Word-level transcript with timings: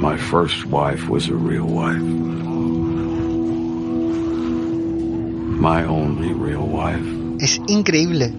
My 0.00 0.16
first 0.16 0.64
wife 0.66 1.10
was 1.10 1.28
a 1.28 1.34
real 1.34 1.66
wife. 1.66 2.00
My 5.60 5.84
only 5.84 6.32
real 6.32 6.66
wife. 6.66 7.04
Es 7.38 7.60
increíble, 7.66 8.32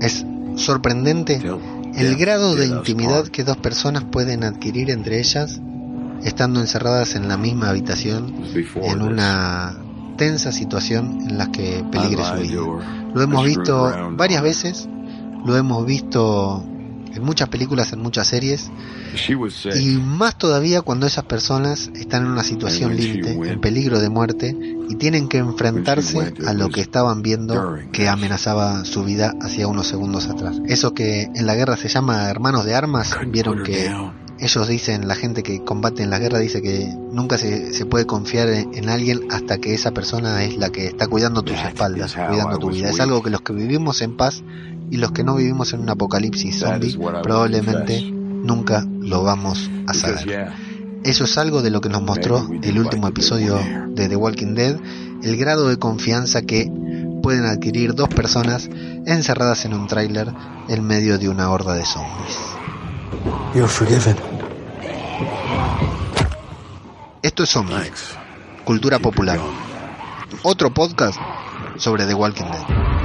es 0.00 0.24
sorprendente 0.56 1.42
el 1.94 2.16
grado 2.16 2.54
de 2.54 2.66
intimidad 2.66 3.28
que 3.28 3.44
dos 3.44 3.58
personas 3.58 4.04
pueden 4.04 4.42
adquirir 4.42 4.90
entre 4.90 5.18
ellas 5.18 5.60
estando 6.24 6.60
encerradas 6.60 7.14
en 7.14 7.28
la 7.28 7.36
misma 7.36 7.68
habitación 7.68 8.34
en 8.74 9.02
una 9.02 9.76
tensa 10.16 10.50
situación 10.50 11.18
en 11.28 11.36
la 11.36 11.52
que 11.52 11.84
peligre 11.92 12.24
su 12.24 12.40
vida. 12.40 12.60
Lo 13.14 13.20
hemos 13.20 13.44
visto 13.44 13.92
varias 14.12 14.42
veces, 14.42 14.88
lo 15.44 15.58
hemos 15.58 15.84
visto 15.84 16.64
en 17.14 17.22
muchas 17.22 17.48
películas, 17.48 17.92
en 17.92 18.00
muchas 18.00 18.28
series, 18.28 18.70
y 19.74 19.98
más 19.98 20.36
todavía 20.38 20.82
cuando 20.82 21.06
esas 21.06 21.24
personas 21.24 21.90
están 21.94 22.24
en 22.24 22.30
una 22.30 22.44
situación 22.44 22.96
límite, 22.96 23.32
en 23.32 23.60
peligro 23.60 24.00
de 24.00 24.08
muerte, 24.08 24.56
y 24.88 24.94
tienen 24.96 25.28
que 25.28 25.38
enfrentarse 25.38 26.34
a 26.46 26.52
lo 26.52 26.68
que 26.68 26.80
estaban 26.80 27.22
viendo 27.22 27.78
que 27.92 28.08
amenazaba 28.08 28.84
su 28.84 29.04
vida 29.04 29.34
hacía 29.40 29.66
unos 29.66 29.86
segundos 29.86 30.28
atrás. 30.28 30.56
Eso 30.66 30.94
que 30.94 31.22
en 31.34 31.46
la 31.46 31.54
guerra 31.54 31.76
se 31.76 31.88
llama 31.88 32.28
hermanos 32.28 32.64
de 32.64 32.74
armas, 32.74 33.16
vieron 33.30 33.62
que 33.62 33.90
ellos 34.42 34.66
dicen, 34.66 35.06
la 35.06 35.14
gente 35.14 35.44
que 35.44 35.62
combate 35.62 36.02
en 36.02 36.10
la 36.10 36.18
guerra 36.18 36.40
dice 36.40 36.60
que 36.60 36.92
nunca 37.12 37.38
se, 37.38 37.72
se 37.72 37.86
puede 37.86 38.06
confiar 38.06 38.48
en, 38.48 38.88
alguien 38.88 39.28
hasta 39.30 39.58
que 39.58 39.72
esa 39.72 39.92
persona 39.92 40.42
es 40.42 40.56
la 40.56 40.70
que 40.70 40.88
está 40.88 41.06
cuidando 41.06 41.42
tus 41.42 41.56
espaldas, 41.56 42.14
cuidando 42.14 42.58
tu 42.58 42.70
vida. 42.70 42.90
Es 42.90 42.98
algo 42.98 43.22
que 43.22 43.30
los 43.30 43.42
que 43.42 43.52
vivimos 43.52 44.02
en 44.02 44.16
paz 44.16 44.42
y 44.92 44.98
los 44.98 45.12
que 45.12 45.24
no 45.24 45.36
vivimos 45.36 45.72
en 45.72 45.80
un 45.80 45.88
apocalipsis 45.88 46.58
zombie 46.58 46.98
probablemente 47.22 48.02
nunca 48.12 48.86
lo 49.00 49.22
vamos 49.22 49.70
a 49.86 49.94
saber. 49.94 50.52
Eso 51.02 51.24
es 51.24 51.38
algo 51.38 51.62
de 51.62 51.70
lo 51.70 51.80
que 51.80 51.88
nos 51.88 52.02
mostró 52.02 52.46
el 52.62 52.78
último 52.78 53.08
episodio 53.08 53.58
de 53.88 54.08
The 54.10 54.16
Walking 54.16 54.54
Dead, 54.54 54.76
el 55.22 55.36
grado 55.38 55.68
de 55.68 55.78
confianza 55.78 56.42
que 56.42 56.70
pueden 57.22 57.46
adquirir 57.46 57.94
dos 57.94 58.10
personas 58.10 58.68
encerradas 59.06 59.64
en 59.64 59.72
un 59.72 59.86
tráiler 59.86 60.30
en 60.68 60.86
medio 60.86 61.18
de 61.18 61.30
una 61.30 61.50
horda 61.50 61.72
de 61.72 61.86
zombies. 61.86 62.36
You're 63.54 63.68
forgiven. 63.68 64.16
Esto 67.22 67.44
es 67.44 67.48
Zombies, 67.48 68.14
cultura 68.64 68.98
popular. 68.98 69.40
Otro 70.42 70.68
podcast 70.74 71.18
sobre 71.78 72.04
The 72.04 72.12
Walking 72.12 72.44
Dead. 72.44 73.01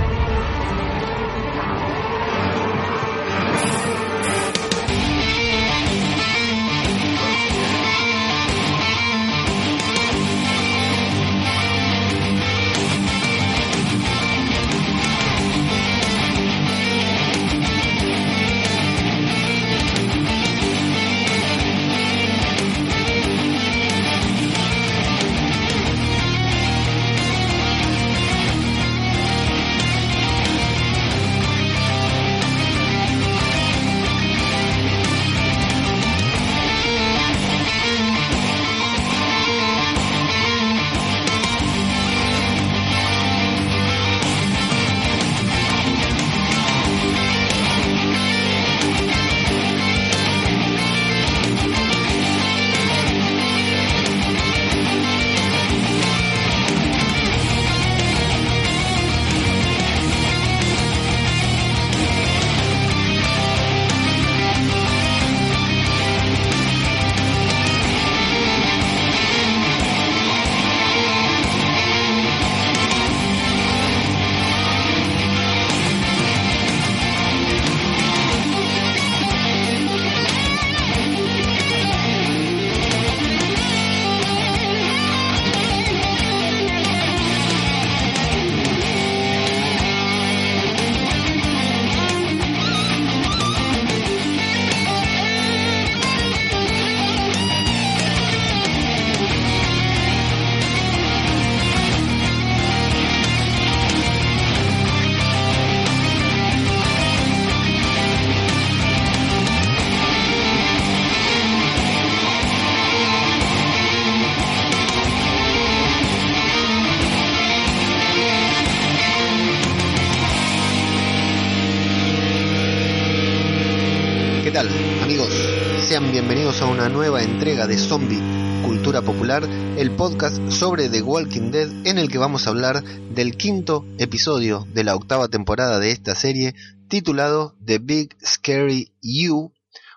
De 127.47 127.77
Zombie 127.77 128.21
Cultura 128.65 129.01
Popular, 129.01 129.41
el 129.77 129.91
podcast 129.91 130.37
sobre 130.49 130.89
The 130.89 131.01
Walking 131.01 131.49
Dead 131.49 131.69
en 131.85 131.97
el 131.97 132.09
que 132.09 132.17
vamos 132.17 132.45
a 132.45 132.49
hablar 132.49 132.83
del 132.83 133.37
quinto 133.37 133.85
episodio 133.97 134.67
de 134.73 134.83
la 134.83 134.95
octava 134.95 135.29
temporada 135.29 135.79
de 135.79 135.91
esta 135.91 136.13
serie 136.13 136.55
titulado 136.89 137.55
The 137.63 137.79
Big 137.79 138.17
Scary 138.21 138.91
U 139.29 139.53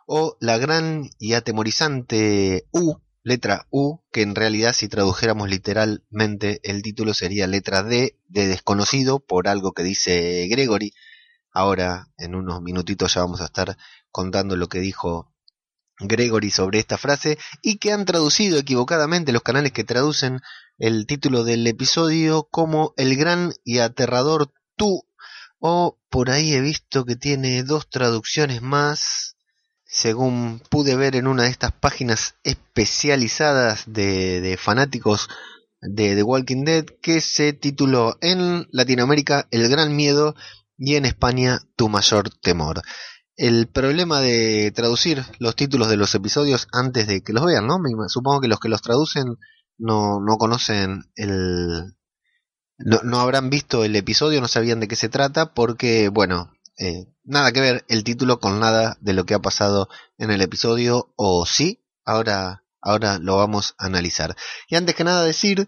o 0.06 0.36
la 0.38 0.58
gran 0.58 1.10
y 1.18 1.32
atemorizante 1.32 2.68
U, 2.70 3.00
letra 3.24 3.66
U, 3.70 3.98
que 4.12 4.22
en 4.22 4.36
realidad 4.36 4.72
si 4.72 4.86
tradujéramos 4.86 5.50
literalmente 5.50 6.60
el 6.62 6.82
título 6.82 7.14
sería 7.14 7.48
letra 7.48 7.82
D 7.82 8.16
de 8.28 8.46
desconocido 8.46 9.18
por 9.18 9.48
algo 9.48 9.72
que 9.72 9.82
dice 9.82 10.46
Gregory. 10.48 10.94
Ahora 11.50 12.12
en 12.16 12.36
unos 12.36 12.62
minutitos 12.62 13.12
ya 13.14 13.22
vamos 13.22 13.40
a 13.40 13.46
estar 13.46 13.76
contando 14.12 14.54
lo 14.54 14.68
que 14.68 14.78
dijo 14.78 15.29
Gregory 16.00 16.50
sobre 16.50 16.78
esta 16.78 16.98
frase 16.98 17.38
y 17.62 17.78
que 17.78 17.92
han 17.92 18.04
traducido 18.04 18.58
equivocadamente 18.58 19.32
los 19.32 19.42
canales 19.42 19.72
que 19.72 19.84
traducen 19.84 20.40
el 20.78 21.06
título 21.06 21.44
del 21.44 21.66
episodio 21.66 22.48
como 22.50 22.94
El 22.96 23.16
gran 23.16 23.52
y 23.64 23.78
aterrador 23.78 24.52
tú. 24.76 25.04
O 25.58 25.98
por 26.08 26.30
ahí 26.30 26.54
he 26.54 26.60
visto 26.60 27.04
que 27.04 27.16
tiene 27.16 27.62
dos 27.62 27.88
traducciones 27.90 28.62
más 28.62 29.36
según 29.84 30.62
pude 30.70 30.94
ver 30.94 31.16
en 31.16 31.26
una 31.26 31.42
de 31.42 31.50
estas 31.50 31.72
páginas 31.72 32.36
especializadas 32.44 33.82
de, 33.86 34.40
de 34.40 34.56
fanáticos 34.56 35.28
de 35.82 36.14
The 36.14 36.22
Walking 36.22 36.64
Dead 36.64 36.84
que 37.02 37.20
se 37.20 37.52
tituló 37.52 38.16
en 38.20 38.68
Latinoamérica 38.70 39.48
El 39.50 39.68
gran 39.68 39.96
miedo 39.96 40.36
y 40.78 40.94
en 40.94 41.06
España 41.06 41.60
Tu 41.76 41.88
mayor 41.88 42.30
temor 42.30 42.82
el 43.40 43.68
problema 43.68 44.20
de 44.20 44.70
traducir 44.70 45.24
los 45.38 45.56
títulos 45.56 45.88
de 45.88 45.96
los 45.96 46.14
episodios 46.14 46.68
antes 46.72 47.06
de 47.06 47.22
que 47.22 47.32
los 47.32 47.46
vean, 47.46 47.66
¿no? 47.66 47.78
supongo 48.08 48.42
que 48.42 48.48
los 48.48 48.60
que 48.60 48.68
los 48.68 48.82
traducen 48.82 49.38
no, 49.78 50.20
no 50.20 50.36
conocen 50.36 51.04
el... 51.16 51.94
No, 52.76 53.00
no, 53.02 53.18
habrán 53.18 53.48
visto 53.48 53.82
el 53.82 53.96
episodio, 53.96 54.42
no 54.42 54.48
sabían 54.48 54.80
de 54.80 54.88
qué 54.88 54.96
se 54.96 55.08
trata, 55.08 55.54
porque, 55.54 56.10
bueno, 56.10 56.52
eh, 56.78 57.06
nada 57.24 57.50
que 57.52 57.62
ver 57.62 57.84
el 57.88 58.04
título 58.04 58.40
con 58.40 58.60
nada 58.60 58.98
de 59.00 59.14
lo 59.14 59.24
que 59.24 59.32
ha 59.32 59.38
pasado 59.38 59.88
en 60.18 60.30
el 60.30 60.42
episodio, 60.42 61.14
o 61.16 61.46
sí, 61.46 61.82
ahora, 62.04 62.64
ahora 62.82 63.18
lo 63.18 63.38
vamos 63.38 63.74
a 63.78 63.86
analizar. 63.86 64.36
Y 64.68 64.76
antes 64.76 64.94
que 64.94 65.04
nada 65.04 65.24
decir 65.24 65.66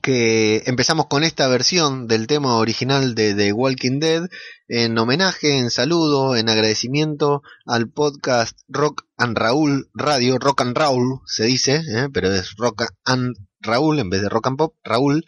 que 0.00 0.62
empezamos 0.66 1.06
con 1.06 1.22
esta 1.22 1.48
versión 1.48 2.06
del 2.06 2.26
tema 2.26 2.56
original 2.56 3.14
de 3.14 3.34
The 3.34 3.52
Walking 3.52 4.00
Dead 4.00 4.28
en 4.68 4.96
homenaje, 4.96 5.58
en 5.58 5.70
saludo, 5.70 6.34
en 6.34 6.48
agradecimiento 6.48 7.42
al 7.66 7.90
podcast 7.90 8.58
Rock 8.68 9.04
and 9.18 9.36
Raúl 9.36 9.90
Radio, 9.92 10.38
Rock 10.38 10.62
and 10.62 10.76
Raúl 10.76 11.20
se 11.26 11.44
dice, 11.44 11.82
¿eh? 11.94 12.08
pero 12.12 12.32
es 12.32 12.54
Rock 12.56 12.84
and 13.04 13.36
Raúl 13.60 13.98
en 13.98 14.08
vez 14.08 14.22
de 14.22 14.30
Rock 14.30 14.46
and 14.46 14.56
Pop, 14.56 14.74
Raúl. 14.82 15.24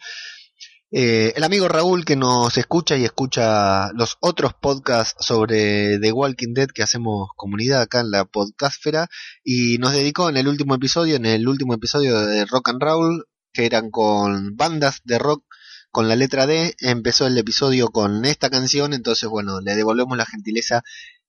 Eh, 0.91 1.33
el 1.35 1.43
amigo 1.43 1.67
Raúl 1.67 2.05
que 2.05 2.15
nos 2.15 2.57
escucha 2.57 2.95
y 2.97 3.03
escucha 3.03 3.91
los 3.93 4.17
otros 4.19 4.53
podcasts 4.53 5.25
sobre 5.25 5.99
The 5.99 6.11
Walking 6.11 6.53
Dead 6.53 6.69
que 6.73 6.83
hacemos 6.83 7.29
comunidad 7.35 7.81
acá 7.81 7.99
en 7.99 8.11
la 8.11 8.25
podcastfera 8.25 9.07
y 9.43 9.77
nos 9.77 9.91
dedicó 9.91 10.29
en 10.29 10.37
el 10.37 10.47
último 10.47 10.73
episodio, 10.75 11.17
en 11.17 11.25
el 11.25 11.47
último 11.47 11.73
episodio 11.73 12.19
de 12.21 12.45
Rock 12.45 12.69
and 12.69 12.81
Raúl, 12.81 13.25
que 13.55 13.65
eran 13.65 13.89
con 13.89 14.55
bandas 14.55 15.01
de 15.05 15.17
rock 15.17 15.43
con 15.89 16.09
la 16.09 16.17
letra 16.17 16.45
D, 16.45 16.75
empezó 16.79 17.25
el 17.25 17.37
episodio 17.37 17.87
con 17.87 18.25
esta 18.25 18.49
canción, 18.49 18.93
entonces 18.93 19.29
bueno, 19.29 19.61
le 19.61 19.75
devolvemos 19.75 20.17
la 20.17 20.25
gentileza 20.25 20.83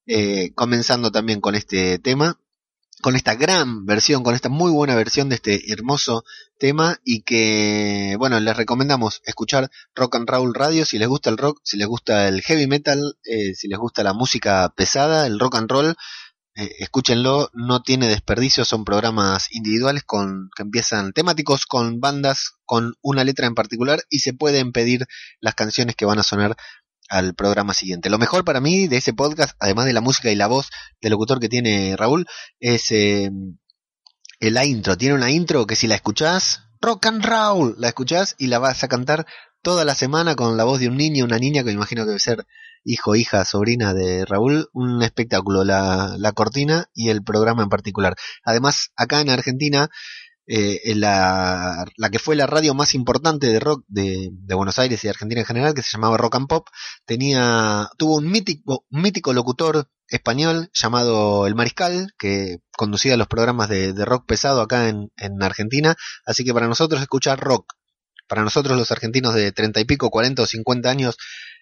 eh, 0.06 0.50
comenzando 0.56 1.12
también 1.12 1.40
con 1.40 1.54
este 1.54 2.00
tema, 2.00 2.40
con 3.00 3.14
esta 3.14 3.36
gran 3.36 3.86
versión, 3.86 4.24
con 4.24 4.34
esta 4.34 4.48
muy 4.48 4.72
buena 4.72 4.96
versión 4.96 5.28
de 5.28 5.36
este 5.36 5.72
hermoso 5.72 6.24
tema 6.58 6.98
y 7.04 7.22
que 7.22 8.16
bueno, 8.18 8.40
les 8.40 8.56
recomendamos 8.56 9.22
escuchar 9.24 9.70
Rock 9.94 10.16
and 10.16 10.28
Roll 10.28 10.52
Radio 10.52 10.84
si 10.84 10.98
les 10.98 11.06
gusta 11.06 11.30
el 11.30 11.38
rock, 11.38 11.60
si 11.62 11.76
les 11.76 11.86
gusta 11.86 12.26
el 12.26 12.42
heavy 12.42 12.66
metal, 12.66 13.18
eh, 13.22 13.54
si 13.54 13.68
les 13.68 13.78
gusta 13.78 14.02
la 14.02 14.14
música 14.14 14.72
pesada, 14.76 15.28
el 15.28 15.38
rock 15.38 15.56
and 15.56 15.70
roll 15.70 15.94
eh, 16.56 16.74
escúchenlo, 16.78 17.50
no 17.52 17.82
tiene 17.82 18.08
desperdicio, 18.08 18.64
son 18.64 18.86
programas 18.86 19.48
individuales 19.52 20.04
con 20.04 20.48
que 20.56 20.62
empiezan 20.62 21.12
temáticos 21.12 21.66
con 21.66 22.00
bandas 22.00 22.52
con 22.64 22.94
una 23.02 23.24
letra 23.24 23.46
en 23.46 23.54
particular 23.54 24.00
y 24.08 24.20
se 24.20 24.32
pueden 24.32 24.72
pedir 24.72 25.06
las 25.40 25.54
canciones 25.54 25.96
que 25.96 26.06
van 26.06 26.18
a 26.18 26.22
sonar 26.22 26.56
al 27.10 27.34
programa 27.34 27.74
siguiente. 27.74 28.08
Lo 28.08 28.18
mejor 28.18 28.44
para 28.44 28.60
mí 28.60 28.88
de 28.88 28.96
ese 28.96 29.12
podcast, 29.12 29.54
además 29.60 29.84
de 29.84 29.92
la 29.92 30.00
música 30.00 30.30
y 30.30 30.34
la 30.34 30.46
voz 30.46 30.70
del 31.02 31.12
locutor 31.12 31.40
que 31.40 31.50
tiene 31.50 31.94
Raúl, 31.94 32.26
es 32.58 32.90
eh, 32.90 33.30
la 34.40 34.64
intro. 34.64 34.96
Tiene 34.96 35.14
una 35.14 35.30
intro 35.30 35.66
que 35.66 35.76
si 35.76 35.86
la 35.86 35.94
escuchás, 35.94 36.62
rock 36.80 37.04
and 37.06 37.24
la 37.76 37.88
escuchás 37.88 38.34
y 38.38 38.46
la 38.46 38.58
vas 38.58 38.82
a 38.82 38.88
cantar 38.88 39.26
toda 39.60 39.84
la 39.84 39.94
semana 39.94 40.36
con 40.36 40.56
la 40.56 40.64
voz 40.64 40.80
de 40.80 40.88
un 40.88 40.96
niño, 40.96 41.26
una 41.26 41.38
niña 41.38 41.62
que 41.62 41.66
me 41.66 41.72
imagino 41.72 42.04
que 42.04 42.08
debe 42.08 42.20
ser 42.20 42.46
hijo, 42.86 43.16
hija, 43.16 43.44
sobrina 43.44 43.92
de 43.92 44.24
Raúl, 44.24 44.68
un 44.72 45.02
espectáculo, 45.02 45.64
la, 45.64 46.14
la 46.18 46.32
cortina 46.32 46.86
y 46.94 47.10
el 47.10 47.22
programa 47.22 47.62
en 47.62 47.68
particular. 47.68 48.16
Además, 48.44 48.92
acá 48.96 49.20
en 49.20 49.30
Argentina, 49.30 49.88
eh, 50.46 50.94
la, 50.94 51.84
la, 51.96 52.10
que 52.10 52.18
fue 52.18 52.36
la 52.36 52.46
radio 52.46 52.72
más 52.74 52.94
importante 52.94 53.48
de 53.48 53.60
rock 53.60 53.84
de, 53.88 54.30
Buenos 54.54 54.78
Aires 54.78 55.02
y 55.02 55.08
de 55.08 55.10
Argentina 55.10 55.40
en 55.40 55.46
general, 55.46 55.74
que 55.74 55.82
se 55.82 55.90
llamaba 55.92 56.16
Rock 56.16 56.36
and 56.36 56.48
Pop, 56.48 56.68
tenía, 57.04 57.88
tuvo 57.98 58.16
un 58.18 58.30
mítico, 58.30 58.86
mítico 58.90 59.32
locutor 59.32 59.90
español 60.08 60.70
llamado 60.72 61.48
El 61.48 61.56
Mariscal, 61.56 62.14
que 62.16 62.58
conducía 62.76 63.16
los 63.16 63.26
programas 63.26 63.68
de, 63.68 63.92
de 63.92 64.04
rock 64.04 64.26
pesado 64.26 64.60
acá 64.60 64.88
en, 64.88 65.10
en 65.16 65.42
Argentina. 65.42 65.96
Así 66.24 66.44
que 66.44 66.54
para 66.54 66.68
nosotros 66.68 67.02
escuchar 67.02 67.40
rock 67.40 67.74
para 68.28 68.42
nosotros 68.42 68.76
los 68.76 68.90
argentinos 68.90 69.34
de 69.34 69.52
treinta 69.52 69.80
y 69.80 69.84
pico, 69.84 70.10
cuarenta 70.10 70.42
o 70.42 70.46
cincuenta 70.46 70.90
años, 70.90 71.16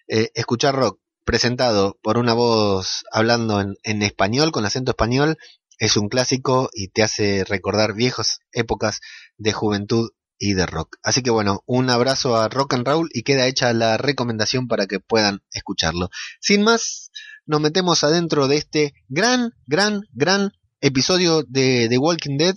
eh, 0.07 0.29
escuchar 0.33 0.75
rock 0.75 0.99
presentado 1.25 1.97
por 2.01 2.17
una 2.17 2.33
voz 2.33 3.03
hablando 3.11 3.59
en, 3.59 3.75
en, 3.83 4.01
español, 4.01 4.51
con 4.51 4.65
acento 4.65 4.91
español, 4.91 5.37
es 5.79 5.97
un 5.97 6.07
clásico 6.07 6.69
y 6.73 6.89
te 6.89 7.03
hace 7.03 7.43
recordar 7.43 7.93
viejas 7.93 8.39
épocas 8.51 9.01
de 9.37 9.51
juventud 9.51 10.11
y 10.39 10.53
de 10.53 10.65
rock. 10.65 10.97
Así 11.03 11.21
que 11.23 11.31
bueno, 11.31 11.63
un 11.65 11.89
abrazo 11.89 12.37
a 12.37 12.47
Rock 12.47 12.75
and 12.75 12.87
Roll 12.87 13.09
y 13.13 13.23
queda 13.23 13.47
hecha 13.47 13.73
la 13.73 13.97
recomendación 13.97 14.67
para 14.67 14.87
que 14.87 14.99
puedan 14.99 15.41
escucharlo. 15.51 16.09
Sin 16.39 16.63
más, 16.63 17.11
nos 17.45 17.61
metemos 17.61 18.03
adentro 18.03 18.47
de 18.47 18.57
este 18.57 18.93
gran, 19.09 19.51
gran, 19.65 20.03
gran 20.13 20.51
episodio 20.81 21.43
de 21.43 21.87
The 21.89 21.97
Walking 21.97 22.37
Dead 22.37 22.55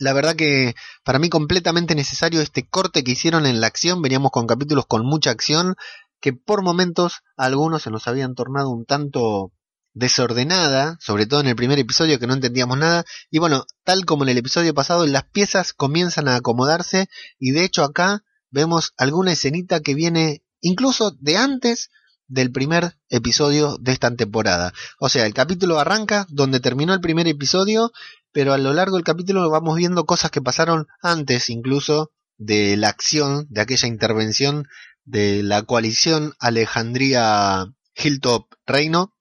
la 0.00 0.14
verdad 0.14 0.34
que 0.34 0.74
para 1.04 1.18
mí 1.18 1.28
completamente 1.28 1.94
necesario 1.94 2.40
este 2.40 2.66
corte 2.66 3.04
que 3.04 3.10
hicieron 3.12 3.44
en 3.44 3.60
la 3.60 3.66
acción. 3.66 4.00
Veníamos 4.00 4.30
con 4.30 4.46
capítulos 4.46 4.86
con 4.86 5.04
mucha 5.04 5.30
acción 5.30 5.76
que 6.20 6.32
por 6.32 6.62
momentos 6.62 7.22
algunos 7.36 7.82
se 7.82 7.90
nos 7.90 8.06
habían 8.06 8.34
tornado 8.34 8.70
un 8.70 8.84
tanto 8.84 9.52
desordenada, 9.92 10.96
sobre 11.00 11.26
todo 11.26 11.40
en 11.40 11.48
el 11.48 11.56
primer 11.56 11.78
episodio 11.78 12.18
que 12.18 12.26
no 12.26 12.34
entendíamos 12.34 12.78
nada. 12.78 13.04
Y 13.30 13.38
bueno, 13.38 13.64
tal 13.84 14.04
como 14.04 14.22
en 14.24 14.30
el 14.30 14.38
episodio 14.38 14.72
pasado, 14.74 15.06
las 15.06 15.24
piezas 15.24 15.72
comienzan 15.72 16.28
a 16.28 16.36
acomodarse 16.36 17.08
y 17.38 17.50
de 17.50 17.64
hecho 17.64 17.82
acá 17.82 18.22
vemos 18.50 18.92
alguna 18.96 19.32
escenita 19.32 19.80
que 19.80 19.94
viene 19.94 20.42
incluso 20.60 21.12
de 21.20 21.36
antes 21.36 21.90
del 22.28 22.52
primer 22.52 22.96
episodio 23.08 23.76
de 23.80 23.90
esta 23.90 24.14
temporada. 24.14 24.72
O 25.00 25.08
sea, 25.08 25.26
el 25.26 25.34
capítulo 25.34 25.80
arranca 25.80 26.26
donde 26.28 26.60
terminó 26.60 26.94
el 26.94 27.00
primer 27.00 27.26
episodio 27.26 27.90
pero 28.32 28.52
a 28.52 28.58
lo 28.58 28.72
largo 28.72 28.96
del 28.96 29.04
capítulo 29.04 29.48
vamos 29.50 29.76
viendo 29.76 30.04
cosas 30.06 30.30
que 30.30 30.42
pasaron 30.42 30.86
antes 31.02 31.50
incluso 31.50 32.12
de 32.38 32.76
la 32.76 32.88
acción, 32.88 33.46
de 33.50 33.60
aquella 33.60 33.88
intervención 33.88 34.66
de 35.04 35.42
la 35.42 35.62
coalición 35.62 36.34
Alejandría 36.38 37.66
Hilltop 37.94 38.46
Reino 38.66 39.14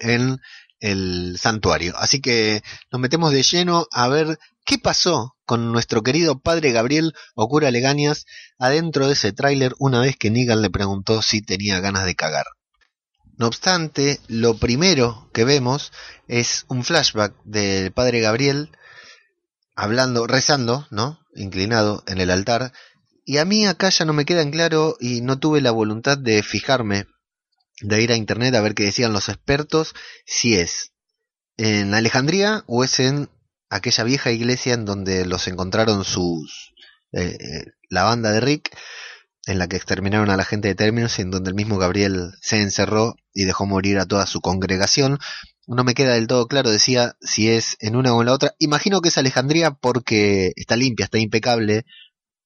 en 0.00 0.38
el 0.80 1.36
santuario. 1.38 1.94
Así 1.96 2.20
que 2.20 2.62
nos 2.90 3.00
metemos 3.00 3.32
de 3.32 3.42
lleno 3.42 3.86
a 3.92 4.08
ver 4.08 4.38
qué 4.64 4.78
pasó 4.78 5.36
con 5.44 5.72
nuestro 5.72 6.02
querido 6.02 6.40
padre 6.40 6.72
Gabriel 6.72 7.12
Ocura 7.34 7.70
Legañas 7.70 8.24
adentro 8.58 9.06
de 9.06 9.14
ese 9.14 9.32
tráiler 9.32 9.74
una 9.78 10.00
vez 10.00 10.16
que 10.16 10.30
Negan 10.30 10.62
le 10.62 10.70
preguntó 10.70 11.22
si 11.22 11.42
tenía 11.42 11.80
ganas 11.80 12.04
de 12.04 12.14
cagar. 12.14 12.46
No 13.36 13.46
obstante, 13.46 14.20
lo 14.28 14.58
primero 14.58 15.30
que 15.32 15.44
vemos 15.44 15.92
es 16.28 16.66
un 16.68 16.84
flashback 16.84 17.34
del 17.44 17.90
padre 17.90 18.20
Gabriel 18.20 18.70
hablando, 19.74 20.26
rezando, 20.26 20.86
¿no? 20.90 21.20
Inclinado 21.34 22.02
en 22.06 22.20
el 22.20 22.30
altar. 22.30 22.72
Y 23.24 23.38
a 23.38 23.44
mí 23.44 23.66
acá 23.66 23.90
ya 23.90 24.04
no 24.04 24.12
me 24.12 24.24
queda 24.24 24.42
en 24.42 24.50
claro 24.50 24.96
y 25.00 25.20
no 25.20 25.38
tuve 25.38 25.60
la 25.60 25.70
voluntad 25.70 26.18
de 26.18 26.42
fijarme, 26.42 27.06
de 27.80 28.02
ir 28.02 28.12
a 28.12 28.16
internet 28.16 28.54
a 28.54 28.60
ver 28.60 28.74
qué 28.74 28.84
decían 28.84 29.12
los 29.12 29.28
expertos, 29.28 29.94
si 30.26 30.56
es 30.56 30.92
en 31.56 31.94
Alejandría 31.94 32.64
o 32.66 32.84
es 32.84 33.00
en 33.00 33.28
aquella 33.68 34.04
vieja 34.04 34.30
iglesia 34.30 34.74
en 34.74 34.84
donde 34.84 35.26
los 35.26 35.46
encontraron 35.46 36.04
sus 36.04 36.72
eh, 37.12 37.36
eh 37.38 37.64
la 37.90 38.04
banda 38.04 38.30
de 38.30 38.40
Rick 38.40 38.70
en 39.46 39.58
la 39.58 39.68
que 39.68 39.76
exterminaron 39.76 40.30
a 40.30 40.36
la 40.36 40.44
gente 40.44 40.68
de 40.68 40.74
términos 40.74 41.18
y 41.18 41.22
en 41.22 41.30
donde 41.30 41.50
el 41.50 41.56
mismo 41.56 41.78
Gabriel 41.78 42.32
se 42.40 42.60
encerró 42.60 43.16
y 43.34 43.44
dejó 43.44 43.66
morir 43.66 43.98
a 43.98 44.06
toda 44.06 44.26
su 44.26 44.40
congregación. 44.40 45.18
No 45.66 45.84
me 45.84 45.94
queda 45.94 46.14
del 46.14 46.26
todo 46.26 46.46
claro, 46.46 46.70
decía, 46.70 47.16
si 47.20 47.50
es 47.50 47.76
en 47.80 47.96
una 47.96 48.14
o 48.14 48.20
en 48.20 48.26
la 48.26 48.32
otra. 48.32 48.54
Imagino 48.58 49.00
que 49.00 49.08
es 49.08 49.18
Alejandría 49.18 49.72
porque 49.72 50.52
está 50.56 50.76
limpia, 50.76 51.04
está 51.04 51.18
impecable, 51.18 51.84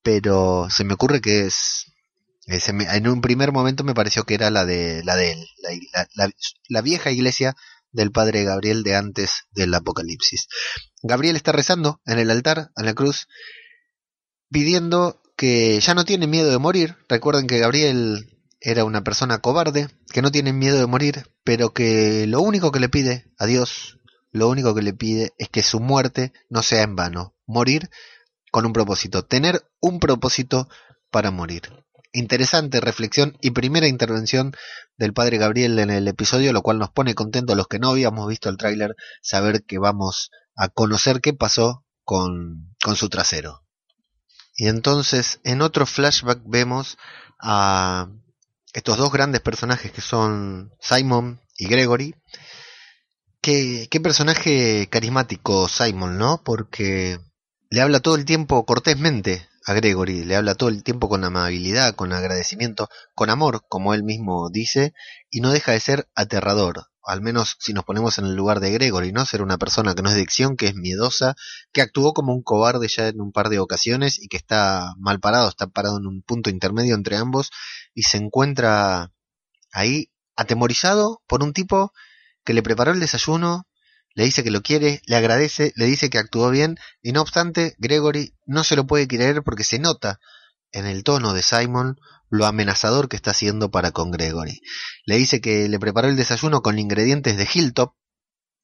pero 0.05 0.69
se 0.71 0.85
me 0.85 0.95
ocurre 0.95 1.21
que 1.21 1.47
es... 1.47 1.87
en 2.47 3.09
un 3.09 3.21
primer 3.21 3.51
momento 3.51 3.83
me 3.83 3.95
pareció 3.95 4.25
que 4.25 4.35
era 4.35 4.51
la 4.51 4.65
de, 4.65 5.03
la 5.03 5.17
de 5.17 5.33
él, 5.33 5.49
la, 6.15 6.31
la 6.69 6.83
vieja 6.83 7.11
iglesia 7.11 7.57
del 7.91 8.13
padre 8.13 8.45
Gabriel 8.45 8.83
de 8.83 8.97
antes 8.97 9.45
del 9.53 9.73
apocalipsis. 9.73 10.47
Gabriel 11.03 11.37
está 11.37 11.53
rezando 11.53 12.01
en 12.05 12.19
el 12.19 12.31
altar, 12.31 12.71
a 12.77 12.83
la 12.83 12.93
cruz, 12.93 13.29
pidiendo 14.51 15.23
que 15.37 15.81
ya 15.81 15.95
no 15.95 16.05
tiene 16.05 16.27
miedo 16.27 16.51
de 16.51 16.59
morir. 16.59 16.97
Recuerden 17.09 17.47
que 17.47 17.59
Gabriel 17.59 18.39
era 18.61 18.85
una 18.85 19.05
persona 19.05 19.39
cobarde, 19.39 19.89
que 20.13 20.23
no 20.23 20.31
tiene 20.31 20.53
miedo 20.53 20.79
de 20.79 20.87
morir, 20.87 21.31
pero 21.45 21.73
que 21.73 22.27
lo 22.27 22.41
único 22.41 22.73
que 22.73 22.81
le 22.81 22.89
pide 22.89 23.33
a 23.39 23.47
Dios, 23.47 23.99
lo 24.33 24.49
único 24.49 24.75
que 24.75 24.83
le 24.83 24.93
pide 24.93 25.33
es 25.39 25.49
que 25.49 25.63
su 25.63 25.81
muerte 25.81 26.33
no 26.51 26.63
sea 26.63 26.83
en 26.83 26.97
vano, 26.97 27.35
morir 27.47 27.89
con 28.55 28.67
un 28.67 28.73
propósito, 28.73 29.25
tener 29.25 29.69
un 29.81 29.99
propósito 29.99 30.69
para 31.11 31.33
morir. 31.33 31.63
Interesante 32.13 32.81
reflexión 32.81 33.37
y 33.41 33.51
primera 33.51 33.89
intervención 33.89 34.55
del 34.97 35.13
padre 35.13 35.39
Gabriel 35.39 35.77
en 35.81 35.91
el 35.91 36.07
episodio, 36.07 36.53
lo 36.53 36.63
cual 36.63 36.79
nos 36.79 36.91
pone 36.91 37.17
contentos 37.17 37.57
los 37.57 37.67
que 37.67 37.81
no 37.81 37.91
habíamos 37.91 38.29
visto 38.29 38.49
el 38.49 38.57
tráiler, 38.57 38.95
saber 39.23 39.65
que 39.65 39.81
vamos 39.81 40.31
a 40.55 40.69
conocer 40.69 41.21
qué 41.21 41.33
pasó 41.33 41.85
con, 42.05 42.77
con 42.81 42.95
su 42.95 43.09
trasero. 43.09 43.65
Y 44.55 44.69
entonces 44.69 45.41
en 45.43 45.61
otro 45.61 45.85
flashback 45.85 46.41
vemos 46.47 46.97
a 47.41 48.07
estos 48.73 48.97
dos 48.99 49.11
grandes 49.11 49.41
personajes 49.41 49.91
que 49.91 50.01
son 50.01 50.71
Simon 50.81 51.41
y 51.59 51.67
Gregory. 51.67 52.15
Qué, 53.41 53.89
qué 53.91 53.99
personaje 53.99 54.89
carismático 54.89 55.67
Simon, 55.67 56.19
¿no? 56.19 56.41
Porque 56.45 57.19
le 57.75 57.81
habla 57.81 57.99
todo 57.99 58.15
el 58.15 58.25
tiempo 58.25 58.65
cortésmente 58.65 59.49
a 59.67 59.73
Gregory, 59.73 60.25
le 60.25 60.37
habla 60.37 60.55
todo 60.55 60.69
el 60.69 60.85
tiempo 60.85 61.09
con 61.09 61.25
amabilidad, 61.25 61.97
con 61.97 62.13
agradecimiento, 62.13 62.89
con 63.17 63.31
amor, 63.31 63.65
como 63.69 63.95
él 63.95 64.05
mismo 64.05 64.49
dice, 64.49 64.95
y 65.29 65.41
no 65.41 65.51
deja 65.51 65.73
de 65.73 65.81
ser 65.81 66.09
aterrador. 66.15 66.87
al 67.05 67.21
menos 67.21 67.57
si 67.59 67.73
nos 67.73 67.85
ponemos 67.85 68.17
en 68.19 68.27
el 68.27 68.37
lugar 68.37 68.61
de 68.61 68.71
Gregory, 68.71 69.11
¿no? 69.11 69.27
Ser 69.27 69.43
una 69.43 69.59
persona 69.59 69.97
que 69.97 70.03
no 70.03 70.09
es 70.09 70.15
de 70.15 70.23
acción, 70.23 70.57
que 70.57 70.69
es 70.69 70.77
miedosa, 70.77 71.35
que 71.73 71.83
actuó 71.83 72.15
como 72.15 72.33
un 72.33 72.45
cobarde 72.45 72.87
ya 72.87 73.09
en 73.09 73.21
un 73.21 73.33
par 73.33 73.49
de 73.49 73.59
ocasiones 73.59 74.21
y 74.21 74.29
que 74.29 74.37
está 74.37 74.95
mal 74.97 75.19
parado, 75.19 75.49
está 75.49 75.67
parado 75.67 75.99
en 75.99 76.07
un 76.07 76.23
punto 76.23 76.51
intermedio 76.51 76.95
entre 76.95 77.17
ambos 77.17 77.51
y 77.93 78.05
se 78.05 78.19
encuentra 78.19 79.11
ahí 79.73 80.11
atemorizado 80.37 81.23
por 81.27 81.43
un 81.43 81.53
tipo 81.53 81.93
que 82.45 82.55
le 82.55 82.63
preparó 82.63 82.93
el 82.93 83.01
desayuno, 83.01 83.67
le 84.15 84.25
dice 84.25 84.45
que 84.45 84.51
lo 84.51 84.63
quiere, 84.63 85.03
le 85.07 85.17
agradece, 85.17 85.73
le 85.77 85.87
dice 85.87 86.11
que 86.11 86.19
actuó 86.19 86.51
bien 86.51 86.77
y 87.03 87.13
no 87.13 87.21
obstante 87.21 87.75
Gregory 87.79 88.35
no 88.47 88.65
se 88.65 88.77
lo 88.77 88.87
puede 88.87 89.09
creer 89.09 89.43
porque 89.45 89.65
se 89.65 89.79
nota 89.79 90.21
en 90.73 90.87
el 90.87 91.05
tono 91.05 91.35
de 91.35 91.43
Simon 91.43 91.97
lo 92.31 92.47
amenazador 92.47 93.09
que 93.09 93.17
está 93.17 93.31
haciendo 93.31 93.71
para 93.71 93.93
con 93.93 94.11
Gregory. 94.11 94.61
Le 95.07 95.17
dice 95.17 95.41
que 95.41 95.69
le 95.69 95.79
preparó 95.79 96.09
el 96.09 96.17
desayuno 96.17 96.63
con 96.63 96.79
ingredientes 96.79 97.37
de 97.37 97.49
Hilltop. 97.53 97.95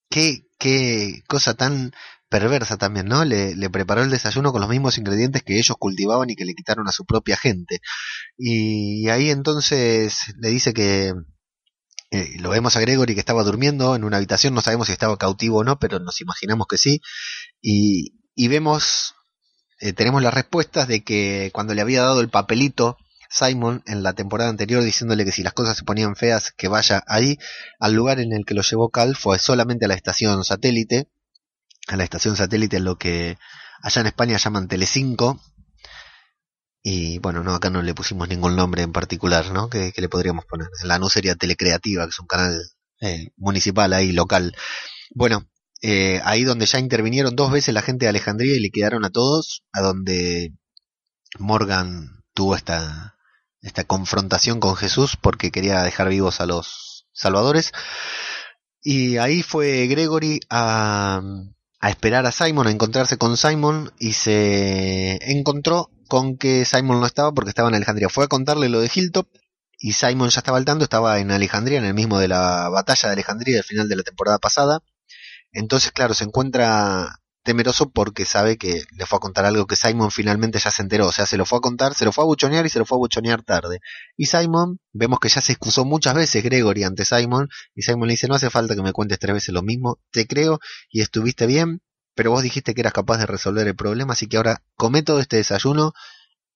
Qué, 0.08 0.48
qué 0.58 1.22
cosa 1.28 1.54
tan 1.54 1.92
perversa 2.28 2.78
también, 2.78 3.06
¿no? 3.06 3.24
Le, 3.24 3.54
le, 3.54 3.70
preparó 3.70 4.02
el 4.02 4.10
desayuno 4.10 4.50
con 4.50 4.60
los 4.60 4.70
mismos 4.70 4.98
ingredientes 4.98 5.42
que 5.42 5.58
ellos 5.58 5.76
cultivaban 5.78 6.30
y 6.30 6.36
que 6.36 6.44
le 6.44 6.54
quitaron 6.54 6.88
a 6.88 6.92
su 6.92 7.04
propia 7.04 7.36
gente. 7.36 7.80
Y 8.36 9.08
ahí 9.08 9.30
entonces 9.30 10.34
le 10.38 10.48
dice 10.48 10.72
que 10.72 11.12
eh, 12.10 12.36
lo 12.38 12.50
vemos 12.50 12.76
a 12.76 12.80
Gregory 12.80 13.14
que 13.14 13.20
estaba 13.20 13.44
durmiendo 13.44 13.94
en 13.94 14.04
una 14.04 14.16
habitación, 14.16 14.54
no 14.54 14.60
sabemos 14.60 14.88
si 14.88 14.92
estaba 14.92 15.16
cautivo 15.16 15.58
o 15.58 15.64
no, 15.64 15.78
pero 15.78 16.00
nos 16.00 16.20
imaginamos 16.20 16.66
que 16.66 16.76
sí. 16.76 17.00
Y, 17.62 18.14
y 18.34 18.48
vemos, 18.48 19.14
eh, 19.78 19.92
tenemos 19.92 20.22
las 20.22 20.34
respuestas 20.34 20.88
de 20.88 21.04
que 21.04 21.50
cuando 21.52 21.74
le 21.74 21.82
había 21.82 22.02
dado 22.02 22.20
el 22.20 22.28
papelito 22.28 22.96
Simon 23.30 23.82
en 23.86 24.02
la 24.02 24.12
temporada 24.12 24.50
anterior 24.50 24.82
diciéndole 24.82 25.24
que 25.24 25.30
si 25.30 25.44
las 25.44 25.52
cosas 25.52 25.76
se 25.76 25.84
ponían 25.84 26.16
feas 26.16 26.52
que 26.56 26.66
vaya 26.66 27.04
ahí 27.06 27.38
al 27.78 27.94
lugar 27.94 28.18
en 28.18 28.32
el 28.32 28.44
que 28.44 28.54
lo 28.54 28.62
llevó 28.62 28.90
Cal 28.90 29.14
fue 29.14 29.38
solamente 29.38 29.84
a 29.84 29.88
la 29.88 29.94
estación 29.94 30.42
satélite 30.42 31.08
a 31.86 31.96
la 31.96 32.02
estación 32.02 32.34
satélite 32.34 32.78
en 32.78 32.84
lo 32.84 32.96
que 32.98 33.38
allá 33.82 34.00
en 34.00 34.08
España 34.08 34.36
llaman 34.36 34.66
Telecinco 34.66 35.40
y 36.90 37.18
bueno 37.20 37.44
no 37.44 37.54
acá 37.54 37.70
no 37.70 37.82
le 37.82 37.94
pusimos 37.94 38.28
ningún 38.28 38.56
nombre 38.56 38.82
en 38.82 38.92
particular 38.92 39.52
no 39.52 39.70
que, 39.70 39.92
le 39.96 40.08
podríamos 40.08 40.44
poner. 40.46 40.68
La 40.82 40.98
no 40.98 41.08
sería 41.08 41.36
Telecreativa 41.36 42.04
que 42.04 42.10
es 42.10 42.18
un 42.18 42.26
canal 42.26 42.60
eh, 43.00 43.28
municipal 43.36 43.92
ahí 43.92 44.12
local. 44.12 44.56
Bueno 45.14 45.46
eh, 45.82 46.20
ahí 46.24 46.42
donde 46.44 46.66
ya 46.66 46.78
intervinieron 46.80 47.36
dos 47.36 47.52
veces 47.52 47.72
la 47.74 47.82
gente 47.82 48.04
de 48.04 48.10
Alejandría 48.10 48.56
y 48.56 48.60
le 48.60 48.70
quedaron 48.70 49.04
a 49.04 49.10
todos 49.10 49.62
a 49.72 49.80
donde 49.80 50.52
Morgan 51.38 52.24
tuvo 52.34 52.56
esta 52.56 53.16
esta 53.62 53.84
confrontación 53.84 54.58
con 54.58 54.74
Jesús 54.74 55.16
porque 55.20 55.52
quería 55.52 55.82
dejar 55.82 56.08
vivos 56.08 56.40
a 56.40 56.46
los 56.46 57.06
salvadores. 57.12 57.72
Y 58.82 59.18
ahí 59.18 59.42
fue 59.42 59.86
Gregory 59.86 60.40
a, 60.48 61.20
a 61.80 61.90
esperar 61.90 62.26
a 62.26 62.32
Simon, 62.32 62.66
a 62.66 62.70
encontrarse 62.70 63.18
con 63.18 63.36
Simon 63.36 63.92
y 63.98 64.14
se 64.14 65.18
encontró 65.30 65.90
con 66.10 66.36
que 66.36 66.66
Simon 66.66 67.00
no 67.00 67.06
estaba 67.06 67.32
porque 67.32 67.50
estaba 67.50 67.68
en 67.70 67.76
Alejandría. 67.76 68.10
Fue 68.10 68.24
a 68.24 68.28
contarle 68.28 68.68
lo 68.68 68.80
de 68.80 68.90
Hilltop 68.92 69.28
y 69.78 69.94
Simon 69.94 70.28
ya 70.28 70.40
estaba 70.40 70.58
al 70.58 70.66
tanto, 70.66 70.84
estaba 70.84 71.20
en 71.20 71.30
Alejandría, 71.30 71.78
en 71.78 71.84
el 71.86 71.94
mismo 71.94 72.18
de 72.18 72.28
la 72.28 72.68
batalla 72.68 73.08
de 73.08 73.12
Alejandría 73.14 73.54
del 73.54 73.64
final 73.64 73.88
de 73.88 73.96
la 73.96 74.02
temporada 74.02 74.38
pasada. 74.38 74.80
Entonces, 75.52 75.92
claro, 75.92 76.12
se 76.12 76.24
encuentra 76.24 77.20
temeroso 77.44 77.90
porque 77.90 78.24
sabe 78.26 78.58
que 78.58 78.82
le 78.92 79.06
fue 79.06 79.16
a 79.16 79.20
contar 79.20 79.46
algo 79.46 79.66
que 79.66 79.76
Simon 79.76 80.10
finalmente 80.10 80.58
ya 80.58 80.70
se 80.70 80.82
enteró, 80.82 81.06
o 81.06 81.12
sea, 81.12 81.26
se 81.26 81.36
lo 81.36 81.46
fue 81.46 81.58
a 81.58 81.60
contar, 81.62 81.94
se 81.94 82.04
lo 82.04 82.12
fue 82.12 82.24
a 82.24 82.26
buchonear 82.26 82.66
y 82.66 82.68
se 82.68 82.78
lo 82.80 82.84
fue 82.84 82.96
a 82.96 82.98
buchonear 82.98 83.42
tarde. 83.42 83.78
Y 84.16 84.26
Simon, 84.26 84.80
vemos 84.92 85.20
que 85.20 85.28
ya 85.28 85.40
se 85.40 85.52
excusó 85.52 85.84
muchas 85.84 86.14
veces 86.14 86.42
Gregory 86.44 86.82
ante 86.84 87.04
Simon, 87.04 87.48
y 87.74 87.82
Simon 87.82 88.08
le 88.08 88.14
dice, 88.14 88.28
no 88.28 88.34
hace 88.34 88.50
falta 88.50 88.74
que 88.74 88.82
me 88.82 88.92
cuentes 88.92 89.18
tres 89.18 89.34
veces 89.34 89.54
lo 89.54 89.62
mismo, 89.62 90.00
te 90.10 90.26
creo 90.26 90.58
y 90.90 91.00
estuviste 91.02 91.46
bien, 91.46 91.80
pero 92.14 92.30
vos 92.30 92.42
dijiste 92.42 92.74
que 92.74 92.80
eras 92.80 92.92
capaz 92.92 93.18
de 93.18 93.26
resolver 93.26 93.66
el 93.66 93.76
problema, 93.76 94.12
así 94.12 94.26
que 94.26 94.36
ahora 94.36 94.62
come 94.76 95.02
todo 95.02 95.20
este 95.20 95.36
desayuno 95.36 95.92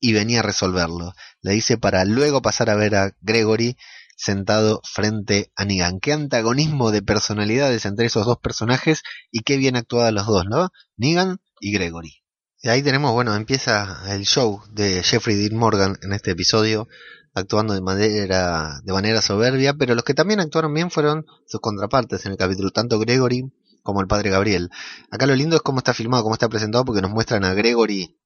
y 0.00 0.12
venía 0.12 0.40
a 0.40 0.42
resolverlo. 0.42 1.14
Le 1.40 1.52
dice 1.52 1.78
para 1.78 2.04
luego 2.04 2.42
pasar 2.42 2.70
a 2.70 2.74
ver 2.74 2.94
a 2.94 3.12
Gregory 3.20 3.76
sentado 4.16 4.80
frente 4.84 5.50
a 5.56 5.64
Negan. 5.64 6.00
Qué 6.00 6.12
antagonismo 6.12 6.90
de 6.90 7.02
personalidades 7.02 7.84
entre 7.84 8.06
esos 8.06 8.26
dos 8.26 8.38
personajes 8.38 9.02
y 9.30 9.40
qué 9.40 9.56
bien 9.56 9.76
actuadas 9.76 10.12
los 10.12 10.26
dos, 10.26 10.44
¿no? 10.46 10.68
Negan 10.96 11.38
y 11.60 11.72
Gregory. 11.72 12.22
Y 12.62 12.68
ahí 12.68 12.82
tenemos, 12.82 13.12
bueno, 13.12 13.34
empieza 13.34 14.02
el 14.14 14.24
show 14.24 14.62
de 14.72 15.02
Jeffrey 15.02 15.36
Dean 15.36 15.58
Morgan 15.58 15.98
en 16.02 16.12
este 16.12 16.30
episodio, 16.30 16.88
actuando 17.34 17.74
de 17.74 17.82
manera, 17.82 18.80
de 18.84 18.92
manera 18.92 19.20
soberbia, 19.20 19.74
pero 19.74 19.94
los 19.94 20.04
que 20.04 20.14
también 20.14 20.40
actuaron 20.40 20.72
bien 20.72 20.90
fueron 20.90 21.26
sus 21.46 21.60
contrapartes 21.60 22.24
en 22.24 22.32
el 22.32 22.38
capítulo, 22.38 22.70
tanto 22.70 22.98
Gregory 22.98 23.52
como 23.84 24.00
el 24.00 24.08
padre 24.08 24.30
Gabriel. 24.30 24.70
Acá 25.12 25.26
lo 25.26 25.36
lindo 25.36 25.54
es 25.54 25.62
cómo 25.62 25.78
está 25.78 25.94
filmado, 25.94 26.24
cómo 26.24 26.34
está 26.34 26.48
presentado, 26.48 26.84
porque 26.84 27.02
nos 27.02 27.12
muestran 27.12 27.44
a 27.44 27.54
Gregory 27.54 28.18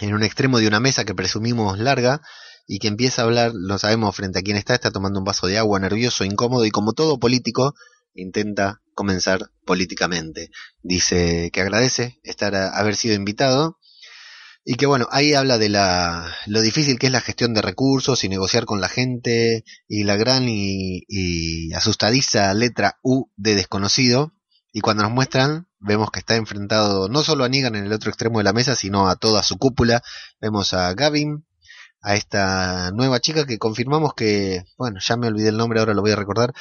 en 0.00 0.14
un 0.14 0.22
extremo 0.22 0.58
de 0.58 0.68
una 0.68 0.78
mesa 0.78 1.04
que 1.04 1.16
presumimos 1.16 1.76
larga, 1.80 2.22
y 2.72 2.78
que 2.78 2.86
empieza 2.86 3.22
a 3.22 3.24
hablar, 3.24 3.50
lo 3.52 3.78
sabemos 3.78 4.14
frente 4.14 4.38
a 4.38 4.42
quien 4.42 4.56
está, 4.56 4.74
está 4.74 4.92
tomando 4.92 5.18
un 5.18 5.24
vaso 5.24 5.48
de 5.48 5.58
agua, 5.58 5.80
nervioso, 5.80 6.24
incómodo 6.24 6.64
y 6.64 6.70
como 6.70 6.92
todo 6.92 7.18
político, 7.18 7.74
intenta 8.14 8.80
comenzar 8.94 9.50
políticamente. 9.66 10.50
Dice 10.80 11.50
que 11.52 11.62
agradece 11.62 12.20
estar 12.22 12.54
a, 12.54 12.68
haber 12.68 12.94
sido 12.94 13.16
invitado 13.16 13.80
y 14.64 14.76
que 14.76 14.86
bueno, 14.86 15.08
ahí 15.10 15.34
habla 15.34 15.58
de 15.58 15.68
la, 15.68 16.32
lo 16.46 16.60
difícil 16.60 17.00
que 17.00 17.06
es 17.06 17.12
la 17.12 17.20
gestión 17.20 17.54
de 17.54 17.62
recursos 17.62 18.22
y 18.22 18.28
negociar 18.28 18.66
con 18.66 18.80
la 18.80 18.88
gente 18.88 19.64
y 19.88 20.04
la 20.04 20.14
gran 20.14 20.48
y, 20.48 21.02
y 21.08 21.72
asustadiza 21.72 22.54
letra 22.54 23.00
U 23.02 23.32
de 23.36 23.56
desconocido. 23.56 24.32
Y 24.72 24.80
cuando 24.80 25.02
nos 25.02 25.12
muestran, 25.12 25.66
vemos 25.78 26.10
que 26.10 26.20
está 26.20 26.36
enfrentado 26.36 27.08
no 27.08 27.22
solo 27.22 27.44
a 27.44 27.48
Negan 27.48 27.74
en 27.74 27.86
el 27.86 27.92
otro 27.92 28.10
extremo 28.10 28.38
de 28.38 28.44
la 28.44 28.52
mesa, 28.52 28.76
sino 28.76 29.08
a 29.08 29.16
toda 29.16 29.42
su 29.42 29.58
cúpula. 29.58 30.02
Vemos 30.40 30.72
a 30.74 30.92
Gavin, 30.94 31.44
a 32.02 32.14
esta 32.14 32.90
nueva 32.92 33.20
chica 33.20 33.46
que 33.46 33.58
confirmamos 33.58 34.14
que, 34.14 34.64
bueno, 34.78 35.00
ya 35.00 35.16
me 35.16 35.28
olvidé 35.28 35.48
el 35.48 35.56
nombre, 35.56 35.80
ahora 35.80 35.94
lo 35.94 36.02
voy 36.02 36.12
a 36.12 36.16
recordar. 36.16 36.54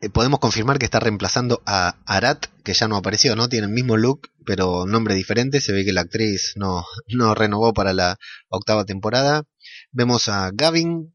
Eh, 0.00 0.08
podemos 0.08 0.40
confirmar 0.40 0.78
que 0.78 0.86
está 0.86 0.98
reemplazando 0.98 1.62
a 1.66 1.96
Arat, 2.06 2.46
que 2.64 2.72
ya 2.72 2.88
no 2.88 2.96
apareció, 2.96 3.36
¿no? 3.36 3.48
Tiene 3.48 3.66
el 3.66 3.72
mismo 3.72 3.96
look, 3.96 4.30
pero 4.46 4.86
nombre 4.86 5.14
diferente. 5.14 5.60
Se 5.60 5.72
ve 5.72 5.84
que 5.84 5.92
la 5.92 6.02
actriz 6.02 6.54
no, 6.56 6.84
no 7.08 7.34
renovó 7.34 7.74
para 7.74 7.92
la 7.92 8.18
octava 8.48 8.84
temporada. 8.84 9.44
Vemos 9.92 10.28
a 10.28 10.50
Gavin 10.54 11.14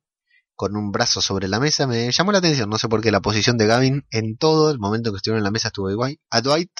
con 0.55 0.75
un 0.75 0.91
brazo 0.91 1.21
sobre 1.21 1.47
la 1.47 1.59
mesa. 1.59 1.87
Me 1.87 2.11
llamó 2.11 2.31
la 2.31 2.39
atención, 2.39 2.69
no 2.69 2.77
sé 2.77 2.87
por 2.87 3.01
qué 3.01 3.11
la 3.11 3.21
posición 3.21 3.57
de 3.57 3.67
Gavin 3.67 4.05
en 4.11 4.37
todo 4.37 4.71
el 4.71 4.79
momento 4.79 5.11
que 5.11 5.17
estuvieron 5.17 5.39
en 5.39 5.43
la 5.43 5.51
mesa 5.51 5.69
estuvo 5.69 5.91
igual. 5.91 6.19
A 6.29 6.41
Dwight, 6.41 6.71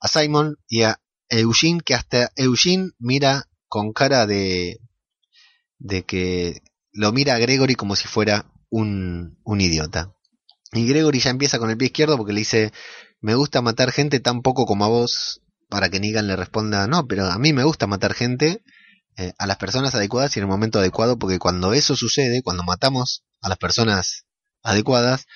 a 0.00 0.08
Simon 0.08 0.56
y 0.68 0.82
a 0.82 1.00
Eugene, 1.28 1.80
que 1.84 1.94
hasta 1.94 2.30
Eugene 2.36 2.90
mira 2.98 3.48
con 3.68 3.92
cara 3.92 4.26
de, 4.26 4.78
de 5.78 6.04
que 6.04 6.62
lo 6.92 7.12
mira 7.12 7.34
a 7.34 7.38
Gregory 7.38 7.74
como 7.74 7.96
si 7.96 8.08
fuera 8.08 8.46
un, 8.70 9.38
un 9.44 9.60
idiota. 9.60 10.12
Y 10.72 10.86
Gregory 10.86 11.20
ya 11.20 11.30
empieza 11.30 11.58
con 11.58 11.70
el 11.70 11.76
pie 11.76 11.86
izquierdo 11.86 12.16
porque 12.16 12.32
le 12.32 12.40
dice, 12.40 12.72
me 13.20 13.34
gusta 13.34 13.62
matar 13.62 13.92
gente 13.92 14.20
tan 14.20 14.42
poco 14.42 14.66
como 14.66 14.84
a 14.84 14.88
vos, 14.88 15.42
para 15.68 15.88
que 15.88 16.00
Negan 16.00 16.26
le 16.26 16.36
responda, 16.36 16.86
no, 16.86 17.06
pero 17.06 17.26
a 17.26 17.38
mí 17.38 17.52
me 17.52 17.64
gusta 17.64 17.86
matar 17.86 18.14
gente 18.14 18.62
eh, 19.16 19.32
a 19.38 19.46
las 19.46 19.56
personas 19.56 19.94
adecuadas 19.94 20.36
y 20.36 20.40
en 20.40 20.44
el 20.44 20.50
momento 20.50 20.78
adecuado, 20.78 21.18
porque 21.18 21.38
cuando 21.38 21.72
eso 21.72 21.96
sucede, 21.96 22.42
cuando 22.42 22.62
matamos 22.62 23.24
a 23.40 23.48
las 23.48 23.58
personas 23.58 24.26
adecuadas, 24.62 25.26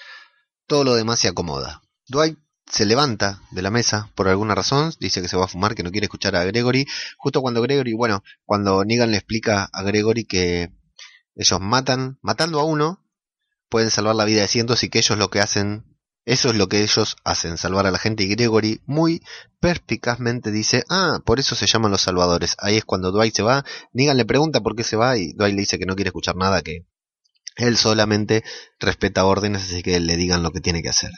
todo 0.66 0.84
lo 0.84 0.94
demás 0.94 1.18
se 1.18 1.28
acomoda. 1.28 1.82
Dwight 2.08 2.38
se 2.70 2.86
levanta 2.86 3.42
de 3.50 3.62
la 3.62 3.70
mesa 3.70 4.10
por 4.14 4.28
alguna 4.28 4.54
razón, 4.54 4.92
dice 5.00 5.20
que 5.22 5.28
se 5.28 5.36
va 5.36 5.46
a 5.46 5.48
fumar, 5.48 5.74
que 5.74 5.82
no 5.82 5.90
quiere 5.90 6.04
escuchar 6.04 6.36
a 6.36 6.44
Gregory, 6.44 6.86
justo 7.18 7.40
cuando 7.42 7.62
Gregory, 7.62 7.94
bueno, 7.94 8.22
cuando 8.44 8.84
Negan 8.84 9.10
le 9.10 9.16
explica 9.16 9.68
a 9.72 9.82
Gregory 9.82 10.24
que 10.24 10.70
ellos 11.34 11.60
matan, 11.60 12.18
matando 12.22 12.60
a 12.60 12.64
uno, 12.64 13.04
pueden 13.68 13.90
salvar 13.90 14.14
la 14.14 14.24
vida 14.24 14.42
de 14.42 14.48
cientos 14.48 14.82
y 14.84 14.88
que 14.88 14.98
ellos 14.98 15.18
lo 15.18 15.30
que 15.30 15.40
hacen, 15.40 15.89
eso 16.24 16.50
es 16.50 16.56
lo 16.56 16.68
que 16.68 16.82
ellos 16.82 17.16
hacen, 17.24 17.56
salvar 17.56 17.86
a 17.86 17.90
la 17.90 17.98
gente 17.98 18.22
y 18.22 18.28
Gregory 18.28 18.82
muy 18.86 19.22
perspicazmente 19.58 20.50
dice, 20.50 20.84
ah, 20.88 21.20
por 21.24 21.40
eso 21.40 21.54
se 21.54 21.66
llaman 21.66 21.90
los 21.90 22.02
salvadores. 22.02 22.56
Ahí 22.58 22.76
es 22.76 22.84
cuando 22.84 23.10
Dwight 23.10 23.34
se 23.34 23.42
va, 23.42 23.64
Negan 23.92 24.16
le 24.16 24.24
pregunta 24.24 24.60
por 24.60 24.76
qué 24.76 24.84
se 24.84 24.96
va 24.96 25.16
y 25.16 25.32
Dwight 25.32 25.54
le 25.54 25.60
dice 25.60 25.78
que 25.78 25.86
no 25.86 25.94
quiere 25.94 26.08
escuchar 26.08 26.36
nada, 26.36 26.62
que 26.62 26.86
él 27.56 27.76
solamente 27.76 28.44
respeta 28.78 29.24
órdenes, 29.24 29.62
así 29.64 29.82
que 29.82 29.98
le 30.00 30.16
digan 30.16 30.42
lo 30.42 30.52
que 30.52 30.60
tiene 30.60 30.82
que 30.82 30.88
hacer. 30.88 31.10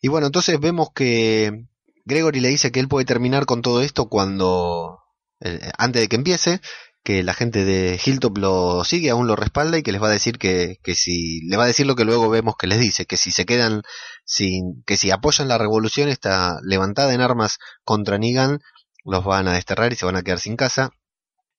Y 0.00 0.08
bueno, 0.08 0.26
entonces 0.26 0.58
vemos 0.58 0.88
que 0.94 1.66
Gregory 2.04 2.40
le 2.40 2.48
dice 2.48 2.72
que 2.72 2.80
él 2.80 2.88
puede 2.88 3.04
terminar 3.04 3.46
con 3.46 3.62
todo 3.62 3.82
esto 3.82 4.08
cuando, 4.08 5.00
eh, 5.40 5.70
antes 5.78 6.02
de 6.02 6.08
que 6.08 6.16
empiece, 6.16 6.60
que 7.06 7.22
la 7.22 7.34
gente 7.34 7.64
de 7.64 8.00
Hilltop 8.04 8.36
lo 8.36 8.82
sigue, 8.82 9.10
aún 9.10 9.28
lo 9.28 9.36
respalda 9.36 9.78
y 9.78 9.84
que 9.84 9.92
les 9.92 10.02
va 10.02 10.08
a 10.08 10.10
decir 10.10 10.38
que, 10.38 10.80
que 10.82 10.96
si, 10.96 11.40
le 11.46 11.56
va 11.56 11.62
a 11.62 11.68
decir 11.68 11.86
lo 11.86 11.94
que 11.94 12.04
luego 12.04 12.28
vemos 12.28 12.56
que 12.58 12.66
les 12.66 12.80
dice, 12.80 13.06
que 13.06 13.16
si 13.16 13.30
se 13.30 13.46
quedan 13.46 13.82
sin, 14.24 14.82
que 14.84 14.96
si 14.96 15.12
apoyan 15.12 15.46
la 15.46 15.56
revolución 15.56 16.08
está 16.08 16.58
levantada 16.64 17.14
en 17.14 17.20
armas 17.20 17.58
contra 17.84 18.18
Negan, 18.18 18.58
los 19.04 19.24
van 19.24 19.46
a 19.46 19.52
desterrar 19.52 19.92
y 19.92 19.94
se 19.94 20.04
van 20.04 20.16
a 20.16 20.22
quedar 20.22 20.40
sin 20.40 20.56
casa. 20.56 20.90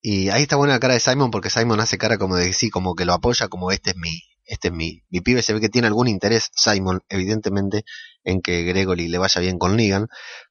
Y 0.02 0.28
ahí 0.28 0.42
está 0.42 0.58
buena 0.58 0.74
la 0.74 0.82
cara 0.82 0.96
de 0.96 1.00
Simon 1.00 1.32
porque 1.32 1.50
Simon 1.50 1.80
hace 1.80 1.98
cara 1.98 2.18
como 2.18 2.36
de 2.36 2.52
sí, 2.52 2.70
como 2.70 2.94
que 2.94 3.06
lo 3.06 3.14
apoya, 3.14 3.48
como 3.48 3.72
este 3.72 3.92
es 3.92 3.96
mi, 3.96 4.24
este 4.44 4.68
es 4.68 4.74
mi, 4.74 5.04
mi 5.10 5.22
pibe, 5.22 5.44
se 5.44 5.54
ve 5.54 5.62
que 5.62 5.70
tiene 5.70 5.88
algún 5.88 6.10
interés, 6.10 6.52
Simon, 6.58 7.04
evidentemente, 7.08 7.86
en 8.26 8.42
que 8.42 8.64
Gregory 8.64 9.08
le 9.08 9.18
vaya 9.18 9.40
bien 9.40 9.60
con 9.60 9.78
Negan, 9.78 10.08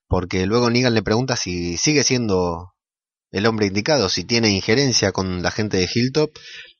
porque 0.08 0.46
luego 0.46 0.70
Negan 0.70 0.94
le 0.94 1.02
pregunta 1.02 1.36
si 1.36 1.76
sigue 1.76 2.02
siendo 2.02 2.72
el 3.36 3.46
hombre 3.46 3.66
indicado, 3.66 4.08
si 4.08 4.24
tiene 4.24 4.50
injerencia 4.50 5.12
con 5.12 5.42
la 5.42 5.50
gente 5.50 5.76
de 5.76 5.88
Hilltop, 5.92 6.30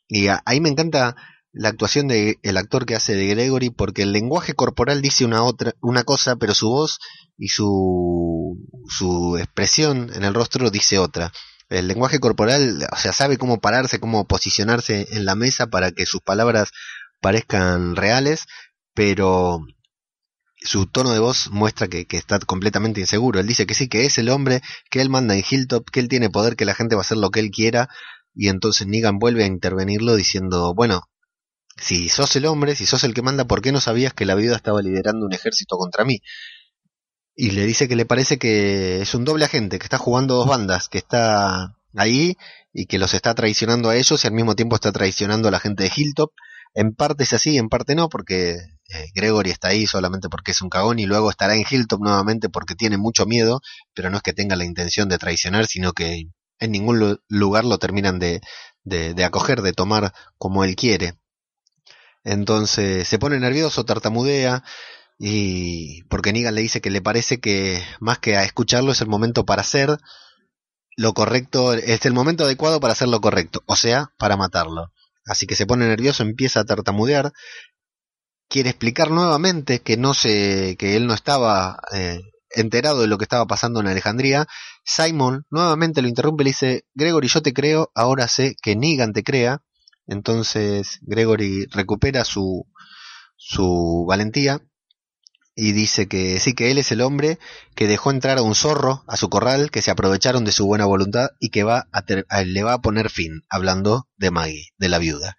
y 0.09 0.29
ahí 0.45 0.61
me 0.61 0.69
encanta 0.69 1.17
la 1.53 1.71
actuación 1.71 2.07
del 2.09 2.37
el 2.43 2.57
actor 2.59 2.87
que 2.87 2.95
hace 2.95 3.15
de 3.15 3.27
Gregory, 3.29 3.71
porque 3.71 4.03
el 4.03 4.13
lenguaje 4.13 4.55
corporal 4.55 5.03
dice 5.03 5.25
una 5.25 5.43
otra, 5.43 5.75
una 5.81 6.05
cosa, 6.05 6.37
pero 6.37 6.55
su 6.55 6.69
voz 6.69 6.99
y 7.39 7.49
su, 7.49 8.59
su 8.89 9.39
expresión 9.39 10.11
en 10.15 10.25
el 10.25 10.35
rostro 10.35 10.71
dice 10.71 10.99
otra. 10.99 11.33
El 11.69 11.89
lenguaje 11.89 12.21
corporal, 12.21 12.87
o 12.93 12.97
sea, 12.97 13.13
sabe 13.13 13.39
cómo 13.39 13.61
pararse, 13.61 13.99
cómo 13.99 14.27
posicionarse 14.27 15.09
en 15.11 15.25
la 15.25 15.35
mesa 15.35 15.67
para 15.67 15.91
que 15.93 16.07
sus 16.07 16.21
palabras 16.21 16.71
parezcan 17.21 17.97
reales, 17.97 18.47
pero 18.95 19.61
su 20.67 20.87
tono 20.87 21.13
de 21.13 21.19
voz 21.19 21.51
muestra 21.51 21.89
que, 21.89 22.07
está 22.11 22.39
completamente 22.41 23.01
inseguro. 23.01 23.41
Él 23.41 23.47
dice 23.47 23.67
que 23.67 23.75
sí, 23.75 23.89
que 23.89 24.05
es 24.05 24.19
el 24.19 24.29
hombre, 24.29 24.61
que 24.91 25.01
él 25.01 25.11
manda 25.11 25.35
en 25.35 25.45
Hilltop, 25.49 25.89
que 25.91 26.01
él 26.01 26.09
tiene 26.09 26.31
poder, 26.31 26.57
que 26.57 26.65
la 26.65 26.75
gente 26.75 26.95
va 26.95 27.01
a 27.01 27.05
hacer 27.05 27.19
lo 27.19 27.31
que 27.31 27.41
él 27.41 27.51
quiera, 27.51 27.89
y 28.35 28.49
entonces 28.49 28.87
Negan 28.87 29.19
vuelve 29.19 29.45
a 29.45 29.47
intervenirlo 29.47 30.15
diciendo, 30.17 30.75
bueno, 30.75 31.03
si 31.77 32.09
sos 32.09 32.37
el 32.37 32.47
hombre, 32.47 32.75
si 32.75 32.87
sos 32.87 33.05
el 33.05 33.15
que 33.15 33.23
manda, 33.23 33.47
¿por 33.47 33.63
qué 33.63 33.73
no 33.73 33.81
sabías 33.81 34.13
que 34.15 34.27
la 34.27 34.35
viuda 34.35 34.57
estaba 34.57 34.83
liderando 34.83 35.27
un 35.27 35.33
ejército 35.33 35.77
contra 35.77 36.05
mí? 36.05 36.21
y 37.37 37.51
le 37.51 37.67
dice 37.67 37.87
que 37.87 37.97
le 37.97 38.07
parece 38.07 38.39
que 38.39 39.03
es 39.03 39.15
un 39.15 39.25
doble 39.25 39.45
agente, 39.45 39.79
que 39.79 39.85
está 39.85 39.99
jugando 39.99 40.35
dos 40.37 40.49
bandas, 40.49 40.89
que 40.89 40.99
está 40.99 41.77
ahí 41.95 42.37
y 42.73 42.87
que 42.87 42.99
los 42.99 43.13
está 43.15 43.35
traicionando 43.35 43.91
a 43.91 43.97
ellos 43.97 44.25
y 44.25 44.27
al 44.27 44.33
mismo 44.33 44.57
tiempo 44.57 44.75
está 44.75 44.91
traicionando 44.91 45.49
a 45.49 45.51
la 45.51 45.61
gente 45.61 45.85
de 45.85 45.93
Hilltop. 45.95 46.33
En 46.75 46.95
parte 46.95 47.25
es 47.25 47.35
así, 47.35 47.59
en 47.59 47.69
parte 47.69 47.95
no, 47.95 48.09
porque 48.09 48.57
eh, 48.89 49.09
Gregory 49.15 49.51
está 49.51 49.69
ahí 49.69 49.87
solamente 49.87 50.29
porque 50.29 50.53
es 50.53 50.63
un 50.63 50.69
cagón 50.69 50.99
y 50.99 51.07
luego 51.07 51.31
estará 51.31 51.55
en 51.55 51.65
Hilltop 51.69 52.01
nuevamente 52.01 52.49
porque 52.49 52.75
tiene 52.75 52.97
mucho 52.97 53.27
miedo, 53.27 53.61
pero 53.95 54.11
no 54.11 54.19
es 54.19 54.23
que 54.23 54.33
tenga 54.33 54.57
la 54.57 54.65
intención 54.65 55.09
de 55.09 55.19
traicionar, 55.19 55.67
sino 55.67 55.93
que 55.93 56.25
en 56.59 56.71
ningún 56.71 57.19
lugar 57.29 57.65
lo 57.65 57.79
terminan 57.79 58.19
de, 58.19 58.41
de, 58.85 59.25
acoger, 59.25 59.63
de 59.63 59.73
tomar 59.73 60.13
como 60.39 60.65
él 60.65 60.77
quiere. 60.77 61.15
Entonces 62.25 63.07
se 63.07 63.19
pone 63.19 63.39
nervioso, 63.39 63.85
tartamudea, 63.85 64.63
y 65.19 66.03
porque 66.05 66.33
Negan 66.33 66.55
le 66.55 66.63
dice 66.63 66.81
que 66.81 66.91
le 66.91 67.01
parece 67.01 67.41
que 67.41 67.83
más 68.01 68.19
que 68.19 68.37
a 68.37 68.45
escucharlo 68.45 68.93
es 68.93 69.01
el 69.01 69.09
momento 69.09 69.45
para 69.45 69.63
hacer 69.63 69.99
lo 70.97 71.13
correcto, 71.15 71.75
es 71.75 72.07
el 72.07 72.15
momento 72.15 72.45
adecuado 72.45 72.81
para 72.81 72.93
hacer 72.93 73.09
lo 73.09 73.21
correcto, 73.21 73.63
o 73.67 73.77
sea, 73.77 74.13
para 74.19 74.37
matarlo. 74.37 74.93
Así 75.27 75.47
que 75.47 75.57
se 75.57 75.67
pone 75.67 75.87
nervioso, 75.87 76.23
empieza 76.23 76.61
a 76.61 76.65
tartamudear, 76.65 77.33
quiere 78.49 78.71
explicar 78.71 79.11
nuevamente 79.11 79.81
que 79.81 79.97
no 79.97 80.15
se, 80.15 80.77
que 80.79 80.97
él 80.97 81.07
no 81.07 81.15
estaba 81.15 81.81
eh, 81.93 82.21
enterado 82.51 83.03
de 83.03 83.09
lo 83.09 83.19
que 83.19 83.25
estaba 83.25 83.47
pasando 83.47 83.81
en 83.81 83.89
Alejandría. 83.89 84.47
Simon 84.85 85.47
nuevamente 85.51 86.03
lo 86.03 86.09
interrumpe 86.09 86.43
y 86.43 86.45
le 86.45 86.51
dice, 86.51 86.85
Gregory, 86.95 87.29
yo 87.29 87.43
te 87.43 87.53
creo, 87.53 87.91
ahora 87.95 88.29
sé 88.29 88.57
que 88.63 88.77
Negan 88.77 89.13
te 89.13 89.23
crea. 89.23 89.63
Entonces 90.07 90.99
Gregory 91.03 91.67
recupera 91.67 92.25
su, 92.25 92.67
su 93.37 94.05
valentía 94.09 94.61
y 95.59 95.73
dice 95.73 96.07
que 96.07 96.39
sí, 96.39 96.55
que 96.55 96.71
él 96.71 96.79
es 96.79 96.93
el 96.93 97.01
hombre 97.01 97.39
que 97.75 97.89
dejó 97.89 98.11
entrar 98.11 98.39
a 98.39 98.43
un 98.43 98.55
zorro 98.55 99.03
a 99.09 99.17
su 99.17 99.31
corral, 99.31 99.71
que 99.71 99.83
se 99.83 99.91
aprovecharon 99.91 100.45
de 100.45 100.53
su 100.53 100.67
buena 100.67 100.85
voluntad 100.85 101.31
y 101.41 101.49
que 101.49 101.65
va 101.65 101.89
a 101.93 102.43
le 102.45 102.63
va 102.63 102.75
a 102.75 102.81
poner 102.83 103.09
fin, 103.09 103.43
hablando 103.49 104.07
de 104.17 104.31
Maggie, 104.31 104.69
de 104.77 104.89
la 104.89 104.99
viuda. 104.99 105.37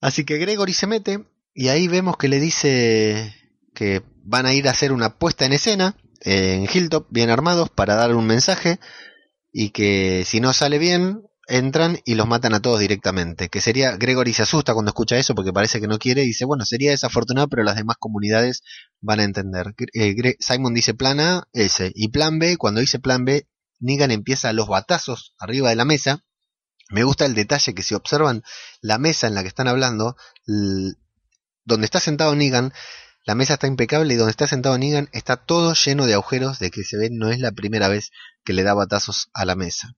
Así 0.00 0.24
que 0.24 0.38
Gregory 0.38 0.72
se 0.72 0.86
mete 0.86 1.24
y 1.56 1.68
ahí 1.68 1.88
vemos 1.88 2.16
que 2.16 2.28
le 2.28 2.38
dice 2.38 3.34
que 3.74 4.02
van 4.22 4.46
a 4.46 4.52
ir 4.52 4.68
a 4.68 4.72
hacer 4.72 4.92
una 4.92 5.18
puesta 5.18 5.46
en 5.46 5.54
escena 5.54 5.96
en 6.20 6.66
Hilltop, 6.72 7.06
bien 7.10 7.30
armados, 7.30 7.70
para 7.70 7.94
dar 7.94 8.14
un 8.14 8.26
mensaje 8.26 8.78
y 9.52 9.70
que 9.70 10.24
si 10.26 10.40
no 10.40 10.52
sale 10.52 10.78
bien, 10.78 11.22
entran 11.46 11.98
y 12.04 12.14
los 12.14 12.26
matan 12.26 12.52
a 12.52 12.60
todos 12.60 12.80
directamente. 12.80 13.48
Que 13.48 13.60
sería, 13.60 13.96
Gregory 13.96 14.32
se 14.32 14.42
asusta 14.42 14.74
cuando 14.74 14.90
escucha 14.90 15.16
eso 15.16 15.34
porque 15.34 15.52
parece 15.52 15.80
que 15.80 15.86
no 15.86 15.98
quiere 15.98 16.24
y 16.24 16.26
dice, 16.26 16.44
bueno, 16.44 16.64
sería 16.64 16.90
desafortunado, 16.90 17.48
pero 17.48 17.62
las 17.62 17.76
demás 17.76 17.96
comunidades 17.98 18.62
van 19.00 19.20
a 19.20 19.24
entender. 19.24 19.74
Eh, 19.94 20.36
Simon 20.40 20.74
dice 20.74 20.94
plan 20.94 21.20
A, 21.20 21.48
ese. 21.52 21.92
Y 21.94 22.08
plan 22.08 22.38
B, 22.38 22.56
cuando 22.56 22.80
dice 22.80 22.98
plan 22.98 23.24
B, 23.24 23.48
Negan 23.78 24.10
empieza 24.10 24.52
los 24.52 24.68
batazos 24.68 25.34
arriba 25.38 25.70
de 25.70 25.76
la 25.76 25.84
mesa. 25.84 26.24
Me 26.90 27.04
gusta 27.04 27.24
el 27.24 27.34
detalle 27.34 27.74
que 27.74 27.82
si 27.82 27.94
observan 27.94 28.42
la 28.80 28.98
mesa 28.98 29.26
en 29.26 29.34
la 29.34 29.42
que 29.42 29.48
están 29.48 29.68
hablando, 29.68 30.16
donde 31.66 31.84
está 31.84 32.00
sentado 32.00 32.34
Negan, 32.34 32.72
la 33.26 33.34
mesa 33.34 33.54
está 33.54 33.66
impecable 33.66 34.14
y 34.14 34.16
donde 34.16 34.30
está 34.30 34.46
sentado 34.46 34.78
Negan 34.78 35.08
está 35.12 35.36
todo 35.36 35.74
lleno 35.74 36.06
de 36.06 36.14
agujeros 36.14 36.58
de 36.60 36.70
que 36.70 36.84
se 36.84 36.96
ve 36.96 37.10
no 37.10 37.30
es 37.30 37.40
la 37.40 37.52
primera 37.52 37.88
vez 37.88 38.12
que 38.44 38.52
le 38.52 38.62
da 38.62 38.72
batazos 38.72 39.28
a 39.34 39.44
la 39.44 39.56
mesa. 39.56 39.94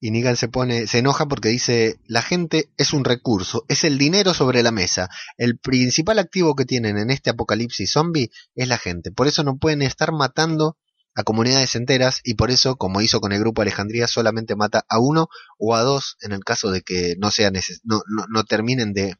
Y 0.00 0.10
Negan 0.10 0.36
se 0.36 0.48
pone, 0.48 0.88
se 0.88 0.98
enoja 0.98 1.26
porque 1.26 1.48
dice, 1.48 2.00
la 2.08 2.22
gente 2.22 2.68
es 2.76 2.92
un 2.92 3.04
recurso, 3.04 3.64
es 3.68 3.84
el 3.84 3.96
dinero 3.96 4.34
sobre 4.34 4.64
la 4.64 4.72
mesa. 4.72 5.08
El 5.38 5.58
principal 5.58 6.18
activo 6.18 6.56
que 6.56 6.64
tienen 6.64 6.98
en 6.98 7.10
este 7.10 7.30
apocalipsis 7.30 7.92
zombie 7.92 8.32
es 8.56 8.66
la 8.66 8.78
gente. 8.78 9.12
Por 9.12 9.28
eso 9.28 9.44
no 9.44 9.58
pueden 9.58 9.80
estar 9.80 10.10
matando 10.10 10.76
a 11.14 11.22
comunidades 11.22 11.76
enteras 11.76 12.20
y 12.24 12.34
por 12.34 12.50
eso, 12.50 12.74
como 12.74 13.00
hizo 13.00 13.20
con 13.20 13.30
el 13.30 13.38
grupo 13.38 13.62
Alejandría, 13.62 14.08
solamente 14.08 14.56
mata 14.56 14.84
a 14.88 14.98
uno 14.98 15.28
o 15.58 15.76
a 15.76 15.82
dos 15.82 16.16
en 16.22 16.32
el 16.32 16.42
caso 16.42 16.72
de 16.72 16.82
que 16.82 17.14
no, 17.18 17.30
sea 17.30 17.52
no, 17.84 18.02
no, 18.08 18.26
no 18.28 18.44
terminen 18.44 18.92
de 18.92 19.14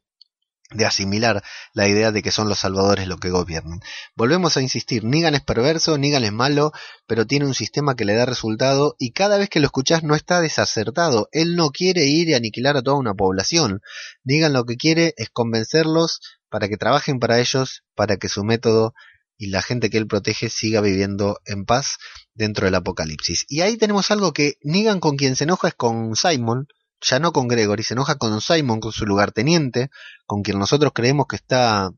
de 0.74 0.86
asimilar 0.86 1.42
la 1.74 1.88
idea 1.88 2.12
de 2.12 2.22
que 2.22 2.30
son 2.30 2.48
los 2.48 2.60
salvadores 2.60 3.06
los 3.06 3.20
que 3.20 3.30
gobiernan. 3.30 3.80
Volvemos 4.14 4.56
a 4.56 4.62
insistir, 4.62 5.04
Negan 5.04 5.34
es 5.34 5.42
perverso, 5.42 5.98
Negan 5.98 6.24
es 6.24 6.32
malo, 6.32 6.72
pero 7.06 7.26
tiene 7.26 7.46
un 7.46 7.54
sistema 7.54 7.94
que 7.94 8.04
le 8.04 8.14
da 8.14 8.26
resultado 8.26 8.96
y 8.98 9.12
cada 9.12 9.38
vez 9.38 9.48
que 9.48 9.60
lo 9.60 9.66
escuchás 9.66 10.02
no 10.02 10.14
está 10.14 10.40
desacertado. 10.40 11.28
Él 11.32 11.56
no 11.56 11.70
quiere 11.70 12.04
ir 12.06 12.28
y 12.28 12.34
aniquilar 12.34 12.76
a 12.76 12.82
toda 12.82 12.96
una 12.96 13.14
población. 13.14 13.80
Negan 14.24 14.52
lo 14.52 14.64
que 14.64 14.76
quiere 14.76 15.14
es 15.16 15.30
convencerlos 15.30 16.20
para 16.48 16.68
que 16.68 16.76
trabajen 16.76 17.18
para 17.18 17.40
ellos, 17.40 17.82
para 17.94 18.16
que 18.16 18.28
su 18.28 18.44
método 18.44 18.94
y 19.38 19.48
la 19.48 19.62
gente 19.62 19.90
que 19.90 19.98
él 19.98 20.06
protege 20.06 20.50
siga 20.50 20.80
viviendo 20.80 21.40
en 21.46 21.64
paz 21.64 21.96
dentro 22.34 22.66
del 22.66 22.76
apocalipsis. 22.76 23.44
Y 23.48 23.62
ahí 23.62 23.76
tenemos 23.76 24.10
algo 24.10 24.32
que 24.32 24.54
Negan 24.62 25.00
con 25.00 25.16
quien 25.16 25.34
se 25.34 25.44
enoja 25.44 25.68
es 25.68 25.74
con 25.74 26.14
Simon, 26.14 26.68
ya 27.02 27.18
no 27.18 27.32
con 27.32 27.48
Gregory, 27.48 27.82
se 27.82 27.94
enoja 27.94 28.16
con 28.16 28.40
Simon, 28.40 28.80
con 28.80 28.92
su 28.92 29.04
lugarteniente, 29.06 29.90
con 30.26 30.42
quien 30.42 30.58
nosotros 30.58 30.92
creemos 30.94 31.26
que 31.28 31.36
está 31.36 31.90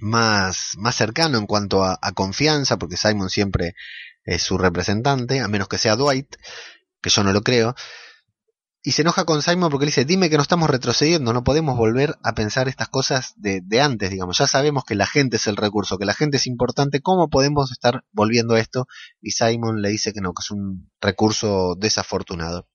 más, 0.00 0.72
más 0.76 0.94
cercano 0.96 1.38
en 1.38 1.46
cuanto 1.46 1.84
a, 1.84 1.98
confianza, 2.14 2.78
porque 2.78 2.96
Simon 2.96 3.30
siempre 3.30 3.74
es 4.24 4.42
su 4.42 4.58
representante, 4.58 5.40
a 5.40 5.48
menos 5.48 5.68
que 5.68 5.78
sea 5.78 5.96
Dwight, 5.96 6.36
que 7.00 7.10
yo 7.10 7.22
no 7.24 7.32
lo 7.32 7.42
creo. 7.42 7.74
Y 8.82 8.92
se 8.92 9.02
enoja 9.02 9.24
con 9.24 9.42
Simon 9.42 9.70
porque 9.70 9.86
le 9.86 9.90
dice, 9.90 10.04
dime 10.04 10.30
que 10.30 10.36
no 10.36 10.42
estamos 10.42 10.70
retrocediendo, 10.70 11.32
no 11.32 11.44
podemos 11.44 11.76
volver 11.76 12.16
a 12.22 12.34
pensar 12.34 12.68
estas 12.68 12.88
cosas 12.88 13.34
de, 13.36 13.60
de 13.62 13.80
antes, 13.80 14.10
digamos, 14.10 14.38
ya 14.38 14.46
sabemos 14.46 14.84
que 14.84 14.94
la 14.94 15.06
gente 15.06 15.36
es 15.36 15.46
el 15.46 15.56
recurso, 15.56 15.98
que 15.98 16.04
la 16.06 16.14
gente 16.14 16.38
es 16.38 16.46
importante, 16.46 17.00
¿cómo 17.00 17.28
podemos 17.28 17.72
estar 17.72 18.04
volviendo 18.12 18.54
a 18.54 18.60
esto? 18.60 18.86
Y 19.20 19.32
Simon 19.32 19.82
le 19.82 19.90
dice 19.90 20.12
que 20.12 20.20
no, 20.20 20.32
que 20.32 20.42
es 20.42 20.50
un 20.50 20.90
recurso 21.00 21.74
desafortunado. 21.76 22.66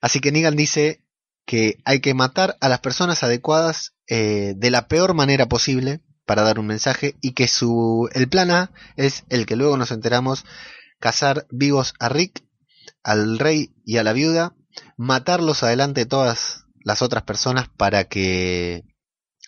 Así 0.00 0.20
que 0.20 0.32
Negan 0.32 0.56
dice 0.56 1.02
que 1.46 1.78
hay 1.84 2.00
que 2.00 2.14
matar 2.14 2.56
a 2.60 2.68
las 2.68 2.80
personas 2.80 3.22
adecuadas 3.22 3.94
eh, 4.08 4.54
de 4.56 4.70
la 4.70 4.88
peor 4.88 5.14
manera 5.14 5.46
posible 5.46 6.00
para 6.26 6.42
dar 6.42 6.58
un 6.58 6.66
mensaje 6.66 7.16
y 7.20 7.32
que 7.32 7.46
su 7.48 8.08
el 8.12 8.28
plan 8.28 8.50
A 8.50 8.72
es 8.96 9.24
el 9.28 9.46
que 9.46 9.56
luego 9.56 9.76
nos 9.76 9.92
enteramos 9.92 10.44
cazar 10.98 11.46
vivos 11.50 11.94
a 12.00 12.08
Rick, 12.08 12.44
al 13.02 13.38
rey 13.38 13.72
y 13.84 13.98
a 13.98 14.02
la 14.02 14.12
viuda, 14.12 14.54
matarlos 14.96 15.62
adelante 15.62 16.00
de 16.00 16.06
todas 16.06 16.64
las 16.82 17.02
otras 17.02 17.22
personas 17.22 17.68
para 17.68 18.04
que 18.04 18.84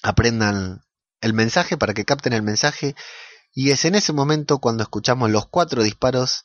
aprendan 0.02 0.82
el 1.20 1.32
mensaje, 1.32 1.76
para 1.76 1.94
que 1.94 2.04
capten 2.04 2.32
el 2.32 2.42
mensaje. 2.42 2.94
Y 3.52 3.70
es 3.70 3.84
en 3.84 3.96
ese 3.96 4.12
momento 4.12 4.58
cuando 4.58 4.84
escuchamos 4.84 5.30
los 5.30 5.48
cuatro 5.48 5.82
disparos 5.82 6.44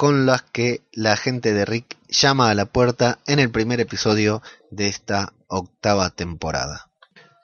con 0.00 0.24
las 0.24 0.40
que 0.40 0.80
la 0.94 1.14
gente 1.14 1.52
de 1.52 1.66
Rick 1.66 1.98
llama 2.08 2.48
a 2.48 2.54
la 2.54 2.64
puerta 2.64 3.18
en 3.26 3.38
el 3.38 3.50
primer 3.50 3.80
episodio 3.80 4.40
de 4.70 4.86
esta 4.86 5.34
octava 5.46 6.08
temporada. 6.08 6.88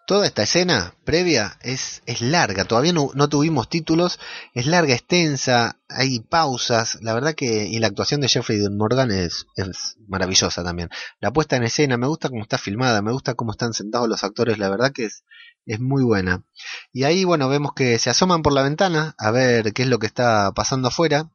Toda 0.06 0.24
esta 0.26 0.44
escena 0.44 0.94
previa 1.04 1.58
es, 1.60 2.02
es 2.06 2.22
larga, 2.22 2.64
todavía 2.64 2.94
no, 2.94 3.28
tuvimos 3.28 3.68
títulos, 3.68 4.18
es 4.54 4.64
larga, 4.64 4.94
extensa, 4.94 5.80
hay 5.90 6.20
pausas, 6.20 6.96
la 7.02 7.12
verdad 7.12 7.34
que 7.34 7.66
y 7.66 7.78
la 7.78 7.88
actuación 7.88 8.22
de 8.22 8.28
Jeffrey 8.28 8.58
Morgan 8.70 9.10
es, 9.10 9.44
es 9.56 9.98
maravillosa 10.08 10.64
también. 10.64 10.88
La 11.20 11.34
puesta 11.34 11.56
en 11.56 11.64
escena, 11.64 11.98
me 11.98 12.06
gusta 12.06 12.30
cómo 12.30 12.40
está 12.40 12.56
filmada, 12.56 13.02
me 13.02 13.12
gusta 13.12 13.34
cómo 13.34 13.50
están 13.50 13.74
sentados 13.74 14.08
los 14.08 14.24
actores, 14.24 14.56
la 14.56 14.70
verdad 14.70 14.92
que 14.92 15.04
es, 15.04 15.24
es 15.66 15.78
muy 15.78 16.04
buena. 16.04 16.42
Y 16.90 17.04
ahí, 17.04 17.24
bueno, 17.24 17.50
vemos 17.50 17.74
que 17.74 17.98
se 17.98 18.08
asoman 18.08 18.40
por 18.40 18.54
la 18.54 18.62
ventana 18.62 19.14
a 19.18 19.30
ver 19.30 19.74
qué 19.74 19.82
es 19.82 19.88
lo 19.88 19.98
que 19.98 20.06
está 20.06 20.52
pasando 20.52 20.88
afuera 20.88 21.32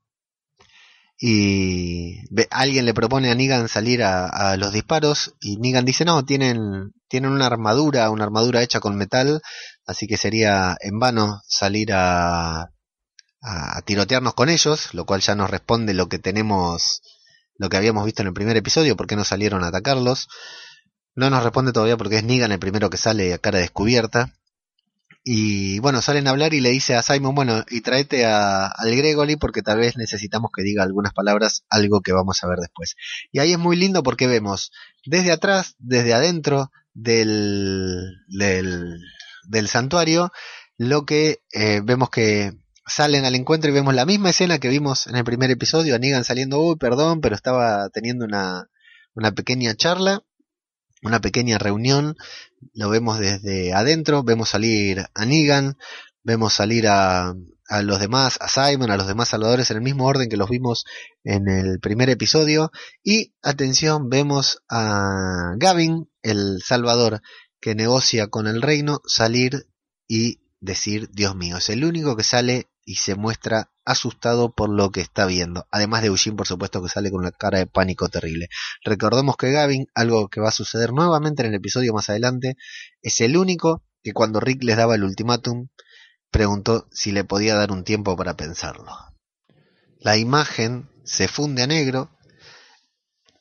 y 1.23 2.17
alguien 2.49 2.85
le 2.85 2.95
propone 2.95 3.29
a 3.29 3.35
Negan 3.35 3.69
salir 3.69 4.01
a, 4.03 4.57
los 4.57 4.73
disparos 4.73 5.35
y 5.39 5.57
Negan 5.57 5.85
dice 5.85 6.03
no, 6.03 6.25
tienen, 6.25 6.93
tienen 7.07 7.31
una 7.31 7.45
armadura, 7.45 8.09
una 8.09 8.23
armadura 8.23 8.63
hecha 8.63 8.79
con 8.79 8.97
metal, 8.97 9.39
así 9.85 10.07
que 10.07 10.17
sería 10.17 10.75
en 10.81 10.97
vano 10.97 11.39
salir 11.47 11.93
a, 11.93 12.71
a 13.41 13.81
tirotearnos 13.85 14.33
con 14.33 14.49
ellos, 14.49 14.95
lo 14.95 15.05
cual 15.05 15.21
ya 15.21 15.35
nos 15.35 15.51
responde 15.51 15.93
lo 15.93 16.09
que 16.09 16.17
tenemos, 16.17 17.03
lo 17.55 17.69
que 17.69 17.77
habíamos 17.77 18.03
visto 18.05 18.23
en 18.23 18.29
el 18.29 18.33
primer 18.33 18.57
episodio, 18.57 18.97
por 18.97 19.05
qué 19.05 19.15
no 19.15 19.23
salieron 19.23 19.63
a 19.63 19.67
atacarlos. 19.67 20.27
No 21.13 21.29
nos 21.29 21.43
responde 21.43 21.71
todavía 21.71 21.97
porque 21.97 22.17
es 22.17 22.23
Negan 22.23 22.51
el 22.51 22.59
primero 22.59 22.89
que 22.89 22.97
sale 22.97 23.31
a 23.31 23.37
cara 23.37 23.59
descubierta. 23.59 24.33
Y 25.23 25.79
bueno, 25.79 26.01
salen 26.01 26.27
a 26.27 26.31
hablar 26.31 26.53
y 26.53 26.61
le 26.61 26.69
dice 26.69 26.95
a 26.95 27.03
Simon, 27.03 27.35
bueno, 27.35 27.63
y 27.69 27.81
tráete 27.81 28.25
a, 28.25 28.65
al 28.65 28.95
Gregory 28.95 29.35
porque 29.35 29.61
tal 29.61 29.77
vez 29.77 29.95
necesitamos 29.95 30.49
que 30.55 30.63
diga 30.63 30.83
algunas 30.83 31.13
palabras, 31.13 31.63
algo 31.69 32.01
que 32.01 32.11
vamos 32.11 32.43
a 32.43 32.47
ver 32.47 32.57
después. 32.57 32.95
Y 33.31 33.39
ahí 33.39 33.51
es 33.51 33.59
muy 33.59 33.75
lindo 33.75 34.01
porque 34.01 34.27
vemos 34.27 34.71
desde 35.05 35.31
atrás, 35.31 35.75
desde 35.77 36.13
adentro 36.13 36.71
del, 36.93 38.15
del, 38.27 38.99
del 39.47 39.67
santuario, 39.67 40.31
lo 40.77 41.05
que 41.05 41.43
eh, 41.53 41.81
vemos 41.83 42.09
que 42.09 42.53
salen 42.87 43.23
al 43.23 43.35
encuentro 43.35 43.69
y 43.69 43.73
vemos 43.73 43.93
la 43.93 44.05
misma 44.05 44.31
escena 44.31 44.57
que 44.57 44.69
vimos 44.69 45.05
en 45.05 45.15
el 45.15 45.23
primer 45.23 45.51
episodio, 45.51 45.95
a 45.95 46.23
saliendo, 46.23 46.59
uy, 46.59 46.77
perdón, 46.77 47.21
pero 47.21 47.35
estaba 47.35 47.89
teniendo 47.89 48.25
una, 48.25 48.67
una 49.13 49.31
pequeña 49.31 49.75
charla 49.75 50.23
una 51.03 51.21
pequeña 51.21 51.57
reunión, 51.57 52.15
lo 52.73 52.89
vemos 52.89 53.19
desde 53.19 53.73
adentro, 53.73 54.23
vemos 54.23 54.49
salir 54.49 55.05
a 55.13 55.25
Negan, 55.25 55.77
vemos 56.23 56.53
salir 56.53 56.87
a, 56.87 57.33
a 57.67 57.81
los 57.81 57.99
demás, 57.99 58.37
a 58.41 58.47
Simon, 58.47 58.91
a 58.91 58.97
los 58.97 59.07
demás 59.07 59.29
salvadores 59.29 59.71
en 59.71 59.77
el 59.77 59.83
mismo 59.83 60.05
orden 60.05 60.29
que 60.29 60.37
los 60.37 60.49
vimos 60.49 60.85
en 61.23 61.47
el 61.47 61.79
primer 61.79 62.09
episodio. 62.09 62.71
Y 63.03 63.33
atención, 63.41 64.09
vemos 64.09 64.61
a 64.69 65.53
Gavin, 65.57 66.09
el 66.21 66.61
salvador 66.61 67.21
que 67.61 67.73
negocia 67.75 68.27
con 68.27 68.47
el 68.47 68.61
reino, 68.61 69.01
salir 69.05 69.67
y 70.07 70.41
decir, 70.59 71.09
Dios 71.11 71.35
mío, 71.35 71.57
es 71.57 71.69
el 71.69 71.85
único 71.85 72.15
que 72.15 72.23
sale 72.23 72.70
y 72.83 72.95
se 72.95 73.15
muestra 73.15 73.71
asustado 73.85 74.53
por 74.53 74.69
lo 74.69 74.91
que 74.91 75.01
está 75.01 75.25
viendo. 75.25 75.67
Además 75.71 76.01
de 76.01 76.07
Eugene, 76.07 76.35
por 76.35 76.47
supuesto, 76.47 76.81
que 76.81 76.89
sale 76.89 77.11
con 77.11 77.21
una 77.21 77.31
cara 77.31 77.59
de 77.59 77.67
pánico 77.67 78.09
terrible. 78.09 78.49
Recordemos 78.83 79.37
que 79.37 79.51
Gavin, 79.51 79.87
algo 79.93 80.29
que 80.29 80.41
va 80.41 80.49
a 80.49 80.53
suceder 80.53 80.91
nuevamente 80.93 81.43
en 81.43 81.49
el 81.49 81.55
episodio 81.55 81.93
más 81.93 82.09
adelante, 82.09 82.57
es 83.01 83.21
el 83.21 83.37
único 83.37 83.83
que 84.03 84.13
cuando 84.13 84.39
Rick 84.39 84.63
les 84.63 84.77
daba 84.77 84.95
el 84.95 85.03
ultimátum, 85.03 85.67
preguntó 86.31 86.87
si 86.91 87.11
le 87.11 87.23
podía 87.23 87.55
dar 87.55 87.71
un 87.71 87.83
tiempo 87.83 88.15
para 88.15 88.35
pensarlo. 88.35 88.91
La 89.99 90.17
imagen 90.17 90.89
se 91.03 91.27
funde 91.27 91.63
a 91.63 91.67
negro 91.67 92.09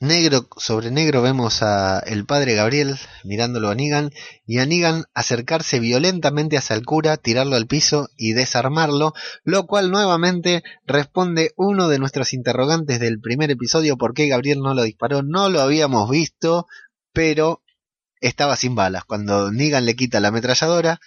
Negro 0.02 0.48
sobre 0.56 0.90
negro 0.90 1.20
vemos 1.20 1.62
a 1.62 1.98
el 1.98 2.24
padre 2.24 2.54
Gabriel 2.54 2.96
mirándolo 3.22 3.68
a 3.68 3.74
Negan 3.74 4.10
y 4.46 4.58
a 4.58 4.64
Negan 4.64 5.04
acercarse 5.12 5.78
violentamente 5.78 6.56
hacia 6.56 6.74
el 6.74 6.86
cura, 6.86 7.18
tirarlo 7.18 7.54
al 7.54 7.66
piso 7.66 8.08
y 8.16 8.32
desarmarlo, 8.32 9.12
lo 9.44 9.66
cual 9.66 9.90
nuevamente 9.90 10.62
responde 10.86 11.52
uno 11.54 11.88
de 11.88 11.98
nuestros 11.98 12.32
interrogantes 12.32 12.98
del 12.98 13.20
primer 13.20 13.50
episodio, 13.50 13.98
¿por 13.98 14.14
qué 14.14 14.26
Gabriel 14.26 14.60
no 14.60 14.72
lo 14.72 14.84
disparó? 14.84 15.22
No 15.22 15.50
lo 15.50 15.60
habíamos 15.60 16.08
visto, 16.08 16.66
pero 17.12 17.62
estaba 18.22 18.56
sin 18.56 18.74
balas. 18.74 19.04
Cuando 19.04 19.52
Negan 19.52 19.84
le 19.84 19.96
quita 19.96 20.18
la 20.18 20.28
ametralladora, 20.28 20.98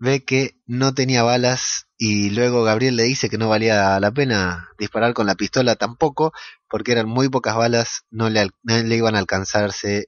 ve 0.00 0.24
que 0.24 0.56
no 0.66 0.92
tenía 0.92 1.22
balas 1.22 1.86
y 1.96 2.30
luego 2.30 2.64
Gabriel 2.64 2.96
le 2.96 3.04
dice 3.04 3.28
que 3.28 3.38
no 3.38 3.48
valía 3.48 3.98
la 4.00 4.10
pena 4.10 4.70
disparar 4.76 5.14
con 5.14 5.26
la 5.26 5.34
pistola 5.34 5.76
tampoco 5.76 6.32
porque 6.68 6.92
eran 6.92 7.08
muy 7.08 7.28
pocas 7.28 7.56
balas 7.56 8.02
no 8.10 8.30
le, 8.30 8.48
iban 8.96 9.16
a 9.16 9.18
alcanzarse 9.18 10.06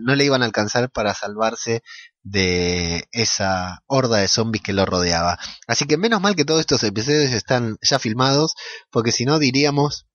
no 0.00 0.14
le 0.14 0.24
iban 0.24 0.42
a 0.42 0.46
alcanzar 0.46 0.90
para 0.90 1.14
salvarse 1.14 1.82
de 2.22 3.08
esa 3.12 3.82
horda 3.86 4.18
de 4.18 4.28
zombies 4.28 4.62
que 4.62 4.72
lo 4.72 4.86
rodeaba 4.86 5.38
así 5.66 5.86
que 5.86 5.96
menos 5.96 6.20
mal 6.20 6.36
que 6.36 6.44
todos 6.44 6.60
estos 6.60 6.82
episodios 6.84 7.32
están 7.32 7.76
ya 7.82 7.98
filmados 7.98 8.54
porque 8.90 9.12
si 9.12 9.24
no 9.24 9.38
diríamos 9.38 10.06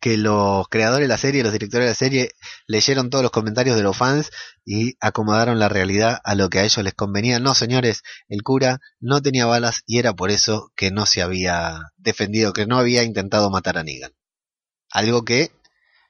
que 0.00 0.16
los 0.16 0.68
creadores 0.68 1.04
de 1.04 1.08
la 1.08 1.18
serie, 1.18 1.42
los 1.42 1.52
directores 1.52 1.86
de 1.86 1.90
la 1.90 1.94
serie, 1.94 2.30
leyeron 2.66 3.10
todos 3.10 3.22
los 3.22 3.32
comentarios 3.32 3.76
de 3.76 3.82
los 3.82 3.96
fans 3.96 4.30
y 4.64 4.94
acomodaron 5.00 5.58
la 5.58 5.68
realidad 5.68 6.20
a 6.24 6.34
lo 6.34 6.48
que 6.50 6.60
a 6.60 6.64
ellos 6.64 6.84
les 6.84 6.94
convenía. 6.94 7.40
No, 7.40 7.54
señores, 7.54 8.02
el 8.28 8.42
cura 8.42 8.80
no 9.00 9.20
tenía 9.22 9.46
balas 9.46 9.82
y 9.86 9.98
era 9.98 10.14
por 10.14 10.30
eso 10.30 10.72
que 10.76 10.90
no 10.90 11.06
se 11.06 11.22
había 11.22 11.80
defendido, 11.96 12.52
que 12.52 12.66
no 12.66 12.78
había 12.78 13.02
intentado 13.02 13.50
matar 13.50 13.78
a 13.78 13.84
Negan. 13.84 14.12
Algo 14.90 15.24
que 15.24 15.52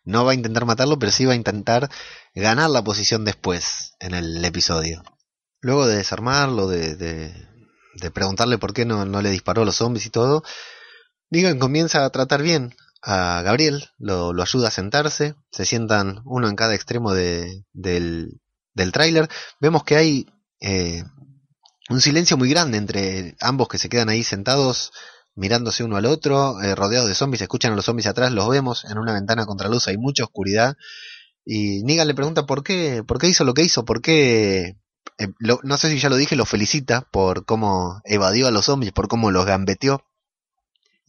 no 0.04 0.24
va 0.24 0.32
a 0.32 0.34
intentar 0.34 0.64
matarlo, 0.64 0.98
pero 0.98 1.12
sí 1.12 1.24
va 1.26 1.32
a 1.32 1.36
intentar 1.36 1.90
ganar 2.34 2.70
la 2.70 2.82
posición 2.82 3.24
después 3.24 3.94
en 4.00 4.14
el 4.14 4.44
episodio. 4.44 5.02
Luego 5.60 5.86
de 5.86 5.96
desarmarlo, 5.96 6.68
de, 6.68 6.96
de, 6.96 8.10
preguntarle 8.12 8.58
por 8.58 8.72
qué 8.72 8.84
no, 8.84 9.04
le 9.04 9.30
disparó 9.30 9.62
a 9.62 9.64
los 9.64 9.76
zombies 9.76 10.06
y 10.06 10.10
todo, 10.10 10.44
Negan 11.30 11.58
comienza 11.58 12.04
a 12.04 12.10
tratar 12.10 12.42
bien 12.42 12.74
a 13.02 13.42
Gabriel, 13.42 13.90
lo, 13.98 14.30
ayuda 14.40 14.68
a 14.68 14.72
sentarse, 14.72 15.34
se 15.50 15.66
sientan 15.66 16.22
uno 16.24 16.48
en 16.48 16.56
cada 16.56 16.74
extremo 16.74 17.12
de, 17.12 17.64
del, 17.72 18.40
del 18.72 18.92
tráiler. 18.92 19.28
Vemos 19.60 19.84
que 19.84 19.96
hay 19.96 20.26
eh, 20.60 21.04
un 21.90 22.00
silencio 22.00 22.36
muy 22.36 22.48
grande 22.48 22.78
entre 22.78 23.36
ambos 23.40 23.68
que 23.68 23.78
se 23.78 23.88
quedan 23.88 24.08
ahí 24.08 24.24
sentados 24.24 24.92
mirándose 25.38 25.84
uno 25.84 25.96
al 25.96 26.06
otro, 26.06 26.60
eh, 26.62 26.74
rodeados 26.74 27.08
de 27.08 27.14
zombies, 27.14 27.42
escuchan 27.42 27.72
a 27.72 27.76
los 27.76 27.84
zombies 27.84 28.06
atrás, 28.06 28.32
los 28.32 28.48
vemos 28.48 28.84
en 28.84 28.98
una 28.98 29.14
ventana 29.14 29.46
contra 29.46 29.68
luz, 29.68 29.88
hay 29.88 29.96
mucha 29.96 30.24
oscuridad. 30.24 30.76
Y 31.44 31.82
Negan 31.84 32.08
le 32.08 32.14
pregunta 32.14 32.46
por 32.46 32.62
qué, 32.62 33.02
por 33.06 33.18
qué 33.18 33.28
hizo 33.28 33.44
lo 33.44 33.54
que 33.54 33.62
hizo, 33.62 33.84
por 33.84 34.02
qué, 34.02 34.76
eh, 35.18 35.28
no 35.38 35.76
sé 35.78 35.90
si 35.90 35.98
ya 35.98 36.10
lo 36.10 36.16
dije, 36.16 36.36
lo 36.36 36.44
felicita 36.44 37.08
por 37.12 37.46
cómo 37.46 38.00
evadió 38.04 38.48
a 38.48 38.50
los 38.50 38.66
zombies, 38.66 38.92
por 38.92 39.08
cómo 39.08 39.30
los 39.30 39.46
gambeteó 39.46 40.04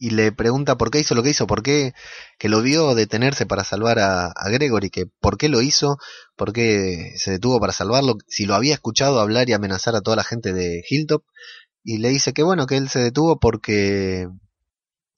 y 0.00 0.10
le 0.10 0.32
pregunta 0.32 0.78
por 0.78 0.90
qué 0.90 0.98
hizo 1.00 1.14
lo 1.14 1.22
que 1.22 1.30
hizo, 1.30 1.46
por 1.46 1.62
qué 1.62 1.92
que 2.38 2.48
lo 2.48 2.62
vio 2.62 2.94
detenerse 2.94 3.44
para 3.44 3.64
salvar 3.64 3.98
a, 3.98 4.28
a, 4.28 4.48
Gregory, 4.48 4.88
que 4.88 5.04
por 5.20 5.36
qué 5.36 5.50
lo 5.50 5.60
hizo, 5.60 5.98
por 6.36 6.54
qué 6.54 7.12
se 7.16 7.32
detuvo 7.32 7.60
para 7.60 7.74
salvarlo, 7.74 8.16
si 8.26 8.46
lo 8.46 8.54
había 8.54 8.72
escuchado 8.72 9.20
hablar 9.20 9.50
y 9.50 9.52
amenazar 9.52 9.94
a 9.94 10.00
toda 10.00 10.16
la 10.16 10.24
gente 10.24 10.54
de 10.54 10.82
Hilltop, 10.88 11.22
y 11.82 11.98
le 11.98 12.10
dice 12.10 12.32
que 12.32 12.42
bueno, 12.42 12.66
que 12.66 12.76
él 12.76 12.88
se 12.88 12.98
detuvo 13.00 13.38
porque 13.38 14.28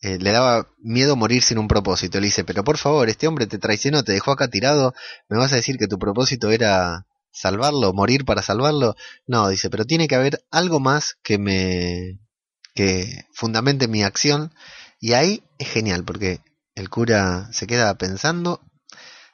eh, 0.03 0.19
le 0.19 0.33
daba 0.33 0.69
miedo 0.79 1.17
morir 1.17 1.43
sin 1.43 1.59
un 1.59 1.69
propósito. 1.69 2.19
Le 2.21 2.27
dice, 2.27 2.45
pero 2.45 2.65
por 2.65 2.77
favor, 2.77 3.09
este 3.09 3.29
hombre 3.29 3.47
te 3.47 3.59
traicionó, 3.59 4.03
te 4.05 4.13
dejó 4.13 4.33
acá 4.33 4.49
tirado, 4.49 4.95
¿me 5.29 5.39
vas 5.39 5.53
a 5.53 5.57
decir 5.57 5.79
que 5.79 5.87
tu 5.87 5.99
propósito 5.99 6.51
era 6.51 7.07
salvarlo, 7.33 7.93
morir 7.93 8.25
para 8.25 8.43
salvarlo? 8.43 8.97
No, 9.27 9.49
dice, 9.49 9.71
pero 9.71 9.85
tiene 9.85 10.09
que 10.09 10.17
haber 10.17 10.45
algo 10.51 10.81
más 10.81 11.17
que 11.23 11.39
me 11.39 12.19
que 12.75 13.27
fundamente 13.33 13.89
mi 13.89 14.03
acción. 14.03 14.53
Y 15.01 15.13
ahí 15.15 15.43
es 15.59 15.69
genial 15.69 16.05
porque 16.05 16.41
el 16.75 16.89
cura 16.91 17.49
se 17.53 17.67
queda 17.67 17.97
pensando, 17.97 18.61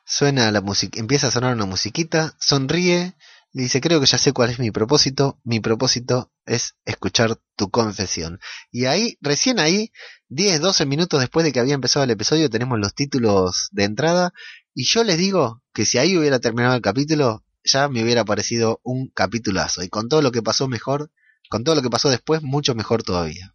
suena 0.04 0.50
la 0.50 0.60
música, 0.60 0.98
empieza 1.00 1.28
a 1.28 1.30
sonar 1.30 1.54
una 1.54 1.66
musiquita, 1.66 2.34
sonríe, 2.40 3.14
dice, 3.52 3.80
creo 3.80 4.00
que 4.00 4.06
ya 4.06 4.18
sé 4.18 4.32
cuál 4.32 4.50
es 4.50 4.58
mi 4.58 4.70
propósito, 4.70 5.38
mi 5.44 5.60
propósito 5.60 6.30
es 6.46 6.74
escuchar 6.84 7.38
tu 7.56 7.70
confesión. 7.70 8.40
Y 8.70 8.84
ahí, 8.84 9.16
recién 9.20 9.58
ahí, 9.58 9.90
10, 10.28 10.60
12 10.60 10.86
minutos 10.86 11.20
después 11.20 11.44
de 11.44 11.52
que 11.52 11.60
había 11.60 11.74
empezado 11.74 12.04
el 12.04 12.10
episodio, 12.10 12.50
tenemos 12.50 12.78
los 12.78 12.94
títulos 12.94 13.68
de 13.72 13.84
entrada, 13.84 14.32
y 14.74 14.84
yo 14.84 15.04
les 15.04 15.18
digo 15.18 15.62
que 15.72 15.86
si 15.86 15.98
ahí 15.98 16.16
hubiera 16.16 16.38
terminado 16.38 16.74
el 16.74 16.82
capítulo, 16.82 17.44
ya 17.64 17.88
me 17.88 18.02
hubiera 18.02 18.24
parecido 18.24 18.80
un 18.82 19.08
capitulazo, 19.08 19.82
y 19.82 19.88
con 19.88 20.08
todo 20.08 20.22
lo 20.22 20.30
que 20.30 20.42
pasó 20.42 20.68
mejor, 20.68 21.10
con 21.50 21.64
todo 21.64 21.74
lo 21.74 21.82
que 21.82 21.90
pasó 21.90 22.10
después, 22.10 22.42
mucho 22.42 22.74
mejor 22.74 23.02
todavía. 23.02 23.54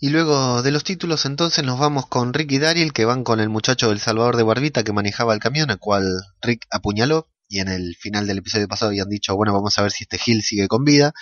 Y 0.00 0.10
luego 0.10 0.62
de 0.62 0.70
los 0.70 0.84
títulos 0.84 1.24
entonces 1.24 1.64
nos 1.64 1.78
vamos 1.78 2.06
con 2.06 2.34
Rick 2.34 2.52
y 2.52 2.58
Daryl 2.58 2.92
que 2.92 3.06
van 3.06 3.24
con 3.24 3.40
el 3.40 3.48
muchacho 3.48 3.88
del 3.88 4.00
Salvador 4.00 4.36
de 4.36 4.42
Barbita 4.42 4.82
que 4.82 4.92
manejaba 4.92 5.32
el 5.32 5.40
camión, 5.40 5.70
al 5.70 5.78
cual 5.78 6.04
Rick 6.42 6.66
apuñaló 6.70 7.28
y 7.48 7.60
en 7.60 7.68
el 7.68 7.94
final 7.96 8.26
del 8.26 8.38
episodio 8.38 8.68
pasado 8.68 8.90
habían 8.90 9.08
dicho, 9.08 9.36
bueno, 9.36 9.52
vamos 9.52 9.78
a 9.78 9.82
ver 9.82 9.92
si 9.92 10.04
este 10.04 10.18
Gil 10.18 10.42
sigue 10.42 10.68
con 10.68 10.84
vida. 10.84 11.12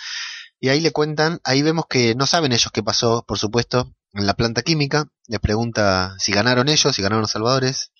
Y 0.59 0.69
ahí 0.69 0.79
le 0.79 0.91
cuentan, 0.91 1.39
ahí 1.43 1.61
vemos 1.61 1.85
que 1.89 2.15
no 2.15 2.25
saben 2.25 2.53
ellos 2.53 2.71
qué 2.71 2.81
pasó, 2.81 3.25
por 3.27 3.37
supuesto, 3.37 3.93
en 4.13 4.25
la 4.25 4.33
planta 4.33 4.61
química. 4.61 5.09
Le 5.27 5.39
pregunta 5.39 6.15
si 6.19 6.31
ganaron 6.31 6.69
ellos, 6.69 6.95
si 6.95 7.01
ganaron 7.01 7.21
los 7.21 7.31
salvadores. 7.31 7.91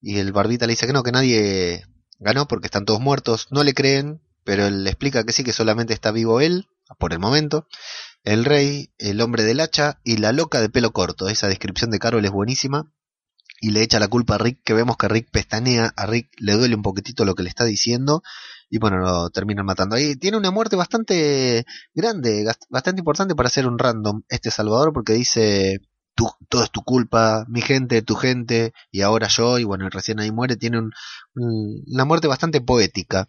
Y 0.00 0.18
el 0.18 0.32
Barbita 0.32 0.66
le 0.66 0.72
dice 0.72 0.86
que 0.86 0.92
no, 0.92 1.02
que 1.02 1.12
nadie 1.12 1.86
ganó 2.18 2.46
porque 2.46 2.66
están 2.66 2.84
todos 2.84 3.00
muertos. 3.00 3.46
No 3.50 3.64
le 3.64 3.72
creen, 3.72 4.20
pero 4.44 4.66
él 4.66 4.84
le 4.84 4.90
explica 4.90 5.24
que 5.24 5.32
sí, 5.32 5.44
que 5.44 5.52
solamente 5.52 5.94
está 5.94 6.10
vivo 6.10 6.40
él 6.40 6.66
por 6.98 7.12
el 7.12 7.18
momento. 7.18 7.66
El 8.24 8.44
rey, 8.44 8.92
el 8.98 9.20
hombre 9.20 9.42
del 9.42 9.60
hacha 9.60 10.00
y 10.04 10.18
la 10.18 10.32
loca 10.32 10.60
de 10.60 10.68
pelo 10.68 10.92
corto. 10.92 11.28
Esa 11.28 11.48
descripción 11.48 11.90
de 11.90 11.98
Carol 11.98 12.24
es 12.24 12.30
buenísima. 12.30 12.92
Y 13.62 13.70
le 13.70 13.82
echa 13.82 14.00
la 14.00 14.08
culpa 14.08 14.34
a 14.34 14.38
Rick, 14.38 14.58
que 14.64 14.74
vemos 14.74 14.96
que 14.96 15.06
Rick 15.06 15.30
pestanea, 15.30 15.92
a 15.96 16.06
Rick 16.06 16.30
le 16.38 16.54
duele 16.54 16.74
un 16.74 16.82
poquitito 16.82 17.24
lo 17.24 17.36
que 17.36 17.44
le 17.44 17.48
está 17.48 17.64
diciendo. 17.64 18.22
Y 18.68 18.78
bueno, 18.78 18.98
lo 18.98 19.30
terminan 19.30 19.64
matando 19.64 19.94
ahí. 19.94 20.16
Tiene 20.16 20.36
una 20.36 20.50
muerte 20.50 20.74
bastante 20.74 21.64
grande, 21.94 22.44
bastante 22.70 23.00
importante 23.00 23.36
para 23.36 23.48
ser 23.48 23.68
un 23.68 23.78
random 23.78 24.22
este 24.28 24.50
Salvador, 24.50 24.92
porque 24.92 25.12
dice 25.12 25.78
todo 26.48 26.64
es 26.64 26.70
tu 26.70 26.82
culpa, 26.82 27.44
mi 27.48 27.62
gente, 27.62 28.02
tu 28.02 28.14
gente, 28.14 28.72
y 28.90 29.00
ahora 29.02 29.28
yo, 29.28 29.58
y 29.58 29.64
bueno, 29.64 29.88
recién 29.88 30.20
ahí 30.20 30.30
muere, 30.30 30.56
tiene 30.56 30.80
una 31.34 32.04
muerte 32.04 32.28
bastante 32.28 32.60
poética. 32.60 33.26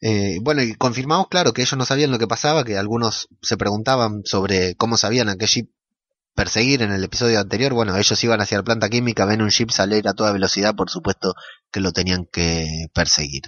Eh, 0.00 0.38
bueno, 0.42 0.62
y 0.62 0.74
confirmamos, 0.74 1.28
claro, 1.28 1.52
que 1.52 1.62
ellos 1.62 1.76
no 1.76 1.84
sabían 1.84 2.10
lo 2.10 2.18
que 2.18 2.26
pasaba, 2.26 2.64
que 2.64 2.78
algunos 2.78 3.28
se 3.42 3.56
preguntaban 3.56 4.22
sobre 4.24 4.74
cómo 4.76 4.96
sabían 4.96 5.28
a 5.28 5.36
qué 5.36 5.46
perseguir 6.36 6.82
en 6.82 6.92
el 6.92 7.02
episodio 7.02 7.40
anterior. 7.40 7.72
Bueno, 7.72 7.96
ellos 7.96 8.22
iban 8.22 8.40
hacia 8.40 8.58
la 8.58 8.64
planta 8.64 8.88
química, 8.88 9.24
ven 9.24 9.42
un 9.42 9.48
ship 9.48 9.70
salir 9.70 10.06
a 10.06 10.14
toda 10.14 10.32
velocidad, 10.32 10.76
por 10.76 10.90
supuesto 10.90 11.34
que 11.72 11.80
lo 11.80 11.92
tenían 11.92 12.26
que 12.30 12.86
perseguir. 12.94 13.42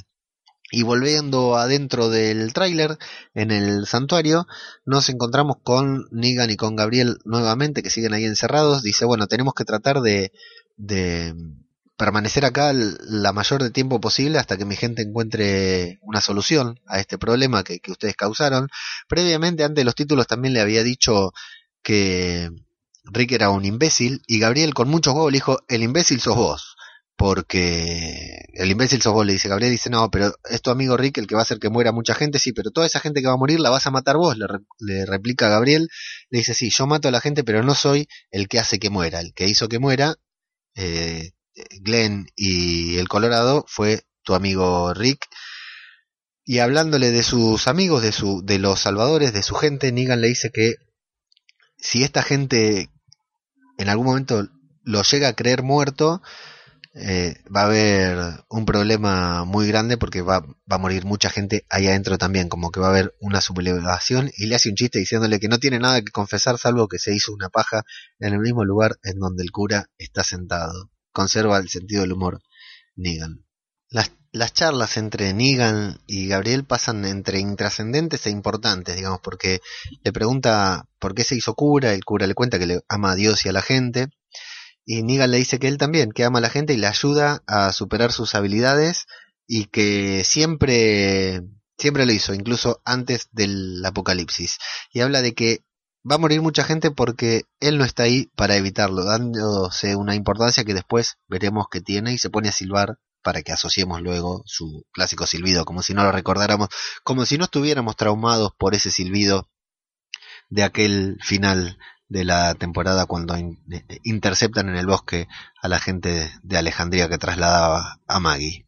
Y 0.71 0.83
volviendo 0.83 1.57
adentro 1.57 2.11
del 2.11 2.53
tráiler, 2.53 2.99
en 3.35 3.51
el 3.51 3.87
santuario, 3.87 4.47
nos 4.85 5.09
encontramos 5.09 5.57
con 5.63 6.07
Negan 6.11 6.51
y 6.51 6.57
con 6.57 6.77
Gabriel 6.77 7.19
nuevamente, 7.25 7.83
que 7.83 7.91
siguen 7.91 8.15
ahí 8.15 8.25
encerrados. 8.25 8.83
Dice, 8.83 9.05
bueno, 9.05 9.27
tenemos 9.27 9.55
que 9.55 9.65
tratar 9.65 10.01
de, 10.01 10.33
de 10.77 11.35
permanecer 11.97 12.45
acá 12.45 12.73
la 12.75 13.33
mayor 13.33 13.63
de 13.63 13.71
tiempo 13.71 14.01
posible 14.01 14.39
hasta 14.39 14.57
que 14.57 14.67
mi 14.67 14.77
gente 14.77 15.03
encuentre 15.03 15.99
una 16.03 16.21
solución 16.21 16.81
a 16.87 17.01
este 17.01 17.19
problema 17.19 17.65
que, 17.65 17.81
que 17.81 17.93
ustedes 17.93 18.17
causaron. 18.17 18.69
Previamente, 19.09 19.65
antes 19.65 19.83
de 19.83 19.85
los 19.85 19.95
títulos, 19.95 20.27
también 20.27 20.55
le 20.55 20.61
había 20.61 20.83
dicho 20.83 21.33
que 21.83 22.51
Rick 23.13 23.33
era 23.33 23.51
un 23.51 23.65
imbécil 23.65 24.23
y 24.27 24.39
Gabriel 24.39 24.75
con 24.75 24.89
muchos 24.89 25.15
huevos 25.15 25.33
le 25.33 25.37
dijo, 25.37 25.59
el 25.69 25.83
imbécil 25.83 26.21
sos 26.21 26.37
vos 26.37 26.77
porque 27.19 28.45
el 28.55 28.71
imbécil 28.71 29.03
sos 29.03 29.13
vos, 29.13 29.27
le 29.27 29.33
dice 29.33 29.49
Gabriel, 29.49 29.73
dice, 29.73 29.91
no, 29.91 30.09
pero 30.09 30.33
es 30.49 30.63
tu 30.63 30.71
amigo 30.71 30.97
Rick 30.97 31.19
el 31.19 31.27
que 31.27 31.35
va 31.35 31.41
a 31.41 31.43
hacer 31.43 31.59
que 31.59 31.69
muera 31.69 31.91
mucha 31.91 32.15
gente, 32.15 32.39
sí, 32.39 32.53
pero 32.53 32.71
toda 32.71 32.87
esa 32.87 33.01
gente 33.01 33.21
que 33.21 33.27
va 33.27 33.33
a 33.33 33.37
morir 33.37 33.59
la 33.59 33.71
vas 33.71 33.89
a 33.89 33.91
matar 33.91 34.17
vos, 34.17 34.37
le, 34.79 35.05
replica 35.05 35.49
Gabriel, 35.49 35.89
le 36.31 36.39
dice, 36.39 36.55
sí, 36.55 36.71
yo 36.71 36.87
mato 36.87 37.09
a 37.09 37.11
la 37.11 37.21
gente, 37.21 37.43
pero 37.43 37.65
no 37.65 37.75
soy 37.75 38.07
el 38.31 38.47
que 38.47 38.61
hace 38.61 38.79
que 38.79 38.89
muera, 38.89 39.19
el 39.19 39.35
que 39.35 39.49
hizo 39.49 39.69
que 39.69 39.81
muera, 39.81 40.15
eh, 40.77 41.33
Glenn 41.81 42.29
y 42.37 42.99
el 42.99 43.09
Colorado 43.09 43.65
fue 43.67 44.05
tu 44.23 44.37
amigo 44.37 44.95
Rick, 44.95 45.27
y 46.45 46.61
hablándole 46.61 47.11
de 47.11 47.25
sus 47.25 47.67
amigos, 47.67 48.01
de, 48.01 48.13
su, 48.13 48.43
de 48.45 48.61
los 48.61 48.79
salvadores, 48.79 49.33
de 49.33 49.43
su 49.43 49.57
gente, 49.57 49.91
Negan 49.91 50.21
le 50.21 50.29
dice 50.29 50.53
que 50.53 50.77
si 51.77 52.05
esta 52.05 52.23
gente 52.23 52.91
en 53.79 53.89
algún 53.89 54.07
momento 54.07 54.47
lo 54.85 55.03
llega 55.03 55.29
a 55.29 55.35
creer 55.35 55.63
muerto, 55.63 56.23
eh, 56.95 57.37
va 57.55 57.63
a 57.63 57.67
haber 57.67 58.19
un 58.49 58.65
problema 58.65 59.45
muy 59.45 59.69
grande 59.69 59.97
porque 59.97 60.21
va, 60.21 60.45
a 60.69 60.79
morir 60.79 61.05
mucha 61.05 61.31
gente 61.31 61.65
ahí 61.71 61.87
adentro 61.87 62.19
también, 62.19 62.49
como 62.49 62.71
que 62.71 62.81
va 62.81 62.89
a 62.89 62.91
haber 62.91 63.15
una 63.21 63.41
sublevación 63.41 64.31
y 64.37 64.47
le 64.47 64.57
hace 64.57 64.69
un 64.69 64.75
chiste 64.75 64.99
diciéndole 64.99 65.39
que 65.39 65.49
no 65.49 65.59
tiene 65.59 65.79
nada 65.79 66.03
que 66.03 66.11
confesar 66.11 66.59
salvo 66.59 66.89
que 66.89 66.99
se 66.99 67.15
hizo 67.15 67.33
una 67.33 67.51
paja 67.51 67.85
en 68.19 68.35
el 68.35 68.41
mismo 68.41 68.65
lugar 68.65 68.99
en 69.05 69.19
donde 69.19 69.45
el 69.45 69.53
cura 69.53 69.91
está 69.97 70.25
sentado. 70.25 70.91
Conserva 71.13 71.59
el 71.59 71.69
sentido 71.69 72.03
del 72.03 72.13
humor 72.13 72.43
Negan. 72.97 73.45
Las 74.33 74.53
charlas 74.53 74.97
entre 74.97 75.33
Negan 75.33 76.01
y 76.07 76.29
Gabriel 76.29 76.65
pasan 76.65 77.05
entre 77.05 77.41
intrascendentes 77.41 78.27
e 78.27 78.31
importantes, 78.31 78.97
digamos, 78.97 79.21
porque 79.23 79.61
le 80.03 80.13
pregunta 80.13 80.87
por 80.99 81.15
qué 81.15 81.25
se 81.25 81.37
hizo 81.37 81.55
cura, 81.55 81.93
el 81.93 82.05
cura 82.05 82.27
le 82.27 82.35
cuenta 82.35 82.59
que 82.59 82.67
le 82.67 82.81
ama 82.89 83.13
a 83.13 83.15
Dios 83.15 83.45
y 83.45 83.49
a 83.49 83.53
la 83.53 83.63
gente, 83.63 84.09
y 84.85 85.03
Negan 85.03 85.31
le 85.31 85.39
dice 85.39 85.59
que 85.59 85.69
él 85.69 85.79
también, 85.79 86.13
que 86.13 86.25
ama 86.25 86.39
a 86.39 86.43
la 86.43 86.51
gente 86.51 86.73
y 86.73 86.79
le 86.79 86.87
ayuda 86.87 87.43
a 87.47 87.73
superar 87.73 88.13
sus 88.13 88.35
habilidades 88.35 89.07
y 89.47 89.67
que 89.67 90.25
siempre, 90.25 91.43
siempre 91.77 92.07
lo 92.07 92.13
hizo, 92.13 92.35
incluso 92.35 92.81
antes 92.85 93.29
del 93.33 93.85
apocalipsis. 93.85 94.59
Y 94.93 95.01
habla 95.01 95.23
de 95.23 95.35
que 95.35 95.61
va 96.11 96.15
a 96.15 96.19
morir 96.19 96.41
mucha 96.41 96.65
gente 96.65 96.91
porque 96.91 97.43
él 97.61 97.79
no 97.79 97.85
está 97.85 98.05
ahí 98.05 98.31
para 98.35 98.57
evitarlo, 98.57 99.05
dándose 99.05 99.97
una 99.97 100.15
importancia 100.15 100.65
que 100.65 100.75
después 100.75 101.17
veremos 101.29 101.67
que 101.71 101.81
tiene 101.81 102.13
y 102.13 102.19
se 102.19 102.31
pone 102.31 102.49
a 102.49 102.53
silbar 102.53 102.99
para 103.23 103.43
que 103.43 103.53
asociemos 103.53 104.01
luego 104.03 104.43
su 104.47 104.87
clásico 104.93 105.27
silbido, 105.27 105.65
como 105.65 105.83
si 105.83 105.95
no 105.95 106.03
lo 106.03 106.13
recordáramos, 106.13 106.69
como 107.05 107.25
si 107.27 107.39
no 107.39 107.45
estuviéramos 107.45 107.97
traumados 107.97 108.53
por 108.59 108.75
ese 108.75 108.91
silbido 108.91 109.49
de 110.51 110.63
aquel 110.63 111.19
final 111.23 111.79
de 112.09 112.25
la 112.25 112.55
temporada 112.55 113.07
cuando 113.07 113.37
eh, 113.37 113.55
interceptan 114.03 114.69
en 114.69 114.77
el 114.77 114.87
bosque 114.87 115.29
a 115.61 115.69
la 115.69 115.79
gente 115.79 116.33
de 116.43 116.59
Alejandría 116.59 117.09
que 117.09 117.19
trasladaba 117.19 118.01
a 118.07 118.21
Maggie. 118.21 118.67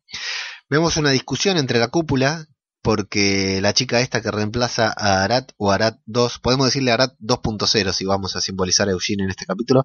Vemos 0.69 0.97
una 0.97 1.11
discusión 1.11 1.57
entre 1.57 1.79
la 1.79 1.89
cúpula 1.89 2.47
porque 2.83 3.61
la 3.61 3.75
chica 3.75 4.01
esta 4.01 4.23
que 4.23 4.31
reemplaza 4.31 4.93
a 4.97 5.23
Arat 5.23 5.53
o 5.59 5.71
Arat 5.71 5.99
2, 6.07 6.39
podemos 6.39 6.67
decirle 6.67 6.93
Arat 6.93 7.15
2.0 7.21 7.93
si 7.93 8.05
vamos 8.05 8.37
a 8.37 8.41
simbolizar 8.41 8.89
a 8.89 8.93
Eugene 8.93 9.25
en 9.25 9.31
este 9.31 9.47
capítulo, 9.47 9.85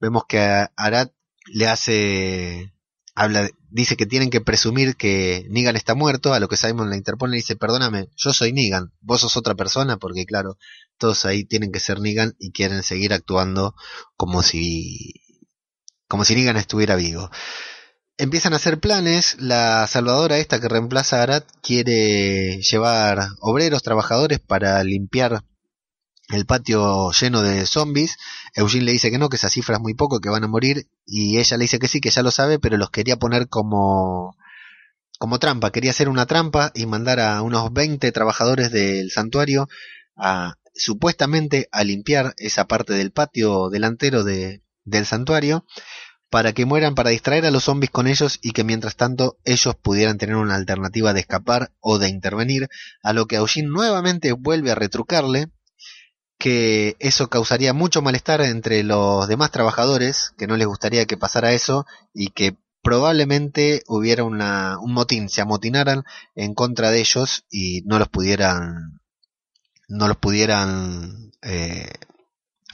vemos 0.00 0.24
que 0.28 0.66
Arat 0.76 1.12
le 1.46 1.68
hace 1.68 2.72
dice 3.70 3.96
que 3.96 4.06
tienen 4.06 4.30
que 4.30 4.40
presumir 4.40 4.96
que 4.96 5.46
Negan 5.50 5.76
está 5.76 5.94
muerto, 5.94 6.34
a 6.34 6.40
lo 6.40 6.48
que 6.48 6.56
Simon 6.56 6.90
la 6.90 6.96
interpone 6.96 7.36
y 7.36 7.40
dice, 7.40 7.56
"Perdóname, 7.56 8.08
yo 8.16 8.32
soy 8.32 8.52
Negan, 8.52 8.92
vos 9.00 9.20
sos 9.22 9.36
otra 9.36 9.54
persona", 9.54 9.96
porque 9.96 10.26
claro, 10.26 10.58
todos 10.98 11.24
ahí 11.24 11.44
tienen 11.44 11.72
que 11.72 11.80
ser 11.80 12.00
Negan 12.00 12.34
y 12.38 12.52
quieren 12.52 12.82
seguir 12.82 13.12
actuando 13.12 13.74
como 14.16 14.42
si 14.42 15.14
como 16.08 16.24
si 16.24 16.34
Negan 16.34 16.56
estuviera 16.56 16.96
vivo. 16.96 17.30
Empiezan 18.18 18.54
a 18.54 18.56
hacer 18.56 18.80
planes, 18.80 19.36
la 19.38 19.86
salvadora 19.86 20.38
esta 20.38 20.60
que 20.60 20.68
reemplaza 20.68 21.20
a 21.20 21.22
Arat 21.24 21.44
quiere 21.62 22.60
llevar 22.62 23.28
obreros, 23.40 23.82
trabajadores 23.82 24.40
para 24.40 24.82
limpiar 24.84 25.42
el 26.28 26.46
patio 26.46 27.10
lleno 27.12 27.42
de 27.42 27.66
zombies. 27.66 28.16
Eugene 28.54 28.84
le 28.84 28.92
dice 28.92 29.10
que 29.10 29.18
no, 29.18 29.28
que 29.28 29.36
esa 29.36 29.48
cifra 29.48 29.76
es 29.76 29.80
muy 29.80 29.94
poco, 29.94 30.20
que 30.20 30.28
van 30.28 30.44
a 30.44 30.48
morir. 30.48 30.88
Y 31.04 31.38
ella 31.38 31.56
le 31.56 31.64
dice 31.64 31.78
que 31.78 31.88
sí, 31.88 32.00
que 32.00 32.10
ya 32.10 32.22
lo 32.22 32.30
sabe, 32.30 32.58
pero 32.58 32.76
los 32.76 32.90
quería 32.90 33.16
poner 33.16 33.48
como, 33.48 34.36
como 35.18 35.38
trampa. 35.38 35.70
Quería 35.70 35.90
hacer 35.90 36.08
una 36.08 36.26
trampa 36.26 36.72
y 36.74 36.86
mandar 36.86 37.20
a 37.20 37.42
unos 37.42 37.72
20 37.72 38.10
trabajadores 38.12 38.72
del 38.72 39.10
santuario 39.10 39.68
a 40.16 40.54
supuestamente 40.74 41.68
a 41.72 41.84
limpiar 41.84 42.34
esa 42.36 42.66
parte 42.66 42.92
del 42.94 43.10
patio 43.10 43.70
delantero 43.70 44.24
de, 44.24 44.62
del 44.84 45.06
santuario 45.06 45.64
para 46.28 46.52
que 46.52 46.66
mueran 46.66 46.94
para 46.94 47.10
distraer 47.10 47.46
a 47.46 47.50
los 47.50 47.64
zombies 47.64 47.90
con 47.90 48.06
ellos 48.06 48.38
y 48.42 48.50
que 48.50 48.64
mientras 48.64 48.96
tanto 48.96 49.38
ellos 49.44 49.76
pudieran 49.76 50.18
tener 50.18 50.36
una 50.36 50.56
alternativa 50.56 51.12
de 51.12 51.20
escapar 51.20 51.72
o 51.80 51.98
de 51.98 52.08
intervenir, 52.08 52.68
a 53.02 53.12
lo 53.12 53.26
que 53.26 53.36
Eugene 53.36 53.68
nuevamente 53.68 54.32
vuelve 54.32 54.70
a 54.70 54.74
retrucarle 54.74 55.46
que 56.38 56.96
eso 56.98 57.28
causaría 57.28 57.72
mucho 57.72 58.02
malestar 58.02 58.40
entre 58.42 58.82
los 58.82 59.26
demás 59.28 59.50
trabajadores, 59.50 60.32
que 60.36 60.46
no 60.46 60.56
les 60.56 60.66
gustaría 60.66 61.06
que 61.06 61.16
pasara 61.16 61.52
eso 61.52 61.86
y 62.12 62.28
que 62.28 62.56
probablemente 62.82 63.82
hubiera 63.88 64.24
una, 64.24 64.78
un 64.78 64.92
motín, 64.92 65.28
se 65.28 65.40
amotinaran 65.40 66.04
en 66.34 66.54
contra 66.54 66.90
de 66.90 67.00
ellos 67.00 67.44
y 67.50 67.82
no 67.86 67.98
los 67.98 68.08
pudieran 68.08 69.00
no 69.88 70.08
los 70.08 70.16
pudieran 70.16 71.32
eh, 71.42 71.90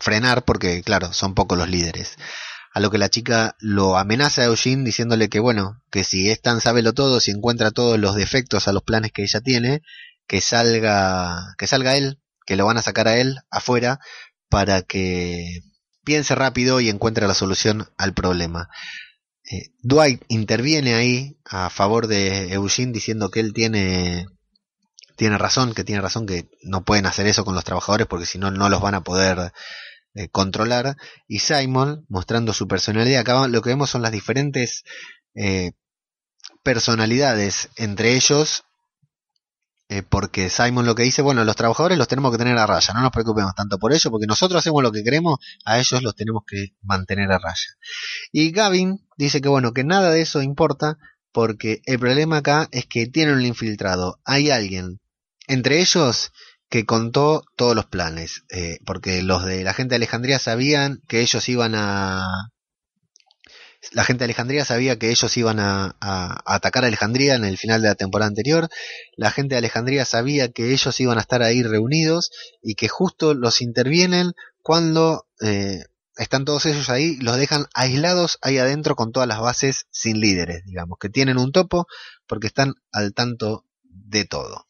frenar 0.00 0.44
porque 0.44 0.82
claro 0.82 1.12
son 1.12 1.34
pocos 1.34 1.56
los 1.56 1.68
líderes. 1.68 2.16
A 2.74 2.80
lo 2.80 2.90
que 2.90 2.98
la 2.98 3.10
chica 3.10 3.54
lo 3.58 3.98
amenaza 3.98 4.42
a 4.42 4.46
Eugene 4.46 4.84
diciéndole 4.84 5.28
que 5.28 5.40
bueno 5.40 5.82
que 5.90 6.04
si 6.04 6.30
es 6.30 6.40
tan 6.40 6.60
sábelo 6.60 6.94
todo 6.94 7.20
si 7.20 7.30
encuentra 7.30 7.70
todos 7.70 7.98
los 7.98 8.14
defectos 8.14 8.66
a 8.66 8.72
los 8.72 8.82
planes 8.82 9.12
que 9.12 9.22
ella 9.22 9.40
tiene 9.40 9.82
que 10.26 10.40
salga 10.40 11.54
que 11.58 11.66
salga 11.66 11.96
él 11.96 12.21
que 12.52 12.56
lo 12.56 12.66
van 12.66 12.76
a 12.76 12.82
sacar 12.82 13.08
a 13.08 13.16
él 13.16 13.38
afuera 13.50 13.98
para 14.50 14.82
que 14.82 15.62
piense 16.04 16.34
rápido 16.34 16.80
y 16.80 16.90
encuentre 16.90 17.26
la 17.26 17.32
solución 17.32 17.88
al 17.96 18.12
problema. 18.12 18.68
Eh, 19.50 19.70
Dwight 19.82 20.22
interviene 20.28 20.92
ahí 20.92 21.38
a 21.46 21.70
favor 21.70 22.08
de 22.08 22.52
Eugene 22.52 22.92
diciendo 22.92 23.30
que 23.30 23.40
él 23.40 23.54
tiene 23.54 24.26
tiene 25.16 25.38
razón, 25.38 25.72
que 25.72 25.82
tiene 25.82 26.02
razón 26.02 26.26
que 26.26 26.50
no 26.62 26.84
pueden 26.84 27.06
hacer 27.06 27.26
eso 27.26 27.42
con 27.46 27.54
los 27.54 27.64
trabajadores 27.64 28.06
porque 28.06 28.26
si 28.26 28.36
no 28.36 28.50
no 28.50 28.68
los 28.68 28.82
van 28.82 28.96
a 28.96 29.02
poder 29.02 29.54
eh, 30.14 30.28
controlar 30.28 30.96
y 31.26 31.38
Simon 31.38 32.04
mostrando 32.10 32.52
su 32.52 32.68
personalidad 32.68 33.20
acá 33.20 33.48
lo 33.48 33.62
que 33.62 33.70
vemos 33.70 33.88
son 33.88 34.02
las 34.02 34.12
diferentes 34.12 34.84
eh, 35.34 35.72
personalidades 36.62 37.70
entre 37.76 38.12
ellos 38.12 38.64
eh, 39.92 40.02
porque 40.02 40.48
Simon 40.48 40.86
lo 40.86 40.94
que 40.94 41.02
dice, 41.02 41.20
bueno, 41.20 41.44
los 41.44 41.54
trabajadores 41.54 41.98
los 41.98 42.08
tenemos 42.08 42.32
que 42.32 42.38
tener 42.38 42.56
a 42.56 42.66
raya, 42.66 42.94
no 42.94 43.02
nos 43.02 43.10
preocupemos 43.10 43.54
tanto 43.54 43.78
por 43.78 43.92
ello, 43.92 44.10
porque 44.10 44.26
nosotros 44.26 44.60
hacemos 44.60 44.82
lo 44.82 44.90
que 44.90 45.04
queremos, 45.04 45.38
a 45.66 45.78
ellos 45.78 46.02
los 46.02 46.16
tenemos 46.16 46.44
que 46.46 46.68
mantener 46.80 47.30
a 47.30 47.38
raya. 47.38 47.76
Y 48.32 48.52
Gavin 48.52 49.06
dice 49.18 49.42
que 49.42 49.50
bueno, 49.50 49.74
que 49.74 49.84
nada 49.84 50.10
de 50.10 50.22
eso 50.22 50.40
importa, 50.40 50.96
porque 51.30 51.82
el 51.84 51.98
problema 51.98 52.38
acá 52.38 52.68
es 52.72 52.86
que 52.86 53.06
tienen 53.06 53.34
un 53.34 53.44
infiltrado, 53.44 54.18
hay 54.24 54.48
alguien, 54.48 54.98
entre 55.46 55.80
ellos 55.80 56.32
que 56.70 56.86
contó 56.86 57.44
todos 57.54 57.76
los 57.76 57.84
planes, 57.84 58.44
eh, 58.48 58.78
porque 58.86 59.22
los 59.22 59.44
de 59.44 59.62
la 59.62 59.74
gente 59.74 59.90
de 59.90 59.96
Alejandría 59.96 60.38
sabían 60.38 61.02
que 61.06 61.20
ellos 61.20 61.46
iban 61.50 61.74
a, 61.74 62.24
la 63.90 64.04
gente 64.04 64.20
de 64.20 64.26
Alejandría 64.26 64.64
sabía 64.64 64.98
que 64.98 65.10
ellos 65.10 65.36
iban 65.36 65.58
a, 65.58 65.96
atacar 66.00 66.84
a 66.84 66.86
Alejandría 66.86 67.34
en 67.34 67.44
el 67.44 67.58
final 67.58 67.82
de 67.82 67.88
la 67.88 67.94
temporada 67.94 68.28
anterior. 68.28 68.68
La 69.16 69.30
gente 69.30 69.54
de 69.54 69.58
Alejandría 69.58 70.04
sabía 70.04 70.50
que 70.50 70.72
ellos 70.72 70.98
iban 71.00 71.18
a 71.18 71.22
estar 71.22 71.42
ahí 71.42 71.62
reunidos 71.62 72.30
y 72.62 72.74
que 72.74 72.88
justo 72.88 73.34
los 73.34 73.60
intervienen 73.60 74.32
cuando 74.62 75.26
eh, 75.40 75.80
están 76.16 76.44
todos 76.44 76.66
ellos 76.66 76.88
ahí, 76.90 77.16
los 77.16 77.36
dejan 77.36 77.66
aislados 77.74 78.38
ahí 78.42 78.58
adentro 78.58 78.94
con 78.94 79.12
todas 79.12 79.28
las 79.28 79.40
bases 79.40 79.86
sin 79.90 80.20
líderes, 80.20 80.64
digamos, 80.64 80.98
que 81.00 81.08
tienen 81.08 81.38
un 81.38 81.52
topo 81.52 81.86
porque 82.26 82.46
están 82.46 82.74
al 82.92 83.14
tanto 83.14 83.64
de 83.82 84.24
todo. 84.24 84.66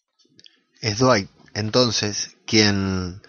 Es 0.80 0.98
Dwight, 0.98 1.28
entonces, 1.54 2.36
quien, 2.46 3.20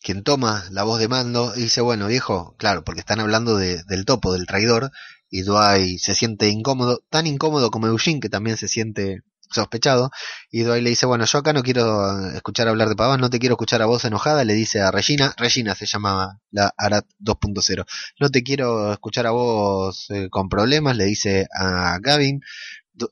quien 0.00 0.22
toma 0.22 0.64
la 0.70 0.82
voz 0.82 1.00
de 1.00 1.08
mando 1.08 1.52
y 1.56 1.62
dice, 1.62 1.80
bueno, 1.80 2.06
viejo, 2.06 2.54
claro, 2.58 2.84
porque 2.84 3.00
están 3.00 3.20
hablando 3.20 3.56
de, 3.56 3.82
del 3.84 4.04
topo, 4.04 4.32
del 4.32 4.46
traidor, 4.46 4.90
y 5.32 5.42
Dwight 5.42 5.98
se 5.98 6.14
siente 6.14 6.48
incómodo, 6.50 7.00
tan 7.08 7.26
incómodo 7.26 7.70
como 7.70 7.86
Eugene, 7.86 8.20
que 8.20 8.28
también 8.28 8.58
se 8.58 8.68
siente 8.68 9.22
sospechado, 9.50 10.10
y 10.50 10.62
Dwight 10.62 10.82
le 10.82 10.90
dice, 10.90 11.06
bueno, 11.06 11.24
yo 11.24 11.38
acá 11.38 11.54
no 11.54 11.62
quiero 11.62 12.28
escuchar 12.32 12.68
hablar 12.68 12.90
de 12.90 12.96
pavas, 12.96 13.18
no 13.18 13.30
te 13.30 13.38
quiero 13.38 13.54
escuchar 13.54 13.80
a 13.80 13.86
voz 13.86 14.04
enojada, 14.04 14.44
le 14.44 14.52
dice 14.52 14.80
a 14.80 14.90
Regina, 14.90 15.34
Regina 15.38 15.74
se 15.74 15.86
llama 15.86 16.38
la 16.50 16.74
Arat 16.76 17.06
2.0, 17.18 17.86
no 18.20 18.28
te 18.28 18.42
quiero 18.42 18.92
escuchar 18.92 19.26
a 19.26 19.30
vos 19.30 20.06
eh, 20.10 20.28
con 20.30 20.50
problemas, 20.50 20.98
le 20.98 21.06
dice 21.06 21.46
a 21.58 21.98
Gavin, 22.00 22.42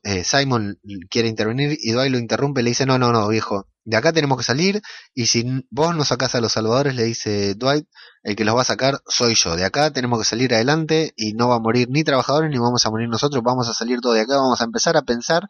eh, 0.03 0.23
Simon 0.23 0.79
quiere 1.09 1.27
intervenir 1.27 1.75
y 1.81 1.91
Dwight 1.91 2.11
lo 2.11 2.19
interrumpe, 2.19 2.61
le 2.61 2.69
dice, 2.69 2.85
no, 2.85 2.99
no, 2.99 3.11
no, 3.11 3.27
viejo, 3.29 3.67
de 3.83 3.97
acá 3.97 4.13
tenemos 4.13 4.37
que 4.37 4.43
salir 4.43 4.81
y 5.13 5.25
si 5.27 5.65
vos 5.69 5.95
no 5.95 6.03
sacás 6.05 6.35
a 6.35 6.41
los 6.41 6.51
salvadores, 6.51 6.95
le 6.95 7.03
dice 7.03 7.55
Dwight, 7.55 7.87
el 8.23 8.35
que 8.35 8.45
los 8.45 8.55
va 8.55 8.61
a 8.61 8.65
sacar 8.65 9.01
soy 9.07 9.35
yo. 9.35 9.55
De 9.55 9.65
acá 9.65 9.91
tenemos 9.91 10.19
que 10.19 10.25
salir 10.25 10.53
adelante 10.53 11.13
y 11.15 11.33
no 11.33 11.49
va 11.49 11.55
a 11.55 11.59
morir 11.59 11.87
ni 11.89 12.03
trabajadores 12.03 12.51
ni 12.51 12.57
vamos 12.57 12.85
a 12.85 12.91
morir 12.91 13.09
nosotros, 13.09 13.43
vamos 13.43 13.67
a 13.69 13.73
salir 13.73 13.99
todo 13.99 14.13
de 14.13 14.21
acá, 14.21 14.37
vamos 14.37 14.61
a 14.61 14.65
empezar 14.65 14.97
a 14.97 15.01
pensar 15.01 15.47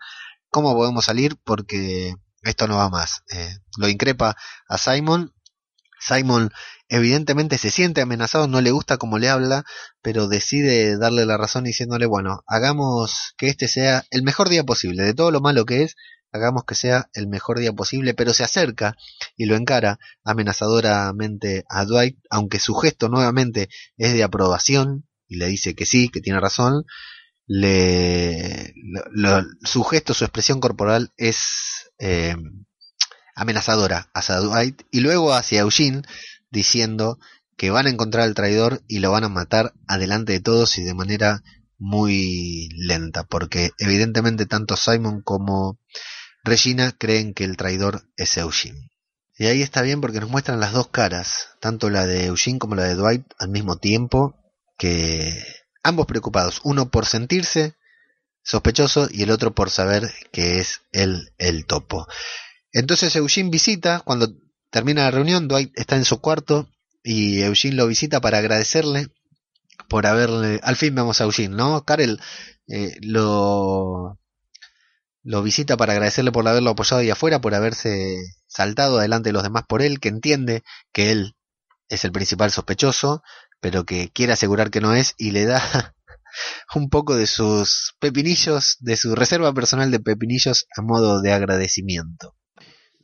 cómo 0.50 0.74
podemos 0.76 1.06
salir 1.06 1.36
porque 1.44 2.16
esto 2.44 2.68
no 2.68 2.78
va 2.78 2.90
más. 2.90 3.24
Eh, 3.32 3.58
lo 3.78 3.90
increpa 3.90 4.36
a 4.68 4.78
Simon. 4.78 5.34
Simon 6.00 6.52
evidentemente 6.90 7.58
se 7.58 7.70
siente 7.70 8.02
amenazado, 8.02 8.48
no 8.48 8.60
le 8.60 8.72
gusta 8.72 8.98
cómo 8.98 9.18
le 9.18 9.30
habla, 9.30 9.64
pero 10.02 10.28
decide 10.28 10.98
darle 10.98 11.26
la 11.26 11.38
razón 11.38 11.64
diciéndole, 11.64 12.06
bueno, 12.06 12.44
hagamos 12.48 13.34
que 13.38 13.48
este 13.50 13.68
sea 13.68 14.04
el 14.10 14.24
mejor 14.24 14.50
día 14.50 14.64
posible, 14.64 15.04
de 15.04 15.14
todo 15.14 15.32
lo 15.32 15.42
malo 15.42 15.66
que 15.66 15.84
es, 15.84 15.96
hagamos 16.32 16.64
que 16.66 16.76
sea 16.76 17.10
el 17.14 17.28
mejor 17.28 17.60
día 17.60 17.74
posible, 17.74 18.14
pero 18.14 18.34
se 18.34 18.44
acerca 18.44 18.96
y 19.36 19.46
lo 19.46 19.56
encara 19.56 20.00
amenazadoramente 20.24 21.66
a 21.70 21.86
Dwight, 21.86 22.18
aunque 22.30 22.60
su 22.60 22.76
gesto 22.76 23.10
nuevamente 23.10 23.70
es 23.98 24.14
de 24.14 24.24
aprobación 24.24 25.08
y 25.28 25.38
le 25.38 25.48
dice 25.48 25.76
que 25.76 25.86
sí, 25.86 26.10
que 26.10 26.22
tiene 26.22 26.40
razón, 26.40 26.86
le, 27.48 28.74
su 29.64 29.84
gesto, 29.84 30.14
su 30.14 30.24
expresión 30.24 30.60
corporal 30.60 31.12
es 31.18 31.92
eh, 32.00 32.36
amenazadora 33.36 34.10
hacia 34.14 34.38
Dwight 34.38 34.84
y 34.92 35.02
luego 35.02 35.34
hacia 35.34 35.62
Eugene 35.62 36.02
diciendo 36.50 37.20
que 37.58 37.72
van 37.72 37.88
a 37.88 37.90
encontrar 37.90 38.24
al 38.24 38.36
traidor 38.36 38.82
y 38.88 39.00
lo 39.00 39.12
van 39.12 39.24
a 39.24 39.30
matar 39.30 39.74
adelante 39.88 40.34
de 40.34 40.40
todos 40.40 40.78
y 40.78 40.84
de 40.84 40.94
manera 40.94 41.44
muy 41.78 42.70
lenta, 42.76 43.24
porque 43.24 43.72
evidentemente 43.80 44.46
tanto 44.46 44.78
Simon 44.78 45.22
como 45.22 45.80
Regina 46.44 46.96
creen 46.98 47.34
que 47.34 47.44
el 47.44 47.58
traidor 47.58 48.04
es 48.18 48.38
Eugene. 48.38 48.90
Y 49.38 49.48
ahí 49.48 49.62
está 49.62 49.82
bien 49.82 50.02
porque 50.02 50.20
nos 50.20 50.30
muestran 50.30 50.60
las 50.60 50.74
dos 50.74 50.90
caras, 50.90 51.50
tanto 51.60 51.90
la 51.90 52.06
de 52.06 52.26
Eugene 52.26 52.60
como 52.60 52.76
la 52.76 52.84
de 52.84 52.96
Dwight 52.96 53.26
al 53.40 53.50
mismo 53.50 53.78
tiempo, 53.78 54.36
que 54.78 55.44
ambos 55.84 56.06
preocupados, 56.06 56.62
uno 56.64 56.90
por 56.90 57.06
sentirse 57.06 57.76
sospechoso 58.44 59.08
y 59.12 59.24
el 59.24 59.32
otro 59.32 59.54
por 59.54 59.70
saber 59.70 60.12
que 60.32 60.60
es 60.60 60.82
él 60.92 61.34
el 61.38 61.66
topo. 61.66 62.08
Entonces 62.72 63.16
Eugene 63.16 63.50
visita, 63.50 64.02
cuando 64.02 64.34
termina 64.70 65.04
la 65.04 65.12
reunión, 65.12 65.48
Dwight 65.48 65.72
está 65.76 65.96
en 65.96 66.06
su 66.06 66.22
cuarto 66.22 66.70
y 67.04 67.42
Eugene 67.42 67.76
lo 67.76 67.88
visita 67.88 68.22
para 68.22 68.40
agradecerle 68.40 69.08
por 69.90 70.08
haberle... 70.08 70.60
Al 70.64 70.76
fin 70.76 70.96
vemos 70.96 71.20
a 71.20 71.26
Eugene, 71.26 71.56
¿no? 71.56 71.84
Karel 71.84 72.20
eh, 72.68 72.96
lo, 73.02 74.20
lo 75.24 75.44
visita 75.44 75.78
para 75.78 75.94
agradecerle 75.94 76.32
por 76.32 76.48
haberlo 76.48 76.72
apoyado 76.72 77.02
ahí 77.02 77.10
afuera, 77.10 77.42
por 77.42 77.54
haberse 77.54 78.18
saltado 78.48 79.00
adelante 79.00 79.30
de 79.30 79.34
los 79.34 79.44
demás 79.44 79.64
por 79.68 79.82
él, 79.82 80.00
que 80.00 80.10
entiende 80.10 80.64
que 80.92 81.12
él 81.12 81.36
es 81.90 82.06
el 82.06 82.12
principal 82.12 82.52
sospechoso, 82.52 83.22
pero 83.60 83.86
que 83.86 84.10
quiere 84.12 84.34
asegurar 84.34 84.72
que 84.72 84.82
no 84.82 84.94
es 84.96 85.14
y 85.18 85.32
le 85.32 85.46
da 85.46 85.94
un 86.76 86.90
poco 86.90 87.16
de 87.16 87.28
sus 87.28 87.96
pepinillos, 88.00 88.78
de 88.80 88.98
su 88.98 89.16
reserva 89.16 89.54
personal 89.54 89.92
de 89.92 90.00
pepinillos 90.00 90.66
a 90.76 90.82
modo 90.82 91.22
de 91.22 91.34
agradecimiento. 91.34 92.36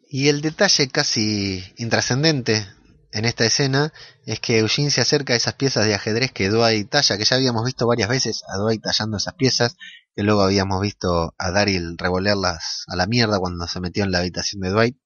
Y 0.10 0.30
el 0.30 0.42
detalle 0.42 0.88
casi 0.88 1.64
intrascendente 1.78 2.66
en 3.12 3.26
esta 3.26 3.46
escena 3.46 3.94
es 4.26 4.40
que 4.40 4.60
Eugene 4.60 4.90
se 4.90 5.02
acerca 5.02 5.34
a 5.34 5.36
esas 5.36 5.56
piezas 5.56 5.86
de 5.86 5.94
ajedrez 5.94 6.32
que 6.32 6.50
Dwight 6.50 6.90
talla, 6.90 7.18
que 7.18 7.26
ya 7.26 7.36
habíamos 7.36 7.66
visto 7.66 7.86
varias 7.88 8.10
veces 8.10 8.44
a 8.48 8.58
Dwight 8.58 8.82
tallando 8.82 9.18
esas 9.18 9.34
piezas, 9.34 9.76
que 10.18 10.24
luego 10.24 10.42
habíamos 10.42 10.82
visto 10.82 11.36
a 11.38 11.52
Daryl 11.52 11.96
revolearlas 11.96 12.86
a 12.88 12.96
la 12.96 13.06
mierda 13.06 13.38
cuando 13.38 13.68
se 13.68 13.80
metió 13.80 14.04
en 14.04 14.12
la 14.12 14.18
habitación 14.18 14.62
de 14.62 14.72
Dwight, 14.72 14.98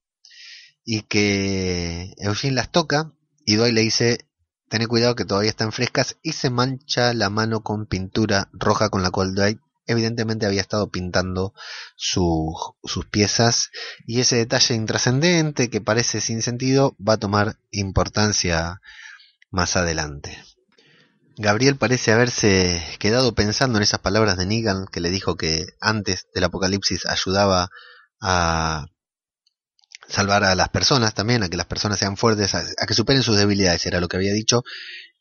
y 0.85 1.01
que 1.01 2.13
Eugene 2.17 2.55
las 2.55 2.71
toca 2.71 3.11
y 3.45 3.57
Dwight 3.57 3.73
le 3.73 3.81
dice 3.81 4.25
Ten 4.69 4.87
cuidado 4.87 5.15
que 5.15 5.25
todavía 5.25 5.49
están 5.49 5.73
frescas 5.73 6.15
y 6.23 6.31
se 6.31 6.49
mancha 6.49 7.13
la 7.13 7.29
mano 7.29 7.61
con 7.61 7.87
pintura 7.87 8.47
roja 8.53 8.87
con 8.87 9.03
la 9.03 9.11
cual 9.11 9.35
Dwight 9.35 9.59
evidentemente 9.85 10.45
había 10.45 10.61
estado 10.61 10.89
pintando 10.89 11.53
sus 11.97 13.05
piezas 13.11 13.69
y 14.07 14.21
ese 14.21 14.37
detalle 14.37 14.75
intrascendente 14.75 15.69
que 15.69 15.81
parece 15.81 16.21
sin 16.21 16.41
sentido 16.41 16.95
va 17.05 17.15
a 17.15 17.19
tomar 17.19 17.57
importancia 17.71 18.79
más 19.49 19.75
adelante. 19.75 20.41
Gabriel 21.37 21.77
parece 21.77 22.11
haberse 22.11 22.83
quedado 22.99 23.33
pensando 23.33 23.77
en 23.77 23.83
esas 23.83 23.99
palabras 23.99 24.37
de 24.37 24.45
Negan 24.45 24.85
que 24.91 24.99
le 24.99 25.09
dijo 25.09 25.35
que 25.35 25.65
antes 25.79 26.27
del 26.33 26.43
apocalipsis 26.43 27.05
ayudaba 27.05 27.69
a 28.21 28.85
salvar 30.07 30.43
a 30.43 30.55
las 30.55 30.69
personas 30.69 31.13
también, 31.13 31.43
a 31.43 31.49
que 31.49 31.57
las 31.57 31.67
personas 31.67 31.99
sean 31.99 32.17
fuertes, 32.17 32.53
a, 32.53 32.63
que 32.85 32.93
superen 32.93 33.23
sus 33.23 33.37
debilidades, 33.37 33.85
era 33.85 34.01
lo 34.01 34.07
que 34.07 34.17
había 34.17 34.33
dicho, 34.33 34.63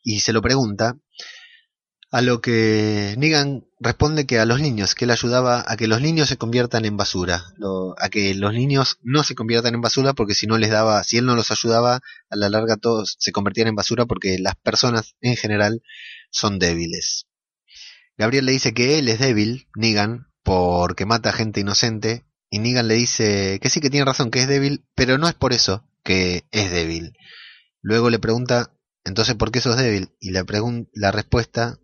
y 0.03 0.19
se 0.19 0.33
lo 0.33 0.41
pregunta, 0.41 0.95
a 2.11 2.21
lo 2.21 2.41
que 2.41 3.15
Negan 3.17 3.65
responde 3.79 4.25
que 4.25 4.39
a 4.39 4.45
los 4.45 4.59
niños, 4.59 4.95
que 4.95 5.05
él 5.05 5.11
ayudaba 5.11 5.63
a 5.65 5.77
que 5.77 5.87
los 5.87 6.01
niños 6.01 6.27
se 6.27 6.37
conviertan 6.37 6.83
en 6.83 6.97
basura, 6.97 7.45
a 7.97 8.09
que 8.09 8.35
los 8.35 8.53
niños 8.53 8.99
no 9.01 9.23
se 9.23 9.33
conviertan 9.33 9.75
en 9.75 9.81
basura 9.81 10.13
porque 10.13 10.35
si 10.35 10.45
no 10.45 10.57
les 10.57 10.69
daba, 10.69 11.03
si 11.05 11.17
él 11.17 11.25
no 11.25 11.35
los 11.35 11.51
ayudaba, 11.51 12.01
a 12.29 12.35
la 12.35 12.49
larga 12.49 12.75
todos 12.75 13.15
se 13.17 13.31
convertían 13.31 13.69
en 13.69 13.75
basura 13.75 14.05
porque 14.05 14.37
las 14.39 14.55
personas 14.55 15.15
en 15.21 15.37
general 15.37 15.81
son 16.29 16.59
débiles. 16.59 17.27
Gabriel 18.17 18.45
le 18.45 18.51
dice 18.51 18.73
que 18.73 18.99
él 18.99 19.07
es 19.07 19.19
débil, 19.19 19.67
Negan, 19.75 20.27
porque 20.43 21.05
mata 21.05 21.31
gente 21.31 21.61
inocente 21.61 22.25
y 22.49 22.59
Negan 22.59 22.89
le 22.89 22.95
dice 22.95 23.57
que 23.61 23.69
sí 23.69 23.79
que 23.79 23.89
tiene 23.89 24.05
razón, 24.05 24.31
que 24.31 24.41
es 24.41 24.49
débil, 24.49 24.83
pero 24.95 25.17
no 25.17 25.29
es 25.29 25.33
por 25.33 25.53
eso 25.53 25.87
que 26.03 26.43
es 26.51 26.71
débil. 26.71 27.13
Luego 27.81 28.09
le 28.09 28.19
pregunta, 28.19 28.73
entonces, 29.03 29.35
¿por 29.35 29.51
qué 29.51 29.61
sos 29.61 29.77
débil? 29.77 30.11
Y 30.19 30.31
la, 30.31 30.45
la 30.93 31.11
respuesta, 31.11 31.79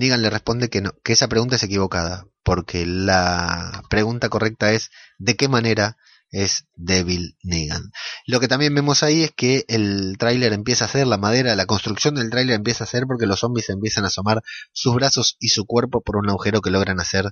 Negan 0.00 0.22
le 0.22 0.30
responde 0.30 0.70
que, 0.70 0.80
no, 0.80 0.92
que 1.04 1.12
esa 1.12 1.28
pregunta 1.28 1.56
es 1.56 1.62
equivocada, 1.62 2.26
porque 2.42 2.86
la 2.86 3.82
pregunta 3.90 4.30
correcta 4.30 4.72
es, 4.72 4.90
¿de 5.18 5.36
qué 5.36 5.46
manera 5.46 5.98
es 6.30 6.66
débil 6.74 7.36
Negan? 7.42 7.92
Lo 8.26 8.40
que 8.40 8.48
también 8.48 8.74
vemos 8.74 9.02
ahí 9.02 9.24
es 9.24 9.30
que 9.30 9.66
el 9.68 10.16
tráiler 10.18 10.54
empieza 10.54 10.86
a 10.86 10.88
hacer, 10.88 11.06
la 11.06 11.18
madera, 11.18 11.54
la 11.54 11.66
construcción 11.66 12.14
del 12.14 12.30
tráiler 12.30 12.56
empieza 12.56 12.84
a 12.84 12.86
hacer 12.86 13.04
porque 13.06 13.26
los 13.26 13.40
zombies 13.40 13.68
empiezan 13.68 14.04
a 14.04 14.08
asomar 14.08 14.42
sus 14.72 14.94
brazos 14.94 15.36
y 15.38 15.50
su 15.50 15.66
cuerpo 15.66 16.00
por 16.00 16.16
un 16.16 16.30
agujero 16.30 16.62
que 16.62 16.70
logran 16.70 16.98
hacer 16.98 17.26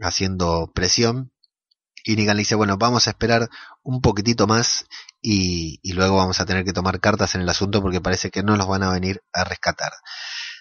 haciendo 0.00 0.72
presión 0.74 1.32
y 2.04 2.16
Negan 2.16 2.36
le 2.36 2.42
dice, 2.42 2.54
bueno, 2.54 2.76
vamos 2.76 3.06
a 3.06 3.10
esperar 3.10 3.48
un 3.82 4.00
poquitito 4.00 4.46
más 4.46 4.86
y, 5.20 5.80
luego 5.92 6.16
vamos 6.16 6.40
a 6.40 6.46
tener 6.46 6.64
que 6.64 6.72
tomar 6.72 7.00
cartas 7.00 7.34
en 7.34 7.42
el 7.42 7.48
asunto 7.48 7.82
porque 7.82 8.00
parece 8.00 8.30
que 8.30 8.42
no 8.42 8.56
los 8.56 8.66
van 8.66 8.82
a 8.82 8.90
venir 8.90 9.22
a 9.32 9.44
rescatar. 9.44 9.92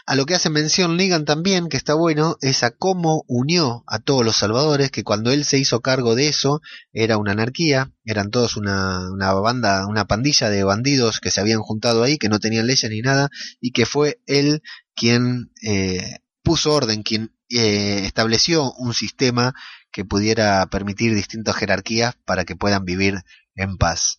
A 0.09 0.15
lo 0.15 0.25
que 0.25 0.33
hace 0.33 0.49
mención 0.49 0.97
Negan 0.97 1.23
también, 1.23 1.69
que 1.69 1.77
está 1.77 1.93
bueno, 1.93 2.37
es 2.41 2.63
a 2.63 2.71
cómo 2.71 3.25
unió 3.27 3.83
a 3.85 3.99
todos 3.99 4.25
los 4.25 4.37
salvadores, 4.37 4.89
que 4.89 5.03
cuando 5.03 5.31
él 5.31 5.45
se 5.45 5.59
hizo 5.59 5.81
cargo 5.81 6.15
de 6.15 6.29
eso, 6.29 6.61
era 6.91 7.17
una 7.17 7.33
anarquía, 7.33 7.91
eran 8.05 8.31
todos 8.31 8.57
una, 8.57 9.07
una 9.11 9.31
banda, 9.33 9.85
una 9.85 10.07
pandilla 10.07 10.49
de 10.49 10.63
bandidos 10.63 11.19
que 11.19 11.29
se 11.29 11.41
habían 11.41 11.59
juntado 11.59 12.01
ahí, 12.01 12.17
que 12.17 12.27
no 12.27 12.39
tenían 12.39 12.65
leyes 12.65 12.89
ni 12.89 13.01
nada, 13.01 13.29
y 13.61 13.69
que 13.69 13.85
fue 13.85 14.19
él 14.25 14.63
quien 14.95 15.51
eh, 15.61 16.21
puso 16.41 16.73
orden, 16.73 17.03
quien 17.03 17.35
eh, 17.51 18.01
estableció 18.03 18.73
un 18.79 18.95
sistema 18.95 19.53
que 19.91 20.05
pudiera 20.05 20.65
permitir 20.71 21.13
distintas 21.13 21.55
jerarquías 21.55 22.15
para 22.25 22.45
que 22.45 22.55
puedan 22.55 22.83
vivir 22.83 23.21
en 23.53 23.77
paz. 23.77 24.17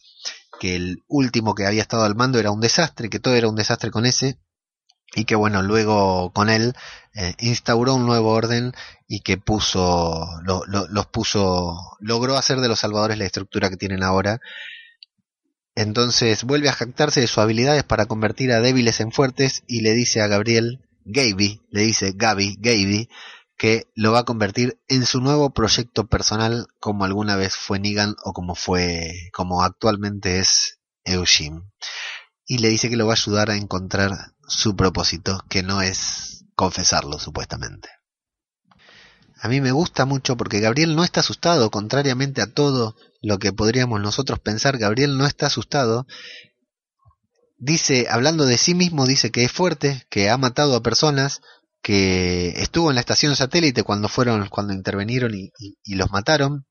Que 0.60 0.76
el 0.76 0.98
último 1.08 1.56
que 1.56 1.66
había 1.66 1.82
estado 1.82 2.04
al 2.04 2.14
mando 2.14 2.38
era 2.38 2.52
un 2.52 2.60
desastre, 2.60 3.10
que 3.10 3.18
todo 3.18 3.34
era 3.34 3.48
un 3.48 3.56
desastre 3.56 3.90
con 3.90 4.06
ese, 4.06 4.38
y 5.14 5.24
que 5.24 5.34
bueno, 5.34 5.62
luego 5.62 6.32
con 6.32 6.48
él 6.48 6.74
eh, 7.14 7.34
instauró 7.40 7.94
un 7.94 8.06
nuevo 8.06 8.30
orden 8.30 8.72
y 9.08 9.20
que 9.20 9.36
puso, 9.36 10.26
los 10.44 11.06
puso, 11.06 11.76
logró 11.98 12.36
hacer 12.36 12.60
de 12.60 12.68
los 12.68 12.78
salvadores 12.80 13.18
la 13.18 13.24
estructura 13.24 13.68
que 13.70 13.76
tienen 13.76 14.02
ahora, 14.02 14.40
Entonces 15.74 16.44
vuelve 16.44 16.68
a 16.68 16.72
jactarse 16.74 17.20
de 17.20 17.26
sus 17.26 17.38
habilidades 17.38 17.84
para 17.84 18.06
convertir 18.06 18.52
a 18.52 18.60
débiles 18.60 19.00
en 19.00 19.12
fuertes 19.12 19.62
y 19.66 19.80
le 19.80 19.94
dice 19.94 20.20
a 20.20 20.26
Gabriel, 20.26 20.80
Gaby, 21.04 21.62
le 21.70 21.82
dice 21.82 22.12
Gaby, 22.14 22.56
Gaby, 22.60 23.08
que 23.56 23.88
lo 23.94 24.12
va 24.12 24.20
a 24.20 24.24
convertir 24.24 24.78
en 24.88 25.06
su 25.06 25.20
nuevo 25.20 25.50
proyecto 25.50 26.06
personal 26.06 26.66
como 26.80 27.04
alguna 27.04 27.36
vez 27.36 27.56
fue 27.56 27.78
Negan 27.78 28.14
o 28.24 28.32
como 28.32 28.54
fue, 28.54 29.30
como 29.32 29.62
actualmente 29.62 30.38
es 30.38 30.78
Eugene. 31.04 31.62
Y 32.50 32.58
le 32.58 32.68
dice 32.68 32.90
que 32.90 32.96
lo 32.96 33.06
va 33.06 33.12
a 33.12 33.14
ayudar 33.14 33.48
a 33.48 33.54
encontrar 33.54 34.10
su 34.48 34.74
propósito, 34.74 35.44
que 35.48 35.62
no 35.62 35.82
es 35.82 36.44
confesarlo 36.56 37.20
supuestamente. 37.20 37.88
A 39.40 39.46
mí 39.46 39.60
me 39.60 39.70
gusta 39.70 40.04
mucho 40.04 40.36
porque 40.36 40.58
Gabriel 40.58 40.96
no 40.96 41.04
está 41.04 41.20
asustado, 41.20 41.70
contrariamente 41.70 42.42
a 42.42 42.52
todo 42.52 42.96
lo 43.22 43.38
que 43.38 43.52
podríamos 43.52 44.00
nosotros 44.00 44.40
pensar, 44.40 44.78
Gabriel 44.78 45.16
no 45.16 45.26
está 45.26 45.46
asustado. 45.46 46.08
Dice, 47.56 48.08
hablando 48.10 48.44
de 48.46 48.58
sí 48.58 48.74
mismo, 48.74 49.06
dice 49.06 49.30
que 49.30 49.44
es 49.44 49.52
fuerte, 49.52 50.04
que 50.10 50.28
ha 50.28 50.36
matado 50.36 50.74
a 50.74 50.82
personas, 50.82 51.42
que 51.82 52.48
estuvo 52.56 52.90
en 52.90 52.96
la 52.96 53.00
estación 53.00 53.36
satélite 53.36 53.84
cuando 53.84 54.08
fueron, 54.08 54.48
cuando 54.48 54.72
intervinieron 54.72 55.36
y, 55.36 55.52
y 55.84 55.94
los 55.94 56.10
mataron, 56.10 56.66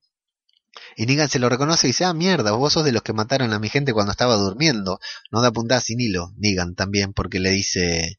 y 0.96 1.06
Negan 1.06 1.28
se 1.28 1.38
lo 1.38 1.48
reconoce 1.48 1.86
y 1.86 1.90
dice, 1.90 2.04
ah, 2.04 2.14
mierda, 2.14 2.52
vos 2.52 2.72
sos 2.72 2.84
de 2.84 2.92
los 2.92 3.02
que 3.02 3.12
mataron 3.12 3.52
a 3.52 3.58
mi 3.58 3.68
gente 3.68 3.92
cuando 3.92 4.12
estaba 4.12 4.34
durmiendo. 4.36 5.00
No 5.30 5.40
da 5.40 5.50
puntada 5.50 5.80
sin 5.80 6.00
hilo, 6.00 6.32
Negan 6.36 6.74
también, 6.74 7.12
porque 7.12 7.40
le 7.40 7.50
dice, 7.50 8.18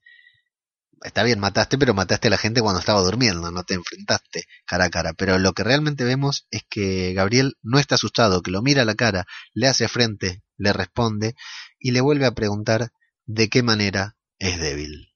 está 1.04 1.24
bien, 1.24 1.40
mataste, 1.40 1.78
pero 1.78 1.94
mataste 1.94 2.28
a 2.28 2.32
la 2.32 2.38
gente 2.38 2.62
cuando 2.62 2.80
estaba 2.80 3.02
durmiendo, 3.02 3.52
no 3.52 3.64
te 3.64 3.76
enfrentaste 3.76 4.46
cara 4.66 4.86
a 4.86 4.90
cara. 4.90 5.14
Pero 5.14 5.38
lo 5.40 5.54
que 5.54 5.64
realmente 5.64 6.04
vemos 6.04 6.48
es 6.52 6.64
que 6.70 7.14
Gabriel 7.14 7.58
no 7.62 7.80
está 7.80 7.96
asustado, 7.96 8.42
que 8.42 8.52
lo 8.52 8.62
mira 8.62 8.84
a 8.84 8.86
la 8.86 8.96
cara, 8.96 9.26
le 9.54 9.68
hace 9.68 9.88
frente, 9.88 10.44
le 10.58 10.74
responde 10.74 11.36
y 11.80 11.92
le 11.92 12.02
vuelve 12.02 12.26
a 12.26 12.34
preguntar 12.34 12.92
de 13.26 13.50
qué 13.50 13.64
manera 13.64 14.18
es 14.40 14.60
débil. 14.60 15.10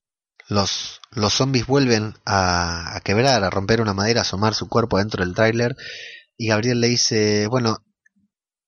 Los, 0.47 1.01
los 1.11 1.33
zombies 1.33 1.65
vuelven 1.65 2.13
a, 2.23 2.95
a 2.95 3.01
quebrar, 3.01 3.43
a 3.43 3.49
romper 3.49 3.81
una 3.81 3.95
madera, 3.95 4.21
a 4.21 4.23
asomar 4.23 4.53
su 4.53 4.69
cuerpo 4.69 4.99
dentro 4.99 5.25
del 5.25 5.33
tráiler 5.33 5.75
y 6.37 6.47
Gabriel 6.47 6.81
le 6.81 6.87
dice, 6.87 7.47
bueno, 7.47 7.77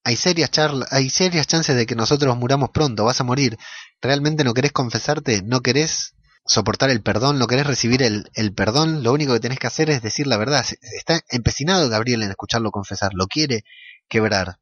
hay 0.04 0.16
serias, 0.16 0.52
hay 0.92 1.10
serias 1.10 1.48
chances 1.48 1.76
de 1.76 1.86
que 1.86 1.96
nosotros 1.96 2.38
muramos 2.38 2.70
pronto, 2.70 3.04
vas 3.06 3.20
a 3.20 3.26
morir. 3.26 3.58
¿Realmente 4.02 4.44
no 4.44 4.54
querés 4.54 4.72
confesarte? 4.72 5.42
¿No 5.44 5.62
querés 5.62 6.14
soportar 6.46 6.90
el 6.90 7.02
perdón? 7.02 7.40
¿No 7.40 7.48
querés 7.48 7.68
recibir 7.68 8.02
el, 8.04 8.30
el 8.34 8.54
perdón? 8.54 9.04
Lo 9.04 9.12
único 9.12 9.34
que 9.34 9.42
tenés 9.42 9.60
que 9.60 9.68
hacer 9.68 9.90
es 9.90 10.02
decir 10.02 10.28
la 10.28 10.38
verdad. 10.38 10.66
Está 10.98 11.22
empecinado 11.30 11.90
Gabriel 11.90 12.24
en 12.24 12.30
escucharlo 12.30 12.72
confesar, 12.72 13.12
lo 13.14 13.28
quiere 13.28 13.64
quebrar. 14.08 14.60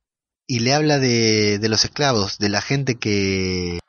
Y 0.47 0.59
le 0.59 0.73
habla 0.73 0.97
de, 0.97 1.59
de 1.59 1.69
los 1.69 1.85
esclavos, 1.85 2.39
de 2.39 2.49
la 2.49 2.61
gente 2.61 2.95
que 2.95 3.79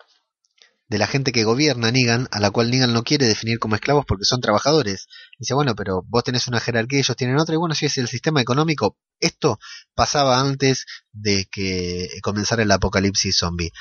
de 0.89 0.99
la 0.99 1.07
gente 1.07 1.33
que 1.33 1.45
gobierna 1.45 1.91
Negan, 1.91 2.29
a 2.31 2.41
la 2.41 2.51
cual 2.51 2.71
Negan 2.71 2.93
no 2.93 3.03
quiere 3.03 3.27
definir 3.27 3.59
como 3.59 3.75
esclavos 3.75 4.05
porque 4.07 4.25
son 4.25 4.41
trabajadores. 4.41 5.07
Dice, 5.39 5.55
bueno, 5.55 5.75
pero 5.75 6.03
vos 6.07 6.25
tenés 6.25 6.47
una 6.47 6.61
jerarquía, 6.61 7.01
ellos 7.01 7.17
tienen 7.17 7.39
otra, 7.39 7.55
y 7.55 7.59
bueno, 7.59 7.75
si 7.75 7.87
es 7.87 7.97
el 7.99 8.09
sistema 8.09 8.41
económico, 8.41 8.97
esto 9.21 9.59
pasaba 9.95 10.41
antes 10.41 10.87
de 11.13 11.47
que 11.51 12.09
comenzara 12.23 12.63
el 12.63 12.71
apocalipsis 12.71 13.37
zombie. 13.39 13.73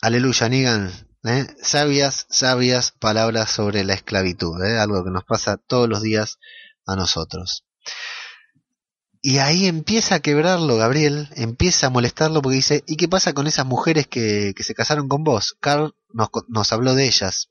Aleluya, 0.00 0.48
Negan. 0.48 1.08
¿eh? 1.24 1.46
Sabias, 1.62 2.26
sabias 2.30 2.92
palabras 2.92 3.50
sobre 3.50 3.84
la 3.84 3.94
esclavitud, 3.94 4.62
¿eh? 4.64 4.78
algo 4.78 5.04
que 5.04 5.10
nos 5.10 5.24
pasa 5.24 5.58
todos 5.58 5.88
los 5.88 6.02
días 6.02 6.38
a 6.86 6.96
nosotros. 6.96 7.64
Y 9.20 9.38
ahí 9.38 9.66
empieza 9.66 10.16
a 10.16 10.20
quebrarlo 10.20 10.76
Gabriel, 10.76 11.28
empieza 11.34 11.88
a 11.88 11.90
molestarlo 11.90 12.40
porque 12.40 12.56
dice, 12.56 12.84
¿y 12.86 12.96
qué 12.96 13.08
pasa 13.08 13.32
con 13.32 13.46
esas 13.46 13.66
mujeres 13.66 14.06
que, 14.06 14.52
que 14.56 14.62
se 14.62 14.74
casaron 14.74 15.08
con 15.08 15.24
vos? 15.24 15.56
Carl 15.60 15.94
nos, 16.12 16.28
nos 16.48 16.72
habló 16.72 16.94
de 16.94 17.06
ellas. 17.06 17.50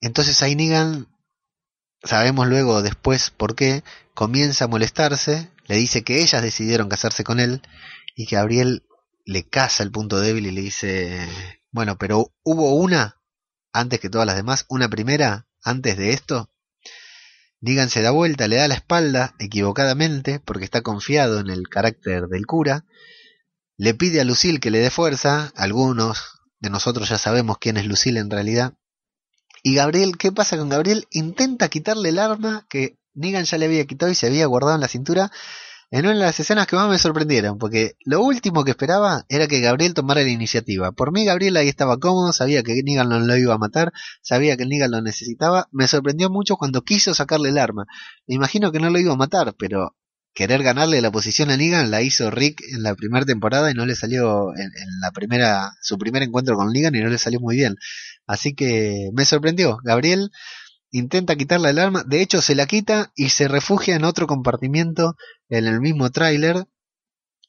Entonces 0.00 0.42
ahí 0.42 0.56
Negan, 0.56 1.08
sabemos 2.02 2.46
luego 2.48 2.82
después 2.82 3.30
por 3.30 3.54
qué, 3.54 3.84
comienza 4.14 4.64
a 4.64 4.68
molestarse, 4.68 5.50
le 5.66 5.76
dice 5.76 6.02
que 6.02 6.22
ellas 6.22 6.42
decidieron 6.42 6.88
casarse 6.88 7.24
con 7.24 7.38
él 7.38 7.62
y 8.16 8.26
que 8.26 8.36
Gabriel 8.36 8.84
le 9.24 9.44
caza 9.44 9.82
el 9.82 9.92
punto 9.92 10.18
débil 10.18 10.46
y 10.46 10.50
le 10.50 10.60
dice, 10.60 11.28
bueno, 11.70 11.96
pero 11.98 12.32
hubo 12.42 12.74
una 12.74 13.20
antes 13.72 14.00
que 14.00 14.10
todas 14.10 14.26
las 14.26 14.36
demás, 14.36 14.66
una 14.68 14.88
primera 14.88 15.46
antes 15.62 15.96
de 15.96 16.10
esto. 16.12 16.50
Negan 17.62 17.90
se 17.90 18.02
da 18.02 18.10
vuelta, 18.10 18.48
le 18.48 18.56
da 18.56 18.66
la 18.66 18.74
espalda, 18.74 19.36
equivocadamente, 19.38 20.40
porque 20.40 20.64
está 20.64 20.82
confiado 20.82 21.38
en 21.38 21.48
el 21.48 21.68
carácter 21.68 22.26
del 22.26 22.44
cura. 22.44 22.84
Le 23.76 23.94
pide 23.94 24.20
a 24.20 24.24
Lucille 24.24 24.58
que 24.58 24.72
le 24.72 24.80
dé 24.80 24.90
fuerza. 24.90 25.52
Algunos 25.54 26.40
de 26.58 26.70
nosotros 26.70 27.08
ya 27.08 27.18
sabemos 27.18 27.58
quién 27.58 27.76
es 27.76 27.86
Lucille 27.86 28.18
en 28.18 28.30
realidad. 28.30 28.74
Y 29.62 29.76
Gabriel, 29.76 30.18
¿qué 30.18 30.32
pasa 30.32 30.58
con 30.58 30.70
Gabriel? 30.70 31.06
Intenta 31.12 31.68
quitarle 31.68 32.08
el 32.08 32.18
arma 32.18 32.66
que 32.68 32.98
Negan 33.14 33.44
ya 33.44 33.58
le 33.58 33.66
había 33.66 33.86
quitado 33.86 34.10
y 34.10 34.16
se 34.16 34.26
había 34.26 34.46
guardado 34.46 34.74
en 34.74 34.80
la 34.80 34.88
cintura 34.88 35.30
en 35.92 36.06
una 36.06 36.14
de 36.14 36.20
las 36.20 36.40
escenas 36.40 36.66
que 36.66 36.74
más 36.74 36.88
me 36.88 36.96
sorprendieron, 36.96 37.58
porque 37.58 37.96
lo 38.06 38.22
último 38.22 38.64
que 38.64 38.70
esperaba 38.70 39.26
era 39.28 39.46
que 39.46 39.60
Gabriel 39.60 39.92
tomara 39.92 40.22
la 40.22 40.30
iniciativa. 40.30 40.90
Por 40.92 41.12
mí 41.12 41.26
Gabriel 41.26 41.54
ahí 41.58 41.68
estaba 41.68 41.98
cómodo, 41.98 42.32
sabía 42.32 42.62
que 42.62 42.82
Negan 42.82 43.10
no 43.10 43.20
lo 43.20 43.36
iba 43.36 43.52
a 43.52 43.58
matar, 43.58 43.92
sabía 44.22 44.56
que 44.56 44.64
Negan 44.64 44.90
lo 44.90 45.02
necesitaba. 45.02 45.68
Me 45.70 45.86
sorprendió 45.86 46.30
mucho 46.30 46.56
cuando 46.56 46.80
quiso 46.82 47.12
sacarle 47.12 47.50
el 47.50 47.58
arma. 47.58 47.84
Me 48.26 48.36
imagino 48.36 48.72
que 48.72 48.80
no 48.80 48.88
lo 48.88 48.98
iba 48.98 49.12
a 49.12 49.16
matar, 49.16 49.54
pero 49.58 49.94
querer 50.32 50.62
ganarle 50.62 51.02
la 51.02 51.12
posición 51.12 51.50
a 51.50 51.58
Negan 51.58 51.90
la 51.90 52.00
hizo 52.00 52.30
Rick 52.30 52.62
en 52.72 52.82
la 52.82 52.94
primera 52.94 53.26
temporada 53.26 53.70
y 53.70 53.74
no 53.74 53.84
le 53.84 53.94
salió 53.94 54.54
en, 54.56 54.62
en, 54.62 55.00
la 55.02 55.10
primera 55.10 55.72
su 55.82 55.98
primer 55.98 56.22
encuentro 56.22 56.56
con 56.56 56.72
Negan 56.72 56.94
y 56.94 57.00
no 57.00 57.10
le 57.10 57.18
salió 57.18 57.38
muy 57.38 57.56
bien. 57.56 57.76
Así 58.26 58.54
que 58.54 59.10
me 59.12 59.26
sorprendió. 59.26 59.76
Gabriel 59.84 60.30
intenta 60.92 61.36
quitarle 61.36 61.70
el 61.70 61.78
arma, 61.78 62.04
de 62.06 62.22
hecho 62.22 62.40
se 62.40 62.54
la 62.54 62.66
quita 62.66 63.10
y 63.16 63.30
se 63.30 63.48
refugia 63.48 63.96
en 63.96 64.04
otro 64.04 64.26
compartimiento 64.26 65.16
en 65.48 65.66
el 65.66 65.80
mismo 65.80 66.10
tráiler, 66.10 66.66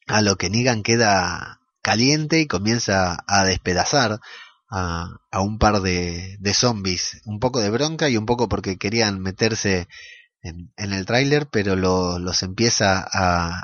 a 0.06 0.22
lo 0.22 0.36
que 0.36 0.50
Negan 0.50 0.82
queda 0.82 1.60
caliente 1.82 2.40
y 2.40 2.46
comienza 2.46 3.22
a 3.26 3.44
despedazar 3.44 4.18
a, 4.70 5.40
un 5.40 5.58
par 5.58 5.82
de, 5.82 6.36
de, 6.40 6.54
zombies, 6.54 7.20
un 7.26 7.38
poco 7.38 7.60
de 7.60 7.70
bronca 7.70 8.08
y 8.08 8.16
un 8.16 8.26
poco 8.26 8.48
porque 8.48 8.76
querían 8.76 9.20
meterse 9.20 9.86
en, 10.42 10.72
el 10.76 11.06
tráiler, 11.06 11.46
pero 11.48 11.76
lo, 11.76 12.18
los 12.18 12.42
empieza 12.42 13.06
a, 13.10 13.62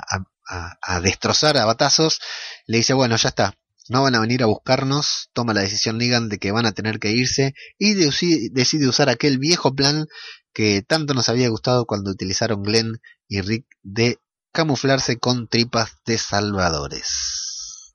a 0.81 0.99
destrozar 1.01 1.57
a 1.57 1.65
batazos, 1.65 2.21
le 2.65 2.77
dice, 2.77 2.93
bueno, 2.93 3.17
ya 3.17 3.29
está, 3.29 3.55
no 3.91 4.03
van 4.03 4.15
a 4.15 4.21
venir 4.21 4.41
a 4.41 4.45
buscarnos, 4.45 5.29
toma 5.33 5.53
la 5.53 5.59
decisión 5.59 5.97
Negan 5.97 6.29
de 6.29 6.37
que 6.37 6.53
van 6.53 6.65
a 6.65 6.71
tener 6.71 6.97
que 6.97 7.11
irse 7.11 7.53
y 7.77 7.93
decide 7.93 8.87
usar 8.87 9.09
aquel 9.09 9.37
viejo 9.37 9.75
plan 9.75 10.07
que 10.53 10.81
tanto 10.81 11.13
nos 11.13 11.27
había 11.27 11.49
gustado 11.49 11.85
cuando 11.85 12.09
utilizaron 12.09 12.63
Glenn 12.63 13.01
y 13.27 13.41
Rick 13.41 13.65
de 13.83 14.17
camuflarse 14.53 15.17
con 15.17 15.49
tripas 15.49 15.97
de 16.05 16.17
salvadores. 16.17 17.93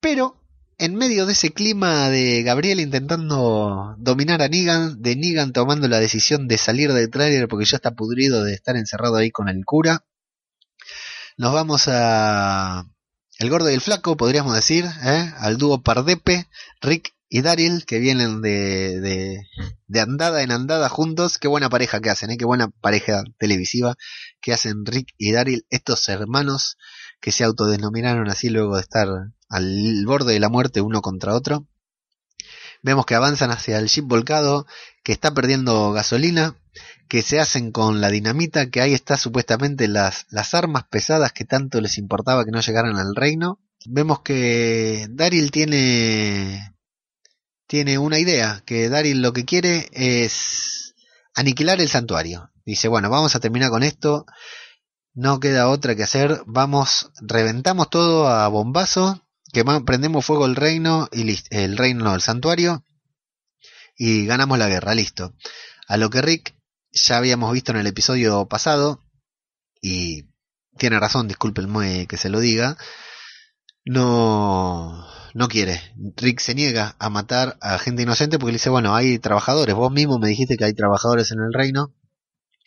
Pero 0.00 0.42
en 0.78 0.96
medio 0.96 1.26
de 1.26 1.34
ese 1.34 1.52
clima 1.52 2.08
de 2.10 2.42
Gabriel 2.42 2.80
intentando 2.80 3.94
dominar 3.98 4.42
a 4.42 4.48
Negan, 4.48 5.00
de 5.00 5.14
Negan 5.14 5.52
tomando 5.52 5.86
la 5.86 6.00
decisión 6.00 6.48
de 6.48 6.58
salir 6.58 6.92
del 6.92 7.10
trailer 7.10 7.46
porque 7.46 7.66
ya 7.66 7.76
está 7.76 7.92
pudrido 7.92 8.42
de 8.42 8.54
estar 8.54 8.76
encerrado 8.76 9.14
ahí 9.14 9.30
con 9.30 9.48
el 9.48 9.64
cura, 9.64 10.04
nos 11.36 11.54
vamos 11.54 11.84
a 11.86 12.84
el 13.38 13.50
gordo 13.50 13.70
y 13.70 13.74
el 13.74 13.80
flaco, 13.80 14.16
podríamos 14.16 14.54
decir, 14.54 14.84
¿eh? 14.84 15.32
al 15.38 15.58
dúo 15.58 15.82
Pardepe, 15.82 16.48
Rick 16.80 17.14
y 17.28 17.42
Daryl, 17.42 17.84
que 17.84 17.98
vienen 17.98 18.42
de, 18.42 19.00
de, 19.88 20.00
andada 20.00 20.42
en 20.42 20.52
andada 20.52 20.88
juntos. 20.88 21.38
Qué 21.38 21.48
buena 21.48 21.68
pareja 21.68 22.00
que 22.00 22.10
hacen, 22.10 22.30
¿eh? 22.30 22.36
qué 22.36 22.44
buena 22.44 22.68
pareja 22.68 23.24
televisiva 23.38 23.96
que 24.40 24.52
hacen 24.52 24.86
Rick 24.86 25.14
y 25.18 25.32
Daryl, 25.32 25.66
estos 25.70 26.08
hermanos 26.08 26.76
que 27.20 27.32
se 27.32 27.44
autodenominaron 27.44 28.28
así 28.28 28.50
luego 28.50 28.76
de 28.76 28.82
estar 28.82 29.08
al 29.48 30.04
borde 30.06 30.34
de 30.34 30.40
la 30.40 30.48
muerte 30.48 30.80
uno 30.80 31.00
contra 31.00 31.34
otro. 31.34 31.66
Vemos 32.84 33.06
que 33.06 33.14
avanzan 33.14 33.50
hacia 33.50 33.78
el 33.78 33.88
jeep 33.88 34.04
volcado, 34.04 34.66
que 35.02 35.12
está 35.12 35.32
perdiendo 35.32 35.92
gasolina, 35.92 36.54
que 37.08 37.22
se 37.22 37.40
hacen 37.40 37.72
con 37.72 38.02
la 38.02 38.10
dinamita, 38.10 38.68
que 38.68 38.82
ahí 38.82 38.92
está 38.92 39.16
supuestamente 39.16 39.88
las, 39.88 40.26
las 40.28 40.52
armas 40.52 40.84
pesadas 40.90 41.32
que 41.32 41.46
tanto 41.46 41.80
les 41.80 41.96
importaba 41.96 42.44
que 42.44 42.50
no 42.50 42.60
llegaran 42.60 42.98
al 42.98 43.16
reino. 43.16 43.58
Vemos 43.86 44.20
que 44.20 45.06
Daryl 45.08 45.50
tiene, 45.50 46.74
tiene 47.66 47.96
una 47.96 48.18
idea, 48.18 48.62
que 48.66 48.90
Daryl 48.90 49.22
lo 49.22 49.32
que 49.32 49.46
quiere 49.46 49.88
es 49.92 50.94
aniquilar 51.34 51.80
el 51.80 51.88
santuario. 51.88 52.50
Dice, 52.66 52.88
bueno, 52.88 53.08
vamos 53.08 53.34
a 53.34 53.40
terminar 53.40 53.70
con 53.70 53.82
esto, 53.82 54.26
no 55.14 55.40
queda 55.40 55.70
otra 55.70 55.96
que 55.96 56.02
hacer, 56.02 56.42
vamos, 56.44 57.10
reventamos 57.22 57.88
todo 57.88 58.28
a 58.28 58.46
bombazo, 58.48 59.23
que 59.54 59.64
prendemos 59.86 60.26
fuego 60.26 60.44
el 60.44 60.56
reino 60.56 61.08
y 61.12 61.38
el 61.50 61.78
reino 61.78 62.14
el 62.14 62.20
santuario 62.20 62.84
y 63.96 64.26
ganamos 64.26 64.58
la 64.58 64.68
guerra, 64.68 64.94
listo. 64.94 65.34
A 65.88 65.96
lo 65.96 66.10
que 66.10 66.20
Rick 66.20 66.54
ya 66.92 67.16
habíamos 67.16 67.52
visto 67.52 67.72
en 67.72 67.78
el 67.78 67.86
episodio 67.86 68.46
pasado 68.48 69.02
y 69.80 70.24
tiene 70.76 70.98
razón, 71.00 71.28
discúlpenme 71.28 72.06
que 72.06 72.16
se 72.16 72.28
lo 72.28 72.40
diga. 72.40 72.76
no 73.84 75.06
no 75.34 75.48
quiere. 75.48 75.80
Rick 76.16 76.40
se 76.40 76.54
niega 76.54 76.96
a 76.98 77.10
matar 77.10 77.58
a 77.60 77.78
gente 77.78 78.02
inocente 78.02 78.38
porque 78.38 78.52
le 78.52 78.56
dice, 78.56 78.70
bueno, 78.70 78.94
hay 78.94 79.18
trabajadores, 79.18 79.74
vos 79.74 79.92
mismo 79.92 80.18
me 80.18 80.28
dijiste 80.28 80.56
que 80.56 80.64
hay 80.64 80.74
trabajadores 80.74 81.32
en 81.32 81.40
el 81.40 81.52
reino, 81.52 81.92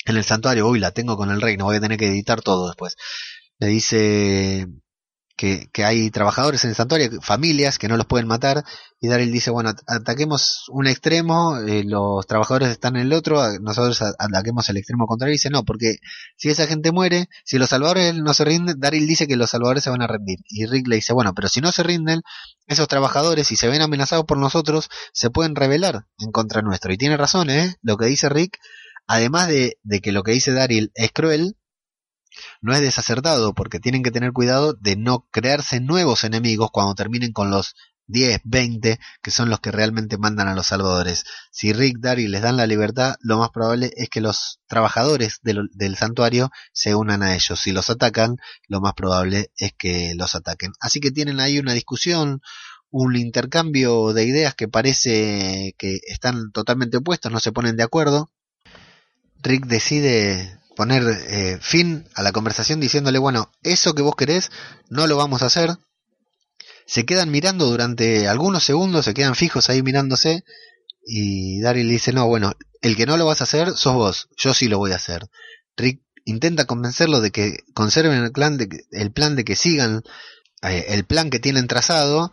en 0.05 0.17
el 0.17 0.25
santuario, 0.25 0.67
uy, 0.67 0.79
la 0.79 0.91
tengo 0.91 1.17
con 1.17 1.31
el 1.31 1.41
reino, 1.41 1.65
voy 1.65 1.77
a 1.77 1.81
tener 1.81 1.97
que 1.97 2.07
editar 2.07 2.41
todo 2.41 2.67
después. 2.67 2.95
Le 3.59 3.67
dice 3.67 4.67
que, 5.37 5.69
hay 5.85 6.09
trabajadores 6.09 6.63
en 6.63 6.71
el 6.71 6.75
santuario, 6.75 7.21
familias 7.21 7.77
que 7.77 7.87
no 7.87 7.95
los 7.95 8.07
pueden 8.07 8.27
matar, 8.27 8.63
y 8.99 9.07
Daryl 9.07 9.31
dice, 9.31 9.51
bueno, 9.51 9.71
ataquemos 9.85 10.65
un 10.69 10.87
extremo, 10.87 11.59
eh, 11.59 11.83
los 11.85 12.25
trabajadores 12.25 12.69
están 12.69 12.95
en 12.95 13.03
el 13.03 13.13
otro, 13.13 13.39
nosotros 13.59 14.01
ataquemos 14.17 14.67
el 14.69 14.77
extremo 14.77 15.05
contrario, 15.05 15.33
y 15.33 15.35
dice, 15.35 15.51
no, 15.51 15.63
porque 15.63 15.97
si 16.37 16.49
esa 16.49 16.65
gente 16.65 16.91
muere, 16.91 17.29
si 17.45 17.59
los 17.59 17.69
salvadores 17.69 18.15
no 18.15 18.33
se 18.33 18.45
rinden, 18.45 18.79
Daryl 18.79 19.05
dice 19.05 19.27
que 19.27 19.37
los 19.37 19.51
salvadores 19.51 19.83
se 19.83 19.91
van 19.91 20.01
a 20.01 20.07
rendir, 20.07 20.39
y 20.49 20.65
Rick 20.65 20.87
le 20.87 20.95
dice, 20.95 21.13
bueno, 21.13 21.33
pero 21.35 21.47
si 21.49 21.61
no 21.61 21.71
se 21.71 21.83
rinden, 21.83 22.21
esos 22.65 22.87
trabajadores, 22.87 23.47
si 23.47 23.55
se 23.55 23.67
ven 23.67 23.83
amenazados 23.83 24.25
por 24.25 24.39
nosotros, 24.39 24.89
se 25.13 25.29
pueden 25.29 25.55
rebelar 25.55 26.07
en 26.17 26.31
contra 26.31 26.63
nuestro, 26.63 26.91
y 26.91 26.97
tiene 26.97 27.15
razón, 27.15 27.51
¿eh? 27.51 27.75
Lo 27.83 27.97
que 27.97 28.07
dice 28.07 28.27
Rick, 28.27 28.57
además 29.05 29.47
de, 29.49 29.77
de 29.83 30.01
que 30.01 30.11
lo 30.11 30.23
que 30.23 30.31
dice 30.31 30.51
Daryl 30.51 30.91
es 30.95 31.11
cruel, 31.11 31.55
no 32.61 32.73
es 32.73 32.81
desacertado 32.81 33.53
porque 33.53 33.79
tienen 33.79 34.03
que 34.03 34.11
tener 34.11 34.31
cuidado 34.33 34.73
de 34.73 34.95
no 34.95 35.27
crearse 35.31 35.79
nuevos 35.79 36.23
enemigos 36.23 36.69
cuando 36.71 36.95
terminen 36.95 37.31
con 37.31 37.51
los 37.51 37.75
10, 38.07 38.41
20, 38.45 38.99
que 39.21 39.31
son 39.31 39.49
los 39.49 39.59
que 39.59 39.71
realmente 39.71 40.17
mandan 40.17 40.47
a 40.47 40.55
los 40.55 40.67
salvadores. 40.67 41.25
Si 41.51 41.73
Rick, 41.73 41.97
Daryl 41.99 42.31
les 42.31 42.41
dan 42.41 42.57
la 42.57 42.65
libertad, 42.65 43.15
lo 43.19 43.37
más 43.37 43.49
probable 43.49 43.91
es 43.95 44.09
que 44.09 44.21
los 44.21 44.59
trabajadores 44.67 45.39
del, 45.41 45.69
del, 45.73 45.97
santuario 45.97 46.49
se 46.71 46.95
unan 46.95 47.21
a 47.21 47.35
ellos. 47.35 47.59
Si 47.59 47.71
los 47.71 47.89
atacan, 47.89 48.37
lo 48.67 48.79
más 48.79 48.93
probable 48.93 49.51
es 49.57 49.73
que 49.77 50.13
los 50.15 50.35
ataquen. 50.35 50.71
Así 50.79 50.99
que 50.99 51.11
tienen 51.11 51.39
ahí 51.39 51.59
una 51.59 51.73
discusión, 51.73 52.41
un 52.89 53.15
intercambio 53.17 54.13
de 54.13 54.23
ideas 54.23 54.55
que 54.55 54.69
parece 54.69 55.75
que 55.77 55.99
están 56.07 56.51
totalmente 56.51 56.97
opuestos, 56.97 57.31
no 57.31 57.39
se 57.39 57.51
ponen 57.51 57.75
de 57.75 57.83
acuerdo. 57.83 58.31
Rick 59.43 59.65
decide 59.65 60.56
poner 60.77 61.03
eh, 61.07 61.57
fin 61.59 62.07
a 62.13 62.21
la 62.21 62.31
conversación 62.31 62.79
diciéndole, 62.79 63.17
bueno, 63.17 63.51
eso 63.63 63.95
que 63.95 64.03
vos 64.03 64.15
querés 64.15 64.51
no 64.89 65.07
lo 65.07 65.17
vamos 65.17 65.41
a 65.41 65.47
hacer. 65.47 65.71
Se 66.85 67.03
quedan 67.03 67.31
mirando 67.31 67.65
durante 67.65 68.27
algunos 68.27 68.63
segundos, 68.63 69.05
se 69.05 69.15
quedan 69.15 69.33
fijos 69.33 69.71
ahí 69.71 69.81
mirándose 69.81 70.43
y 71.03 71.59
Daryl 71.61 71.89
dice, 71.89 72.13
no, 72.13 72.27
bueno, 72.27 72.53
el 72.81 72.95
que 72.95 73.07
no 73.07 73.17
lo 73.17 73.25
vas 73.25 73.41
a 73.41 73.45
hacer 73.45 73.71
sos 73.71 73.95
vos, 73.95 74.29
yo 74.37 74.53
sí 74.53 74.67
lo 74.67 74.77
voy 74.77 74.91
a 74.91 74.97
hacer. 74.97 75.27
Rick 75.75 76.01
intenta 76.25 76.65
convencerlo 76.65 77.21
de 77.21 77.31
que 77.31 77.57
conserven 77.73 78.23
el 78.23 78.31
plan 78.31 78.57
de, 78.59 78.69
el 78.91 79.11
plan 79.11 79.35
de 79.35 79.45
que 79.45 79.55
sigan 79.55 80.03
eh, 80.61 80.85
el 80.89 81.05
plan 81.05 81.31
que 81.31 81.39
tienen 81.39 81.65
trazado 81.65 82.31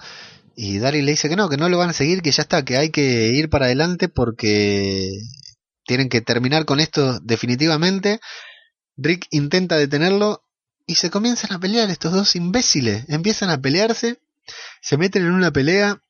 y 0.55 0.79
Daryl 0.79 1.07
le 1.07 1.13
dice 1.13 1.31
que 1.31 1.37
no, 1.37 1.49
que 1.49 1.57
no 1.57 1.71
lo 1.71 1.79
van 1.79 1.91
a 1.91 1.95
seguir, 1.95 2.21
que 2.21 2.31
ya 2.31 2.43
está, 2.43 2.63
que 2.63 2.77
hay 2.77 2.91
que 2.91 3.29
ir 3.29 3.49
para 3.49 3.65
adelante 3.65 4.11
porque 4.11 5.09
tienen 5.87 6.09
que 6.09 6.21
terminar 6.21 6.65
con 6.65 6.81
esto 6.81 7.21
definitivamente. 7.21 8.21
Rick 8.97 9.27
intenta 9.31 9.77
detenerlo 9.77 10.43
y 10.87 10.97
se 10.97 11.11
comienzan 11.11 11.53
a 11.53 11.59
pelear 11.59 11.91
estos 11.91 12.13
dos 12.13 12.37
imbéciles. 12.37 13.05
Empiezan 13.09 13.51
a 13.51 13.61
pelearse, 13.61 14.19
se 14.81 14.97
meten 14.97 15.25
en 15.25 15.33
una 15.33 15.51
pelea 15.51 16.01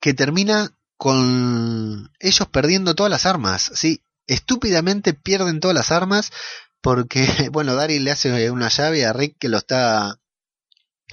que 0.00 0.14
termina 0.14 0.72
con 0.96 2.10
ellos 2.18 2.48
perdiendo 2.48 2.94
todas 2.94 3.10
las 3.10 3.26
armas. 3.26 3.70
Sí, 3.74 4.02
estúpidamente 4.26 5.14
pierden 5.14 5.60
todas 5.60 5.74
las 5.74 5.90
armas 5.90 6.32
porque, 6.80 7.26
bueno, 7.52 7.74
Daryl 7.74 8.04
le 8.04 8.10
hace 8.10 8.50
una 8.50 8.68
llave 8.68 9.06
a 9.06 9.12
Rick 9.12 9.36
que 9.38 9.48
lo 9.48 9.58
está 9.58 10.18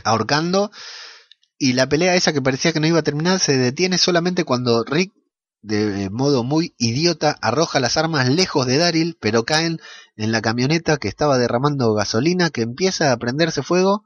ahorcando 0.03 0.71
y 1.57 1.73
la 1.73 1.87
pelea 1.87 2.15
esa 2.15 2.33
que 2.33 2.41
parecía 2.41 2.73
que 2.73 2.79
no 2.79 2.87
iba 2.87 2.99
a 2.99 3.03
terminar 3.03 3.39
se 3.39 3.57
detiene 3.57 3.97
solamente 3.97 4.43
cuando 4.43 4.83
Rick 4.83 5.13
de 5.65 6.09
modo 6.11 6.43
muy 6.43 6.75
idiota 6.77 7.37
arroja 7.41 7.79
las 7.79 7.97
armas 7.97 8.29
lejos 8.29 8.67
de 8.67 8.77
Daryl, 8.77 9.17
pero 9.19 9.45
caen 9.45 9.79
en 10.15 10.31
la 10.31 10.41
camioneta 10.41 10.97
que 10.97 11.07
estaba 11.07 11.37
derramando 11.37 11.93
gasolina, 11.93 12.51
que 12.51 12.61
empieza 12.61 13.11
a 13.11 13.17
prenderse 13.17 13.63
fuego 13.63 14.03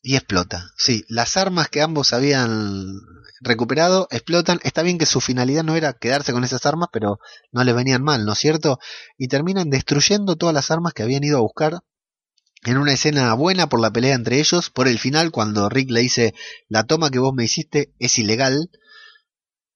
y 0.00 0.14
explota. 0.16 0.70
Sí, 0.76 1.04
las 1.08 1.36
armas 1.36 1.68
que 1.68 1.82
ambos 1.82 2.12
habían 2.12 3.00
recuperado 3.40 4.06
explotan. 4.10 4.60
Está 4.62 4.82
bien 4.82 4.98
que 4.98 5.06
su 5.06 5.20
finalidad 5.20 5.64
no 5.64 5.74
era 5.74 5.92
quedarse 5.92 6.32
con 6.32 6.44
esas 6.44 6.66
armas, 6.66 6.88
pero 6.92 7.18
no 7.50 7.64
les 7.64 7.74
venían 7.74 8.02
mal, 8.02 8.24
¿no 8.24 8.32
es 8.32 8.38
cierto? 8.38 8.78
Y 9.18 9.28
terminan 9.28 9.70
destruyendo 9.70 10.36
todas 10.36 10.54
las 10.54 10.70
armas 10.70 10.92
que 10.92 11.02
habían 11.02 11.24
ido 11.24 11.38
a 11.38 11.42
buscar. 11.42 11.80
En 12.64 12.78
una 12.78 12.92
escena 12.92 13.34
buena 13.34 13.68
por 13.68 13.80
la 13.80 13.92
pelea 13.92 14.14
entre 14.14 14.38
ellos, 14.38 14.70
por 14.70 14.86
el 14.86 15.00
final 15.00 15.32
cuando 15.32 15.68
Rick 15.68 15.90
le 15.90 16.00
dice 16.00 16.32
la 16.68 16.84
toma 16.84 17.10
que 17.10 17.18
vos 17.18 17.34
me 17.34 17.42
hiciste 17.44 17.92
es 17.98 18.18
ilegal, 18.18 18.70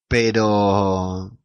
pero 0.09 1.36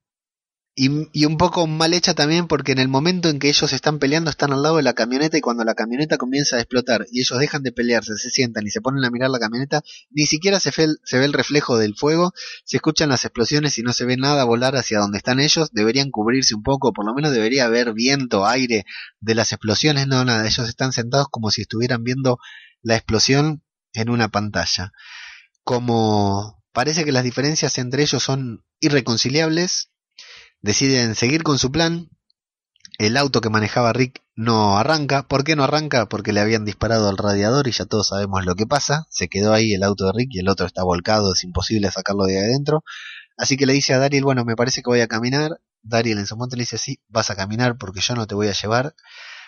y, 0.74 1.09
y, 1.12 1.26
un 1.26 1.38
poco 1.38 1.68
mal 1.68 1.93
hecha 1.93 2.14
también 2.14 2.47
porque 2.47 2.72
en 2.72 2.80
el 2.80 2.88
momento 2.88 3.28
en 3.28 3.39
que 3.39 3.49
ellos 3.49 3.74
están 3.74 3.99
peleando 3.99 4.30
están 4.30 4.53
al 4.53 4.64
lado 4.64 4.78
de 4.78 4.84
la 4.84 4.93
camioneta 4.93 5.38
y 5.38 5.41
cuando 5.41 5.66
la 5.66 5.76
camioneta 5.76 6.18
comienza 6.18 6.55
a 6.55 6.59
explotar 6.59 7.05
y 7.12 7.20
ellos 7.20 7.38
dejan 7.39 7.62
de 7.62 7.74
pelearse, 7.74 8.16
se 8.16 8.30
sientan 8.30 8.66
y 8.66 8.70
se 8.70 8.80
ponen 8.80 9.03
a 9.03 9.09
mirar 9.12 9.30
la 9.30 9.39
camioneta, 9.39 9.82
ni 10.12 10.26
siquiera 10.26 10.59
se 10.62 10.72
se 10.72 11.20
ve 11.20 11.26
el 11.26 11.34
reflejo 11.34 11.78
del 11.78 11.95
fuego, 11.95 12.32
se 12.64 12.78
escuchan 12.78 13.09
las 13.09 13.26
explosiones 13.26 13.78
y 13.78 13.84
no 13.84 13.91
se 13.91 14.05
ve 14.05 14.16
nada 14.16 14.45
volar 14.45 14.78
hacia 14.78 14.99
donde 14.99 15.18
están 15.18 15.41
ellos, 15.41 15.72
deberían 15.74 16.09
cubrirse 16.09 16.55
un 16.55 16.64
poco, 16.64 16.93
por 16.93 17.05
lo 17.05 17.14
menos 17.14 17.34
debería 17.34 17.66
haber 17.66 17.93
viento, 17.93 18.45
aire 18.45 18.86
de 19.20 19.36
las 19.36 19.51
explosiones, 19.51 20.07
no 20.07 20.24
nada, 20.24 20.47
ellos 20.47 20.70
están 20.70 20.93
sentados 20.93 21.28
como 21.30 21.51
si 21.51 21.64
estuvieran 21.64 22.03
viendo 22.03 22.38
la 22.82 22.95
explosión 22.95 23.62
en 23.93 24.09
una 24.09 24.30
pantalla. 24.30 24.93
Como 25.64 26.61
Parece 26.74 27.05
que 27.05 27.11
las 27.11 27.24
diferencias 27.24 27.78
entre 27.78 28.03
ellos 28.03 28.24
son 28.24 28.63
irreconciliables. 28.80 29.91
Deciden 30.61 31.15
seguir 31.15 31.43
con 31.43 31.59
su 31.59 31.72
plan. 31.72 32.09
El 32.97 33.17
auto 33.17 33.41
que 33.41 33.49
manejaba 33.49 33.93
Rick 33.93 34.22
no 34.36 34.78
arranca. 34.78 35.28
¿Por 35.28 35.43
qué 35.43 35.55
no 35.55 35.63
arranca? 35.63 36.07
Porque 36.07 36.34
le 36.34 36.39
habían 36.39 36.65
disparado 36.65 37.09
al 37.09 37.17
radiador 37.17 37.67
y 37.67 37.72
ya 37.72 37.86
todos 37.86 38.09
sabemos 38.09 38.45
lo 38.45 38.55
que 38.55 38.67
pasa. 38.67 39.07
Se 39.09 39.28
quedó 39.28 39.53
ahí 39.53 39.74
el 39.74 39.84
auto 39.84 40.05
de 40.05 40.11
Rick 40.13 40.30
y 40.32 40.39
el 40.39 40.49
otro 40.49 40.65
está 40.65 40.84
volcado, 40.84 41.34
es 41.34 41.43
imposible 41.43 41.89
sacarlo 41.91 42.26
de 42.26 42.39
adentro. 42.39 42.84
Así 43.38 43.57
que 43.57 43.65
le 43.65 43.74
dice 43.74 43.93
a 43.93 43.97
Daryl, 43.97 44.24
bueno, 44.24 44.45
me 44.45 44.55
parece 44.55 44.82
que 44.82 44.89
voy 44.89 45.01
a 45.01 45.07
caminar. 45.07 45.61
Daryl 45.84 46.19
en 46.19 46.28
su 46.28 46.36
momento 46.36 46.55
le 46.55 46.63
dice, 46.63 46.78
sí, 46.78 46.99
vas 47.07 47.30
a 47.32 47.36
caminar 47.36 47.78
porque 47.78 48.01
yo 48.01 48.15
no 48.15 48.28
te 48.28 48.36
voy 48.36 48.47
a 48.47 48.53
llevar. 48.53 48.93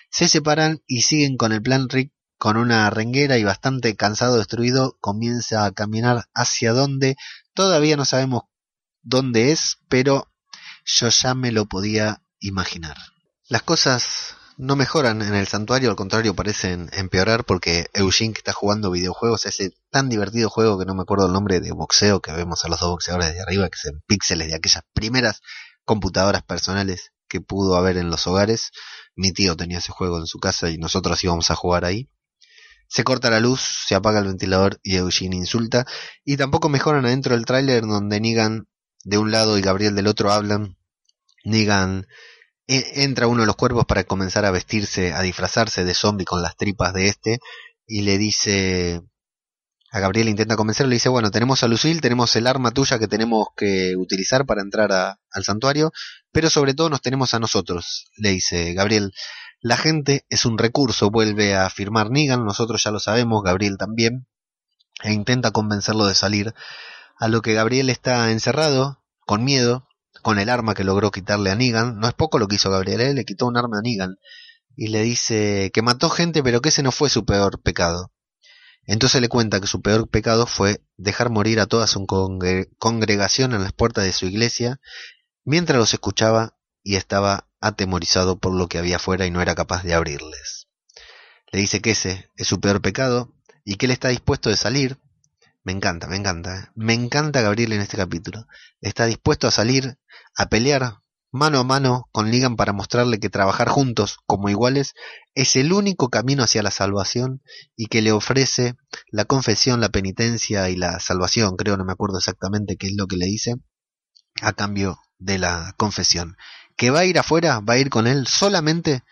Se 0.10 0.28
separan 0.28 0.82
y 0.88 1.02
siguen 1.02 1.38
con 1.38 1.52
el 1.52 1.62
plan 1.62 1.90
Rick 1.90 2.13
con 2.44 2.58
una 2.58 2.90
renguera 2.90 3.38
y 3.38 3.46
bastante 3.46 3.96
cansado, 3.96 4.36
destruido, 4.36 4.98
comienza 5.00 5.64
a 5.64 5.72
caminar 5.72 6.26
hacia 6.34 6.74
donde 6.74 7.16
todavía 7.54 7.96
no 7.96 8.04
sabemos 8.04 8.44
dónde 9.02 9.54
es, 9.54 9.78
pero 9.88 10.28
yo 10.84 11.08
ya 11.08 11.36
me 11.36 11.54
lo 11.54 11.68
podía 11.68 12.22
imaginar. 12.42 12.98
Las 13.48 13.64
cosas 13.64 14.36
no 14.58 14.76
mejoran 14.76 15.22
en 15.22 15.36
el 15.36 15.48
santuario, 15.48 15.90
al 15.90 15.96
contrario 15.96 16.36
parecen 16.36 16.90
empeorar 16.92 17.46
porque 17.46 17.88
Eugene 17.94 18.34
que 18.34 18.40
está 18.40 18.52
jugando 18.52 18.92
videojuegos, 18.92 19.46
ese 19.46 19.72
tan 19.90 20.10
divertido 20.10 20.50
juego 20.50 20.78
que 20.78 20.84
no 20.84 20.96
me 20.96 21.04
acuerdo 21.04 21.28
el 21.28 21.32
nombre 21.32 21.62
de 21.62 21.72
boxeo 21.72 22.20
que 22.20 22.34
vemos 22.34 22.66
a 22.66 22.68
los 22.68 22.82
dos 22.82 22.90
boxeadores 22.90 23.34
de 23.34 23.42
arriba, 23.42 23.70
que 23.70 23.78
son 23.78 24.02
píxeles 24.06 24.50
de 24.50 24.56
aquellas 24.56 24.84
primeras 24.92 25.40
computadoras 25.86 26.44
personales 26.44 27.14
que 27.30 27.40
pudo 27.40 27.78
haber 27.78 27.96
en 27.96 28.10
los 28.10 28.28
hogares. 28.28 28.72
Mi 29.16 29.32
tío 29.32 29.56
tenía 29.56 29.78
ese 29.78 29.94
juego 29.94 30.18
en 30.18 30.28
su 30.28 30.40
casa 30.40 30.70
y 30.70 30.78
nosotros 30.78 31.24
íbamos 31.24 31.50
a 31.50 31.56
jugar 31.56 31.86
ahí. 31.86 32.10
Se 32.88 33.04
corta 33.04 33.30
la 33.30 33.40
luz, 33.40 33.62
se 33.88 33.96
apaga 33.96 34.20
el 34.20 34.28
ventilador 34.28 34.80
y 34.84 34.96
Eugene 34.96 35.36
insulta. 35.36 35.86
Y 36.24 36.38
tampoco 36.38 36.70
mejoran 36.70 37.06
adentro 37.06 37.36
del 37.36 37.46
tráiler 37.46 37.84
donde 37.84 38.20
Negan 38.20 38.68
de 39.04 39.18
un 39.18 39.32
lado 39.32 39.58
y 39.58 39.62
Gabriel 39.62 39.96
del 39.96 40.08
otro 40.08 40.32
hablan. 40.32 40.78
Negan 41.44 42.08
e, 42.68 43.04
entra 43.04 43.28
uno 43.28 43.42
de 43.42 43.48
los 43.48 43.56
cuerpos 43.56 43.86
para 43.86 44.04
comenzar 44.04 44.46
a 44.46 44.52
vestirse, 44.52 45.14
a 45.14 45.22
disfrazarse 45.22 45.84
de 45.84 45.94
zombie 45.94 46.26
con 46.26 46.42
las 46.42 46.56
tripas 46.56 46.94
de 46.94 47.08
este. 47.08 47.40
Y 47.88 48.02
le 48.02 48.18
dice 48.18 49.02
a 49.94 50.00
Gabriel 50.00 50.28
intenta 50.28 50.56
convencerlo, 50.56 50.90
le 50.90 50.96
dice, 50.96 51.10
bueno, 51.10 51.30
tenemos 51.30 51.62
a 51.62 51.68
Lucille, 51.68 52.02
tenemos 52.02 52.36
el 52.36 52.48
arma 52.48 52.72
tuya 52.72 52.98
que 52.98 53.08
tenemos 53.08 53.50
que 53.56 53.96
utilizar 53.96 54.44
para 54.44 54.64
entrar 54.64 54.92
al 54.92 55.44
santuario, 55.44 55.92
pero 56.32 56.50
sobre 56.50 56.74
todo 56.74 56.90
nos 56.90 57.02
tenemos 57.02 57.36
a 57.36 57.40
nosotros, 57.40 58.08
le 58.18 58.32
dice 58.32 58.74
Gabriel. 58.74 59.14
La 59.64 59.78
gente 59.78 60.26
es 60.30 60.44
un 60.44 60.58
recurso, 60.58 61.10
vuelve 61.10 61.56
a 61.56 61.66
afirmar 61.66 62.12
Negan, 62.12 62.44
nosotros 62.44 62.84
ya 62.84 62.92
lo 62.92 63.00
sabemos, 63.00 63.44
Gabriel 63.44 63.78
también, 63.78 64.28
e 65.02 65.14
intenta 65.14 65.52
convencerlo 65.52 66.06
de 66.06 66.16
salir, 66.16 66.54
a 67.18 67.30
lo 67.30 67.42
que 67.42 67.54
Gabriel 67.54 67.90
está 67.90 68.30
encerrado, 68.30 69.02
con 69.22 69.46
miedo, 69.46 69.88
con 70.22 70.38
el 70.38 70.50
arma 70.50 70.74
que 70.74 70.84
logró 70.84 71.12
quitarle 71.12 71.50
a 71.50 71.56
Negan, 71.56 71.98
no 71.98 72.10
es 72.10 72.14
poco 72.14 72.40
lo 72.40 72.50
que 72.50 72.58
hizo 72.58 72.72
Gabriel, 72.72 73.00
él 73.00 73.16
le 73.16 73.24
quitó 73.24 73.46
un 73.46 73.56
arma 73.56 73.78
a 73.78 73.82
Negan, 73.82 74.18
y 74.76 74.90
le 74.90 75.02
dice 75.02 75.72
que 75.74 75.82
mató 75.82 76.10
gente, 76.10 76.44
pero 76.44 76.60
que 76.60 76.68
ese 76.68 76.84
no 76.84 76.92
fue 76.92 77.10
su 77.10 77.24
peor 77.24 77.62
pecado. 77.62 78.12
Entonces 78.86 79.22
le 79.22 79.30
cuenta 79.30 79.62
que 79.62 79.68
su 79.68 79.82
peor 79.82 80.10
pecado 80.10 80.46
fue 80.46 80.84
dejar 80.98 81.30
morir 81.30 81.62
a 81.62 81.68
toda 81.68 81.88
su 81.88 82.06
congregación 82.06 83.54
en 83.54 83.64
las 83.64 83.72
puertas 83.72 84.04
de 84.04 84.12
su 84.12 84.26
iglesia, 84.26 84.82
mientras 85.46 85.80
los 85.80 85.94
escuchaba 85.94 86.58
y 86.84 86.96
estaba 86.96 87.48
atemorizado 87.62 88.38
por 88.38 88.54
lo 88.54 88.68
que 88.68 88.78
había 88.78 88.98
afuera 88.98 89.26
y 89.26 89.32
no 89.32 89.42
era 89.42 89.56
capaz 89.56 89.84
de 89.84 89.94
abrirles. 89.94 90.68
Le 91.52 91.60
dice 91.60 91.82
que 91.82 91.92
ese 91.92 92.30
es 92.36 92.48
su 92.48 92.60
peor 92.60 92.82
pecado 92.82 93.34
y 93.64 93.76
que 93.76 93.86
él 93.86 93.92
está 93.92 94.10
dispuesto 94.10 94.50
de 94.50 94.58
salir, 94.58 95.00
Me 95.66 95.72
encanta, 95.72 96.08
me 96.08 96.18
encanta. 96.18 96.60
¿eh? 96.60 96.68
Me 96.76 96.94
encanta 96.94 97.42
Gabriel 97.42 97.72
en 97.72 97.80
este 97.80 97.96
capítulo. 97.96 98.48
Está 98.82 99.06
dispuesto 99.06 99.48
a 99.48 99.52
salir 99.52 99.98
a 100.36 100.48
pelear 100.50 101.00
mano 101.34 101.60
a 101.60 101.64
mano 101.64 102.08
con 102.12 102.30
Negan 102.30 102.56
para 102.56 102.74
mostrarle 102.74 103.20
que 103.20 103.30
trabajar 103.30 103.68
juntos 103.68 104.20
como 104.28 104.50
iguales 104.50 104.94
es 105.34 105.56
el 105.56 105.74
único 105.74 106.10
camino 106.10 106.44
hacia 106.44 106.62
la 106.62 106.70
salvación 106.70 107.42
y 107.76 107.88
que 107.88 108.04
le 108.04 108.12
ofrece 108.12 108.76
la 109.10 109.26
confesión, 109.26 109.82
la 109.82 109.90
penitencia 109.90 110.70
y 110.70 110.76
la 110.76 111.00
salvación, 111.00 111.56
creo, 111.56 111.76
no 111.76 111.86
me 111.86 111.92
acuerdo 111.92 112.20
exactamente 112.20 112.78
qué 112.78 112.88
es 112.88 112.94
lo 112.96 113.08
que 113.08 113.18
le 113.18 113.26
dice, 113.26 113.56
a 114.42 114.54
cambio 114.54 115.00
de 115.18 115.40
la 115.40 115.74
confesión. 115.76 116.38
Que 116.76 116.90
va 116.90 117.00
a 117.00 117.06
ir 117.06 117.20
afuera, 117.20 117.60
va 117.60 117.76
a 117.76 117.78
ir 117.78 117.90
con 117.90 118.08
él 118.08 118.28
solamente 118.28 119.04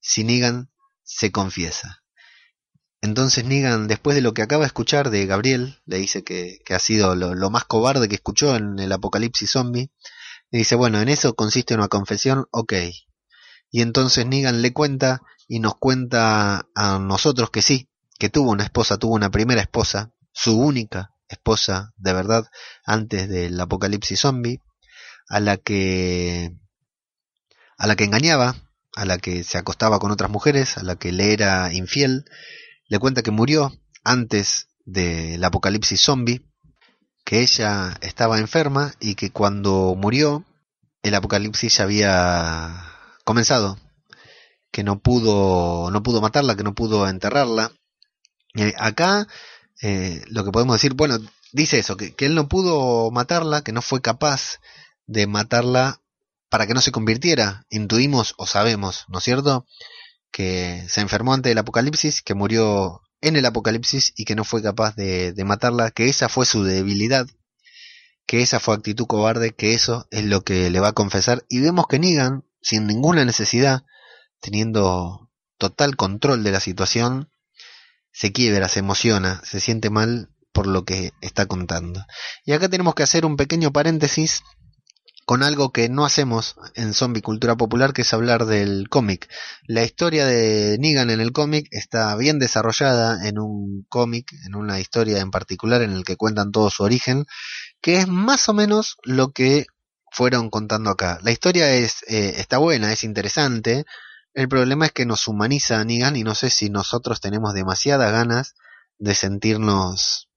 si 0.00 0.24
Negan 0.24 0.70
se 1.02 1.30
confiesa. 1.30 2.02
Entonces 3.00 3.44
Negan, 3.44 3.88
después 3.88 4.14
de 4.14 4.22
lo 4.22 4.32
que 4.32 4.42
acaba 4.42 4.62
de 4.62 4.68
escuchar 4.68 5.10
de 5.10 5.26
Gabriel, 5.26 5.80
le 5.86 5.98
dice 5.98 6.22
que, 6.22 6.60
ha 6.70 6.78
sido 6.78 7.14
lo, 7.16 7.34
lo 7.34 7.50
más 7.50 7.64
cobarde 7.64 8.08
que 8.08 8.14
escuchó 8.14 8.56
en 8.56 8.78
el 8.78 8.92
apocalipsis 8.92 9.50
zombie, 9.50 9.90
y 10.52 10.58
dice, 10.58 10.76
bueno, 10.76 11.00
en 11.00 11.08
eso 11.08 11.34
consiste 11.34 11.74
una 11.74 11.88
confesión, 11.88 12.46
ok. 12.50 12.74
Y 13.70 13.80
entonces 13.80 14.26
Negan 14.26 14.62
le 14.62 14.72
cuenta 14.72 15.22
y 15.48 15.58
nos 15.58 15.76
cuenta 15.76 16.68
a 16.74 16.98
nosotros 16.98 17.50
que 17.50 17.62
sí, 17.62 17.88
que 18.18 18.28
tuvo 18.28 18.50
una 18.50 18.64
esposa, 18.64 18.98
tuvo 18.98 19.14
una 19.14 19.30
primera 19.30 19.62
esposa, 19.62 20.12
su 20.32 20.58
única 20.58 21.14
esposa 21.28 21.92
de 21.96 22.12
verdad 22.12 22.44
antes 22.84 23.28
del 23.28 23.58
apocalipsis 23.58 24.20
zombie, 24.20 24.62
a 25.28 25.40
la 25.40 25.56
que 25.56 26.54
a 27.82 27.88
la 27.88 27.96
que 27.96 28.04
engañaba, 28.04 28.54
a 28.94 29.04
la 29.04 29.18
que 29.18 29.42
se 29.42 29.58
acostaba 29.58 29.98
con 29.98 30.12
otras 30.12 30.30
mujeres, 30.30 30.78
a 30.78 30.84
la 30.84 30.94
que 30.94 31.10
le 31.10 31.32
era 31.32 31.72
infiel, 31.74 32.24
le 32.86 33.00
cuenta 33.00 33.22
que 33.22 33.32
murió 33.32 33.72
antes 34.04 34.68
del 34.84 35.42
apocalipsis 35.42 36.00
zombie 36.00 36.46
que 37.24 37.40
ella 37.40 37.98
estaba 38.00 38.38
enferma 38.38 38.94
y 39.00 39.16
que 39.16 39.32
cuando 39.32 39.96
murió 39.98 40.44
el 41.02 41.16
apocalipsis 41.16 41.78
ya 41.78 41.82
había 41.82 42.84
comenzado, 43.24 43.80
que 44.70 44.84
no 44.84 45.00
pudo 45.00 45.90
no 45.90 46.04
pudo 46.04 46.20
matarla, 46.20 46.54
que 46.54 46.62
no 46.62 46.76
pudo 46.76 47.08
enterrarla. 47.08 47.72
Eh, 48.54 48.74
acá 48.78 49.26
eh, 49.80 50.22
lo 50.28 50.44
que 50.44 50.52
podemos 50.52 50.76
decir, 50.76 50.94
bueno, 50.94 51.18
dice 51.50 51.80
eso, 51.80 51.96
que, 51.96 52.14
que 52.14 52.26
él 52.26 52.36
no 52.36 52.48
pudo 52.48 53.10
matarla, 53.10 53.62
que 53.62 53.72
no 53.72 53.82
fue 53.82 54.00
capaz 54.00 54.60
de 55.08 55.26
matarla 55.26 56.01
para 56.52 56.66
que 56.66 56.74
no 56.74 56.82
se 56.82 56.92
convirtiera. 56.92 57.64
Intuimos 57.70 58.34
o 58.36 58.46
sabemos, 58.46 59.06
¿no 59.08 59.20
es 59.20 59.24
cierto? 59.24 59.66
Que 60.30 60.84
se 60.86 61.00
enfermó 61.00 61.32
antes 61.32 61.48
del 61.48 61.56
apocalipsis, 61.56 62.20
que 62.20 62.34
murió 62.34 63.00
en 63.22 63.36
el 63.36 63.46
apocalipsis 63.46 64.12
y 64.16 64.26
que 64.26 64.34
no 64.34 64.44
fue 64.44 64.62
capaz 64.62 64.94
de, 64.94 65.34
matarla, 65.46 65.90
que 65.92 66.10
esa 66.10 66.28
fue 66.28 66.44
su 66.44 66.62
debilidad, 66.62 67.26
que 68.26 68.42
esa 68.42 68.60
fue 68.60 68.74
actitud 68.74 69.06
cobarde, 69.06 69.52
que 69.52 69.72
eso 69.72 70.06
es 70.10 70.26
lo 70.26 70.42
que 70.42 70.68
le 70.68 70.78
va 70.78 70.88
a 70.88 70.92
confesar. 70.92 71.42
Y 71.48 71.60
vemos 71.60 71.86
que 71.86 71.98
Negan, 71.98 72.44
sin 72.60 72.86
ninguna 72.86 73.24
necesidad, 73.24 73.84
teniendo 74.42 75.30
total 75.56 75.96
control 75.96 76.44
de 76.44 76.52
la 76.52 76.60
situación, 76.60 77.30
se 78.12 78.30
quiebra, 78.32 78.68
se 78.68 78.80
emociona, 78.80 79.40
se 79.42 79.58
siente 79.58 79.88
mal 79.88 80.28
por 80.52 80.66
lo 80.66 80.84
que 80.84 81.12
está 81.22 81.46
contando. 81.46 82.04
Y 82.44 82.52
acá 82.52 82.68
tenemos 82.68 82.94
que 82.94 83.04
hacer 83.04 83.24
un 83.24 83.38
pequeño 83.38 83.72
paréntesis 83.72 84.42
con 85.24 85.42
algo 85.42 85.72
que 85.72 85.88
no 85.88 86.04
hacemos 86.04 86.56
en 86.74 86.94
Zombie 86.94 87.22
Cultura 87.22 87.56
Popular, 87.56 87.92
que 87.92 88.02
es 88.02 88.12
hablar 88.12 88.46
del 88.46 88.88
cómic. 88.88 89.28
La 89.66 89.82
historia 89.82 90.26
de 90.26 90.76
Negan 90.78 91.10
en 91.10 91.20
el 91.20 91.32
cómic 91.32 91.68
está 91.70 92.14
bien 92.16 92.38
desarrollada 92.38 93.26
en 93.28 93.38
un 93.38 93.86
cómic, 93.88 94.32
en 94.46 94.54
una 94.54 94.80
historia 94.80 95.20
en 95.20 95.30
particular 95.30 95.82
en 95.82 95.92
el 95.92 96.04
que 96.04 96.16
cuentan 96.16 96.50
todo 96.50 96.70
su 96.70 96.82
origen, 96.82 97.24
que 97.80 97.96
es 97.96 98.08
más 98.08 98.48
o 98.48 98.54
menos 98.54 98.96
lo 99.04 99.32
que 99.32 99.66
fueron 100.10 100.50
contando 100.50 100.90
acá. 100.90 101.18
La 101.22 101.30
historia 101.30 101.72
es 101.72 102.02
eh, 102.08 102.34
está 102.36 102.58
buena, 102.58 102.92
es 102.92 103.04
interesante. 103.04 103.84
El 104.34 104.48
problema 104.48 104.86
es 104.86 104.92
que 104.92 105.06
nos 105.06 105.28
humaniza 105.28 105.80
a 105.80 105.84
Negan 105.84 106.16
y 106.16 106.24
no 106.24 106.34
sé 106.34 106.50
si 106.50 106.70
nosotros 106.70 107.20
tenemos 107.20 107.54
demasiadas 107.54 108.12
ganas 108.12 108.54
de 108.98 109.14
sentirnos 109.14 110.28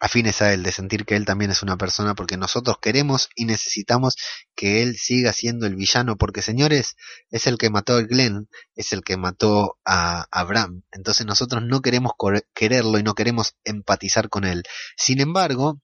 afines 0.00 0.42
a 0.42 0.52
él, 0.52 0.62
de 0.62 0.72
sentir 0.72 1.04
que 1.04 1.16
él 1.16 1.24
también 1.24 1.50
es 1.50 1.62
una 1.62 1.76
persona, 1.76 2.14
porque 2.14 2.36
nosotros 2.36 2.78
queremos 2.80 3.28
y 3.34 3.44
necesitamos 3.44 4.16
que 4.54 4.82
él 4.82 4.96
siga 4.96 5.32
siendo 5.32 5.66
el 5.66 5.76
villano, 5.76 6.16
porque 6.16 6.42
señores, 6.42 6.96
es 7.30 7.46
el 7.46 7.58
que 7.58 7.70
mató 7.70 7.96
a 7.96 8.02
Glenn, 8.02 8.48
es 8.74 8.92
el 8.92 9.02
que 9.02 9.16
mató 9.16 9.78
a 9.84 10.26
Abraham, 10.30 10.82
entonces 10.92 11.26
nosotros 11.26 11.62
no 11.64 11.80
queremos 11.82 12.12
quererlo 12.54 12.98
y 12.98 13.02
no 13.02 13.14
queremos 13.14 13.54
empatizar 13.64 14.28
con 14.28 14.44
él. 14.44 14.62
Sin 14.96 15.20
embargo, 15.20 15.80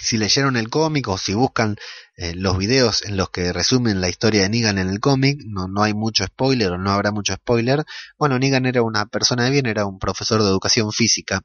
si 0.00 0.16
leyeron 0.16 0.56
el 0.56 0.70
cómic 0.70 1.08
o 1.08 1.18
si 1.18 1.34
buscan 1.34 1.76
eh, 2.16 2.34
los 2.34 2.58
videos 2.58 3.02
en 3.04 3.16
los 3.16 3.30
que 3.30 3.52
resumen 3.52 4.00
la 4.00 4.08
historia 4.08 4.42
de 4.42 4.48
Negan 4.48 4.78
en 4.78 4.88
el 4.88 5.00
cómic, 5.00 5.38
no, 5.46 5.68
no 5.68 5.82
hay 5.82 5.94
mucho 5.94 6.24
spoiler 6.24 6.72
o 6.72 6.78
no 6.78 6.90
habrá 6.90 7.12
mucho 7.12 7.34
spoiler. 7.34 7.84
Bueno, 8.18 8.38
Negan 8.38 8.66
era 8.66 8.82
una 8.82 9.06
persona 9.06 9.44
de 9.44 9.50
bien, 9.50 9.66
era 9.66 9.86
un 9.86 9.98
profesor 9.98 10.42
de 10.42 10.48
educación 10.48 10.92
física. 10.92 11.42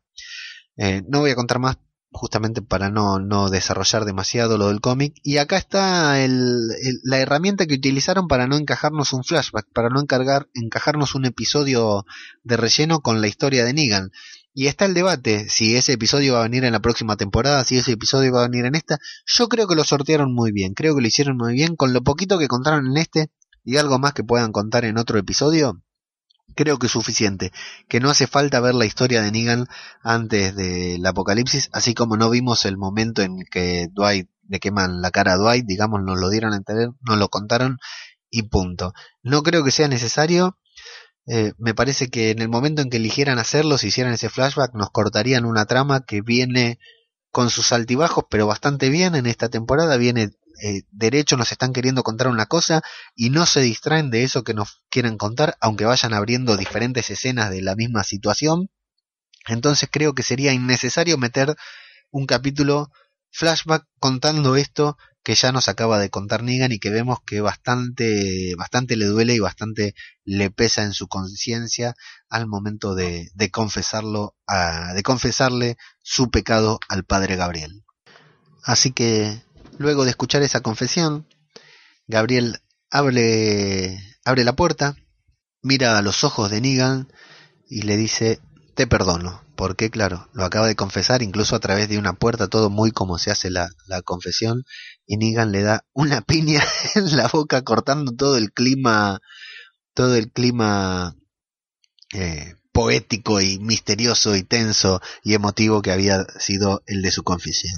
Eh, 0.77 1.03
no 1.07 1.19
voy 1.19 1.31
a 1.31 1.35
contar 1.35 1.59
más 1.59 1.77
justamente 2.17 2.61
para 2.61 2.89
no, 2.89 3.19
no 3.19 3.49
desarrollar 3.49 4.03
demasiado 4.03 4.57
lo 4.57 4.67
del 4.67 4.81
cómic. 4.81 5.13
Y 5.23 5.37
acá 5.37 5.57
está 5.57 6.23
el, 6.23 6.67
la 7.03 7.19
herramienta 7.19 7.65
que 7.65 7.75
utilizaron 7.75 8.27
para 8.27 8.47
no 8.47 8.57
encajarnos 8.57 9.13
un 9.13 9.23
flashback, 9.23 9.67
para 9.73 9.89
no 9.89 10.01
encargar, 10.01 10.49
encajarnos 10.53 11.15
un 11.15 11.25
episodio 11.25 12.05
de 12.43 12.57
relleno 12.57 12.99
con 12.99 13.21
la 13.21 13.27
historia 13.27 13.63
de 13.63 13.73
Negan. 13.73 14.11
Y 14.53 14.67
está 14.67 14.85
el 14.85 14.95
debate 14.95 15.47
si 15.49 15.75
ese 15.75 15.93
episodio 15.93 16.33
va 16.33 16.39
a 16.39 16.43
venir 16.43 16.65
en 16.65 16.73
la 16.73 16.81
próxima 16.81 17.15
temporada, 17.15 17.63
si 17.63 17.77
ese 17.77 17.91
episodio 17.91 18.33
va 18.33 18.43
a 18.43 18.49
venir 18.49 18.65
en 18.65 18.75
esta. 18.75 18.97
Yo 19.25 19.47
creo 19.47 19.67
que 19.67 19.75
lo 19.75 19.83
sortearon 19.83 20.33
muy 20.33 20.51
bien, 20.51 20.73
creo 20.73 20.95
que 20.95 21.01
lo 21.01 21.07
hicieron 21.07 21.37
muy 21.37 21.53
bien 21.53 21.75
con 21.75 21.93
lo 21.93 22.01
poquito 22.01 22.39
que 22.39 22.47
contaron 22.47 22.87
en 22.87 22.97
este 22.97 23.29
y 23.63 23.77
algo 23.77 23.99
más 23.99 24.13
que 24.13 24.23
puedan 24.23 24.51
contar 24.51 24.83
en 24.85 24.97
otro 24.97 25.19
episodio 25.19 25.83
creo 26.55 26.79
que 26.79 26.87
es 26.87 26.91
suficiente, 26.91 27.51
que 27.87 27.99
no 27.99 28.09
hace 28.09 28.27
falta 28.27 28.59
ver 28.59 28.75
la 28.75 28.85
historia 28.85 29.21
de 29.21 29.31
Negan 29.31 29.67
antes 30.01 30.55
del 30.55 31.05
apocalipsis, 31.05 31.69
así 31.73 31.93
como 31.93 32.17
no 32.17 32.29
vimos 32.29 32.65
el 32.65 32.77
momento 32.77 33.21
en 33.21 33.43
que 33.51 33.87
Dwight 33.91 34.29
le 34.49 34.59
queman 34.59 35.01
la 35.01 35.11
cara 35.11 35.33
a 35.33 35.37
Dwight, 35.37 35.65
digamos, 35.65 36.01
nos 36.03 36.19
lo 36.19 36.29
dieron 36.29 36.53
a 36.53 36.57
entender, 36.57 36.89
nos 37.01 37.17
lo 37.17 37.29
contaron 37.29 37.77
y 38.29 38.43
punto. 38.43 38.93
No 39.23 39.43
creo 39.43 39.63
que 39.63 39.71
sea 39.71 39.87
necesario, 39.87 40.57
eh, 41.27 41.53
me 41.57 41.73
parece 41.73 42.09
que 42.09 42.31
en 42.31 42.41
el 42.41 42.49
momento 42.49 42.81
en 42.81 42.89
que 42.89 42.97
eligieran 42.97 43.39
hacerlo, 43.39 43.77
si 43.77 43.87
hicieran 43.87 44.13
ese 44.13 44.29
flashback, 44.29 44.73
nos 44.73 44.89
cortarían 44.91 45.45
una 45.45 45.65
trama 45.65 46.05
que 46.05 46.21
viene 46.21 46.79
con 47.31 47.49
sus 47.49 47.71
altibajos, 47.73 48.25
pero 48.29 48.47
bastante 48.47 48.89
bien 48.89 49.15
en 49.15 49.25
esta 49.25 49.49
temporada, 49.49 49.97
viene 49.97 50.31
eh, 50.61 50.83
derecho 50.91 51.37
nos 51.37 51.51
están 51.51 51.73
queriendo 51.73 52.03
contar 52.03 52.27
una 52.27 52.45
cosa 52.45 52.81
y 53.15 53.29
no 53.29 53.45
se 53.45 53.61
distraen 53.61 54.09
de 54.09 54.23
eso 54.23 54.43
que 54.43 54.53
nos 54.53 54.81
quieren 54.89 55.17
contar, 55.17 55.57
aunque 55.61 55.85
vayan 55.85 56.13
abriendo 56.13 56.57
diferentes 56.57 57.09
escenas 57.09 57.49
de 57.49 57.61
la 57.61 57.75
misma 57.75 58.03
situación. 58.03 58.69
Entonces 59.47 59.89
creo 59.91 60.13
que 60.13 60.23
sería 60.23 60.53
innecesario 60.53 61.17
meter 61.17 61.55
un 62.11 62.25
capítulo 62.25 62.91
flashback 63.31 63.85
contando 63.99 64.55
esto 64.55 64.97
que 65.23 65.35
ya 65.35 65.51
nos 65.51 65.67
acaba 65.67 65.99
de 65.99 66.09
contar 66.09 66.41
Negan 66.41 66.71
y 66.71 66.79
que 66.79 66.89
vemos 66.89 67.19
que 67.25 67.41
bastante, 67.41 68.55
bastante 68.55 68.95
le 68.95 69.07
duele 69.07 69.33
y 69.33 69.39
bastante 69.39 69.93
le 70.23 70.49
pesa 70.49 70.83
en 70.83 70.93
su 70.93 71.09
conciencia 71.09 71.95
al 72.29 72.47
momento 72.47 72.95
de, 72.95 73.29
de 73.33 73.51
confesarlo, 73.51 74.35
a, 74.47 74.93
de 74.93 75.03
confesarle 75.03 75.77
su 76.01 76.31
pecado 76.31 76.79
al 76.87 77.03
padre 77.03 77.35
Gabriel. 77.35 77.83
Así 78.63 78.93
que 78.93 79.41
Luego 79.77 80.03
de 80.03 80.11
escuchar 80.11 80.41
esa 80.41 80.61
confesión, 80.61 81.27
Gabriel 82.07 82.61
abre, 82.89 83.99
abre 84.25 84.43
la 84.43 84.55
puerta, 84.55 84.95
mira 85.61 85.97
a 85.97 86.01
los 86.01 86.23
ojos 86.23 86.49
de 86.49 86.61
Negan 86.61 87.11
y 87.69 87.83
le 87.83 87.97
dice, 87.97 88.39
te 88.73 88.87
perdono, 88.87 89.43
porque 89.55 89.89
claro, 89.89 90.29
lo 90.33 90.45
acaba 90.45 90.67
de 90.67 90.75
confesar 90.75 91.21
incluso 91.21 91.55
a 91.55 91.59
través 91.59 91.89
de 91.89 91.97
una 91.97 92.13
puerta, 92.13 92.47
todo 92.47 92.69
muy 92.69 92.91
como 92.91 93.17
se 93.17 93.29
hace 93.29 93.49
la, 93.51 93.69
la 93.85 94.01
confesión, 94.01 94.63
y 95.05 95.17
Negan 95.17 95.51
le 95.51 95.61
da 95.61 95.85
una 95.93 96.21
piña 96.21 96.63
en 96.95 97.15
la 97.15 97.27
boca 97.27 97.63
cortando 97.63 98.13
todo 98.13 98.37
el 98.37 98.51
clima, 98.51 99.19
todo 99.93 100.15
el 100.15 100.31
clima 100.31 101.15
eh, 102.13 102.55
poético 102.77 103.41
y 103.41 103.57
misterioso 103.57 104.35
y 104.35 104.43
tenso 104.43 105.01
y 105.23 105.33
emotivo 105.33 105.81
que 105.81 105.91
había 105.91 106.25
sido 106.37 106.83
el 106.85 107.01
de 107.01 107.09
su 107.09 107.23
confesión. 107.23 107.73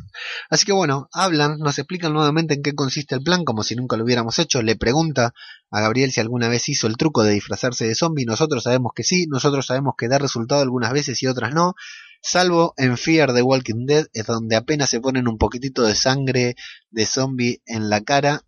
Así 0.50 0.66
que 0.66 0.74
bueno, 0.74 1.08
hablan, 1.14 1.58
nos 1.60 1.80
explican 1.80 2.12
nuevamente 2.12 2.56
en 2.56 2.62
qué 2.62 2.76
consiste 2.76 3.16
el 3.16 3.22
plan, 3.22 3.46
como 3.46 3.64
si 3.64 3.78
nunca 3.78 3.96
lo 3.96 4.04
hubiéramos 4.04 4.38
hecho, 4.40 4.62
le 4.62 4.76
pregunta 4.76 5.34
a 5.72 5.80
Gabriel 5.80 6.12
si 6.12 6.20
alguna 6.20 6.50
vez 6.50 6.68
hizo 6.68 6.86
el 6.86 6.98
truco 6.98 7.24
de 7.24 7.32
disfrazarse 7.32 7.88
de 7.88 7.96
zombie, 7.96 8.26
nosotros 8.26 8.64
sabemos 8.64 8.92
que 8.94 9.04
sí, 9.04 9.26
nosotros 9.30 9.68
sabemos 9.68 9.94
que 9.98 10.10
da 10.10 10.18
resultado 10.18 10.62
algunas 10.62 10.92
veces 10.92 11.24
y 11.24 11.28
otras 11.28 11.54
no, 11.54 11.76
salvo 12.22 12.74
en 12.76 12.98
Fear 12.98 13.34
the 13.34 13.42
Walking 13.42 13.86
Dead, 13.86 14.08
es 14.12 14.26
donde 14.26 14.58
apenas 14.58 14.90
se 14.90 15.00
ponen 15.00 15.30
un 15.30 15.38
poquitito 15.38 15.84
de 15.84 15.96
sangre 15.96 16.56
de 16.90 17.06
zombie 17.06 17.62
en 17.66 17.90
la 17.90 18.02
cara 18.02 18.42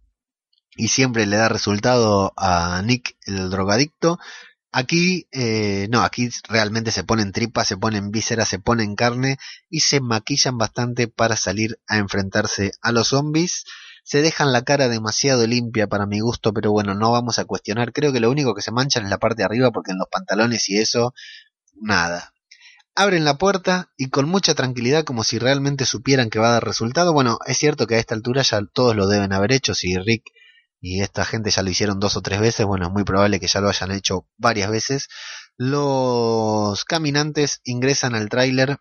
y 0.76 0.90
siempre 0.90 1.26
le 1.28 1.38
da 1.38 1.48
resultado 1.48 2.34
a 2.36 2.82
Nick 2.82 3.16
el 3.26 3.50
drogadicto 3.50 4.20
Aquí, 4.74 5.28
eh, 5.34 5.88
no, 5.90 6.02
aquí 6.02 6.30
realmente 6.48 6.92
se 6.92 7.04
ponen 7.04 7.34
tripas, 7.34 7.68
se 7.68 7.76
ponen 7.76 8.10
vísceras, 8.10 8.48
se 8.48 8.60
ponen 8.60 8.96
carne 8.96 9.38
y 9.70 9.82
se 9.82 10.00
maquillan 10.00 10.58
bastante 10.58 11.10
para 11.10 11.36
salir 11.36 11.80
a 11.88 11.98
enfrentarse 11.98 12.72
a 12.82 12.94
los 12.94 13.10
zombies. 13.10 13.66
Se 14.04 14.22
dejan 14.22 14.54
la 14.54 14.64
cara 14.64 14.88
demasiado 14.88 15.46
limpia 15.46 15.88
para 15.88 16.06
mi 16.06 16.22
gusto, 16.22 16.54
pero 16.54 16.72
bueno, 16.72 16.96
no 16.96 17.12
vamos 17.12 17.38
a 17.38 17.46
cuestionar. 17.46 17.92
Creo 17.92 18.14
que 18.14 18.22
lo 18.22 18.32
único 18.32 18.56
que 18.56 18.62
se 18.62 18.72
manchan 18.72 19.04
es 19.04 19.10
la 19.10 19.18
parte 19.20 19.42
de 19.42 19.46
arriba 19.46 19.72
porque 19.72 19.92
en 19.92 19.98
los 19.98 20.08
pantalones 20.10 20.70
y 20.70 20.78
eso, 20.78 21.14
nada. 21.76 22.34
Abren 22.96 23.26
la 23.26 23.38
puerta 23.38 23.92
y 23.98 24.10
con 24.10 24.28
mucha 24.28 24.56
tranquilidad 24.56 25.04
como 25.04 25.24
si 25.24 25.38
realmente 25.38 25.86
supieran 25.86 26.30
que 26.30 26.40
va 26.40 26.50
a 26.50 26.54
dar 26.54 26.66
resultado. 26.66 27.14
Bueno, 27.14 27.40
es 27.46 27.58
cierto 27.58 27.88
que 27.88 27.96
a 27.96 28.00
esta 28.00 28.16
altura 28.16 28.42
ya 28.42 28.62
todos 28.74 28.96
lo 28.96 29.08
deben 29.08 29.34
haber 29.34 29.52
hecho. 29.52 29.74
Si 29.74 29.98
Rick 29.98 30.24
y 30.82 31.02
esta 31.02 31.24
gente 31.26 31.52
ya 31.52 31.62
lo 31.62 31.70
hicieron 31.70 32.00
dos 32.00 32.18
o 32.18 32.22
tres 32.22 32.42
veces, 32.42 32.66
bueno, 32.66 32.88
es 32.88 32.92
muy 32.92 33.04
probable 33.04 33.40
que 33.40 33.48
ya 33.48 33.62
lo 33.62 33.70
hayan 33.70 33.92
hecho 33.92 34.26
varias 34.38 34.72
veces. 34.72 35.10
Los 35.56 36.84
caminantes 36.86 37.62
ingresan 37.64 38.16
al 38.16 38.30
tráiler 38.30 38.80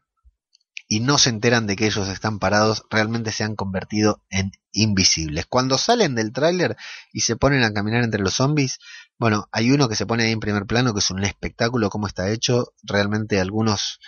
y 0.89 1.01
no 1.01 1.19
se 1.19 1.29
enteran 1.31 1.67
de 1.67 1.77
que 1.77 1.87
ellos 1.87 2.09
están 2.09 2.39
parados, 2.39 2.85
realmente 2.91 3.31
se 3.33 3.45
han 3.45 3.55
convertido 3.55 4.23
en 4.31 4.51
invisibles. 4.73 5.45
Cuando 5.47 5.77
salen 5.77 6.15
del 6.15 6.33
tráiler 6.33 6.77
y 7.13 7.21
se 7.21 7.37
ponen 7.37 7.63
a 7.63 7.73
caminar 7.73 8.03
entre 8.03 8.23
los 8.23 8.35
zombies, 8.35 8.79
bueno, 9.19 9.47
hay 9.53 9.71
uno 9.71 9.89
que 9.89 9.95
se 9.95 10.07
pone 10.07 10.25
ahí 10.25 10.33
en 10.33 10.41
primer 10.41 10.65
plano 10.65 10.95
que 10.95 11.01
es 11.01 11.11
un 11.11 11.23
espectáculo 11.23 11.91
cómo 11.91 12.07
está 12.07 12.31
hecho, 12.31 12.73
realmente 12.83 13.39
algunos 13.41 14.01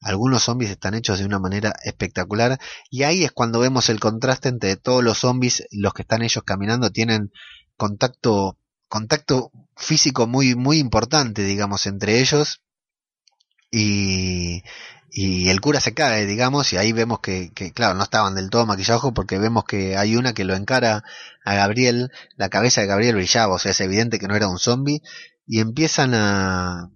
algunos 0.00 0.44
zombies 0.44 0.70
están 0.70 0.94
hechos 0.94 1.18
de 1.18 1.24
una 1.24 1.38
manera 1.38 1.74
espectacular 1.82 2.58
y 2.90 3.02
ahí 3.02 3.24
es 3.24 3.32
cuando 3.32 3.60
vemos 3.60 3.88
el 3.88 4.00
contraste 4.00 4.48
entre 4.48 4.76
todos 4.76 5.02
los 5.02 5.18
zombies, 5.18 5.64
los 5.70 5.92
que 5.92 6.02
están 6.02 6.22
ellos 6.22 6.44
caminando 6.44 6.90
tienen 6.90 7.32
contacto 7.76 8.58
contacto 8.88 9.50
físico 9.76 10.26
muy 10.26 10.54
muy 10.54 10.78
importante, 10.78 11.44
digamos, 11.44 11.86
entre 11.86 12.20
ellos 12.20 12.62
y 13.70 14.62
y 15.10 15.48
el 15.48 15.60
cura 15.60 15.80
se 15.80 15.94
cae, 15.94 16.26
digamos, 16.26 16.72
y 16.72 16.76
ahí 16.76 16.92
vemos 16.92 17.20
que, 17.20 17.50
que, 17.54 17.72
claro, 17.72 17.94
no 17.94 18.02
estaban 18.04 18.34
del 18.34 18.50
todo 18.50 18.66
maquillados 18.66 19.02
porque 19.14 19.38
vemos 19.38 19.64
que 19.64 19.96
hay 19.96 20.16
una 20.16 20.34
que 20.34 20.44
lo 20.44 20.54
encara 20.54 21.02
a 21.44 21.54
Gabriel, 21.54 22.10
la 22.36 22.50
cabeza 22.50 22.82
de 22.82 22.88
Gabriel 22.88 23.16
brillaba, 23.16 23.54
o 23.54 23.58
sea, 23.58 23.72
es 23.72 23.80
evidente 23.80 24.18
que 24.18 24.28
no 24.28 24.36
era 24.36 24.48
un 24.48 24.58
zombie, 24.58 25.02
y 25.46 25.60
empiezan 25.60 26.14
a, 26.14 26.90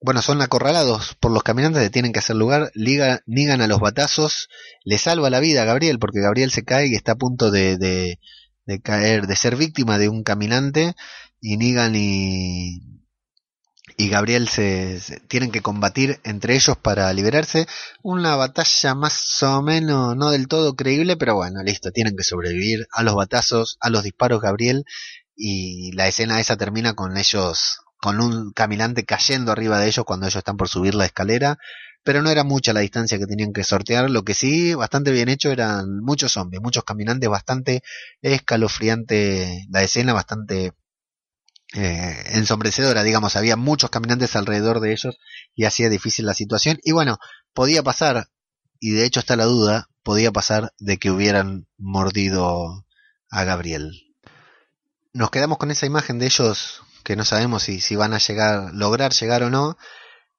bueno, 0.00 0.22
son 0.22 0.40
acorralados 0.42 1.16
por 1.20 1.32
los 1.32 1.42
caminantes 1.42 1.82
que 1.82 1.90
tienen 1.90 2.12
que 2.12 2.20
hacer 2.20 2.36
lugar, 2.36 2.70
liga, 2.74 3.22
nigan 3.26 3.60
a 3.60 3.66
los 3.66 3.80
batazos, 3.80 4.48
le 4.84 4.98
salva 4.98 5.30
la 5.30 5.40
vida 5.40 5.62
a 5.62 5.64
Gabriel 5.64 5.98
porque 5.98 6.20
Gabriel 6.20 6.50
se 6.50 6.64
cae 6.64 6.86
y 6.86 6.94
está 6.94 7.12
a 7.12 7.16
punto 7.16 7.50
de, 7.50 7.76
de, 7.76 8.80
caer, 8.80 9.26
de 9.26 9.36
ser 9.36 9.56
víctima 9.56 9.98
de 9.98 10.08
un 10.08 10.22
caminante 10.22 10.94
y 11.40 11.56
Nigan 11.56 11.94
y, 11.96 12.80
y 13.96 14.08
Gabriel 14.08 14.48
se, 14.48 15.00
se, 15.00 15.18
tienen 15.20 15.50
que 15.50 15.62
combatir 15.62 16.20
entre 16.22 16.54
ellos 16.54 16.76
para 16.76 17.12
liberarse. 17.12 17.66
Una 18.02 18.36
batalla 18.36 18.94
más 18.94 19.42
o 19.42 19.62
menos 19.62 20.16
no 20.16 20.30
del 20.30 20.46
todo 20.46 20.76
creíble, 20.76 21.16
pero 21.16 21.34
bueno, 21.34 21.62
listo, 21.64 21.90
tienen 21.90 22.16
que 22.16 22.24
sobrevivir 22.24 22.86
a 22.92 23.02
los 23.02 23.16
batazos, 23.16 23.78
a 23.80 23.90
los 23.90 24.04
disparos 24.04 24.40
Gabriel 24.40 24.84
y 25.34 25.92
la 25.92 26.06
escena 26.06 26.40
esa 26.40 26.56
termina 26.56 26.94
con 26.94 27.16
ellos 27.16 27.80
con 28.00 28.20
un 28.20 28.52
caminante 28.52 29.04
cayendo 29.04 29.52
arriba 29.52 29.78
de 29.78 29.88
ellos 29.88 30.04
cuando 30.04 30.26
ellos 30.26 30.36
están 30.36 30.56
por 30.56 30.68
subir 30.68 30.94
la 30.94 31.04
escalera, 31.06 31.58
pero 32.02 32.22
no 32.22 32.30
era 32.30 32.44
mucha 32.44 32.72
la 32.72 32.80
distancia 32.80 33.18
que 33.18 33.26
tenían 33.26 33.52
que 33.52 33.64
sortear, 33.64 34.08
lo 34.08 34.24
que 34.24 34.34
sí, 34.34 34.74
bastante 34.74 35.10
bien 35.10 35.28
hecho 35.28 35.50
eran 35.50 36.00
muchos 36.00 36.32
zombies, 36.32 36.62
muchos 36.62 36.84
caminantes, 36.84 37.28
bastante 37.28 37.82
escalofriante 38.22 39.66
la 39.68 39.82
escena, 39.82 40.12
bastante 40.12 40.72
eh, 41.74 42.24
ensombrecedora, 42.28 43.02
digamos, 43.02 43.36
había 43.36 43.56
muchos 43.56 43.90
caminantes 43.90 44.36
alrededor 44.36 44.80
de 44.80 44.92
ellos 44.92 45.18
y 45.54 45.64
hacía 45.64 45.90
difícil 45.90 46.24
la 46.24 46.34
situación, 46.34 46.78
y 46.82 46.92
bueno, 46.92 47.18
podía 47.52 47.82
pasar, 47.82 48.28
y 48.80 48.92
de 48.92 49.04
hecho 49.04 49.20
está 49.20 49.36
la 49.36 49.44
duda, 49.44 49.90
podía 50.02 50.32
pasar 50.32 50.72
de 50.78 50.98
que 50.98 51.10
hubieran 51.10 51.66
mordido 51.76 52.86
a 53.28 53.44
Gabriel. 53.44 53.92
Nos 55.12 55.30
quedamos 55.30 55.58
con 55.58 55.70
esa 55.70 55.84
imagen 55.84 56.18
de 56.18 56.26
ellos 56.26 56.82
que 57.08 57.16
no 57.16 57.24
sabemos 57.24 57.62
si, 57.62 57.80
si 57.80 57.96
van 57.96 58.12
a 58.12 58.18
llegar, 58.18 58.74
lograr 58.74 59.14
llegar 59.14 59.42
o 59.42 59.48
no. 59.48 59.78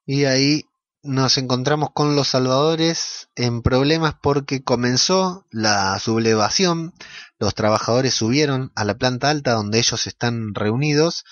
Y 0.05 0.25
ahí 0.25 0.65
nos 1.01 1.39
encontramos 1.39 1.89
con 1.95 2.15
los 2.15 2.27
salvadores 2.27 3.29
en 3.35 3.63
problemas 3.63 4.13
porque 4.21 4.63
comenzó 4.63 5.47
la 5.49 5.97
sublevación, 5.97 6.93
los 7.39 7.55
trabajadores 7.55 8.13
subieron 8.13 8.71
a 8.75 8.85
la 8.85 8.99
planta 8.99 9.31
alta 9.31 9.53
donde 9.53 9.79
ellos 9.79 10.05
están 10.05 10.53
reunidos 10.53 11.23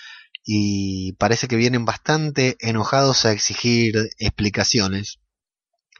y 0.43 1.13
parece 1.19 1.47
que 1.47 1.55
vienen 1.55 1.85
bastante 1.85 2.57
enojados 2.59 3.25
a 3.25 3.31
exigir 3.31 3.93
explicaciones. 4.17 5.19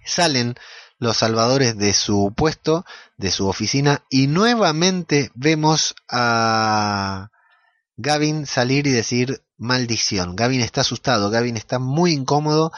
Salen 0.04 0.56
los 0.98 1.18
salvadores 1.18 1.78
de 1.78 1.94
su 1.94 2.34
puesto, 2.36 2.86
de 3.18 3.30
su 3.30 3.48
oficina 3.48 4.04
y 4.10 4.26
nuevamente 4.26 5.30
vemos 5.36 5.94
a 6.10 7.30
Gavin 7.98 8.46
salir 8.46 8.86
y 8.86 8.92
decir 8.92 9.44
maldición. 9.58 10.36
Gavin 10.36 10.62
está 10.62 10.82
asustado, 10.82 11.32
Gavin 11.32 11.58
está 11.58 11.80
muy 11.80 12.12
incómodo. 12.12 12.72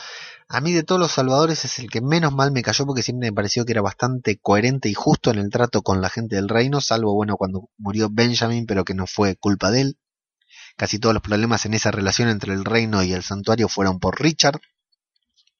A 0.48 0.62
mí 0.62 0.72
de 0.72 0.84
todos 0.84 1.00
los 1.00 1.12
salvadores 1.12 1.66
es 1.66 1.78
el 1.80 1.90
que 1.90 2.02
menos 2.02 2.34
mal 2.34 2.52
me 2.52 2.64
cayó 2.64 2.86
porque 2.86 3.04
siempre 3.04 3.30
me 3.30 3.36
pareció 3.36 3.66
que 3.66 3.74
era 3.74 3.82
bastante 3.82 4.40
coherente 4.40 4.90
y 4.90 4.94
justo 4.94 5.30
en 5.30 5.38
el 5.38 5.50
trato 5.50 5.84
con 5.84 6.02
la 6.02 6.10
gente 6.10 6.38
del 6.38 6.50
reino, 6.50 6.82
salvo 6.82 7.14
bueno 7.14 7.36
cuando 7.36 7.70
murió 7.78 8.10
Benjamin, 8.10 8.66
pero 8.66 8.86
que 8.86 8.94
no 8.94 9.06
fue 9.06 9.36
culpa 9.36 9.72
de 9.72 9.82
él. 9.82 9.98
Casi 10.78 10.98
todos 10.98 11.14
los 11.14 11.22
problemas 11.22 11.66
en 11.66 11.74
esa 11.74 11.92
relación 11.92 12.30
entre 12.30 12.54
el 12.54 12.64
reino 12.64 13.04
y 13.04 13.12
el 13.12 13.22
santuario 13.22 13.68
fueron 13.68 14.00
por 14.00 14.20
Richard. 14.22 14.62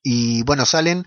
Y 0.02 0.44
bueno, 0.44 0.66
salen 0.66 1.06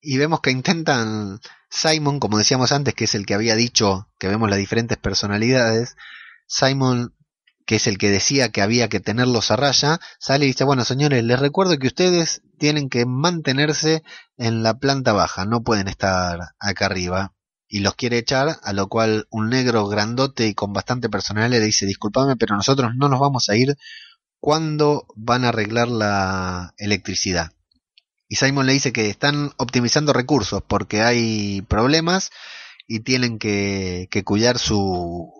y 0.00 0.16
vemos 0.16 0.40
que 0.40 0.50
intentan 0.50 1.38
Simon, 1.70 2.18
como 2.18 2.38
decíamos 2.38 2.72
antes, 2.72 2.94
que 2.94 3.04
es 3.04 3.14
el 3.14 3.26
que 3.26 3.34
había 3.34 3.54
dicho 3.54 4.08
que 4.18 4.28
vemos 4.28 4.48
las 4.48 4.58
diferentes 4.58 4.96
personalidades. 4.96 5.96
Simon 6.46 7.14
que 7.68 7.76
es 7.76 7.86
el 7.86 7.98
que 7.98 8.08
decía 8.08 8.48
que 8.48 8.62
había 8.62 8.88
que 8.88 8.98
tenerlos 8.98 9.50
a 9.50 9.56
raya, 9.56 10.00
sale 10.18 10.46
y 10.46 10.48
dice, 10.48 10.64
bueno 10.64 10.86
señores, 10.86 11.22
les 11.22 11.38
recuerdo 11.38 11.76
que 11.78 11.88
ustedes 11.88 12.40
tienen 12.58 12.88
que 12.88 13.04
mantenerse 13.04 14.02
en 14.38 14.62
la 14.62 14.78
planta 14.78 15.12
baja, 15.12 15.44
no 15.44 15.62
pueden 15.62 15.86
estar 15.86 16.40
acá 16.58 16.86
arriba. 16.86 17.34
Y 17.68 17.80
los 17.80 17.94
quiere 17.94 18.16
echar, 18.16 18.56
a 18.62 18.72
lo 18.72 18.88
cual 18.88 19.26
un 19.28 19.50
negro 19.50 19.86
grandote 19.86 20.46
y 20.46 20.54
con 20.54 20.72
bastante 20.72 21.10
personalidad 21.10 21.50
le 21.50 21.60
dice, 21.60 21.84
disculpame, 21.84 22.36
pero 22.36 22.56
nosotros 22.56 22.92
no 22.96 23.10
nos 23.10 23.20
vamos 23.20 23.50
a 23.50 23.56
ir 23.56 23.76
cuando 24.40 25.06
van 25.14 25.44
a 25.44 25.50
arreglar 25.50 25.88
la 25.88 26.72
electricidad. 26.78 27.52
Y 28.28 28.36
Simon 28.36 28.64
le 28.64 28.72
dice 28.72 28.94
que 28.94 29.10
están 29.10 29.52
optimizando 29.58 30.14
recursos 30.14 30.62
porque 30.66 31.02
hay 31.02 31.60
problemas 31.68 32.30
y 32.86 33.00
tienen 33.00 33.38
que, 33.38 34.08
que 34.10 34.24
cuidar 34.24 34.58
su, 34.58 35.37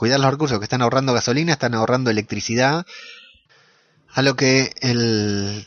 cuidar 0.00 0.18
los 0.18 0.30
recursos 0.30 0.58
que 0.58 0.64
están 0.64 0.80
ahorrando 0.80 1.12
gasolina, 1.12 1.52
están 1.52 1.74
ahorrando 1.74 2.10
electricidad. 2.10 2.86
A 4.14 4.22
lo 4.22 4.34
que 4.34 4.72
el, 4.80 5.66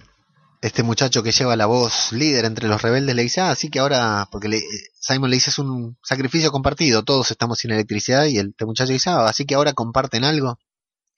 este 0.60 0.82
muchacho 0.82 1.22
que 1.22 1.32
lleva 1.32 1.56
la 1.56 1.68
voz 1.68 2.12
líder 2.12 2.46
entre 2.46 2.68
los 2.68 2.82
rebeldes 2.82 3.16
le 3.16 3.22
dice, 3.22 3.42
ah, 3.42 3.52
así 3.52 3.70
que 3.70 3.78
ahora, 3.78 4.28
porque 4.32 4.48
le, 4.48 4.64
Simon 5.00 5.30
le 5.30 5.36
dice 5.36 5.52
es 5.52 5.60
un 5.60 6.00
sacrificio 6.02 6.52
compartido, 6.52 7.04
todos 7.04 7.30
estamos 7.30 7.60
sin 7.60 7.74
electricidad 7.74 8.26
y 8.26 8.40
el, 8.40 8.50
este 8.50 8.66
muchacho 8.66 8.92
dice, 8.92 9.12
ah, 9.12 9.28
así 9.28 9.46
que 9.46 9.54
ahora 9.54 9.74
comparten 9.74 10.24
algo. 10.24 10.58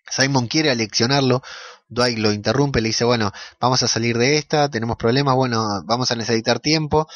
Simon 0.09 0.47
quiere 0.47 0.69
aleccionarlo, 0.69 1.41
Dwight 1.87 2.17
lo 2.17 2.33
interrumpe, 2.33 2.81
le 2.81 2.89
dice, 2.89 3.05
bueno, 3.05 3.31
vamos 3.61 3.81
a 3.81 3.87
salir 3.87 4.17
de 4.17 4.37
esta, 4.37 4.67
tenemos 4.69 4.97
problemas, 4.97 5.35
bueno, 5.35 5.65
vamos 5.85 6.11
a 6.11 6.15
necesitar 6.17 6.59
tiempo. 6.59 7.07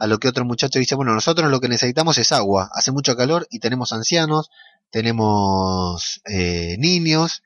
A 0.00 0.08
lo 0.08 0.18
que 0.18 0.26
otro 0.26 0.44
muchacho 0.44 0.80
dice, 0.80 0.96
bueno, 0.96 1.14
nosotros 1.14 1.48
lo 1.48 1.60
que 1.60 1.68
necesitamos 1.68 2.18
es 2.18 2.32
agua, 2.32 2.68
hace 2.74 2.90
mucho 2.90 3.14
calor 3.14 3.46
y 3.50 3.60
tenemos 3.60 3.92
ancianos, 3.92 4.50
tenemos 4.94 6.22
eh, 6.24 6.76
niños 6.78 7.42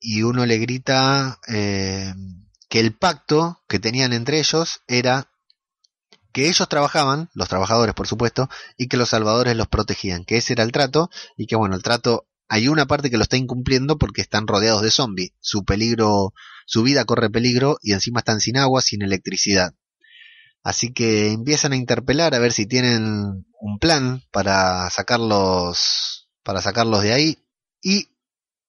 y 0.00 0.22
uno 0.22 0.44
le 0.44 0.58
grita 0.58 1.40
eh, 1.48 2.12
que 2.68 2.80
el 2.80 2.94
pacto 2.94 3.62
que 3.66 3.78
tenían 3.78 4.12
entre 4.12 4.38
ellos 4.38 4.82
era 4.86 5.30
que 6.30 6.46
ellos 6.46 6.68
trabajaban, 6.68 7.30
los 7.32 7.48
trabajadores 7.48 7.94
por 7.94 8.06
supuesto, 8.06 8.50
y 8.76 8.88
que 8.88 8.98
los 8.98 9.08
salvadores 9.08 9.56
los 9.56 9.66
protegían, 9.66 10.26
que 10.26 10.36
ese 10.36 10.52
era 10.52 10.62
el 10.62 10.72
trato 10.72 11.08
y 11.38 11.46
que 11.46 11.56
bueno, 11.56 11.74
el 11.74 11.82
trato 11.82 12.28
hay 12.50 12.68
una 12.68 12.84
parte 12.84 13.08
que 13.08 13.16
lo 13.16 13.22
está 13.22 13.38
incumpliendo 13.38 13.96
porque 13.96 14.20
están 14.20 14.46
rodeados 14.46 14.82
de 14.82 14.90
zombies, 14.90 15.30
su 15.40 15.64
peligro, 15.64 16.34
su 16.66 16.82
vida 16.82 17.06
corre 17.06 17.30
peligro 17.30 17.78
y 17.80 17.94
encima 17.94 18.18
están 18.18 18.40
sin 18.40 18.58
agua, 18.58 18.82
sin 18.82 19.00
electricidad. 19.00 19.72
Así 20.62 20.92
que 20.92 21.32
empiezan 21.32 21.72
a 21.72 21.76
interpelar 21.76 22.34
a 22.34 22.38
ver 22.38 22.52
si 22.52 22.66
tienen 22.66 23.46
un 23.58 23.78
plan 23.78 24.22
para 24.30 24.90
sacarlos 24.90 26.17
para 26.48 26.62
sacarlos 26.62 27.02
de 27.02 27.12
ahí 27.12 27.38
y 27.82 28.08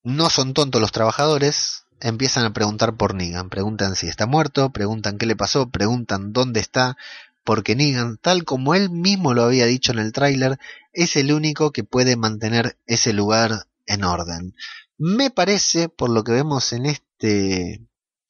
no 0.03 0.29
son 0.29 0.53
tontos 0.53 0.81
los 0.81 0.91
trabajadores, 0.91 1.85
empiezan 2.01 2.43
a 2.43 2.51
preguntar 2.51 2.97
por 2.97 3.15
Negan, 3.15 3.49
preguntan 3.49 3.95
si 3.95 4.09
está 4.09 4.25
muerto, 4.25 4.71
preguntan 4.71 5.17
qué 5.17 5.25
le 5.25 5.37
pasó, 5.37 5.69
preguntan 5.69 6.33
dónde 6.33 6.59
está, 6.59 6.97
porque 7.45 7.77
Negan, 7.77 8.17
tal 8.17 8.43
como 8.43 8.75
él 8.75 8.89
mismo 8.89 9.33
lo 9.33 9.43
había 9.43 9.65
dicho 9.65 9.93
en 9.93 9.99
el 9.99 10.11
tráiler, 10.11 10.59
es 10.91 11.15
el 11.15 11.31
único 11.31 11.71
que 11.71 11.85
puede 11.85 12.17
mantener 12.17 12.75
ese 12.85 13.13
lugar 13.13 13.65
en 13.85 14.03
orden. 14.03 14.55
Me 14.97 15.29
parece, 15.29 15.87
por 15.87 16.09
lo 16.09 16.25
que 16.25 16.33
vemos 16.33 16.73
en 16.73 16.85
este 16.85 17.79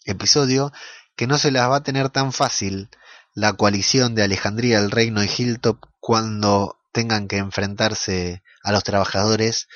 episodio 0.05 0.71
que 1.15 1.25
no 1.25 1.39
se 1.39 1.49
las 1.49 1.67
va 1.71 1.77
a 1.77 1.83
tener 1.83 2.09
tan 2.11 2.33
fácil 2.33 2.87
la 3.33 3.53
coalición 3.53 4.13
de 4.13 4.21
Alejandría, 4.21 4.77
el 4.77 4.91
Reino 4.91 5.23
y 5.23 5.27
Hilltop 5.35 5.83
cuando 5.99 6.78
tengan 6.91 7.27
que 7.27 7.37
enfrentarse 7.37 8.43
a 8.63 8.71
los 8.71 8.83
trabajadores, 8.83 9.67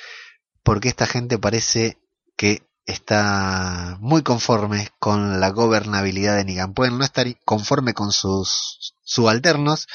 porque 0.64 0.90
esta 0.90 1.06
gente 1.06 1.38
parece 1.38 1.98
que 2.36 2.64
está 2.86 3.98
muy 4.00 4.24
conforme 4.24 4.90
con 5.00 5.40
la 5.40 5.50
gobernabilidad 5.50 6.36
de 6.36 6.46
Negan. 6.46 6.74
Pueden 6.74 6.98
no 6.98 7.06
estar 7.06 7.28
conforme 7.46 7.94
con 7.94 8.12
sus 8.12 8.96
subalternos, 9.04 9.88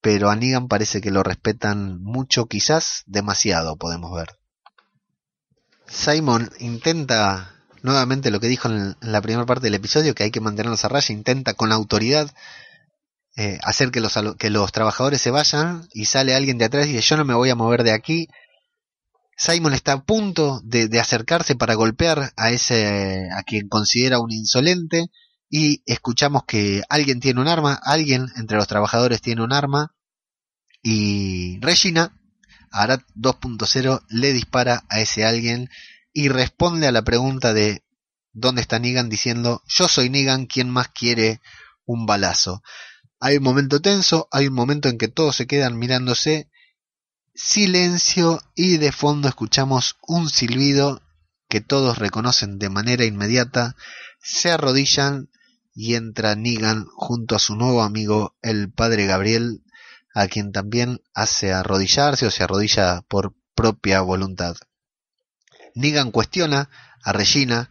pero 0.00 0.30
a 0.30 0.36
Negan 0.36 0.68
parece 0.68 1.00
que 1.00 1.10
lo 1.10 1.22
respetan 1.22 2.02
mucho, 2.02 2.46
quizás 2.46 3.02
demasiado, 3.06 3.76
podemos 3.76 4.14
ver. 4.14 4.38
Simon 5.86 6.50
intenta 6.58 7.54
nuevamente 7.82 8.30
lo 8.30 8.40
que 8.40 8.48
dijo 8.48 8.68
en 8.68 8.96
la 9.00 9.20
primera 9.20 9.46
parte 9.46 9.66
del 9.66 9.74
episodio, 9.74 10.14
que 10.14 10.24
hay 10.24 10.30
que 10.30 10.40
mantenerlos 10.40 10.84
a 10.84 10.88
raya, 10.88 11.14
intenta 11.14 11.54
con 11.54 11.72
autoridad 11.72 12.30
eh, 13.36 13.58
hacer 13.62 13.90
que 13.90 14.00
los, 14.00 14.18
que 14.38 14.50
los 14.50 14.72
trabajadores 14.72 15.20
se 15.20 15.30
vayan 15.30 15.88
y 15.92 16.04
sale 16.04 16.34
alguien 16.34 16.58
de 16.58 16.66
atrás 16.66 16.86
y 16.86 16.92
dice 16.92 17.02
yo 17.02 17.16
no 17.16 17.24
me 17.24 17.34
voy 17.34 17.50
a 17.50 17.54
mover 17.56 17.82
de 17.82 17.92
aquí. 17.92 18.28
Simon 19.36 19.72
está 19.72 19.92
a 19.92 20.04
punto 20.04 20.60
de, 20.64 20.88
de 20.88 21.00
acercarse 21.00 21.56
para 21.56 21.74
golpear 21.74 22.32
a 22.36 22.50
ese 22.50 23.28
a 23.34 23.42
quien 23.42 23.68
considera 23.68 24.20
un 24.20 24.30
insolente 24.30 25.06
y 25.48 25.82
escuchamos 25.86 26.44
que 26.44 26.82
alguien 26.88 27.20
tiene 27.20 27.40
un 27.40 27.48
arma, 27.48 27.78
alguien 27.82 28.26
entre 28.36 28.56
los 28.56 28.68
trabajadores 28.68 29.20
tiene 29.20 29.42
un 29.42 29.52
arma 29.52 29.94
y 30.82 31.60
Regina, 31.60 32.18
Arad 32.70 33.00
2.0, 33.16 34.02
le 34.08 34.32
dispara 34.32 34.84
a 34.88 35.00
ese 35.00 35.24
alguien 35.24 35.70
y 36.12 36.28
responde 36.28 36.86
a 36.86 36.92
la 36.92 37.02
pregunta 37.02 37.54
de 37.54 37.82
¿dónde 38.32 38.62
está 38.62 38.78
Negan? 38.78 39.08
diciendo 39.08 39.62
yo 39.66 39.88
soy 39.88 40.10
Negan, 40.10 40.46
¿quién 40.46 40.68
más 40.68 40.88
quiere 40.88 41.40
un 41.84 42.06
balazo? 42.06 42.62
Hay 43.24 43.36
un 43.36 43.44
momento 43.44 43.80
tenso, 43.80 44.26
hay 44.32 44.48
un 44.48 44.54
momento 44.54 44.88
en 44.88 44.98
que 44.98 45.06
todos 45.06 45.36
se 45.36 45.46
quedan 45.46 45.78
mirándose, 45.78 46.50
silencio 47.32 48.42
y 48.56 48.78
de 48.78 48.90
fondo 48.90 49.28
escuchamos 49.28 49.94
un 50.08 50.28
silbido 50.28 51.02
que 51.48 51.60
todos 51.60 51.98
reconocen 51.98 52.58
de 52.58 52.68
manera 52.68 53.04
inmediata, 53.04 53.76
se 54.20 54.50
arrodillan 54.50 55.30
y 55.72 55.94
entra 55.94 56.34
Negan 56.34 56.86
junto 56.96 57.36
a 57.36 57.38
su 57.38 57.54
nuevo 57.54 57.84
amigo 57.84 58.34
el 58.42 58.72
padre 58.72 59.06
Gabriel, 59.06 59.62
a 60.16 60.26
quien 60.26 60.50
también 60.50 61.00
hace 61.14 61.52
arrodillarse 61.52 62.26
o 62.26 62.30
se 62.32 62.42
arrodilla 62.42 63.02
por 63.02 63.36
propia 63.54 64.00
voluntad. 64.00 64.56
Negan 65.76 66.10
cuestiona 66.10 66.70
a 67.04 67.12
Regina 67.12 67.70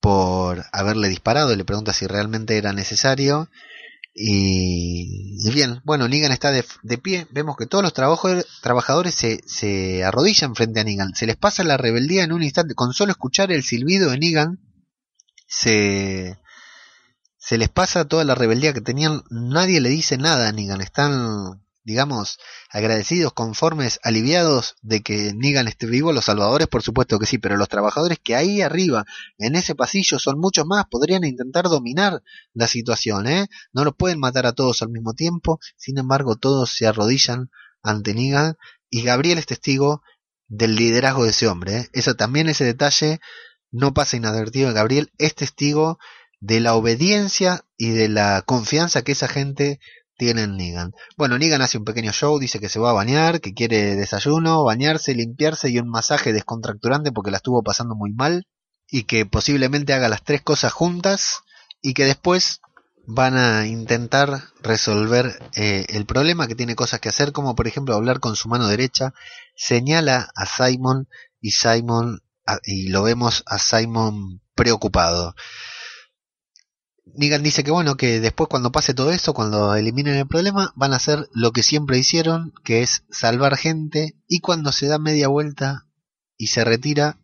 por 0.00 0.66
haberle 0.72 1.08
disparado, 1.08 1.56
le 1.56 1.64
pregunta 1.64 1.94
si 1.94 2.06
realmente 2.06 2.58
era 2.58 2.74
necesario 2.74 3.48
y, 4.16 5.50
bien, 5.52 5.80
bueno, 5.84 6.06
Negan 6.06 6.30
está 6.30 6.52
de, 6.52 6.98
pie. 6.98 7.26
Vemos 7.32 7.56
que 7.56 7.66
todos 7.66 7.82
los 7.82 7.92
trabajadores 7.92 9.14
se, 9.14 9.40
se, 9.44 10.04
arrodillan 10.04 10.54
frente 10.54 10.80
a 10.80 10.84
Negan. 10.84 11.14
Se 11.14 11.26
les 11.26 11.36
pasa 11.36 11.64
la 11.64 11.76
rebeldía 11.76 12.22
en 12.22 12.32
un 12.32 12.44
instante. 12.44 12.76
Con 12.76 12.92
solo 12.92 13.10
escuchar 13.10 13.50
el 13.50 13.64
silbido 13.64 14.10
de 14.10 14.18
Negan, 14.18 14.60
se, 15.48 16.38
se 17.36 17.58
les 17.58 17.68
pasa 17.68 18.04
toda 18.06 18.22
la 18.22 18.36
rebeldía 18.36 18.72
que 18.72 18.80
tenían. 18.80 19.22
Nadie 19.30 19.80
le 19.80 19.88
dice 19.88 20.16
nada 20.16 20.48
a 20.48 20.52
Negan. 20.52 20.80
Están 20.80 21.63
digamos, 21.84 22.38
agradecidos, 22.70 23.34
conformes, 23.34 24.00
aliviados 24.02 24.76
de 24.80 25.02
que 25.02 25.32
Negan 25.34 25.68
esté 25.68 25.86
vivo, 25.86 26.12
los 26.12 26.24
salvadores 26.24 26.66
por 26.66 26.82
supuesto 26.82 27.18
que 27.18 27.26
sí, 27.26 27.38
pero 27.38 27.56
los 27.56 27.68
trabajadores 27.68 28.18
que 28.22 28.34
ahí 28.34 28.62
arriba, 28.62 29.04
en 29.38 29.54
ese 29.54 29.74
pasillo, 29.74 30.18
son 30.18 30.40
muchos 30.40 30.66
más, 30.66 30.86
podrían 30.90 31.24
intentar 31.24 31.64
dominar 31.64 32.22
la 32.54 32.66
situación, 32.66 33.26
¿eh? 33.26 33.48
No 33.72 33.84
los 33.84 33.94
pueden 33.94 34.18
matar 34.18 34.46
a 34.46 34.52
todos 34.52 34.82
al 34.82 34.88
mismo 34.88 35.12
tiempo, 35.12 35.60
sin 35.76 35.98
embargo 35.98 36.36
todos 36.36 36.74
se 36.74 36.86
arrodillan 36.86 37.50
ante 37.82 38.14
Negan 38.14 38.56
y 38.88 39.02
Gabriel 39.02 39.38
es 39.38 39.46
testigo 39.46 40.02
del 40.48 40.76
liderazgo 40.76 41.24
de 41.24 41.30
ese 41.30 41.48
hombre, 41.48 41.76
¿eh? 41.76 41.88
Eso 41.92 42.14
también 42.14 42.48
ese 42.48 42.64
detalle 42.64 43.20
no 43.70 43.92
pasa 43.92 44.16
inadvertido, 44.16 44.72
Gabriel 44.72 45.12
es 45.18 45.34
testigo 45.34 45.98
de 46.40 46.60
la 46.60 46.74
obediencia 46.74 47.64
y 47.76 47.90
de 47.90 48.08
la 48.08 48.42
confianza 48.42 49.02
que 49.02 49.12
esa 49.12 49.28
gente 49.28 49.80
tienen 50.16 50.56
Negan. 50.56 50.92
Bueno, 51.16 51.38
Negan 51.38 51.62
hace 51.62 51.78
un 51.78 51.84
pequeño 51.84 52.12
show, 52.12 52.38
dice 52.38 52.60
que 52.60 52.68
se 52.68 52.78
va 52.78 52.90
a 52.90 52.94
bañar, 52.94 53.40
que 53.40 53.54
quiere 53.54 53.96
desayuno, 53.96 54.64
bañarse, 54.64 55.14
limpiarse 55.14 55.70
y 55.70 55.78
un 55.78 55.88
masaje 55.88 56.32
descontracturante 56.32 57.12
porque 57.12 57.30
la 57.30 57.38
estuvo 57.38 57.62
pasando 57.62 57.94
muy 57.94 58.12
mal 58.12 58.46
y 58.88 59.04
que 59.04 59.26
posiblemente 59.26 59.92
haga 59.92 60.08
las 60.08 60.22
tres 60.22 60.42
cosas 60.42 60.72
juntas 60.72 61.40
y 61.82 61.94
que 61.94 62.04
después 62.04 62.60
van 63.06 63.36
a 63.36 63.66
intentar 63.66 64.44
resolver 64.62 65.38
eh, 65.54 65.84
el 65.90 66.06
problema 66.06 66.46
que 66.46 66.54
tiene 66.54 66.74
cosas 66.74 67.00
que 67.00 67.10
hacer 67.10 67.32
como 67.32 67.54
por 67.54 67.66
ejemplo 67.66 67.94
hablar 67.94 68.18
con 68.18 68.34
su 68.34 68.48
mano 68.48 68.66
derecha 68.66 69.12
señala 69.54 70.30
a 70.34 70.46
Simon 70.46 71.08
y 71.40 71.50
Simon 71.50 72.22
y 72.64 72.88
lo 72.88 73.02
vemos 73.02 73.42
a 73.46 73.58
Simon 73.58 74.40
preocupado 74.54 75.34
Negan 77.06 77.42
dice 77.42 77.62
que 77.62 77.70
bueno, 77.70 77.96
que 77.96 78.20
después 78.20 78.48
cuando 78.48 78.72
pase 78.72 78.94
todo 78.94 79.10
esto, 79.10 79.34
cuando 79.34 79.74
eliminen 79.74 80.16
el 80.16 80.26
problema, 80.26 80.72
van 80.74 80.92
a 80.92 80.96
hacer 80.96 81.28
lo 81.32 81.52
que 81.52 81.62
siempre 81.62 81.98
hicieron, 81.98 82.52
que 82.64 82.82
es 82.82 83.04
salvar 83.10 83.56
gente, 83.56 84.16
y 84.26 84.40
cuando 84.40 84.72
se 84.72 84.86
da 84.86 84.98
media 84.98 85.28
vuelta 85.28 85.86
y 86.36 86.48
se 86.48 86.64
retira, 86.64 87.18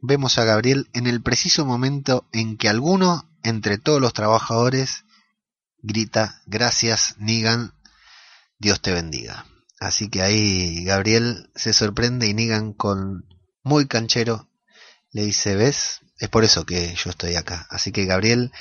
vemos 0.00 0.38
a 0.38 0.44
Gabriel 0.44 0.88
en 0.92 1.06
el 1.06 1.20
preciso 1.20 1.66
momento 1.66 2.28
en 2.32 2.56
que 2.56 2.68
alguno 2.68 3.28
entre 3.42 3.78
todos 3.78 4.00
los 4.00 4.12
trabajadores 4.12 5.04
grita, 5.82 6.42
gracias 6.46 7.16
Negan, 7.18 7.74
Dios 8.58 8.80
te 8.80 8.92
bendiga. 8.92 9.46
Así 9.80 10.08
que 10.08 10.22
ahí 10.22 10.84
Gabriel 10.84 11.50
se 11.54 11.72
sorprende 11.72 12.26
y 12.26 12.34
Negan 12.34 12.72
con 12.72 13.24
muy 13.62 13.86
canchero 13.86 14.48
le 15.12 15.24
dice, 15.24 15.56
¿ves? 15.56 16.00
Es 16.18 16.28
por 16.28 16.44
eso 16.44 16.66
que 16.66 16.94
yo 16.94 17.10
estoy 17.10 17.36
acá. 17.36 17.66
Así 17.70 17.92
que 17.92 18.04
Gabriel 18.04 18.52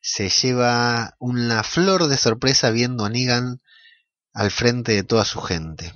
se 0.00 0.28
lleva 0.28 1.14
una 1.18 1.62
flor 1.62 2.08
de 2.08 2.16
sorpresa 2.16 2.70
viendo 2.70 3.04
a 3.04 3.10
Negan 3.10 3.60
al 4.32 4.50
frente 4.50 4.92
de 4.92 5.02
toda 5.02 5.24
su 5.24 5.40
gente. 5.40 5.92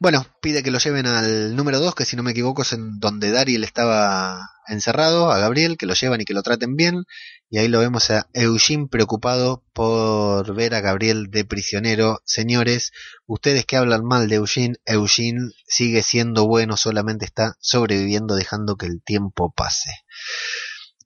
Bueno, 0.00 0.26
pide 0.42 0.62
que 0.62 0.70
lo 0.70 0.78
lleven 0.78 1.06
al 1.06 1.56
número 1.56 1.80
2, 1.80 1.94
que 1.94 2.04
si 2.04 2.16
no 2.16 2.22
me 2.22 2.32
equivoco 2.32 2.62
es 2.62 2.72
en 2.72 2.98
donde 2.98 3.30
Dariel 3.30 3.64
estaba 3.64 4.50
encerrado, 4.66 5.30
a 5.30 5.38
Gabriel, 5.38 5.76
que 5.76 5.86
lo 5.86 5.94
llevan 5.94 6.20
y 6.20 6.24
que 6.24 6.34
lo 6.34 6.42
traten 6.42 6.76
bien. 6.76 7.04
Y 7.48 7.58
ahí 7.58 7.68
lo 7.68 7.78
vemos 7.78 8.10
a 8.10 8.28
Eugene 8.32 8.88
preocupado 8.90 9.64
por 9.72 10.54
ver 10.54 10.74
a 10.74 10.80
Gabriel 10.80 11.28
de 11.30 11.44
prisionero. 11.44 12.20
Señores, 12.24 12.90
ustedes 13.26 13.64
que 13.64 13.76
hablan 13.76 14.04
mal 14.04 14.28
de 14.28 14.36
Eugene, 14.36 14.76
Eugene 14.84 15.50
sigue 15.66 16.02
siendo 16.02 16.46
bueno, 16.46 16.76
solamente 16.76 17.24
está 17.24 17.56
sobreviviendo 17.60 18.34
dejando 18.34 18.76
que 18.76 18.86
el 18.86 19.02
tiempo 19.02 19.52
pase. 19.54 19.90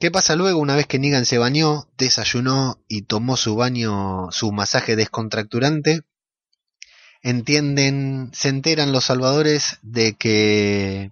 ¿Qué 0.01 0.13
pasa 0.13 0.37
luego 0.37 0.61
una 0.61 0.77
vez 0.77 0.87
que 0.87 1.01
Negan 1.01 1.27
se 1.27 1.39
bañó, 1.39 1.89
desayunó 1.99 2.81
y 2.87 3.03
tomó 3.03 3.37
su 3.37 3.57
baño, 3.57 4.31
su 4.31 4.53
masaje 4.53 4.95
descontracturante? 4.95 6.03
Entienden, 7.21 8.31
se 8.33 8.49
enteran 8.49 8.93
los 8.93 9.07
salvadores 9.07 9.79
de 9.83 10.15
que 10.15 11.11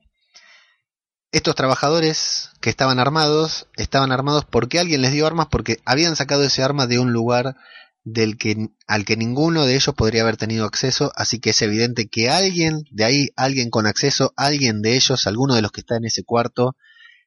estos 1.32 1.56
trabajadores 1.56 2.50
que 2.60 2.70
estaban 2.70 3.00
armados, 3.00 3.66
estaban 3.76 4.12
armados 4.12 4.44
porque 4.44 4.78
alguien 4.78 5.02
les 5.02 5.10
dio 5.10 5.26
armas, 5.26 5.48
porque 5.50 5.80
habían 5.84 6.14
sacado 6.14 6.44
ese 6.44 6.62
arma 6.62 6.86
de 6.86 7.00
un 7.00 7.12
lugar 7.12 7.56
del 8.04 8.38
que, 8.38 8.68
al 8.86 9.04
que 9.04 9.16
ninguno 9.16 9.66
de 9.66 9.74
ellos 9.74 9.96
podría 9.96 10.22
haber 10.22 10.36
tenido 10.36 10.64
acceso, 10.64 11.10
así 11.16 11.40
que 11.40 11.50
es 11.50 11.60
evidente 11.60 12.06
que 12.06 12.30
alguien 12.30 12.84
de 12.92 13.04
ahí, 13.04 13.30
alguien 13.34 13.68
con 13.68 13.88
acceso, 13.88 14.32
alguien 14.36 14.80
de 14.80 14.94
ellos, 14.94 15.26
alguno 15.26 15.56
de 15.56 15.62
los 15.62 15.72
que 15.72 15.80
está 15.80 15.96
en 15.96 16.04
ese 16.04 16.22
cuarto, 16.22 16.76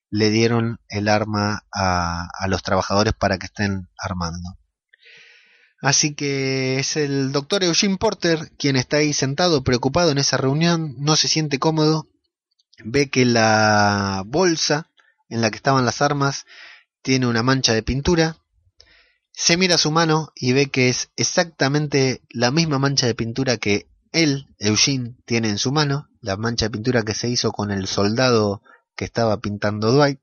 le 0.10 0.30
dieron 0.32 0.80
el 0.90 1.08
arma 1.08 1.66
a, 1.72 2.30
los 2.48 2.64
trabajadores 2.64 3.14
para 3.14 3.38
que 3.38 3.46
estén 3.46 3.90
armando. 3.98 4.58
Así 5.82 6.14
que 6.14 6.80
es 6.80 6.98
el 6.98 7.32
doctor 7.32 7.64
Eugene 7.64 7.98
Porter 7.98 8.52
quien 8.58 8.76
está 8.76 8.98
ahí 8.98 9.14
sentado 9.14 9.64
preocupado 9.64 10.12
en 10.12 10.18
esa 10.18 10.38
reunión, 10.38 10.96
no 10.98 11.16
se 11.16 11.28
siente 11.28 11.60
cómodo, 11.60 12.08
ve 12.84 13.10
que 13.10 13.26
la 13.26 14.24
bolsa 14.26 14.90
en 15.30 15.42
la 15.42 15.52
que 15.52 15.58
estaban 15.58 15.86
las 15.86 16.02
armas 16.02 16.46
tiene 17.02 17.28
una 17.28 17.44
mancha 17.44 17.74
de 17.74 17.84
pintura, 17.84 18.38
se 19.32 19.56
mira 19.56 19.78
su 19.78 19.90
mano 19.92 20.34
y 20.36 20.52
ve 20.52 20.66
que 20.66 20.90
es 20.90 21.12
exactamente 21.16 22.22
la 22.30 22.52
misma 22.52 22.78
mancha 22.78 23.06
de 23.06 23.16
pintura 23.16 23.58
que 23.58 23.88
él, 24.12 24.48
Eugene, 24.58 25.16
tiene 25.26 25.50
en 25.50 25.58
su 25.58 25.72
mano, 25.72 26.10
la 26.20 26.36
mancha 26.36 26.66
de 26.66 26.72
pintura 26.72 27.04
que 27.04 27.14
se 27.14 27.30
hizo 27.30 27.52
con 27.52 27.72
el 27.72 27.88
soldado 27.88 28.62
que 29.00 29.06
estaba 29.06 29.40
pintando 29.40 29.94
Dwight. 29.94 30.20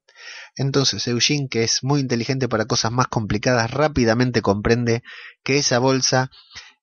Entonces 0.55 1.09
Eugene, 1.09 1.49
que 1.49 1.65
es 1.65 1.83
muy 1.83 1.99
inteligente 1.99 2.47
para 2.47 2.67
cosas 2.67 2.93
más 2.93 3.07
complicadas, 3.07 3.71
rápidamente 3.71 4.43
comprende 4.43 5.03
que 5.43 5.57
esa 5.57 5.79
bolsa 5.79 6.31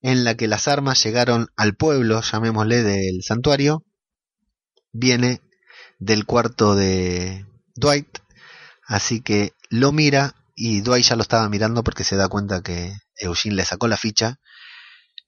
en 0.02 0.24
la 0.24 0.36
que 0.36 0.48
las 0.48 0.68
armas 0.68 1.04
llegaron 1.04 1.50
al 1.56 1.76
pueblo, 1.76 2.20
llamémosle 2.20 2.82
del 2.82 3.22
santuario, 3.22 3.86
viene 4.92 5.42
del 6.00 6.26
cuarto 6.26 6.74
de 6.74 7.46
Dwight, 7.76 8.18
así 8.88 9.22
que 9.22 9.54
lo 9.70 9.92
mira 9.92 10.34
y 10.56 10.82
Dwight 10.82 11.06
ya 11.06 11.16
lo 11.16 11.22
estaba 11.22 11.48
mirando 11.48 11.84
porque 11.84 12.04
se 12.04 12.16
da 12.16 12.28
cuenta 12.28 12.64
que 12.64 12.92
Eugene 13.18 13.56
le 13.56 13.66
sacó 13.66 13.88
la 13.88 13.98
ficha. 13.98 14.40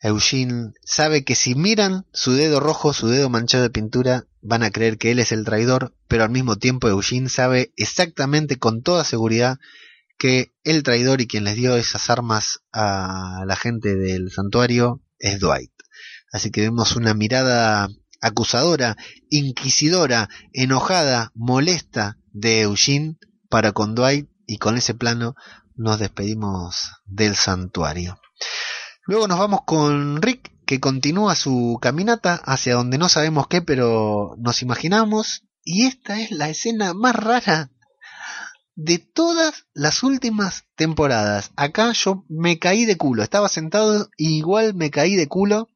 Eugene 0.01 0.72
sabe 0.84 1.24
que 1.24 1.36
si 1.36 1.53
miran 1.53 2.07
su 2.11 2.34
dedo 2.34 2.59
rojo, 2.59 2.91
su 2.91 3.07
dedo 3.07 3.30
manchado 3.30 3.63
de 3.63 3.70
pintura, 3.70 4.26
van 4.45 4.61
a 4.61 4.69
creer 4.69 4.97
que 4.99 5.09
él 5.11 5.19
es 5.19 5.31
el 5.31 5.43
traidor, 5.43 5.95
pero 6.07 6.23
al 6.23 6.29
mismo 6.29 6.55
tiempo 6.57 6.87
Eugene 6.87 7.29
sabe 7.29 7.73
exactamente 7.77 8.57
con 8.57 8.83
toda 8.83 9.03
seguridad 9.03 9.57
que 10.19 10.53
el 10.63 10.83
traidor 10.83 11.19
y 11.19 11.27
quien 11.27 11.43
les 11.43 11.55
dio 11.55 11.75
esas 11.75 12.11
armas 12.11 12.59
a 12.71 13.43
la 13.47 13.55
gente 13.55 13.95
del 13.95 14.31
santuario 14.31 15.01
es 15.17 15.39
Dwight. 15.39 15.71
Así 16.31 16.51
que 16.51 16.61
vemos 16.61 16.95
una 16.95 17.15
mirada 17.15 17.89
acusadora, 18.21 18.95
inquisidora, 19.29 20.29
enojada, 20.53 21.31
molesta 21.33 22.19
de 22.31 22.61
Eugene 22.61 23.17
para 23.49 23.71
con 23.71 23.95
Dwight 23.95 24.29
y 24.45 24.57
con 24.59 24.77
ese 24.77 24.93
plano 24.93 25.35
nos 25.75 25.97
despedimos 25.97 26.91
del 27.05 27.35
santuario. 27.35 28.19
Luego 29.07 29.27
nos 29.27 29.39
vamos 29.39 29.61
con 29.65 30.21
Rick 30.21 30.54
que 30.66 30.80
continúa 30.80 31.36
su 31.36 31.80
caminata 31.82 32.36
hacia 32.43 32.76
donde 32.76 32.97
no 32.97 33.09
sabemos 33.09 33.47
qué, 33.47 33.61
pero 33.61 34.36
nos 34.38 34.61
imaginamos. 34.61 35.43
Y 35.63 35.86
esta 35.86 36.20
es 36.20 36.32
la 36.32 36.49
escena 36.49 36.93
más 36.93 37.16
rara 37.16 37.72
de 38.76 38.99
todas 38.99 39.66
las 39.74 40.03
últimas 40.03 40.66
temporadas. 40.76 41.51
Acá 41.55 41.93
yo 41.93 42.26
me 42.28 42.59
caí 42.59 42.86
de 42.86 42.97
culo. 42.97 43.24
Estaba 43.24 43.49
sentado 43.49 44.09
y 44.18 44.38
igual 44.38 44.74
me 44.74 44.91
caí 44.91 45.16
de 45.16 45.28
culo 45.28 45.70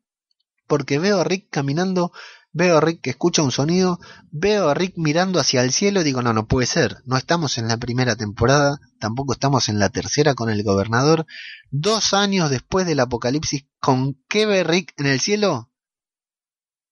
porque 0.68 1.00
veo 1.00 1.20
a 1.20 1.24
Rick 1.24 1.48
caminando 1.50 2.12
Veo 2.52 2.78
a 2.78 2.82
Rick 2.82 3.02
que 3.02 3.10
escucha 3.12 3.43
un 3.43 3.52
sonido, 3.52 4.00
veo 4.32 4.70
a 4.70 4.74
Rick 4.74 4.93
mirando 4.95 5.39
hacia 5.39 5.62
el 5.62 5.72
cielo 5.72 6.04
digo, 6.04 6.24
no, 6.24 6.34
no 6.34 6.47
puede 6.47 6.66
ser, 6.66 6.97
no 7.06 7.16
estamos 7.16 7.60
en 7.60 7.68
la 7.68 7.78
primera 7.78 8.16
temporada, 8.16 8.80
tampoco 9.00 9.34
estamos 9.34 9.70
en 9.70 9.78
la 9.78 9.89
tercera 9.89 10.34
con 10.34 10.50
el 10.50 10.64
gobernador. 10.64 11.28
Dos 11.70 12.14
años 12.14 12.50
después 12.50 12.88
del 12.88 13.02
apocalipsis, 13.02 13.66
¿con 13.80 14.20
qué 14.28 14.47
ve 14.47 14.64
Rick 14.64 14.93
en 14.97 15.06
el 15.06 15.20
cielo? 15.20 15.70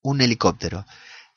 Un 0.02 0.22
helicóptero. 0.22 0.86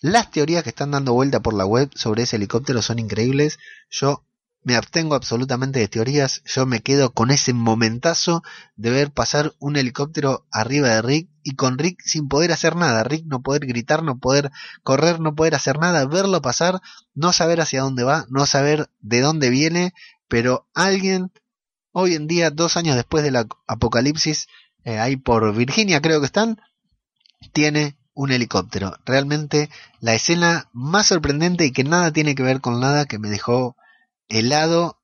Las 0.01 0.31
teorías 0.31 0.63
que 0.63 0.71
están 0.71 0.91
dando 0.91 1.13
vuelta 1.13 1.41
por 1.41 1.55
la 1.55 1.67
web 1.67 1.91
sobre 1.95 2.23
ese 2.23 2.37
helicóptero 2.37 2.83
son 2.83 2.99
increíbles. 2.99 3.59
Yo 3.91 4.27
me 4.63 4.77
abstengo 4.77 5.15
absolutamente 5.15 5.79
de 5.79 5.89
teorías, 5.89 6.43
yo 6.45 6.67
me 6.67 6.81
quedo 6.81 7.13
con 7.13 7.31
ese 7.31 7.53
momentazo 7.53 8.43
de 8.77 8.91
ver 8.91 9.11
pasar 9.11 9.55
un 9.59 9.77
helicóptero 9.77 10.47
arriba 10.51 10.89
de 10.89 11.03
Rick 11.03 11.31
y 11.43 11.55
con 11.55 11.79
Rick 11.79 12.03
sin 12.05 12.29
poder 12.29 12.53
hacer 12.53 12.77
nada, 12.77 13.03
Rick 13.03 13.25
no 13.27 13.43
poder 13.43 13.67
gritar, 13.67 14.03
no 14.03 14.19
poder 14.19 14.51
correr, 14.83 15.21
no 15.21 15.35
poder 15.35 15.55
hacer 15.55 15.79
nada, 15.79 16.05
verlo 16.07 16.43
pasar, 16.43 16.81
no 17.15 17.33
saber 17.33 17.61
hacia 17.61 17.83
dónde 17.83 18.05
va, 18.05 18.27
no 18.29 18.45
saber 18.45 18.91
de 19.01 19.21
dónde 19.21 19.49
viene, 19.49 19.95
pero 20.29 20.69
alguien 20.75 21.33
hoy 21.93 22.15
en 22.15 22.27
día, 22.27 22.51
dos 22.51 22.77
años 22.77 22.97
después 22.97 23.25
del 23.25 23.37
apocalipsis, 23.67 24.47
eh, 24.85 24.99
ahí 24.99 25.17
por 25.17 25.55
Virginia 25.55 26.01
creo 26.01 26.21
que 26.21 26.27
están, 26.27 26.61
tiene 27.53 27.97
un 28.13 28.33
helicóptero. 28.33 28.97
Realmente 29.07 29.71
la 30.01 30.15
escena 30.15 30.69
más 30.73 31.07
sorprendente 31.07 31.65
y 31.65 31.73
que 31.73 31.85
nada 31.85 32.13
tiene 32.13 32.35
que 32.35 32.43
ver 32.43 32.61
con 32.61 32.81
nada 32.81 33.07
que 33.07 33.19
me 33.19 33.31
dejó 33.31 33.77
helado 34.31 34.99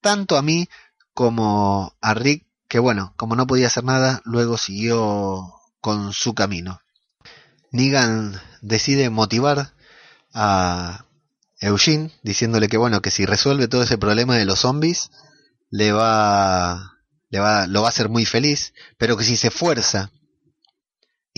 tanto 0.00 0.36
a 0.36 0.42
mí 0.42 0.68
como 1.12 1.96
a 2.00 2.14
Rick, 2.14 2.46
que 2.68 2.78
bueno, 2.78 3.14
como 3.16 3.34
no 3.34 3.46
podía 3.46 3.66
hacer 3.66 3.82
nada, 3.82 4.20
luego 4.24 4.56
siguió 4.56 5.52
con 5.80 6.12
su 6.12 6.34
camino. 6.34 6.80
Negan 7.72 8.40
decide 8.62 9.10
motivar 9.10 9.74
a 10.32 11.06
Eugene 11.60 12.12
diciéndole 12.22 12.68
que 12.68 12.76
bueno, 12.76 13.02
que 13.02 13.10
si 13.10 13.26
resuelve 13.26 13.68
todo 13.68 13.82
ese 13.82 13.98
problema 13.98 14.36
de 14.36 14.44
los 14.44 14.60
zombies, 14.60 15.10
le 15.70 15.92
va, 15.92 16.98
le 17.30 17.40
va, 17.40 17.66
lo 17.66 17.82
va 17.82 17.88
a 17.88 17.90
hacer 17.90 18.08
muy 18.08 18.24
feliz, 18.24 18.72
pero 18.96 19.16
que 19.16 19.24
si 19.24 19.36
se 19.36 19.48
esfuerza 19.48 20.12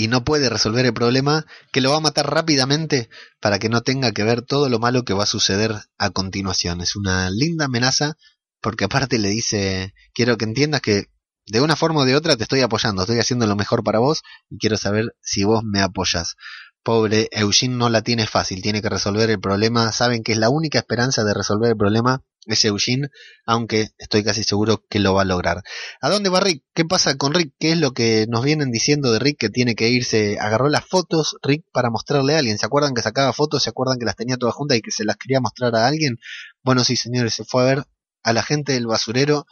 y 0.00 0.08
no 0.08 0.24
puede 0.24 0.48
resolver 0.48 0.86
el 0.86 0.94
problema, 0.94 1.44
que 1.72 1.82
lo 1.82 1.90
va 1.90 1.98
a 1.98 2.00
matar 2.00 2.30
rápidamente 2.30 3.10
para 3.38 3.58
que 3.58 3.68
no 3.68 3.82
tenga 3.82 4.12
que 4.12 4.24
ver 4.24 4.40
todo 4.40 4.70
lo 4.70 4.78
malo 4.78 5.04
que 5.04 5.12
va 5.12 5.24
a 5.24 5.26
suceder 5.26 5.74
a 5.98 6.08
continuación. 6.08 6.80
Es 6.80 6.96
una 6.96 7.28
linda 7.28 7.66
amenaza 7.66 8.16
porque 8.62 8.84
aparte 8.84 9.18
le 9.18 9.28
dice, 9.28 9.92
quiero 10.14 10.38
que 10.38 10.46
entiendas 10.46 10.80
que 10.80 11.08
de 11.44 11.60
una 11.60 11.76
forma 11.76 12.00
o 12.00 12.04
de 12.06 12.16
otra 12.16 12.38
te 12.38 12.44
estoy 12.44 12.62
apoyando, 12.62 13.02
estoy 13.02 13.18
haciendo 13.18 13.46
lo 13.46 13.56
mejor 13.56 13.84
para 13.84 13.98
vos 13.98 14.22
y 14.48 14.56
quiero 14.56 14.78
saber 14.78 15.14
si 15.20 15.44
vos 15.44 15.64
me 15.64 15.82
apoyas. 15.82 16.36
Pobre 16.82 17.28
Eugene 17.32 17.76
no 17.76 17.90
la 17.90 18.00
tiene 18.00 18.26
fácil, 18.26 18.62
tiene 18.62 18.80
que 18.80 18.88
resolver 18.88 19.28
el 19.28 19.38
problema, 19.38 19.92
saben 19.92 20.22
que 20.22 20.32
es 20.32 20.38
la 20.38 20.48
única 20.48 20.78
esperanza 20.78 21.24
de 21.24 21.34
resolver 21.34 21.72
el 21.72 21.76
problema 21.76 22.22
es 22.54 22.64
Eugene, 22.64 23.08
aunque 23.46 23.90
estoy 23.98 24.24
casi 24.24 24.44
seguro 24.44 24.84
que 24.88 24.98
lo 24.98 25.14
va 25.14 25.22
a 25.22 25.24
lograr. 25.24 25.62
¿A 26.00 26.08
dónde 26.08 26.30
va 26.30 26.40
Rick? 26.40 26.64
¿Qué 26.74 26.84
pasa 26.84 27.16
con 27.16 27.34
Rick? 27.34 27.54
¿Qué 27.58 27.72
es 27.72 27.78
lo 27.78 27.92
que 27.92 28.26
nos 28.28 28.44
vienen 28.44 28.70
diciendo 28.70 29.12
de 29.12 29.18
Rick 29.18 29.38
que 29.38 29.48
tiene 29.50 29.74
que 29.74 29.88
irse? 29.88 30.38
Agarró 30.40 30.68
las 30.68 30.84
fotos 30.84 31.36
Rick 31.42 31.64
para 31.72 31.90
mostrarle 31.90 32.34
a 32.34 32.38
alguien. 32.38 32.58
¿Se 32.58 32.66
acuerdan 32.66 32.94
que 32.94 33.02
sacaba 33.02 33.32
fotos? 33.32 33.62
¿Se 33.62 33.70
acuerdan 33.70 33.98
que 33.98 34.04
las 34.04 34.16
tenía 34.16 34.36
todas 34.36 34.54
juntas 34.54 34.78
y 34.78 34.82
que 34.82 34.90
se 34.90 35.04
las 35.04 35.16
quería 35.16 35.40
mostrar 35.40 35.74
a 35.76 35.86
alguien? 35.86 36.18
Bueno, 36.62 36.84
sí, 36.84 36.96
señores, 36.96 37.34
se 37.34 37.44
fue 37.44 37.62
a 37.62 37.66
ver 37.66 37.84
a 38.22 38.32
la 38.32 38.42
gente 38.42 38.72
del 38.72 38.86
basurero. 38.86 39.46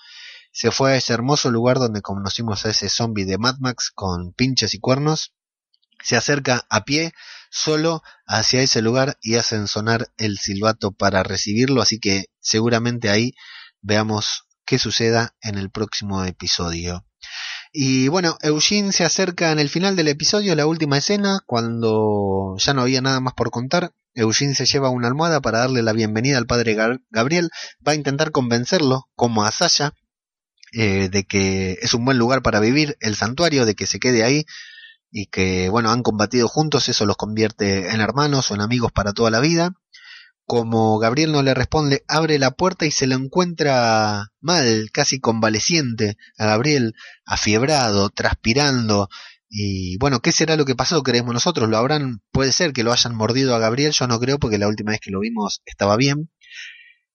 Se 0.52 0.70
fue 0.70 0.92
a 0.92 0.96
ese 0.96 1.12
hermoso 1.12 1.50
lugar 1.50 1.78
donde 1.78 2.02
conocimos 2.02 2.66
a 2.66 2.70
ese 2.70 2.88
zombie 2.88 3.24
de 3.24 3.38
Mad 3.38 3.56
Max 3.60 3.90
con 3.94 4.32
pinches 4.32 4.74
y 4.74 4.80
cuernos. 4.80 5.34
Se 6.02 6.16
acerca 6.16 6.66
a 6.70 6.84
pie 6.84 7.12
solo 7.50 8.02
hacia 8.26 8.62
ese 8.62 8.82
lugar 8.82 9.18
y 9.22 9.36
hacen 9.36 9.66
sonar 9.66 10.08
el 10.16 10.38
silbato 10.38 10.92
para 10.92 11.22
recibirlo, 11.22 11.82
así 11.82 11.98
que 11.98 12.26
seguramente 12.40 13.10
ahí 13.10 13.32
veamos 13.80 14.44
qué 14.64 14.78
suceda 14.78 15.34
en 15.40 15.56
el 15.56 15.70
próximo 15.70 16.24
episodio. 16.24 17.04
Y 17.72 18.08
bueno, 18.08 18.38
Eugene 18.42 18.92
se 18.92 19.04
acerca 19.04 19.52
en 19.52 19.58
el 19.58 19.68
final 19.68 19.96
del 19.96 20.08
episodio, 20.08 20.54
la 20.54 20.66
última 20.66 20.98
escena, 20.98 21.40
cuando 21.46 22.56
ya 22.58 22.74
no 22.74 22.82
había 22.82 23.00
nada 23.00 23.20
más 23.20 23.34
por 23.34 23.50
contar. 23.50 23.92
Eugene 24.14 24.54
se 24.54 24.66
lleva 24.66 24.90
una 24.90 25.08
almohada 25.08 25.40
para 25.40 25.60
darle 25.60 25.82
la 25.82 25.92
bienvenida 25.92 26.38
al 26.38 26.46
padre 26.46 26.76
Gabriel. 27.10 27.50
Va 27.86 27.92
a 27.92 27.94
intentar 27.94 28.30
convencerlo, 28.30 29.08
como 29.14 29.44
a 29.44 29.52
Sasha, 29.52 29.94
eh, 30.72 31.08
de 31.10 31.24
que 31.24 31.78
es 31.82 31.94
un 31.94 32.04
buen 32.04 32.18
lugar 32.18 32.42
para 32.42 32.60
vivir, 32.60 32.96
el 33.00 33.16
santuario, 33.16 33.66
de 33.66 33.74
que 33.74 33.86
se 33.86 34.00
quede 34.00 34.24
ahí 34.24 34.44
y 35.10 35.26
que, 35.26 35.68
bueno, 35.68 35.90
han 35.90 36.02
combatido 36.02 36.48
juntos, 36.48 36.88
eso 36.88 37.06
los 37.06 37.16
convierte 37.16 37.90
en 37.90 38.00
hermanos 38.00 38.50
o 38.50 38.54
en 38.54 38.60
amigos 38.60 38.92
para 38.92 39.12
toda 39.12 39.30
la 39.30 39.40
vida. 39.40 39.72
Como 40.44 40.98
Gabriel 40.98 41.32
no 41.32 41.42
le 41.42 41.54
responde, 41.54 42.04
abre 42.08 42.38
la 42.38 42.52
puerta 42.52 42.86
y 42.86 42.90
se 42.90 43.06
lo 43.06 43.16
encuentra 43.16 44.28
mal, 44.40 44.88
casi 44.92 45.20
convaleciente, 45.20 46.16
a 46.38 46.46
Gabriel, 46.46 46.94
afiebrado, 47.26 48.08
transpirando. 48.10 49.08
Y 49.50 49.98
bueno, 49.98 50.20
¿qué 50.20 50.32
será 50.32 50.56
lo 50.56 50.64
que 50.64 50.74
pasó? 50.74 51.02
Creemos 51.02 51.34
nosotros, 51.34 51.68
lo 51.68 51.76
habrán, 51.76 52.22
puede 52.32 52.52
ser 52.52 52.72
que 52.72 52.82
lo 52.82 52.92
hayan 52.92 53.14
mordido 53.14 53.54
a 53.54 53.58
Gabriel, 53.58 53.92
yo 53.92 54.06
no 54.06 54.18
creo 54.20 54.38
porque 54.38 54.58
la 54.58 54.68
última 54.68 54.92
vez 54.92 55.00
que 55.00 55.10
lo 55.10 55.20
vimos 55.20 55.62
estaba 55.66 55.96
bien. 55.96 56.30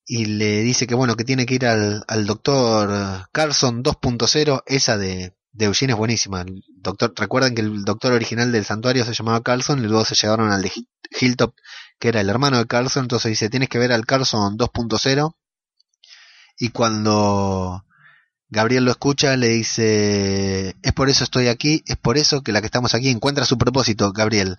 Y 0.06 0.26
le 0.26 0.62
dice 0.62 0.86
que 0.86 0.96
bueno, 0.96 1.16
que 1.16 1.24
tiene 1.24 1.46
que 1.46 1.56
ir 1.56 1.66
al, 1.66 2.04
al 2.08 2.26
doctor 2.26 3.28
Carson 3.32 3.84
2.0, 3.84 4.64
esa 4.68 4.98
de 4.98 5.34
de 5.54 5.66
Eugene 5.66 5.94
es 5.94 5.98
buenísima. 5.98 6.42
El 6.42 6.64
doctor, 6.78 7.14
recuerden 7.16 7.56
que 7.56 7.62
el 7.62 7.86
doctor 7.86 8.12
original 8.12 8.52
del 8.52 8.66
santuario 8.66 9.06
se 9.06 9.14
llamaba 9.14 9.44
Carlson 9.44 9.80
y 9.80 9.88
luego 9.88 10.04
se 10.04 10.16
llegaron 10.16 10.52
al 10.52 10.64
de 10.64 10.72
Hilltop, 11.20 11.56
que 12.00 12.10
era 12.10 12.22
el 12.22 12.30
hermano 12.30 12.58
de 12.58 12.68
Carlson. 12.68 13.04
Entonces 13.04 13.30
dice, 13.30 13.50
tienes 13.50 13.70
que 13.70 13.80
ver 13.80 13.94
al 13.94 14.06
Carlson 14.06 14.58
2.0. 14.58 15.36
Y 16.58 16.70
cuando 16.70 17.86
Gabriel 18.50 18.86
lo 18.86 18.92
escucha, 18.92 19.38
le 19.38 19.50
dice, 19.50 20.76
es 20.82 20.94
por 20.94 21.10
eso 21.10 21.24
estoy 21.24 21.48
aquí, 21.48 21.84
es 21.88 21.98
por 21.98 22.18
eso 22.18 22.42
que 22.42 22.52
la 22.52 22.62
que 22.62 22.68
estamos 22.68 22.94
aquí 22.96 23.10
encuentra 23.10 23.46
su 23.46 23.58
propósito, 23.58 24.12
Gabriel. 24.12 24.58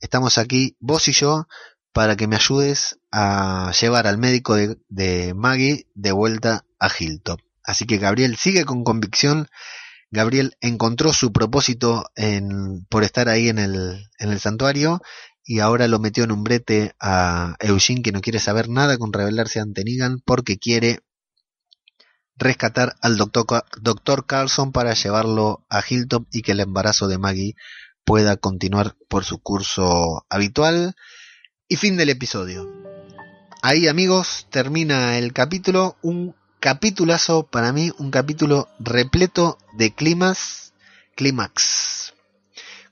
Estamos 0.00 0.36
aquí, 0.36 0.76
vos 0.80 1.08
y 1.08 1.12
yo, 1.12 1.48
para 1.92 2.16
que 2.16 2.26
me 2.28 2.36
ayudes 2.36 2.98
a 3.10 3.72
llevar 3.80 4.06
al 4.06 4.18
médico 4.18 4.54
de, 4.54 4.76
de 4.88 5.32
Maggie 5.34 5.86
de 5.94 6.12
vuelta 6.12 6.66
a 6.78 6.88
Hilltop. 6.88 7.40
Así 7.64 7.86
que 7.86 7.96
Gabriel 7.96 8.36
sigue 8.36 8.64
con 8.66 8.84
convicción 8.84 9.48
Gabriel 10.16 10.56
encontró 10.62 11.12
su 11.12 11.30
propósito 11.30 12.06
en, 12.16 12.86
por 12.88 13.04
estar 13.04 13.28
ahí 13.28 13.50
en 13.50 13.58
el, 13.58 14.40
santuario 14.40 15.02
y 15.44 15.60
ahora 15.60 15.88
lo 15.88 15.98
metió 15.98 16.24
en 16.24 16.32
un 16.32 16.42
brete 16.42 16.94
a 16.98 17.54
Eugene 17.60 18.00
que 18.00 18.12
no 18.12 18.22
quiere 18.22 18.38
saber 18.38 18.70
nada 18.70 18.96
con 18.96 19.12
rebelarse 19.12 19.60
ante 19.60 19.84
Negan 19.84 20.20
porque 20.24 20.56
quiere 20.56 21.00
rescatar 22.34 22.96
al 23.02 23.18
doctor, 23.18 23.64
doctor 23.82 24.24
Carlson 24.24 24.72
para 24.72 24.94
llevarlo 24.94 25.66
a 25.68 25.82
Hilltop 25.86 26.26
y 26.32 26.40
que 26.40 26.52
el 26.52 26.60
embarazo 26.60 27.08
de 27.08 27.18
Maggie 27.18 27.54
pueda 28.04 28.38
continuar 28.38 28.96
por 29.08 29.24
su 29.24 29.38
curso 29.40 30.24
habitual. 30.30 30.94
Y 31.68 31.76
fin 31.76 31.98
del 31.98 32.08
episodio. 32.08 32.64
Ahí 33.62 33.86
amigos 33.86 34.46
termina 34.50 35.18
el 35.18 35.34
capítulo, 35.34 35.98
un 36.00 36.34
capitulazo 36.66 37.44
para 37.44 37.72
mí, 37.72 37.92
un 37.96 38.10
capítulo 38.10 38.66
repleto 38.80 39.56
de 39.74 39.94
climas, 39.94 40.72
clímax. 41.14 42.12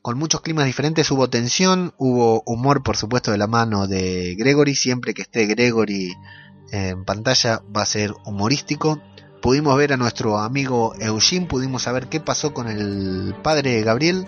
Con 0.01 0.17
muchos 0.17 0.43
climas 0.43 0.67
diferentes 0.67 1.11
hubo 1.11 1.29
tensión, 1.29 1.93
hubo 1.99 2.45
humor 2.47 2.85
por 2.85 2.97
supuesto 2.97 3.33
de 3.33 3.39
la 3.39 3.49
mano 3.49 3.89
de 3.89 4.37
Gregory, 4.39 4.77
siempre 4.77 5.13
que 5.13 5.23
esté 5.23 5.47
Gregory 5.47 6.15
en 6.71 7.05
pantalla 7.05 7.63
va 7.77 7.83
a 7.83 7.87
ser 7.87 8.13
humorístico. 8.25 9.03
pudimos 9.43 9.77
ver 9.77 9.93
a 9.93 9.97
nuestro 9.97 10.39
amigo 10.39 10.95
Eugene, 11.01 11.47
pudimos 11.47 11.83
saber 11.83 12.07
qué 12.07 12.21
pasó 12.21 12.55
con 12.55 12.69
el 12.69 13.35
padre 13.43 13.73
de 13.73 13.83
Gabriel. 13.83 14.25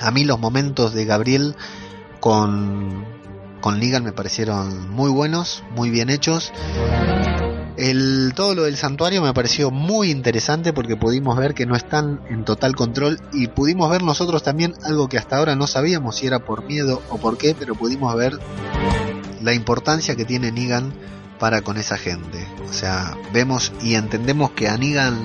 A 0.00 0.10
mí 0.12 0.24
los 0.24 0.40
momentos 0.40 0.94
de 0.94 1.04
Gabriel 1.04 1.56
con, 2.20 3.04
con 3.60 3.78
Negan 3.78 4.02
me 4.02 4.12
parecieron 4.12 4.88
muy 4.88 5.10
buenos, 5.10 5.62
muy 5.76 5.90
bien 5.90 6.08
hechos. 6.08 6.54
El, 7.76 8.32
todo 8.34 8.54
lo 8.54 8.64
del 8.64 8.76
santuario 8.76 9.22
me 9.22 9.32
pareció 9.32 9.70
muy 9.70 10.10
interesante 10.10 10.72
porque 10.72 10.96
pudimos 10.96 11.36
ver 11.36 11.54
que 11.54 11.66
no 11.66 11.74
están 11.74 12.20
en 12.28 12.44
total 12.44 12.76
control 12.76 13.18
y 13.32 13.48
pudimos 13.48 13.90
ver 13.90 14.02
nosotros 14.02 14.42
también 14.42 14.74
algo 14.84 15.08
que 15.08 15.18
hasta 15.18 15.38
ahora 15.38 15.56
no 15.56 15.66
sabíamos 15.66 16.16
si 16.16 16.26
era 16.26 16.40
por 16.40 16.64
miedo 16.64 17.02
o 17.08 17.18
por 17.18 17.38
qué, 17.38 17.54
pero 17.58 17.74
pudimos 17.74 18.14
ver 18.14 18.38
la 19.42 19.54
importancia 19.54 20.16
que 20.16 20.24
tiene 20.24 20.52
Negan 20.52 20.92
para 21.38 21.62
con 21.62 21.76
esa 21.76 21.96
gente. 21.96 22.46
O 22.68 22.72
sea, 22.72 23.16
vemos 23.32 23.72
y 23.82 23.94
entendemos 23.94 24.50
que 24.52 24.68
a 24.68 24.76
Negan 24.76 25.16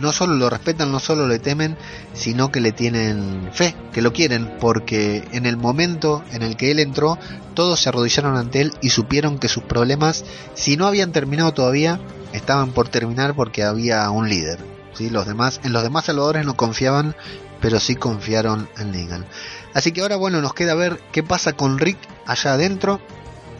no 0.00 0.12
solo 0.12 0.34
lo 0.34 0.50
respetan, 0.50 0.92
no 0.92 1.00
solo 1.00 1.26
le 1.26 1.38
temen, 1.38 1.76
sino 2.12 2.50
que 2.50 2.60
le 2.60 2.72
tienen 2.72 3.50
fe, 3.52 3.74
que 3.92 4.02
lo 4.02 4.12
quieren, 4.12 4.56
porque 4.60 5.24
en 5.32 5.46
el 5.46 5.56
momento 5.56 6.22
en 6.32 6.42
el 6.42 6.56
que 6.56 6.70
él 6.70 6.78
entró, 6.78 7.18
todos 7.54 7.80
se 7.80 7.88
arrodillaron 7.88 8.36
ante 8.36 8.60
él 8.60 8.72
y 8.80 8.90
supieron 8.90 9.38
que 9.38 9.48
sus 9.48 9.62
problemas, 9.62 10.24
si 10.54 10.76
no 10.76 10.86
habían 10.86 11.12
terminado 11.12 11.52
todavía, 11.52 12.00
estaban 12.32 12.72
por 12.72 12.88
terminar 12.88 13.34
porque 13.34 13.62
había 13.62 14.08
un 14.10 14.28
líder. 14.28 14.58
¿sí? 14.94 15.10
Los 15.10 15.26
demás, 15.26 15.60
en 15.64 15.72
los 15.72 15.82
demás 15.82 16.04
salvadores 16.06 16.44
no 16.44 16.56
confiaban, 16.56 17.14
pero 17.60 17.80
sí 17.80 17.94
confiaron 17.94 18.68
en 18.78 18.92
Negan. 18.92 19.24
Así 19.72 19.92
que 19.92 20.02
ahora 20.02 20.16
bueno, 20.16 20.40
nos 20.40 20.54
queda 20.54 20.74
ver 20.74 21.00
qué 21.12 21.22
pasa 21.22 21.54
con 21.54 21.78
Rick 21.78 21.98
allá 22.26 22.54
adentro, 22.54 23.00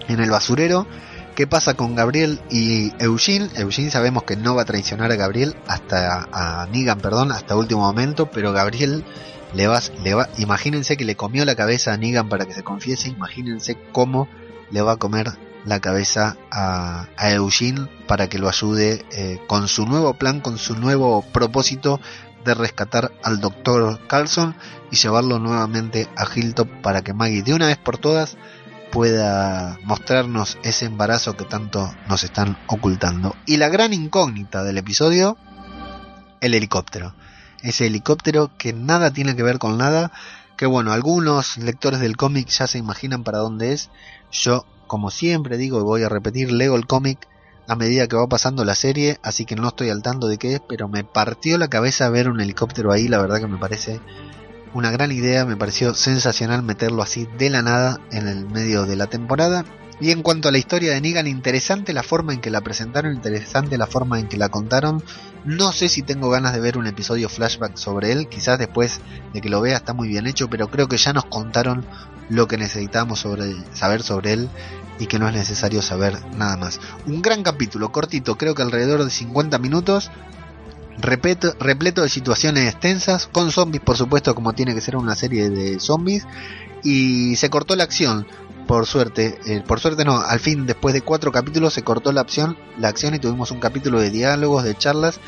en 0.09 0.21
el 0.21 0.31
basurero, 0.31 0.87
¿Qué 1.35 1.49
pasa 1.49 1.75
con 1.75 1.97
Gabriel 1.97 2.41
y 2.49 2.93
Eugene? 3.03 3.49
Eugene 3.57 3.91
sabemos 3.91 4.23
que 4.23 4.37
no 4.37 4.55
va 4.55 4.63
a 4.63 4.67
traicionar 4.67 5.11
a 5.11 5.17
Gabriel 5.17 5.57
hasta 5.67 6.29
a 6.33 6.67
Negan, 6.67 7.01
perdón, 7.01 7.33
hasta 7.33 7.57
último 7.57 7.81
momento, 7.81 8.31
pero 8.31 8.53
Gabriel 8.53 9.05
le 9.53 9.67
va, 9.67 9.81
le 10.05 10.15
va, 10.15 10.29
imagínense 10.39 10.97
que 10.97 11.05
le 11.05 11.17
comió 11.17 11.45
la 11.45 11.57
cabeza 11.57 11.93
a 11.93 11.97
Negan 11.97 12.29
para 12.29 12.47
que 12.47 12.53
se 12.53 12.63
confiese, 12.63 13.09
imagínense 13.09 13.77
cómo 13.91 14.29
le 14.71 14.81
va 14.83 14.93
a 14.93 14.97
comer 14.97 15.33
la 15.65 15.81
cabeza 15.81 16.37
a, 16.53 17.09
Eugene 17.19 17.89
para 18.07 18.29
que 18.29 18.39
lo 18.39 18.49
ayude 18.49 19.05
eh, 19.11 19.41
con 19.49 19.67
su 19.67 19.87
nuevo 19.87 20.15
plan, 20.15 20.41
con 20.41 20.57
su 20.57 20.77
nuevo 20.77 21.23
propósito 21.33 22.01
de 22.45 22.55
rescatar 22.55 23.11
al 23.25 23.41
doctor 23.41 24.07
Carlson 24.07 24.55
y 24.93 24.97
llevarlo 24.97 25.41
nuevamente 25.41 26.07
a 26.17 26.27
Hilltop 26.33 26.69
para 26.81 27.03
que 27.03 27.13
Maggie 27.13 27.43
de 27.43 27.55
una 27.55 27.67
vez 27.67 27.79
por 27.79 27.99
todas 27.99 28.37
pueda 28.95 29.77
mostrarnos 29.83 30.57
ese 30.63 30.87
embarazo 30.87 31.37
que 31.37 31.45
tanto 31.45 31.93
nos 32.09 32.23
están 32.23 32.57
ocultando. 32.69 33.35
Y 33.45 33.57
la 33.57 33.69
gran 33.69 33.93
incógnita 33.93 34.63
del 34.63 34.79
episodio, 34.79 35.37
el 36.41 36.55
helicóptero. 36.55 37.13
Ese 37.61 37.87
helicóptero 37.87 38.53
que 38.57 38.73
nada 38.73 39.11
tiene 39.11 39.35
que 39.35 39.43
ver 39.43 39.59
con 39.59 39.79
nada, 39.79 40.13
que 40.57 40.67
bueno, 40.67 40.93
algunos 40.93 41.59
lectores 41.59 41.99
del 41.99 42.17
cómic 42.17 42.47
ya 42.47 42.69
se 42.69 42.79
imaginan 42.79 43.25
para 43.25 43.39
dónde 43.39 43.73
es. 43.73 43.91
Yo, 44.31 44.65
como 44.87 45.11
siempre 45.11 45.57
digo 45.57 45.81
y 45.81 45.83
voy 45.83 46.05
a 46.05 46.09
repetir, 46.09 46.53
leo 46.53 46.77
el 46.77 46.87
cómic 46.87 47.27
a 47.67 47.75
medida 47.75 48.07
que 48.07 48.15
va 48.15 48.29
pasando 48.29 48.65
la 48.65 48.77
serie, 48.77 49.19
así 49.25 49.45
que 49.45 49.57
no 49.57 49.69
estoy 49.69 49.91
al 49.91 50.03
tanto 50.03 50.29
de 50.29 50.39
qué 50.39 50.55
es, 50.55 50.61
pero 50.69 50.87
me 50.87 51.03
partió 51.03 51.59
la 51.59 51.67
cabeza 51.67 52.09
ver 52.11 52.29
un 52.29 52.41
helicóptero 52.41 52.93
ahí, 52.93 53.09
la 53.09 53.21
verdad 53.21 53.41
que 53.41 53.49
me 53.49 53.59
parece 53.59 54.01
una 54.75 54.91
gran 54.91 55.13
idea, 55.13 55.47
me 55.47 55.57
pareció 55.57 55.95
sensacional 55.95 56.63
meterlo 56.63 57.03
así 57.03 57.29
de 57.39 57.49
la 57.49 57.63
nada 57.63 58.01
en 58.11 58.29
el 58.29 58.47
medio 58.47 58.85
de 58.85 58.97
la 58.97 59.07
temporada. 59.07 59.65
Y 60.01 60.11
en 60.11 60.23
cuanto 60.23 60.49
a 60.49 60.53
la 60.53 60.59
historia 60.59 60.93
de 60.93 61.01
Negan, 61.01 61.29
interesante 61.29 61.93
la 61.93 62.03
forma 62.03 62.33
en 62.33 62.41
que 62.41 62.51
la 62.51 62.61
presentaron, 62.61 63.15
interesante 63.15 63.79
la 63.79 63.87
forma 63.87 64.19
en 64.19 64.27
que 64.27 64.37
la 64.37 64.49
contaron. 64.49 65.03
No 65.45 65.73
sé 65.73 65.89
si 65.89 66.03
tengo 66.03 66.29
ganas 66.31 66.53
de 66.53 66.61
ver 66.61 66.77
un 66.77 66.89
episodio 66.89 67.29
flashback 67.29 67.77
sobre 67.77 68.11
él, 68.11 68.29
quizás 68.29 68.59
después 68.59 69.01
de 69.33 69.41
que 69.41 69.49
lo 69.49 69.61
vea 69.61 69.77
está 69.77 69.95
muy 69.95 70.09
bien 70.09 70.27
hecho, 70.27 70.51
pero 70.51 70.69
creo 70.69 70.89
que 70.89 70.97
ya 70.97 71.13
nos 71.13 71.27
contaron 71.27 71.87
lo 72.29 72.49
que 72.49 72.59
necesitamos 72.59 73.21
sobre, 73.21 73.55
saber 73.73 74.03
sobre 74.03 74.33
él 74.33 74.49
y 74.99 75.07
que 75.07 75.21
no 75.21 75.29
es 75.29 75.35
necesario 75.35 75.83
saber 75.83 76.19
nada 76.35 76.57
más. 76.57 76.81
Un 77.07 77.23
gran 77.23 77.45
capítulo, 77.45 77.93
cortito, 77.93 78.37
creo 78.37 78.57
que 78.57 78.63
alrededor 78.63 79.05
de 79.05 79.11
50 79.11 79.59
minutos, 79.59 80.11
repleto, 80.99 82.03
de 82.03 82.09
situaciones 82.09 82.79
tensas, 82.79 83.27
con 83.27 83.51
zombies 83.51 83.83
por 83.83 83.97
supuesto 83.97 84.35
como 84.35 84.53
tiene 84.53 84.75
que 84.75 84.81
ser 84.81 84.97
una 84.97 85.15
serie 85.15 85.51
de 85.51 85.81
zombies, 85.81 86.27
y 86.83 87.37
se 87.37 87.51
cortó 87.51 87.77
la 87.77 87.85
acción, 87.85 88.27
por 88.67 88.87
suerte, 88.87 89.39
eh, 89.47 89.63
por 89.67 89.81
suerte 89.81 90.05
no, 90.05 90.21
al 90.21 90.41
fin 90.41 90.67
después 90.67 90.95
de 90.95 91.03
cuatro 91.03 91.33
capítulos 91.33 91.75
se 91.75 91.83
cortó 91.83 92.13
la 92.13 92.23
acción, 92.23 92.57
la 92.79 92.89
acción 92.89 93.15
y 93.15 93.19
tuvimos 93.19 93.51
un 93.51 93.61
capítulo 93.61 94.01
de 94.01 94.11
diálogos, 94.11 94.65
de 94.65 94.77
charlas 94.77 95.21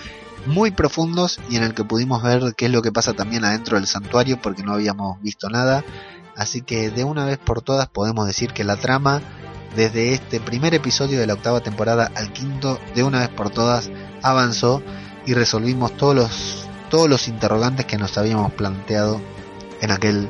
muy 0.47 0.71
profundos 0.71 1.41
y 1.51 1.57
en 1.57 1.65
el 1.65 1.75
que 1.75 1.85
pudimos 1.85 2.23
ver 2.23 2.55
qué 2.57 2.67
es 2.67 2.71
lo 2.71 2.83
que 2.83 2.93
pasa 2.93 3.13
también 3.13 3.45
adentro 3.45 3.77
del 3.77 3.87
santuario 3.87 4.41
porque 4.41 4.63
no 4.63 4.73
habíamos 4.73 5.21
visto 5.21 5.51
nada. 5.51 5.85
Así 6.37 6.63
que 6.63 6.91
de 6.91 7.05
una 7.05 7.25
vez 7.25 7.39
por 7.39 7.63
todas 7.63 7.89
podemos 7.89 8.27
decir 8.27 8.53
que 8.53 8.65
la 8.65 8.77
trama 8.77 9.23
desde 9.75 10.13
este 10.13 10.41
primer 10.41 10.75
episodio 10.75 11.19
de 11.19 11.27
la 11.27 11.35
octava 11.35 11.61
temporada 11.61 12.11
al 12.15 12.33
quinto 12.33 12.79
de 12.95 13.03
una 13.03 13.21
vez 13.21 13.29
por 13.29 13.51
todas 13.51 13.91
avanzó 14.23 14.83
y 15.27 15.35
resolvimos 15.35 15.97
todos 15.97 16.15
los, 16.15 16.69
todos 16.89 17.11
los 17.11 17.29
interrogantes 17.29 17.85
que 17.85 17.99
nos 17.99 18.17
habíamos 18.17 18.53
planteado 18.53 19.21
en 19.81 19.91
aquel 19.91 20.29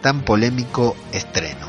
tan 0.00 0.22
polémico 0.22 0.96
estreno. 1.12 1.68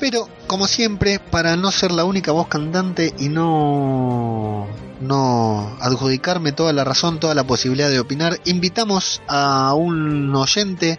Pero, 0.00 0.28
como 0.48 0.66
siempre, 0.66 1.20
para 1.20 1.56
no 1.56 1.70
ser 1.70 1.92
la 1.92 2.04
única 2.04 2.32
voz 2.32 2.48
cantante 2.48 3.14
y 3.18 3.28
no, 3.28 4.66
no 5.00 5.76
adjudicarme 5.80 6.52
toda 6.52 6.72
la 6.72 6.82
razón, 6.82 7.20
toda 7.20 7.34
la 7.34 7.44
posibilidad 7.44 7.90
de 7.90 8.00
opinar, 8.00 8.40
invitamos 8.44 9.22
a 9.28 9.74
un 9.74 10.34
oyente, 10.34 10.98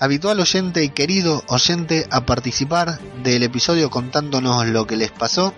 habitual 0.00 0.40
oyente 0.40 0.82
y 0.84 0.88
querido 0.88 1.42
oyente, 1.48 2.06
a 2.10 2.24
participar 2.24 2.98
del 3.22 3.42
episodio 3.42 3.90
contándonos 3.90 4.66
lo 4.68 4.86
que 4.86 4.96
les 4.96 5.10
pasó 5.10 5.52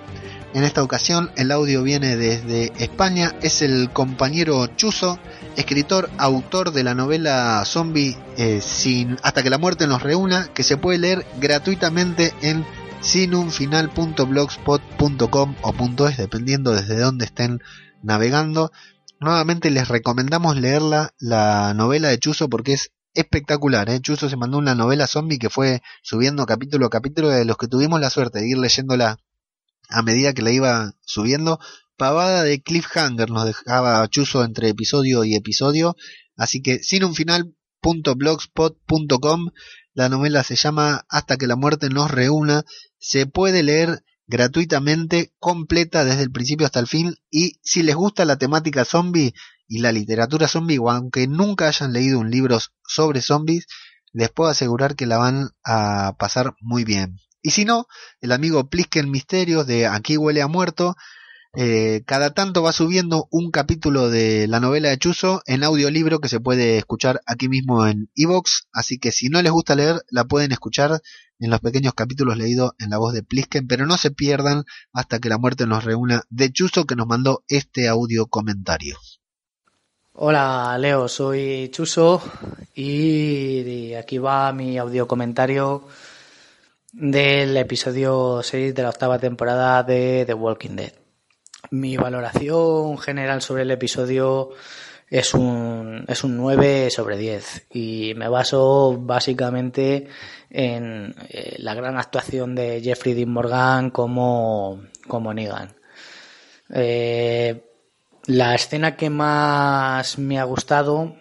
en 0.55 0.65
esta 0.65 0.83
ocasión 0.83 1.31
el 1.37 1.53
audio 1.53 1.83
viene 1.83 2.17
desde 2.17 2.73
España, 2.83 3.35
es 3.43 3.61
el 3.63 3.91
compañero 3.91 4.67
Chuzo, 4.69 5.19
escritor, 5.57 6.09
autor 6.19 6.73
de 6.73 6.83
la 6.83 6.95
novela 6.95 7.63
Zombie 7.65 8.17
eh, 8.37 8.61
sin, 8.61 9.17
Hasta 9.23 9.43
que 9.43 9.49
la 9.51 9.59
muerte 9.59 9.87
nos 9.87 10.03
reúna, 10.03 10.49
que 10.55 10.63
se 10.63 10.77
puede 10.77 10.99
leer 10.99 11.27
gratuitamente 11.41 12.35
en 12.43 12.65
sinunfinal.blogspot.com 13.01 15.55
o 15.63 16.09
.es, 16.09 16.17
dependiendo 16.17 16.73
desde 16.73 16.99
dónde 16.99 17.27
estén 17.27 17.61
navegando. 18.03 18.73
Nuevamente 19.21 19.71
les 19.71 19.89
recomendamos 19.89 20.57
leerla, 20.57 21.11
la 21.19 21.75
novela 21.75 22.09
de 22.09 22.19
Chuzo, 22.19 22.49
porque 22.49 22.73
es 22.75 22.91
espectacular. 23.15 23.89
¿eh? 23.89 24.01
Chuzo 24.01 24.29
se 24.29 24.37
mandó 24.37 24.59
una 24.59 24.75
novela 24.75 25.07
zombie 25.07 25.39
que 25.39 25.51
fue 25.51 25.83
subiendo 26.03 26.45
capítulo 26.47 26.87
a 26.87 26.91
capítulo 26.91 27.29
de 27.29 27.45
los 27.45 27.57
que 27.57 27.69
tuvimos 27.69 28.01
la 28.01 28.11
suerte 28.11 28.41
de 28.41 28.49
ir 28.49 28.59
leyéndola 28.59 29.19
a 29.89 30.03
medida 30.03 30.35
que 30.35 30.43
la 30.43 30.53
iba 30.53 30.93
subiendo. 31.05 31.59
Pavada 31.97 32.43
de 32.43 32.63
cliffhanger 32.63 33.31
nos 33.31 33.47
dejaba 33.47 34.07
Chuzo 34.09 34.45
entre 34.45 34.69
episodio 34.69 35.25
y 35.25 35.35
episodio. 35.35 35.97
Así 36.37 36.61
que 36.63 36.83
sin 36.83 37.05
un 37.05 37.15
final.blogspot.com 37.15 39.51
la 39.97 40.11
novela 40.11 40.45
se 40.45 40.57
llama 40.57 41.07
Hasta 41.09 41.39
que 41.39 41.47
la 41.47 41.57
muerte 41.57 41.89
nos 41.89 42.11
reúna. 42.11 42.67
Se 42.99 43.27
puede 43.27 43.63
leer 43.63 44.05
gratuitamente, 44.27 45.33
completa 45.39 46.05
desde 46.05 46.23
el 46.23 46.31
principio 46.31 46.67
hasta 46.67 46.81
el 46.81 46.87
fin. 46.87 47.15
Y 47.31 47.59
si 47.63 47.83
les 47.83 47.95
gusta 47.95 48.27
la 48.27 48.37
temática 48.37 48.85
zombie 48.85 49.33
y 49.67 49.79
la 49.79 49.93
literatura 49.93 50.49
zombie, 50.49 50.79
aunque 50.87 51.27
nunca 51.27 51.69
hayan 51.69 51.95
leído 51.95 52.19
un 52.19 52.31
libro 52.31 52.59
sobre 52.87 53.23
zombies, 53.23 53.69
les 54.13 54.31
puedo 54.31 54.51
asegurar 54.51 54.97
que 54.97 55.07
la 55.07 55.17
van 55.17 55.49
a 55.65 56.15
pasar 56.19 56.55
muy 56.61 56.85
bien. 56.85 57.17
Y 57.47 57.53
si 57.53 57.65
no, 57.65 57.87
el 58.21 58.33
amigo 58.33 58.69
Plisken 58.69 59.09
Misterios 59.09 59.69
de 59.69 59.87
Aquí 59.87 60.17
huele 60.17 60.43
a 60.43 60.49
muerto, 60.49 60.97
eh, 61.55 62.03
cada 62.05 62.35
tanto 62.35 62.61
va 62.61 62.73
subiendo 62.73 63.29
un 63.31 63.53
capítulo 63.53 64.11
de 64.11 64.49
la 64.49 64.59
novela 64.59 64.89
de 64.89 64.99
Chuzo 64.99 65.43
en 65.47 65.63
audiolibro 65.63 66.19
que 66.19 66.29
se 66.29 66.41
puede 66.41 66.77
escuchar 66.77 67.21
aquí 67.25 67.49
mismo 67.49 67.87
en 67.87 68.11
Evox, 68.17 68.67
así 68.73 68.99
que 68.99 69.13
si 69.13 69.29
no 69.29 69.41
les 69.43 69.53
gusta 69.53 69.77
leer, 69.77 70.03
la 70.11 70.25
pueden 70.25 70.51
escuchar 70.51 71.01
en 71.39 71.51
los 71.51 71.61
pequeños 71.61 71.95
capítulos 71.95 72.37
leídos 72.37 72.73
en 72.81 72.91
la 72.91 72.99
voz 72.99 73.15
de 73.15 73.23
Plisken, 73.23 73.69
pero 73.69 73.87
no 73.87 73.97
se 73.97 74.11
pierdan 74.11 74.65
hasta 74.93 75.21
que 75.21 75.29
la 75.29 75.39
muerte 75.39 75.69
nos 75.69 75.85
reúna 75.85 76.25
de 76.29 76.51
Chuzo 76.51 76.85
que 76.85 76.97
nos 76.97 77.07
mandó 77.07 77.45
este 77.47 77.87
audio 77.87 78.27
comentario. 78.27 78.97
Hola 80.15 80.77
Leo, 80.81 81.07
soy 81.07 81.69
Chuso 81.73 82.21
y 82.75 83.95
aquí 83.95 84.19
va 84.19 84.53
mi 84.53 84.79
audio 84.79 85.07
comentario 85.07 85.85
del 86.97 87.55
episodio 87.59 88.43
6 88.43 88.75
de 88.75 88.83
la 88.83 88.89
octava 88.89 89.19
temporada 89.19 89.83
de 89.83 90.25
The 90.25 90.33
Walking 90.33 90.77
Dead. 90.77 90.93
Mi 91.71 91.99
valoración 91.99 92.97
general 92.97 93.43
sobre 93.43 93.63
el 93.63 93.71
episodio 93.71 94.53
es 95.11 95.35
un, 95.35 96.07
es 96.09 96.25
un 96.25 96.39
9 96.39 96.89
sobre 96.91 97.19
10 97.19 97.67
y 97.75 98.15
me 98.17 98.31
baso 98.31 98.97
básicamente 98.99 100.09
en 100.49 101.15
eh, 101.29 101.57
la 101.59 101.75
gran 101.75 101.99
actuación 101.99 102.55
de 102.55 102.81
Jeffrey 102.83 103.13
Dean 103.13 103.29
Morgan 103.29 103.91
como, 103.91 104.81
como 105.07 105.35
Negan. 105.35 105.77
Eh, 106.73 107.63
la 108.25 108.55
escena 108.55 108.97
que 108.97 109.11
más 109.11 110.19
me 110.19 110.39
ha 110.39 110.45
gustado 110.45 111.15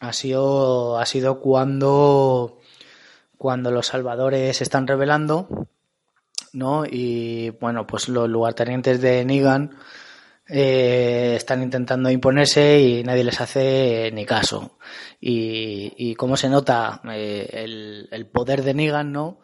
ha 0.00 0.12
sido, 0.12 0.98
ha 0.98 1.06
sido 1.06 1.38
cuando, 1.38 2.57
cuando 3.38 3.70
los 3.70 3.86
salvadores 3.86 4.56
se 4.56 4.64
están 4.64 4.86
revelando, 4.86 5.68
¿no? 6.52 6.84
Y 6.84 7.50
bueno, 7.60 7.86
pues 7.86 8.08
los 8.08 8.28
lugartenientes 8.28 9.00
de 9.00 9.24
Negan 9.24 9.78
eh, 10.48 11.34
están 11.36 11.62
intentando 11.62 12.10
imponerse 12.10 12.80
y 12.80 13.04
nadie 13.04 13.24
les 13.24 13.40
hace 13.40 14.10
ni 14.12 14.26
caso. 14.26 14.78
Y, 15.20 15.94
y 15.96 16.14
cómo 16.16 16.36
se 16.36 16.48
nota 16.48 17.00
eh, 17.12 17.48
el, 17.52 18.08
el, 18.10 18.26
poder 18.26 18.62
de 18.62 18.74
Negan, 18.74 19.12
¿no? 19.12 19.40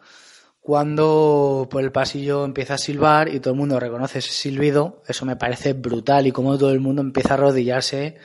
Cuando 0.59 1.67
por 1.69 1.83
el 1.83 1.91
pasillo 1.91 2.43
empieza 2.43 2.73
a 2.73 2.77
silbar 2.79 3.29
y 3.29 3.39
todo 3.39 3.53
el 3.53 3.59
mundo 3.59 3.79
reconoce 3.79 4.19
ese 4.19 4.31
silbido, 4.31 5.03
eso 5.07 5.25
me 5.25 5.35
parece 5.35 5.73
brutal 5.73 6.25
y 6.27 6.31
cómo 6.31 6.57
todo 6.57 6.71
el 6.71 6.79
mundo 6.79 7.03
empieza 7.03 7.31
a 7.31 7.33
arrodillarse 7.35 8.17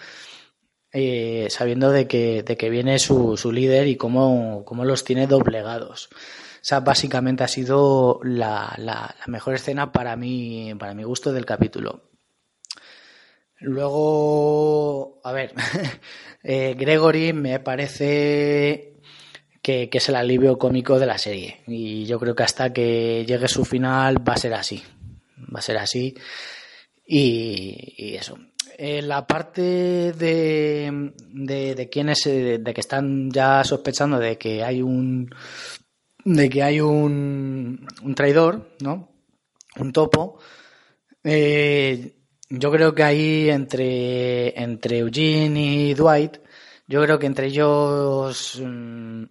eh, 0.92 1.46
sabiendo 1.50 1.90
de 1.90 2.06
que, 2.06 2.42
de 2.42 2.56
que 2.56 2.70
viene 2.70 2.98
su, 2.98 3.36
su 3.36 3.52
líder 3.52 3.86
y 3.86 3.96
cómo, 3.96 4.64
cómo 4.64 4.84
los 4.84 5.04
tiene 5.04 5.26
doblegados. 5.26 6.08
O 6.12 6.62
sea, 6.62 6.80
básicamente 6.80 7.44
ha 7.44 7.48
sido 7.48 8.20
la, 8.22 8.74
la, 8.76 9.14
la 9.18 9.26
mejor 9.26 9.54
escena 9.54 9.92
para 9.92 10.16
mí, 10.16 10.74
para 10.78 10.94
mi 10.94 11.04
gusto 11.04 11.32
del 11.32 11.46
capítulo. 11.46 12.10
Luego, 13.60 15.20
a 15.22 15.32
ver, 15.32 15.54
eh, 16.42 16.74
Gregory 16.76 17.32
me 17.32 17.60
parece 17.60 18.96
que, 19.62 19.88
que, 19.88 19.98
es 19.98 20.08
el 20.08 20.16
alivio 20.16 20.58
cómico 20.58 20.98
de 20.98 21.06
la 21.06 21.18
serie. 21.18 21.62
Y 21.66 22.04
yo 22.06 22.18
creo 22.18 22.34
que 22.34 22.42
hasta 22.42 22.72
que 22.72 23.24
llegue 23.26 23.48
su 23.48 23.64
final 23.64 24.26
va 24.26 24.34
a 24.34 24.38
ser 24.38 24.54
así. 24.54 24.82
Va 25.54 25.60
a 25.60 25.62
ser 25.62 25.76
así. 25.76 26.14
Y, 27.06 27.94
y 27.96 28.16
eso. 28.16 28.38
Eh, 28.82 29.02
la 29.02 29.26
parte 29.26 29.60
de, 29.60 31.12
de, 31.34 31.88
quienes, 31.90 32.24
de 32.24 32.72
que 32.74 32.80
están 32.80 33.30
ya 33.30 33.62
sospechando 33.62 34.18
de 34.18 34.38
que 34.38 34.64
hay 34.64 34.80
un, 34.80 35.28
de 36.24 36.48
que 36.48 36.62
hay 36.62 36.80
un, 36.80 37.86
un 38.02 38.14
traidor, 38.14 38.70
¿no? 38.80 39.12
Un 39.76 39.92
topo. 39.92 40.38
Eh, 41.22 42.14
yo 42.48 42.70
creo 42.72 42.94
que 42.94 43.02
ahí 43.02 43.50
entre, 43.50 44.58
entre 44.58 45.00
Eugene 45.00 45.62
y 45.62 45.92
Dwight, 45.92 46.38
yo 46.86 47.02
creo 47.02 47.18
que 47.18 47.26
entre 47.26 47.48
ellos 47.48 48.62
mmm, 48.64 49.24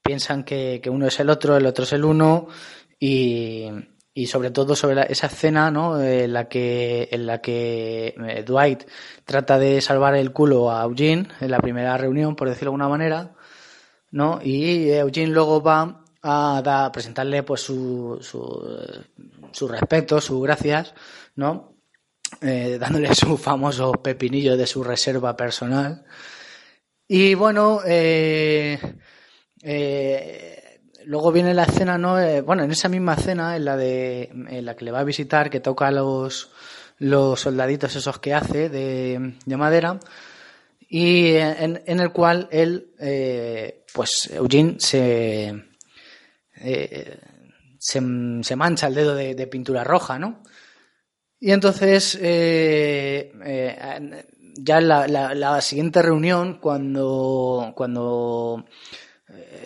piensan 0.00 0.44
que, 0.44 0.78
que, 0.80 0.90
uno 0.90 1.08
es 1.08 1.18
el 1.18 1.28
otro, 1.28 1.56
el 1.56 1.66
otro 1.66 1.82
es 1.82 1.92
el 1.92 2.04
uno, 2.04 2.46
y, 3.00 3.66
y 4.14 4.26
sobre 4.26 4.50
todo 4.50 4.76
sobre 4.76 4.94
la, 4.94 5.02
esa 5.02 5.26
escena, 5.26 5.70
¿no? 5.70 6.00
En 6.00 6.32
la 6.32 6.48
que, 6.48 7.08
en 7.12 7.26
la 7.26 7.40
que 7.40 8.14
eh, 8.28 8.42
Dwight 8.44 8.84
trata 9.24 9.58
de 9.58 9.80
salvar 9.80 10.14
el 10.16 10.32
culo 10.32 10.70
a 10.70 10.84
Eugene 10.84 11.28
en 11.40 11.50
la 11.50 11.58
primera 11.60 11.96
reunión, 11.96 12.36
por 12.36 12.48
decirlo 12.48 12.70
de 12.70 12.74
alguna 12.74 12.88
manera, 12.88 13.34
¿no? 14.10 14.40
Y 14.42 14.90
Eugene 14.90 15.32
luego 15.32 15.62
va 15.62 16.04
a, 16.22 16.90
presentarle 16.92 17.42
pues 17.42 17.62
su, 17.62 18.18
su, 18.20 18.92
su 19.52 19.68
respeto, 19.68 20.20
sus 20.20 20.42
gracias, 20.42 20.94
¿no? 21.36 21.72
eh, 22.40 22.78
dándole 22.80 23.14
su 23.14 23.36
famoso 23.36 23.92
pepinillo 23.92 24.56
de 24.56 24.66
su 24.66 24.82
reserva 24.82 25.36
personal. 25.36 26.04
Y 27.06 27.34
bueno, 27.34 27.80
eh, 27.86 28.78
eh, 29.62 30.61
luego 31.06 31.32
viene 31.32 31.54
la 31.54 31.64
escena, 31.64 31.98
¿no? 31.98 32.20
Eh, 32.20 32.40
bueno, 32.40 32.62
en 32.62 32.70
esa 32.70 32.88
misma 32.88 33.14
escena, 33.14 33.56
en 33.56 33.64
la 33.64 33.76
de 33.76 34.30
en 34.32 34.64
la 34.64 34.76
que 34.76 34.84
le 34.84 34.90
va 34.90 35.00
a 35.00 35.04
visitar, 35.04 35.50
que 35.50 35.60
toca 35.60 35.90
los, 35.90 36.50
los 36.98 37.40
soldaditos 37.40 37.96
esos 37.96 38.18
que 38.18 38.34
hace 38.34 38.68
de, 38.68 39.34
de 39.44 39.56
madera, 39.56 39.98
y 40.88 41.34
en, 41.36 41.82
en, 41.86 42.00
el 42.00 42.12
cual 42.12 42.48
él, 42.50 42.92
eh, 42.98 43.84
pues 43.94 44.30
Eugene 44.32 44.76
se, 44.78 45.64
eh, 46.56 47.18
se, 47.78 48.00
se 48.42 48.56
mancha 48.56 48.86
el 48.88 48.94
dedo 48.94 49.14
de, 49.14 49.46
pintura 49.46 49.84
roja, 49.84 50.18
¿no? 50.18 50.42
Y 51.40 51.50
entonces, 51.50 52.18
ya 54.54 54.78
en 54.78 54.88
la, 54.88 55.06
la, 55.08 55.60
siguiente 55.60 56.02
reunión, 56.02 56.58
cuando, 56.60 57.72
cuando 57.74 58.64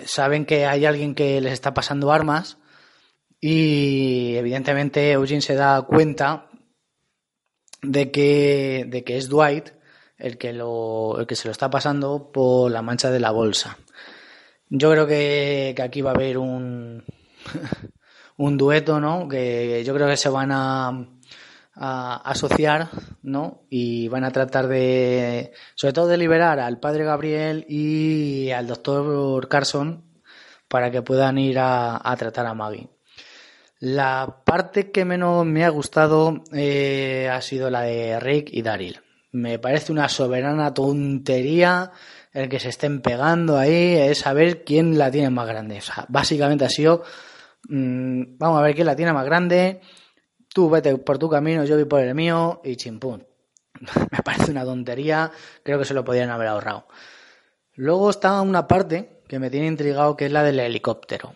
saben 0.05 0.47
que 0.47 0.67
hay 0.67 0.85
alguien 0.85 1.15
que 1.15 1.41
les 1.41 1.53
está 1.53 1.75
pasando 1.75 2.13
armas, 2.13 2.59
y 3.41 4.35
evidentemente 4.37 5.13
Eugene 5.13 5.43
se 5.43 5.55
da 5.55 5.83
cuenta 5.83 6.49
de 7.83 8.11
que, 8.11 8.87
de 8.89 9.05
que 9.05 9.17
es 9.17 9.29
Dwight 9.29 9.71
el 10.19 10.39
que, 10.39 10.53
lo, 10.53 11.19
el 11.21 11.27
que 11.27 11.37
se 11.37 11.49
lo 11.49 11.53
está 11.53 11.71
pasando 11.71 12.33
por 12.33 12.71
la 12.71 12.83
mancha 12.83 13.11
de 13.11 13.21
la 13.21 13.31
bolsa. 13.31 13.79
Yo 14.69 14.91
creo 14.91 15.07
que, 15.07 15.75
que 15.77 15.83
aquí 15.83 16.01
va 16.01 16.11
a 16.11 16.15
haber 16.15 16.39
un, 16.39 17.05
un 18.37 18.57
dueto, 18.57 19.01
¿no? 19.01 19.29
Que 19.29 19.85
yo 19.85 19.95
creo 19.95 20.09
que 20.09 20.17
se 20.17 20.29
van 20.29 20.51
a 20.53 21.07
a 21.77 22.17
asociar, 22.17 22.89
¿no? 23.23 23.63
Y 23.69 24.09
van 24.09 24.25
a 24.25 24.31
tratar 24.31 24.67
de, 24.67 25.53
sobre 25.75 25.93
todo 25.93 26.07
de 26.09 26.17
liberar 26.17 26.59
al 26.59 26.81
padre 26.81 27.05
Gabriel 27.05 27.67
y 27.69 28.51
al 28.51 28.67
doctor 28.67 29.47
Carson 29.49 30.05
para 30.69 30.91
que 30.91 31.03
puedan 31.03 31.39
ir 31.39 31.59
a, 31.59 32.15
tratar 32.19 32.47
a 32.47 32.55
Maggie. 32.55 32.89
La 33.79 34.43
parte 34.45 34.91
que 34.91 35.05
menos 35.05 35.45
me 35.45 35.65
ha 35.65 35.69
gustado 35.69 36.43
eh, 36.53 37.29
ha 37.31 37.43
sido 37.43 37.69
la 37.69 37.83
de 37.83 38.19
Rick 38.21 38.49
y 38.53 38.63
Daryl. 38.63 39.01
Me 39.33 39.59
parece 39.59 39.93
una 39.93 40.09
soberana 40.09 40.73
tontería 40.73 41.93
el 42.33 42.49
que 42.49 42.61
se 42.61 42.71
estén 42.71 43.01
pegando 43.01 43.59
ahí, 43.59 43.95
es 43.95 44.19
saber 44.19 44.65
quién 44.65 44.99
la 44.99 45.11
tiene 45.11 45.31
más 45.31 45.47
grande. 45.47 45.79
O 45.79 45.83
sea, 45.83 46.07
básicamente 46.09 46.65
ha 46.65 46.71
sido, 46.71 47.03
mmm, 47.69 48.37
vamos 48.39 48.59
a 48.59 48.63
ver 48.63 48.75
quién 48.75 48.87
la 48.87 48.97
tiene 48.97 49.13
más 49.13 49.25
grande 49.27 49.81
tú 50.57 50.71
vete 50.71 50.97
por 50.97 51.19
tu 51.19 51.29
camino, 51.29 51.67
yo 51.67 51.75
voy 51.75 51.85
por 51.85 52.01
el 52.01 52.15
mío 52.15 52.63
y 52.65 52.77
chimpún. 52.77 53.27
Me 54.11 54.23
parece 54.25 54.53
una 54.53 54.65
tontería, 54.65 55.31
creo 55.63 55.79
que 55.79 55.85
se 55.85 55.93
lo 55.93 56.03
podrían 56.03 56.31
haber 56.31 56.49
ahorrado. 56.49 56.87
Luego 57.75 58.09
está 58.09 58.41
una 58.41 58.67
parte 58.67 59.21
que 59.29 59.39
me 59.39 59.51
tiene 59.51 59.67
intrigado, 59.67 60.17
que 60.17 60.25
es 60.25 60.33
la 60.33 60.43
del 60.43 60.59
helicóptero. 60.59 61.35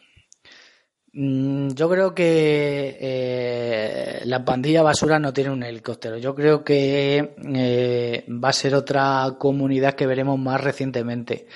Mm, 1.13 1.73
yo 1.73 1.91
creo 1.91 2.15
que 2.15 2.97
eh, 2.99 4.23
la 4.25 4.43
pandilla 4.43 4.83
basura 4.83 5.19
no 5.19 5.35
tiene 5.35 5.51
un 5.51 5.65
helicóptero. 5.65 6.17
Yo 6.17 6.35
creo 6.35 6.65
que 6.65 7.35
eh, 7.55 8.25
va 8.27 8.49
a 8.49 8.55
ser 8.55 8.75
otra 8.75 9.35
comunidad 9.39 9.97
que 9.97 10.07
veremos 10.07 10.39
más 10.39 10.63
recientemente. 10.63 11.47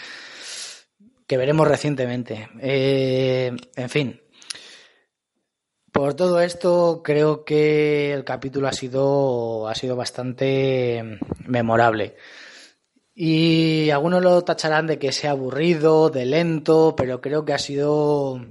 Que 1.27 1.39
veremos 1.39 1.66
recientemente. 1.66 2.51
Eh, 2.61 3.57
en 3.74 3.89
fin, 3.89 4.20
por 5.95 6.15
todo 6.15 6.41
esto, 6.41 7.03
creo 7.05 7.45
que 7.45 8.12
el 8.12 8.25
capítulo 8.25 8.66
ha 8.66 8.73
sido, 8.73 9.69
ha 9.69 9.77
sido 9.77 9.95
bastante 9.95 11.21
memorable. 11.47 12.16
Y 13.15 13.91
algunos 13.91 14.21
lo 14.21 14.43
tacharán 14.43 14.89
de 14.89 14.99
que 14.99 15.12
sea 15.12 15.31
aburrido, 15.31 16.11
de 16.11 16.27
lento, 16.27 16.97
pero 16.97 17.21
creo 17.21 17.45
que 17.45 17.53
ha 17.53 17.59
sido 17.59 18.45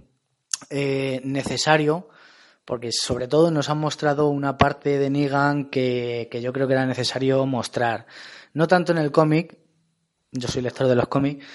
eh, 0.70 1.20
necesario, 1.26 2.08
porque 2.64 2.94
sobre 2.94 3.28
todo 3.28 3.52
nos 3.52 3.70
han 3.70 3.78
mostrado 3.78 4.30
una 4.30 4.58
parte 4.58 4.98
de 4.98 5.10
Negan 5.10 5.70
que, 5.70 6.30
que 6.32 6.42
yo 6.42 6.54
creo 6.54 6.66
que 6.70 6.76
era 6.76 6.86
necesario 6.86 7.46
mostrar. 7.46 8.08
No 8.54 8.70
tanto 8.70 8.94
en 8.94 9.00
el 9.00 9.12
cómic, 9.12 9.58
yo 10.32 10.48
soy 10.48 10.62
lector 10.62 10.88
de 10.88 10.96
los 10.96 11.10
cómics, 11.10 11.46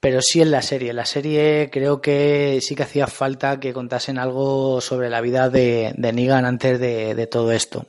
pero 0.00 0.20
sí 0.22 0.40
en 0.40 0.50
la 0.50 0.62
serie. 0.62 0.90
En 0.90 0.96
la 0.96 1.06
serie 1.06 1.70
creo 1.72 2.00
que 2.00 2.60
sí 2.62 2.74
que 2.74 2.84
hacía 2.84 3.06
falta 3.06 3.60
que 3.60 3.72
contasen 3.72 4.18
algo 4.18 4.80
sobre 4.80 5.10
la 5.10 5.20
vida 5.20 5.50
de, 5.50 5.92
de 5.96 6.12
Negan 6.12 6.44
antes 6.44 6.78
de, 6.78 7.26
todo 7.26 7.52
esto. 7.52 7.86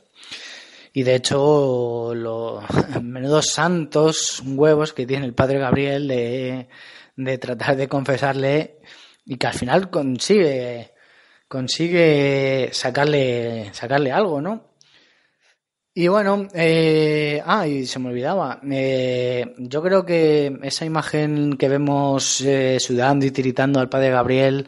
Y 0.92 1.04
de 1.04 1.14
hecho, 1.14 2.12
los 2.14 2.64
menudos 3.02 3.50
santos 3.50 4.42
huevos 4.44 4.92
que 4.92 5.06
tiene 5.06 5.26
el 5.26 5.34
padre 5.34 5.58
Gabriel 5.58 6.08
de, 6.08 6.68
de 7.16 7.38
tratar 7.38 7.76
de 7.76 7.88
confesarle 7.88 8.78
y 9.24 9.36
que 9.36 9.46
al 9.46 9.54
final 9.54 9.90
consigue 9.90 10.92
consigue 11.46 12.70
sacarle 12.72 13.70
sacarle 13.72 14.12
algo, 14.12 14.40
¿no? 14.40 14.69
Y 16.00 16.08
bueno, 16.08 16.48
eh, 16.54 17.42
ah, 17.44 17.66
y 17.66 17.84
se 17.84 17.98
me 17.98 18.08
olvidaba. 18.08 18.58
Eh, 18.70 19.54
yo 19.58 19.82
creo 19.82 20.06
que 20.06 20.58
esa 20.62 20.86
imagen 20.86 21.58
que 21.58 21.68
vemos 21.68 22.40
eh, 22.40 22.80
sudando 22.80 23.26
y 23.26 23.30
tiritando 23.30 23.80
al 23.80 23.90
padre 23.90 24.08
Gabriel, 24.08 24.66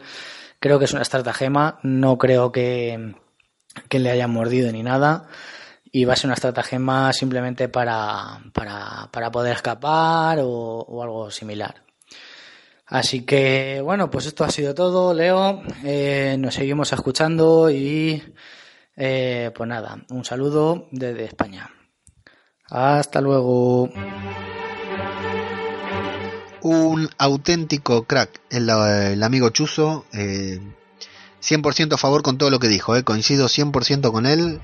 creo 0.59 0.77
que 0.77 0.85
es 0.85 0.93
una 0.93 1.01
estratagema. 1.01 1.79
No 1.81 2.19
creo 2.19 2.51
que, 2.51 3.15
que 3.89 3.97
le 3.97 4.11
hayan 4.11 4.29
mordido 4.29 4.71
ni 4.71 4.83
nada. 4.83 5.27
Y 5.91 6.05
va 6.05 6.13
a 6.13 6.17
ser 6.17 6.27
una 6.27 6.35
estratagema 6.35 7.11
simplemente 7.13 7.67
para, 7.67 8.39
para, 8.53 9.09
para 9.11 9.31
poder 9.31 9.55
escapar 9.55 10.37
o, 10.39 11.01
algo 11.01 11.31
similar. 11.31 11.81
Así 12.85 13.25
que, 13.25 13.81
bueno, 13.83 14.11
pues 14.11 14.27
esto 14.27 14.43
ha 14.43 14.51
sido 14.51 14.75
todo, 14.75 15.15
Leo. 15.15 15.63
Eh, 15.83 16.35
nos 16.37 16.53
seguimos 16.53 16.93
escuchando 16.93 17.71
y 17.71 18.21
Eh, 18.95 19.51
pues 19.55 19.67
nada, 19.67 20.03
un 20.09 20.23
saludo 20.23 20.87
desde 20.91 21.25
España. 21.25 21.69
Hasta 22.69 23.21
luego. 23.21 23.89
Un 26.61 27.09
auténtico 27.17 28.05
crack, 28.05 28.41
el, 28.49 28.69
el 28.69 29.23
amigo 29.23 29.49
Chuzo. 29.49 30.05
Eh, 30.13 30.59
100% 31.41 31.93
a 31.93 31.97
favor 31.97 32.23
con 32.23 32.37
todo 32.37 32.49
lo 32.49 32.59
que 32.59 32.69
dijo, 32.69 32.95
eh, 32.95 33.03
coincido 33.03 33.47
100% 33.47 34.11
con 34.11 34.25
él. 34.25 34.61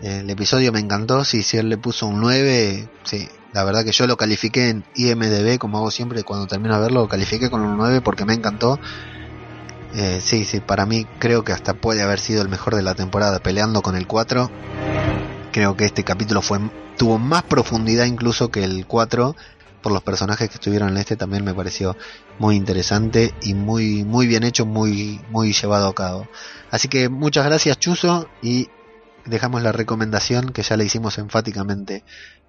El 0.00 0.28
episodio 0.30 0.72
me 0.72 0.80
encantó, 0.80 1.24
si, 1.24 1.42
si 1.42 1.58
él 1.58 1.68
le 1.68 1.76
puso 1.76 2.08
un 2.08 2.20
9, 2.20 2.88
sí, 3.04 3.28
la 3.52 3.62
verdad 3.62 3.84
que 3.84 3.92
yo 3.92 4.06
lo 4.08 4.16
califiqué 4.16 4.70
en 4.70 4.84
IMDB, 4.96 5.58
como 5.58 5.78
hago 5.78 5.92
siempre 5.92 6.24
cuando 6.24 6.48
termino 6.48 6.74
de 6.74 6.80
verlo, 6.80 7.02
lo 7.02 7.08
califiqué 7.08 7.50
con 7.50 7.60
un 7.60 7.76
9 7.76 8.00
porque 8.00 8.24
me 8.24 8.34
encantó. 8.34 8.80
Eh, 9.94 10.20
sí, 10.22 10.44
sí, 10.44 10.60
para 10.60 10.86
mí 10.86 11.06
creo 11.18 11.44
que 11.44 11.52
hasta 11.52 11.74
puede 11.74 12.02
haber 12.02 12.18
sido 12.18 12.42
el 12.42 12.48
mejor 12.48 12.74
de 12.74 12.82
la 12.82 12.94
temporada, 12.94 13.40
peleando 13.40 13.82
con 13.82 13.96
el 13.96 14.06
4. 14.06 14.50
Creo 15.52 15.76
que 15.76 15.84
este 15.84 16.02
capítulo 16.02 16.40
fue 16.40 16.58
tuvo 16.96 17.18
más 17.18 17.42
profundidad 17.42 18.04
incluso 18.04 18.50
que 18.50 18.64
el 18.64 18.86
4 18.86 19.34
por 19.82 19.92
los 19.92 20.02
personajes 20.02 20.48
que 20.48 20.54
estuvieron 20.54 20.90
en 20.90 20.98
este 20.98 21.16
también 21.16 21.44
me 21.44 21.54
pareció 21.54 21.96
muy 22.38 22.56
interesante 22.56 23.34
y 23.42 23.54
muy 23.54 24.04
muy 24.04 24.26
bien 24.26 24.44
hecho, 24.44 24.64
muy 24.64 25.20
muy 25.30 25.52
llevado 25.52 25.88
a 25.88 25.94
cabo. 25.94 26.28
Así 26.70 26.88
que 26.88 27.08
muchas 27.08 27.44
gracias 27.44 27.78
Chuzo 27.78 28.28
y 28.40 28.68
dejamos 29.26 29.62
la 29.62 29.72
recomendación 29.72 30.50
que 30.50 30.62
ya 30.62 30.76
le 30.76 30.84
hicimos 30.84 31.18
enfáticamente 31.18 32.04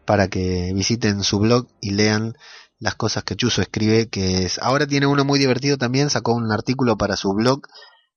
para 0.05 0.27
que 0.27 0.71
visiten 0.73 1.23
su 1.23 1.39
blog 1.39 1.67
y 1.81 1.91
lean 1.91 2.35
las 2.83 2.95
cosas 2.95 3.23
que 3.23 3.37
Chuzo 3.37 3.61
escribe, 3.61 4.09
que 4.09 4.43
es 4.43 4.59
ahora 4.59 4.85
tiene 4.85 5.07
uno 5.07 5.23
muy 5.23 5.39
divertido 5.39 5.77
también, 5.77 6.09
sacó 6.09 6.33
un 6.33 6.51
artículo 6.51 6.97
para 6.97 7.15
su 7.15 7.33
blog 7.33 7.61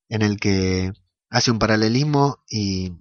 en 0.09 0.23
el 0.23 0.41
que 0.41 0.93
hace 1.31 1.53
un 1.53 1.61
paralelismo 1.61 2.39
y 2.51 2.93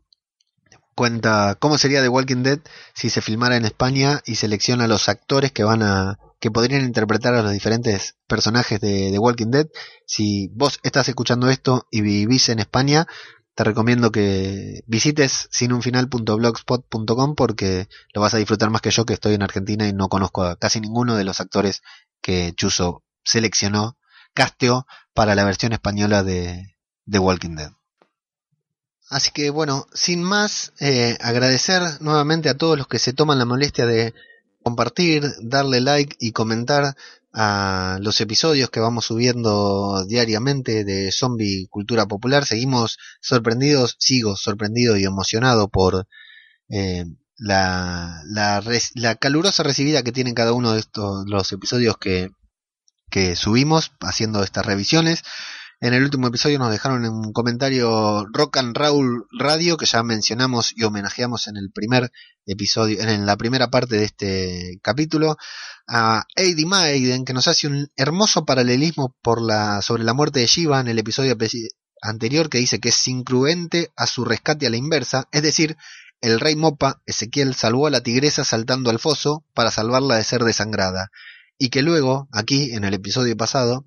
cuenta 0.94 1.58
cómo 1.60 1.80
sería 1.80 2.04
The 2.04 2.10
Walking 2.10 2.44
Dead 2.44 2.60
si 2.94 3.10
se 3.10 3.20
filmara 3.20 3.58
en 3.58 3.66
España 3.66 4.22
y 4.28 4.36
selecciona 4.36 4.88
los 4.88 5.10
actores 5.10 5.52
que 5.52 5.64
van 5.64 5.82
a 5.82 6.20
que 6.40 6.52
podrían 6.52 6.86
interpretar 6.86 7.34
a 7.34 7.42
los 7.42 7.52
diferentes 7.52 8.16
personajes 8.28 8.80
de 8.80 9.10
The 9.12 9.18
Walking 9.18 9.50
Dead. 9.50 9.68
Si 10.06 10.50
vos 10.54 10.80
estás 10.84 11.10
escuchando 11.10 11.50
esto 11.50 11.88
y 11.90 12.02
vivís 12.02 12.50
en 12.50 12.60
España, 12.60 13.08
te 13.56 13.64
recomiendo 13.64 14.12
que 14.12 14.84
visites 14.86 15.48
sinunfinal.blogspot.com 15.50 17.36
porque 17.36 17.88
lo 18.14 18.22
vas 18.22 18.34
a 18.34 18.38
disfrutar 18.38 18.70
más 18.70 18.82
que 18.82 18.92
yo 18.92 19.06
que 19.06 19.14
estoy 19.14 19.34
en 19.34 19.44
Argentina 19.44 19.88
y 19.88 19.94
no 19.94 20.10
conozco 20.10 20.44
a 20.44 20.58
casi 20.58 20.82
ninguno 20.82 21.16
de 21.16 21.24
los 21.24 21.40
actores 21.40 21.82
que 22.22 22.54
Chuso 22.54 23.04
seleccionó, 23.24 23.98
casteó 24.34 24.86
para 25.14 25.36
la 25.36 25.46
versión 25.46 25.72
española 25.72 26.22
de 26.22 26.76
The 27.10 27.20
Walking 27.20 27.56
Dead. 27.56 27.72
Así 29.10 29.32
que 29.32 29.50
bueno, 29.52 29.88
sin 29.94 30.22
más, 30.22 30.74
eh, 30.80 31.18
agradecer 31.22 31.82
nuevamente 32.02 32.50
a 32.50 32.58
todos 32.58 32.78
los 32.78 32.88
que 32.88 33.00
se 33.00 33.14
toman 33.14 33.40
la 33.40 33.46
molestia 33.46 33.86
de 33.86 34.14
compartir, 34.64 35.24
darle 35.42 35.80
like 35.80 36.18
y 36.20 36.32
comentar 36.32 36.96
a 37.38 38.00
los 38.02 38.22
episodios 38.22 38.70
que 38.70 38.80
vamos 38.80 39.06
subiendo 39.06 40.06
diariamente 40.08 40.86
de 40.86 41.12
Zombie 41.12 41.68
Cultura 41.70 42.06
Popular. 42.06 42.46
Seguimos 42.46 42.98
sorprendidos, 43.22 43.98
sigo 44.00 44.38
sorprendido 44.38 44.96
y 44.96 45.04
emocionado 45.04 45.68
por 45.68 46.08
eh, 46.70 47.06
la, 47.38 48.22
la, 48.26 48.64
la, 48.94 49.16
calurosa 49.16 49.64
recibida 49.64 50.02
que 50.02 50.14
tienen 50.14 50.34
cada 50.34 50.54
uno 50.54 50.72
de 50.72 50.80
estos 50.80 51.26
los 51.28 51.52
episodios 51.52 51.98
que, 51.98 52.30
que 53.12 53.36
subimos 53.36 53.92
haciendo 54.00 54.42
estas 54.42 54.66
revisiones. 54.66 55.24
En 55.82 55.94
el 55.94 56.04
último 56.04 56.28
episodio 56.28 56.58
nos 56.58 56.72
dejaron 56.72 57.06
un 57.06 57.34
comentario 57.34 58.26
Rock 58.32 58.58
and 58.58 58.78
Roll 58.78 59.28
Radio 59.38 59.76
que 59.76 59.86
ya 59.86 60.04
mencionamos 60.04 60.72
y 60.74 60.84
homenajeamos 60.84 61.48
en 61.48 61.58
el 61.58 61.70
primer 61.70 62.12
episodio, 62.46 63.02
en 63.02 63.26
la 63.26 63.36
primera 63.36 63.70
parte 63.70 63.98
de 63.98 64.06
este 64.06 64.80
capítulo, 64.82 65.36
a 65.88 66.24
Eddie 66.36 66.66
Maiden 66.66 67.26
que 67.26 67.34
nos 67.34 67.50
hace 67.50 67.68
un 67.68 67.90
hermoso 67.98 68.46
paralelismo 68.46 69.16
por 69.22 69.42
la, 69.42 69.82
sobre 69.82 70.06
la 70.06 70.14
muerte 70.14 70.40
de 70.40 70.48
Shiva 70.48 70.80
en 70.80 70.88
el 70.88 71.00
episodio 71.00 71.36
anterior 72.02 72.50
que 72.50 72.60
dice 72.60 72.80
que 72.80 72.90
es 72.90 73.08
incruente 73.10 73.92
a 73.98 74.08
su 74.08 74.24
rescate 74.24 74.68
a 74.68 74.70
la 74.70 74.78
inversa, 74.78 75.28
es 75.34 75.42
decir, 75.42 75.76
el 76.22 76.40
rey 76.40 76.56
Mopa, 76.56 77.02
Ezequiel, 77.06 77.54
salvó 77.54 77.88
a 77.88 77.92
la 77.92 78.02
tigresa 78.02 78.46
saltando 78.46 78.90
al 78.90 79.00
foso 79.00 79.44
para 79.54 79.72
salvarla 79.72 80.16
de 80.16 80.24
ser 80.24 80.44
desangrada 80.44 81.12
y 81.58 81.70
que 81.70 81.82
luego, 81.82 82.28
aquí 82.32 82.74
en 82.74 82.84
el 82.84 82.94
episodio 82.94 83.36
pasado, 83.38 83.86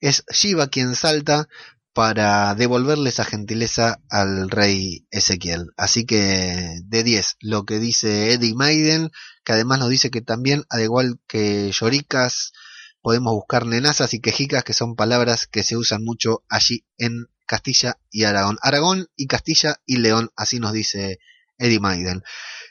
es 0.00 0.24
Shiva 0.30 0.68
quien 0.68 0.94
salta 0.94 1.48
para 1.96 2.54
devolverle 2.54 3.08
esa 3.08 3.24
gentileza 3.24 4.02
al 4.10 4.50
rey 4.50 5.06
Ezequiel. 5.10 5.72
Así 5.78 6.04
que 6.04 6.78
de 6.84 7.02
10, 7.02 7.36
lo 7.40 7.64
que 7.64 7.78
dice 7.78 8.32
Eddie 8.32 8.54
Maiden, 8.54 9.10
que 9.44 9.52
además 9.52 9.78
nos 9.78 9.88
dice 9.88 10.10
que 10.10 10.20
también, 10.20 10.64
al 10.68 10.82
igual 10.82 11.18
que 11.26 11.70
lloricas, 11.72 12.52
podemos 13.00 13.32
buscar 13.32 13.64
nenazas 13.64 14.12
y 14.12 14.20
quejicas, 14.20 14.62
que 14.62 14.74
son 14.74 14.94
palabras 14.94 15.46
que 15.46 15.62
se 15.62 15.78
usan 15.78 16.04
mucho 16.04 16.44
allí 16.50 16.84
en 16.98 17.28
Castilla 17.46 17.98
y 18.10 18.24
Aragón. 18.24 18.58
Aragón 18.60 19.06
y 19.16 19.26
Castilla 19.26 19.76
y 19.86 19.96
León, 19.96 20.30
así 20.36 20.60
nos 20.60 20.74
dice 20.74 21.18
Eddie 21.56 21.80
Maiden. 21.80 22.22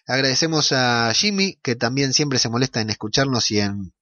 Agradecemos 0.05 0.71
a 0.71 1.11
Jimmy, 1.15 1.57
que 1.63 1.75
también 1.75 2.13
siempre 2.13 2.37
se 2.37 2.49
molesta 2.49 2.79
en 2.79 2.91
escucharnos 2.91 3.49
y 3.49 3.59
en 3.59 3.94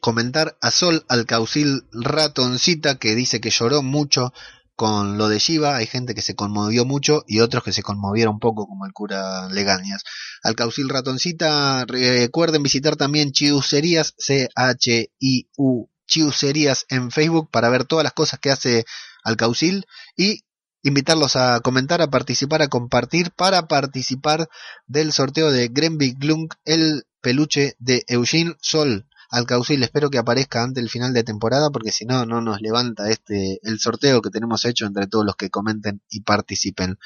comentar 0.00 0.56
a 0.60 0.70
Sol 0.70 1.04
Alcaucil 1.08 1.84
Ratoncita 1.92 2.98
que 2.98 3.14
dice 3.14 3.40
que 3.40 3.50
lloró 3.50 3.82
mucho 3.82 4.32
con 4.80 5.18
lo 5.18 5.28
de 5.28 5.38
Shiva, 5.38 5.76
hay 5.76 5.86
gente 5.86 6.14
que 6.14 6.22
se 6.22 6.34
conmovió 6.34 6.86
mucho 6.86 7.22
y 7.28 7.40
otros 7.40 7.62
que 7.62 7.72
se 7.72 7.82
conmovieron 7.82 8.38
poco 8.38 8.66
como 8.66 8.86
el 8.86 8.94
cura 8.94 9.46
Legañas. 9.50 10.02
Alcaucil 10.42 10.88
Ratoncita, 10.88 11.84
recuerden 11.84 12.62
visitar 12.62 12.96
también 12.96 13.32
Chiuserías, 13.32 14.14
C-H-I-U, 14.16 15.90
Chiuserías 16.06 16.86
en 16.88 17.10
Facebook 17.10 17.50
para 17.50 17.68
ver 17.68 17.84
todas 17.84 18.04
las 18.04 18.14
cosas 18.14 18.40
que 18.40 18.50
hace 18.50 18.86
Alcaucil 19.22 19.84
y 20.16 20.44
invitarlos 20.82 21.36
a 21.36 21.60
comentar, 21.60 22.00
a 22.00 22.08
participar, 22.08 22.62
a 22.62 22.68
compartir 22.68 23.32
para 23.32 23.68
participar 23.68 24.48
del 24.86 25.12
sorteo 25.12 25.50
de 25.50 25.68
Grenvik 25.68 26.18
Glunk, 26.18 26.54
el 26.64 27.04
peluche 27.20 27.76
de 27.78 28.02
Eugene 28.08 28.54
Sol 28.62 29.09
al 29.30 29.46
Caucil. 29.46 29.82
Espero 29.82 30.10
que 30.10 30.18
aparezca 30.18 30.62
antes 30.62 30.82
del 30.82 30.90
final 30.90 31.14
de 31.14 31.24
temporada 31.24 31.70
porque 31.70 31.92
si 31.92 32.04
no, 32.04 32.26
no 32.26 32.40
nos 32.40 32.60
levanta 32.60 33.08
este 33.10 33.60
el 33.62 33.78
sorteo 33.78 34.20
que 34.20 34.30
tenemos 34.30 34.64
hecho 34.64 34.86
entre 34.86 35.06
todos 35.06 35.24
los 35.24 35.36
que 35.36 35.50
comenten 35.50 36.02
y 36.10 36.20
participen. 36.22 36.98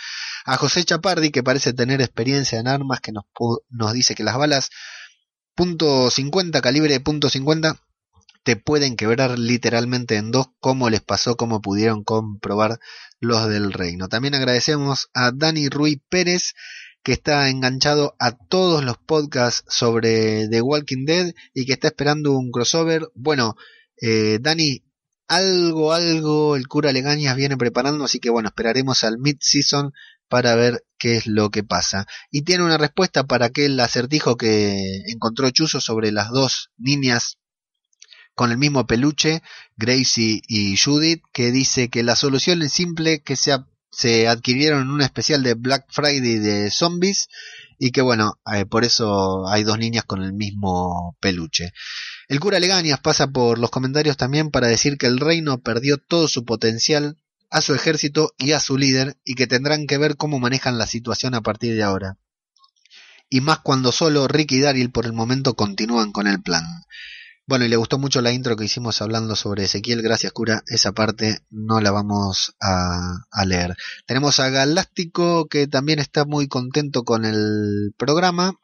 A 0.45 0.57
José 0.57 0.85
Chapardi, 0.85 1.31
que 1.31 1.43
parece 1.43 1.73
tener 1.73 2.01
experiencia 2.01 2.59
en 2.59 2.69
armas, 2.69 3.01
que 3.01 3.13
nos, 3.13 3.25
nos 3.69 3.93
dice 3.93 4.15
que 4.15 4.25
las 4.25 4.37
balas 4.37 4.71
punto 5.55 6.11
.50, 6.11 6.61
calibre 6.61 6.99
punto 7.01 7.29
.50, 7.29 7.79
te 8.43 8.57
pueden 8.57 8.97
quebrar 8.97 9.39
literalmente 9.39 10.17
en 10.17 10.31
dos, 10.31 10.49
como 10.61 10.91
les 10.91 11.01
pasó, 11.01 11.37
como 11.37 11.63
pudieron 11.63 12.05
comprobar 12.05 12.79
los 13.19 13.49
del 13.49 13.73
reino. 13.73 14.09
También 14.09 14.35
agradecemos 14.35 15.09
a 15.15 15.33
Dani 15.33 15.69
Ruiz 15.69 15.99
Pérez, 16.11 16.55
que 17.05 17.13
está 17.13 17.49
enganchado 17.51 18.17
a 18.19 18.33
todos 18.33 18.83
los 18.83 18.97
podcasts 18.97 19.63
sobre 19.69 20.49
The 20.49 20.63
Walking 20.63 21.05
Dead 21.05 21.35
y 21.53 21.67
que 21.67 21.75
está 21.75 21.89
esperando 21.89 22.33
un 22.33 22.51
crossover. 22.51 23.09
Bueno, 23.15 23.57
eh, 24.01 24.39
Dani, 24.41 24.83
algo, 25.29 25.93
algo 25.93 26.57
el 26.57 26.67
cura 26.67 26.93
Legañas 26.93 27.37
viene 27.37 27.59
preparando, 27.59 28.05
así 28.05 28.21
que 28.21 28.31
bueno, 28.31 28.49
esperaremos 28.49 29.05
al 29.05 29.19
mid-season 29.19 29.93
para 30.29 30.55
ver 30.55 30.85
qué 30.99 31.19
es 31.19 31.27
lo 31.27 31.51
que 31.51 31.63
pasa. 31.63 32.07
Y 32.31 32.43
tiene 32.43 32.65
una 32.65 32.79
respuesta 32.79 33.25
para 33.25 33.47
aquel 33.47 33.79
acertijo 33.81 34.37
que 34.37 35.03
encontró 35.07 35.51
Chuzo 35.51 35.81
sobre 35.81 36.11
las 36.11 36.31
dos 36.31 36.71
niñas 36.79 37.37
con 38.35 38.51
el 38.51 38.59
mismo 38.59 38.87
peluche, 38.87 39.43
Gracie 39.77 40.41
y 40.49 40.77
Judith, 40.79 41.23
que 41.33 41.53
dice 41.53 41.91
que 41.91 42.03
la 42.03 42.17
solución 42.17 42.63
es 42.63 42.73
simple, 42.73 43.21
que 43.21 43.37
sea 43.37 43.67
se 43.97 44.29
adquirieron 44.29 44.83
en 44.83 44.91
un 44.91 45.01
especial 45.01 45.43
de 45.43 45.55
Black 45.55 45.87
Friday 45.89 46.39
de 46.39 46.71
zombies 46.71 47.29
y 47.79 47.91
que 47.91 48.03
bueno, 48.03 48.39
eh, 48.53 48.67
por 48.67 48.85
eso 48.85 49.49
hay 49.49 49.65
dos 49.65 49.79
niñas 49.79 50.05
con 50.05 50.23
el 50.23 50.33
mismo 50.33 51.17
peluche. 51.21 51.73
El 52.29 52.41
cura 52.41 52.61
Legañas 52.61 53.01
pasa 53.01 53.29
por 53.29 53.59
los 53.59 53.71
comentarios 53.71 54.17
también 54.17 54.51
para 54.51 54.69
decir 54.69 54.97
que 54.97 55.07
el 55.07 55.19
reino 55.19 55.59
perdió 55.59 55.99
todo 55.99 56.29
su 56.29 56.45
potencial 56.45 57.19
a 57.51 57.61
su 57.61 57.75
ejército 57.75 58.35
y 58.39 58.53
a 58.53 58.61
su 58.61 58.77
líder 58.79 59.17
y 59.25 59.35
que 59.35 59.47
tendrán 59.47 59.87
que 59.87 59.99
ver 59.99 60.17
cómo 60.17 60.41
manejan 60.41 60.79
la 60.79 60.87
situación 60.87 61.35
a 61.35 61.43
partir 61.43 61.77
de 61.77 61.83
ahora. 61.83 62.19
Y 63.29 63.41
más 63.41 63.61
cuando 63.61 63.93
solo 63.93 64.29
Rick 64.29 64.53
y 64.53 64.61
Daryl 64.61 64.91
por 64.91 65.07
el 65.07 65.13
momento 65.13 65.55
continúan 65.55 66.13
con 66.13 66.27
el 66.27 66.43
plan. 66.43 66.65
Bueno, 67.47 67.67
y 67.67 67.69
le 67.69 67.77
gustó 67.77 67.99
mucho 67.99 68.23
la 68.23 68.33
intro 68.33 68.57
que 68.57 68.65
hicimos 68.65 69.03
hablando 69.03 69.37
sobre 69.37 69.65
Ezequiel, 69.65 70.01
gracias 70.01 70.33
cura, 70.33 70.63
esa 70.67 70.93
parte 70.93 71.41
no 71.51 71.79
la 71.79 71.91
vamos 71.91 72.55
a, 72.59 73.23
leer. 73.45 73.77
Tenemos 74.07 74.41
a 74.41 74.49
Galáctico 74.49 75.47
que 75.47 75.67
también 75.67 75.99
está 75.99 76.25
muy 76.25 76.49
contento 76.49 77.03
con 77.05 77.27
el 77.27 77.93
programa, 77.99 78.59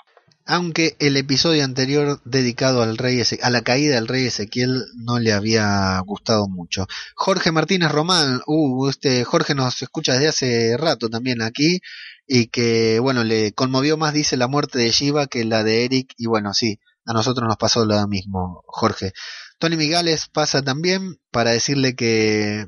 aunque 0.47 0.97
el 0.99 1.19
episodio 1.19 1.63
anterior 1.63 2.23
dedicado 2.25 2.83
al 2.83 2.97
rey 2.97 3.23
a 3.43 3.51
la 3.51 3.61
caída 3.61 3.97
del 3.97 4.09
rey 4.09 4.27
Ezequiel 4.27 4.87
no 4.97 5.19
le 5.19 5.35
había 5.35 6.01
gustado 6.07 6.49
mucho. 6.49 6.87
Jorge 7.15 7.53
Martínez 7.53 7.93
Román, 7.93 8.41
uh, 8.47 8.89
este 8.89 9.25
Jorge 9.25 9.55
nos 9.55 9.83
escucha 9.83 10.15
desde 10.15 10.29
hace 10.29 10.77
rato 10.79 11.11
también 11.11 11.43
aquí 11.43 11.81
y 12.27 12.47
que, 12.47 12.99
bueno, 13.01 13.25
le 13.25 13.53
conmovió 13.53 13.99
más, 13.99 14.15
dice, 14.15 14.39
la 14.39 14.49
muerte 14.49 14.79
de 14.79 14.91
Shiva 14.91 15.27
que 15.27 15.45
la 15.45 15.65
de 15.65 15.85
Eric, 15.85 16.15
y 16.17 16.27
bueno, 16.27 16.55
sí, 16.55 16.79
a 17.11 17.13
nosotros 17.13 17.47
nos 17.49 17.57
pasó 17.57 17.85
lo 17.85 18.07
mismo, 18.07 18.63
Jorge. 18.69 19.13
Tony 19.59 19.77
Migales 19.77 20.29
pasa 20.29 20.63
también 20.63 21.19
para 21.33 21.51
decirle 21.51 21.97
que, 21.97 22.67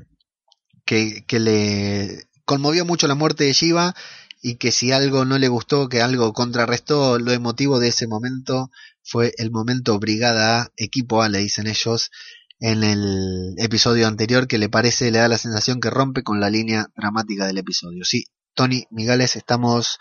que, 0.83 1.23
que 1.25 1.39
le 1.39 2.27
conmovió 2.43 2.83
mucho 2.83 3.07
la 3.07 3.15
muerte 3.15 3.45
de 3.45 3.53
Shiva 3.53 3.95
y 4.41 4.55
que 4.55 4.71
si 4.71 4.91
algo 4.91 5.23
no 5.23 5.37
le 5.37 5.47
gustó, 5.47 5.87
que 5.87 6.01
algo 6.01 6.33
contrarrestó 6.33 7.19
lo 7.19 7.31
emotivo 7.31 7.79
de 7.79 7.87
ese 7.87 8.05
momento, 8.05 8.69
fue 9.01 9.31
el 9.37 9.49
momento 9.49 9.97
Brigada 9.97 10.63
A, 10.63 10.67
equipo 10.75 11.21
A, 11.21 11.29
le 11.29 11.39
dicen 11.39 11.67
ellos, 11.67 12.11
en 12.59 12.83
el 12.83 13.55
episodio 13.59 14.07
anterior, 14.07 14.47
que 14.47 14.57
le 14.57 14.67
parece, 14.67 15.09
le 15.09 15.19
da 15.19 15.29
la 15.29 15.37
sensación 15.37 15.79
que 15.79 15.89
rompe 15.89 16.21
con 16.21 16.41
la 16.41 16.49
línea 16.49 16.87
dramática 16.97 17.47
del 17.47 17.59
episodio. 17.59 18.03
Sí, 18.03 18.25
Tony 18.53 18.87
Migales, 18.91 19.37
estamos 19.37 19.99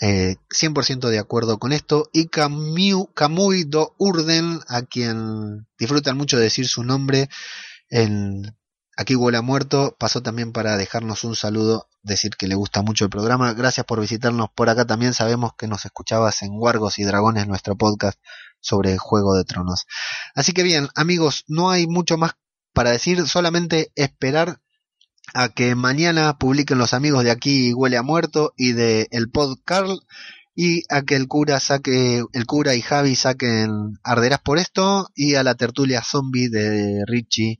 eh, 0.00 0.36
100% 0.50 1.08
de 1.08 1.18
acuerdo 1.18 1.58
con 1.58 1.72
esto. 1.72 2.08
Y 2.12 2.28
Kamui 2.28 3.64
Do 3.64 3.94
Urden, 3.98 4.60
a 4.68 4.82
quien 4.82 5.66
disfrutan 5.78 6.16
mucho 6.16 6.36
de 6.36 6.44
decir 6.44 6.66
su 6.68 6.84
nombre 6.84 7.28
en 7.90 8.58
Aquí 9.00 9.14
huele 9.14 9.38
a 9.38 9.42
muerto, 9.42 9.94
pasó 9.96 10.24
también 10.24 10.50
para 10.50 10.76
dejarnos 10.76 11.22
un 11.22 11.36
saludo, 11.36 11.88
decir 12.02 12.32
que 12.36 12.48
le 12.48 12.56
gusta 12.56 12.82
mucho 12.82 13.04
el 13.04 13.10
programa. 13.10 13.52
Gracias 13.52 13.86
por 13.86 14.00
visitarnos 14.00 14.48
por 14.52 14.70
acá 14.70 14.86
también. 14.86 15.14
Sabemos 15.14 15.52
que 15.56 15.68
nos 15.68 15.84
escuchabas 15.84 16.42
en 16.42 16.50
Wargos 16.54 16.98
y 16.98 17.04
Dragones, 17.04 17.46
nuestro 17.46 17.76
podcast 17.76 18.18
sobre 18.58 18.98
Juego 18.98 19.36
de 19.36 19.44
Tronos. 19.44 19.86
Así 20.34 20.52
que 20.52 20.64
bien, 20.64 20.88
amigos, 20.96 21.44
no 21.46 21.70
hay 21.70 21.86
mucho 21.86 22.18
más 22.18 22.32
para 22.72 22.90
decir, 22.90 23.28
solamente 23.28 23.92
esperar 23.94 24.60
a 25.34 25.48
que 25.48 25.74
mañana 25.74 26.38
publiquen 26.38 26.78
los 26.78 26.94
amigos 26.94 27.24
de 27.24 27.30
aquí 27.30 27.72
Huele 27.72 27.96
a 27.96 28.02
Muerto 28.02 28.52
y 28.56 28.72
de 28.72 29.08
El 29.10 29.30
Pod 29.30 29.58
Carl 29.64 30.00
y 30.54 30.82
a 30.88 31.02
que 31.02 31.14
el 31.14 31.28
cura 31.28 31.60
saque, 31.60 32.22
el 32.32 32.46
cura 32.46 32.74
y 32.74 32.82
Javi 32.82 33.14
saquen 33.14 33.98
Arderás 34.02 34.40
por 34.40 34.58
esto 34.58 35.08
y 35.14 35.36
a 35.36 35.44
la 35.44 35.54
tertulia 35.54 36.02
zombie 36.02 36.48
de 36.48 37.04
Richie 37.06 37.58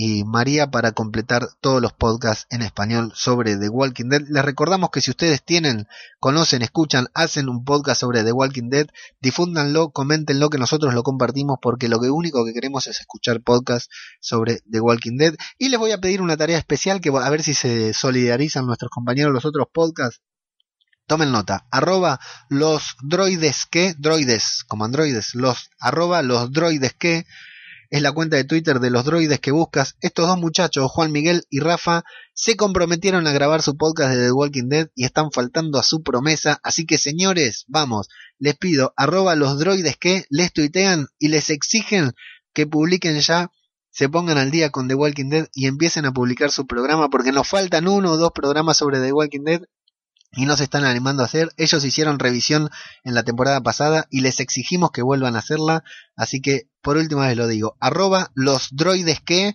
y 0.00 0.22
María 0.22 0.70
para 0.70 0.92
completar 0.92 1.48
todos 1.60 1.82
los 1.82 1.92
podcasts 1.92 2.46
en 2.50 2.62
español 2.62 3.10
sobre 3.16 3.56
The 3.56 3.68
Walking 3.68 4.08
Dead. 4.08 4.22
Les 4.28 4.44
recordamos 4.44 4.90
que 4.90 5.00
si 5.00 5.10
ustedes 5.10 5.42
tienen, 5.42 5.88
conocen, 6.20 6.62
escuchan, 6.62 7.08
hacen 7.14 7.48
un 7.48 7.64
podcast 7.64 8.02
sobre 8.02 8.22
The 8.22 8.30
Walking 8.30 8.70
Dead, 8.70 8.86
difúndanlo, 9.20 9.90
coméntenlo 9.90 10.50
que 10.50 10.58
nosotros 10.58 10.94
lo 10.94 11.02
compartimos 11.02 11.58
porque 11.60 11.88
lo 11.88 11.98
único 11.98 12.44
que 12.44 12.52
queremos 12.52 12.86
es 12.86 13.00
escuchar 13.00 13.42
podcasts 13.42 13.88
sobre 14.20 14.60
The 14.70 14.78
Walking 14.78 15.16
Dead. 15.18 15.34
Y 15.58 15.68
les 15.68 15.80
voy 15.80 15.90
a 15.90 15.98
pedir 15.98 16.22
una 16.22 16.36
tarea 16.36 16.58
especial 16.58 17.00
que 17.00 17.08
a 17.08 17.30
ver 17.30 17.42
si 17.42 17.54
se 17.54 17.92
solidarizan 17.92 18.66
nuestros 18.66 18.92
compañeros 18.92 19.32
los 19.32 19.46
otros 19.46 19.66
podcasts. 19.72 20.22
Tomen 21.08 21.32
nota, 21.32 21.66
arroba 21.72 22.20
los 22.48 22.94
droides 23.02 23.66
que, 23.66 23.96
droides 23.98 24.62
como 24.68 24.84
androides, 24.84 25.34
los 25.34 25.70
arroba 25.80 26.22
los 26.22 26.52
droides 26.52 26.94
que 26.94 27.26
es 27.90 28.02
la 28.02 28.12
cuenta 28.12 28.36
de 28.36 28.44
Twitter 28.44 28.80
de 28.80 28.90
los 28.90 29.04
droides 29.04 29.40
que 29.40 29.50
buscas. 29.50 29.96
Estos 30.00 30.26
dos 30.26 30.38
muchachos, 30.38 30.90
Juan 30.90 31.10
Miguel 31.12 31.44
y 31.48 31.60
Rafa, 31.60 32.04
se 32.34 32.56
comprometieron 32.56 33.26
a 33.26 33.32
grabar 33.32 33.62
su 33.62 33.76
podcast 33.76 34.14
de 34.14 34.26
The 34.26 34.32
Walking 34.32 34.68
Dead 34.68 34.88
y 34.94 35.04
están 35.04 35.32
faltando 35.32 35.78
a 35.78 35.82
su 35.82 36.02
promesa. 36.02 36.60
Así 36.62 36.84
que 36.86 36.98
señores, 36.98 37.64
vamos, 37.68 38.08
les 38.38 38.56
pido, 38.56 38.92
arroba 38.96 39.34
los 39.36 39.58
droides 39.58 39.96
que 39.96 40.24
les 40.28 40.52
tuitean 40.52 41.06
y 41.18 41.28
les 41.28 41.50
exigen 41.50 42.12
que 42.52 42.66
publiquen 42.66 43.18
ya, 43.20 43.50
se 43.90 44.08
pongan 44.08 44.38
al 44.38 44.50
día 44.50 44.70
con 44.70 44.86
The 44.88 44.94
Walking 44.94 45.30
Dead 45.30 45.48
y 45.54 45.66
empiecen 45.66 46.04
a 46.04 46.12
publicar 46.12 46.50
su 46.50 46.66
programa 46.66 47.08
porque 47.08 47.32
nos 47.32 47.48
faltan 47.48 47.88
uno 47.88 48.12
o 48.12 48.16
dos 48.16 48.32
programas 48.34 48.76
sobre 48.76 49.00
The 49.00 49.12
Walking 49.12 49.44
Dead 49.44 49.62
y 50.32 50.46
no 50.46 50.56
se 50.56 50.64
están 50.64 50.84
animando 50.84 51.22
a 51.22 51.26
hacer. 51.26 51.50
Ellos 51.56 51.84
hicieron 51.84 52.18
revisión 52.18 52.70
en 53.04 53.14
la 53.14 53.22
temporada 53.22 53.62
pasada 53.62 54.06
y 54.10 54.20
les 54.20 54.40
exigimos 54.40 54.90
que 54.90 55.02
vuelvan 55.02 55.36
a 55.36 55.40
hacerla. 55.40 55.84
Así 56.16 56.40
que 56.40 56.68
por 56.82 56.96
última 56.96 57.26
vez 57.26 57.36
lo 57.36 57.46
digo, 57.46 57.76
arroba 57.80 58.30
los 58.34 58.68
droides 58.72 59.20
que 59.20 59.54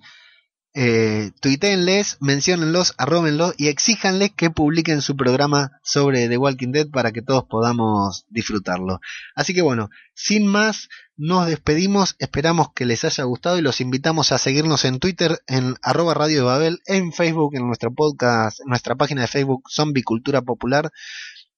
eh, 0.75 1.31
tuiteenles, 1.39 2.17
menciónenlos, 2.19 2.95
arróbenlos 2.97 3.53
y 3.57 3.67
exíjanles 3.67 4.31
que 4.31 4.49
publiquen 4.49 5.01
su 5.01 5.15
programa 5.15 5.79
sobre 5.83 6.27
The 6.27 6.37
Walking 6.37 6.71
Dead 6.71 6.89
para 6.89 7.11
que 7.11 7.21
todos 7.21 7.43
podamos 7.43 8.25
disfrutarlo. 8.29 8.99
Así 9.35 9.53
que 9.53 9.61
bueno, 9.61 9.89
sin 10.15 10.47
más, 10.47 10.89
nos 11.15 11.47
despedimos, 11.47 12.15
esperamos 12.17 12.73
que 12.73 12.85
les 12.85 13.05
haya 13.05 13.23
gustado 13.23 13.59
y 13.59 13.61
los 13.61 13.81
invitamos 13.81 14.31
a 14.31 14.39
seguirnos 14.39 14.83
en 14.85 14.99
Twitter, 14.99 15.43
en 15.45 15.75
arroba 15.83 16.15
Radio 16.15 16.37
de 16.37 16.43
Babel, 16.43 16.81
en 16.87 17.13
Facebook, 17.13 17.55
en 17.55 17.67
nuestro 17.67 17.93
podcast, 17.93 18.59
en 18.61 18.69
nuestra 18.69 18.95
página 18.95 19.21
de 19.21 19.27
Facebook 19.27 19.69
Zombie 19.69 20.03
Cultura 20.03 20.41
Popular 20.41 20.91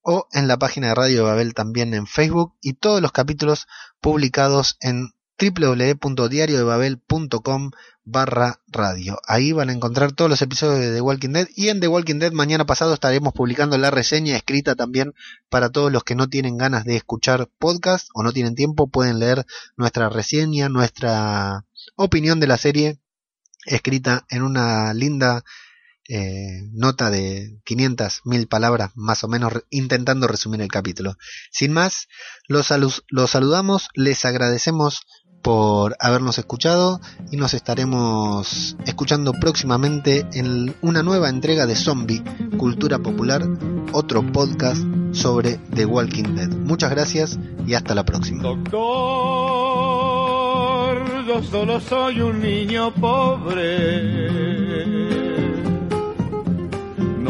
o 0.01 0.27
en 0.33 0.47
la 0.47 0.57
página 0.57 0.89
de 0.89 0.95
Radio 0.95 1.17
de 1.17 1.23
Babel 1.23 1.53
también 1.53 1.93
en 1.93 2.05
Facebook 2.05 2.53
y 2.61 2.73
todos 2.73 3.01
los 3.01 3.11
capítulos 3.11 3.65
publicados 4.01 4.77
en 4.81 5.14
www.diariodebabel.com 5.39 7.71
barra 8.05 8.61
radio. 8.67 9.19
Ahí 9.27 9.51
van 9.51 9.69
a 9.69 9.73
encontrar 9.73 10.13
todos 10.13 10.29
los 10.29 10.41
episodios 10.41 10.79
de 10.79 10.93
The 10.93 11.01
Walking 11.01 11.29
Dead 11.29 11.47
y 11.55 11.69
en 11.69 11.79
The 11.79 11.87
Walking 11.87 12.19
Dead 12.19 12.31
mañana 12.31 12.65
pasado 12.65 12.93
estaremos 12.93 13.33
publicando 13.33 13.77
la 13.77 13.91
reseña 13.91 14.35
escrita 14.35 14.75
también 14.75 15.13
para 15.49 15.71
todos 15.71 15.91
los 15.91 16.03
que 16.03 16.15
no 16.15 16.29
tienen 16.29 16.57
ganas 16.57 16.85
de 16.85 16.95
escuchar 16.95 17.49
podcast 17.57 18.07
o 18.13 18.23
no 18.23 18.31
tienen 18.31 18.55
tiempo 18.55 18.87
pueden 18.87 19.19
leer 19.19 19.45
nuestra 19.75 20.09
reseña, 20.09 20.69
nuestra 20.69 21.65
opinión 21.95 22.39
de 22.39 22.47
la 22.47 22.57
serie 22.57 22.99
escrita 23.65 24.25
en 24.29 24.43
una 24.43 24.93
linda 24.93 25.43
eh, 26.07 26.69
nota 26.71 27.09
de 27.09 27.59
500 27.65 28.21
mil 28.25 28.47
palabras 28.47 28.91
más 28.95 29.23
o 29.23 29.27
menos 29.27 29.53
intentando 29.69 30.27
resumir 30.27 30.61
el 30.61 30.67
capítulo. 30.69 31.17
Sin 31.51 31.73
más, 31.73 32.07
los, 32.47 32.71
los 33.09 33.31
saludamos, 33.31 33.89
les 33.93 34.25
agradecemos 34.25 35.05
por 35.45 35.95
habernos 35.99 36.39
escuchado 36.39 36.99
y 37.31 37.37
nos 37.37 37.53
estaremos 37.53 38.75
escuchando 38.87 39.31
próximamente 39.33 40.25
en 40.33 40.75
una 40.81 41.03
nueva 41.03 41.29
entrega 41.29 41.67
de 41.67 41.75
Zombie 41.75 42.23
Cultura 42.57 42.97
Popular, 42.97 43.47
otro 43.91 44.25
podcast 44.31 44.81
sobre 45.11 45.59
The 45.75 45.85
Walking 45.85 46.35
Dead. 46.35 46.49
Muchas 46.49 46.89
gracias 46.89 47.37
y 47.67 47.75
hasta 47.75 47.93
la 47.93 48.03
próxima. 48.03 48.41
Doctor, 48.41 48.75
yo 51.27 51.43
solo 51.43 51.79
soy 51.79 52.21
un 52.21 52.41
niño 52.41 52.91
pobre. 52.95 53.65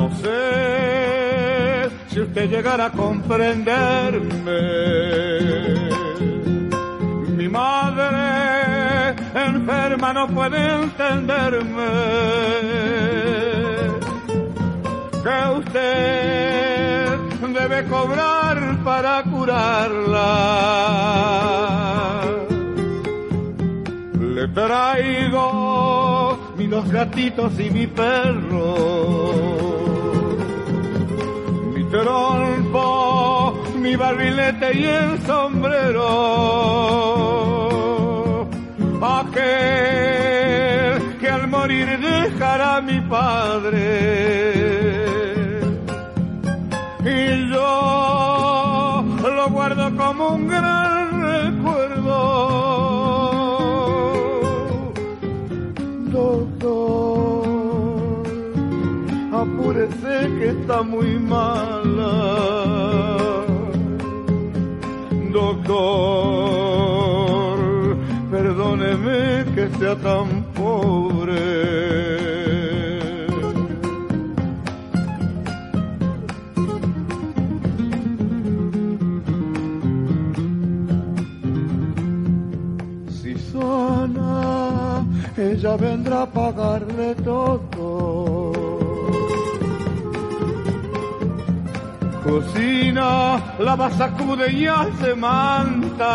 No 0.06 0.12
sé 0.18 1.90
si 2.10 2.22
usted 2.22 2.48
llegará 2.48 2.86
a 2.86 2.92
comprenderme 2.92 4.62
mi 7.36 7.50
madre 7.50 9.16
enferma 9.34 10.14
no 10.14 10.28
puede 10.28 10.84
entenderme. 10.84 11.92
Que 15.24 15.38
usted 15.58 17.18
debe 17.60 17.86
cobrar 17.86 18.78
para 18.84 19.24
curarla. 19.24 20.32
Le 24.20 24.48
traigo 24.50 26.38
mis 26.56 26.70
dos 26.70 26.88
gatitos 26.92 27.60
y 27.60 27.72
mi 27.72 27.88
perro. 27.88 29.95
Trompo 32.04 33.64
mi 33.78 33.96
barrilete 33.96 34.78
y 34.78 34.84
el 34.84 35.26
sombrero. 35.26 36.10
Aquel 39.02 39.46
que 41.20 41.30
al 41.30 41.48
morir 41.48 41.98
dejará 42.00 42.76
a 42.78 42.82
mi 42.82 43.00
padre. 43.00 43.80
Y 47.06 47.50
yo 47.50 49.06
lo 49.38 49.50
guardo 49.50 49.96
como 49.96 50.28
un 50.36 50.48
gran 50.50 50.95
apúrese 59.46 60.16
que 60.38 60.48
está 60.50 60.82
muy 60.82 61.20
mala 61.20 62.66
doctor, 65.36 66.78
perdóneme 68.32 69.46
que 69.54 69.70
sea 69.78 69.96
tan 69.98 70.28
pobre. 70.54 71.44
Si 83.10 83.38
sana, 83.52 85.06
ella 85.38 85.76
vendrá 85.76 86.22
a 86.24 86.32
pagarle 86.32 87.16
todo 87.16 87.65
Cocina, 92.26 93.40
lava, 93.60 93.92
sacude 93.92 94.52
y 94.52 94.66
hace 94.66 95.14
manta. 95.14 96.10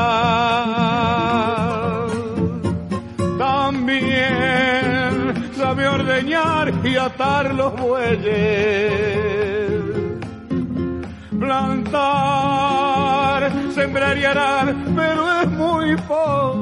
También 3.39 4.73
sabe 5.57 5.87
ordeñar 5.87 6.73
y 6.85 6.97
atar 6.97 7.55
los 7.55 7.77
bueyes. 7.77 9.71
Plantar, 11.39 11.93
sembrar 13.73 14.19
y 14.19 14.25
arar, 14.25 14.75
pero 14.97 15.41
es 15.43 15.49
muy 15.53 15.97
pobre. 16.09 16.60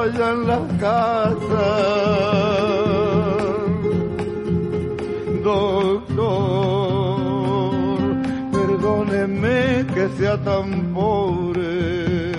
Allá 0.00 0.30
en 0.30 0.46
la 0.46 0.60
casa. 0.78 1.68
Doctor, 5.42 6.02
perdóneme 8.52 9.86
que 9.94 10.08
sea 10.18 10.36
tan 10.42 10.92
pobre. 10.94 12.32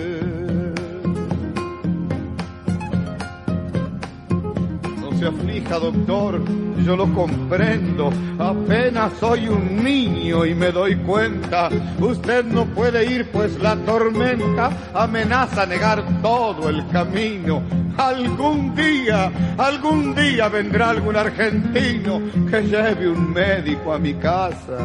No 5.00 5.08
se 5.18 5.26
aflija, 5.28 5.80
doctor, 5.80 6.42
yo 6.84 6.96
lo 6.96 7.12
comprendo. 7.14 8.12
Apenas 8.40 9.14
soy 9.20 9.48
un 9.48 9.84
niño 9.84 10.46
y 10.46 10.56
me 10.56 10.72
doy 10.72 10.96
cuenta. 10.98 11.70
Usted 12.00 12.46
no 12.46 12.66
puede 12.66 13.06
ir, 13.12 13.30
pues 13.32 13.60
la 13.60 13.76
tormenta 13.76 14.72
amenaza 14.94 15.66
negar 15.66 16.04
todo 16.22 16.70
el 16.70 16.88
camino. 16.90 17.62
Algún 17.98 18.74
día, 18.76 19.32
algún 19.58 20.16
día 20.16 20.50
vendrá 20.50 20.90
algún 20.92 21.16
argentino 21.16 22.22
que 22.50 22.62
lleve 22.62 23.10
un 23.10 23.32
médico 23.34 23.94
a 23.94 24.00
mi 24.00 24.14
casa. 24.16 24.78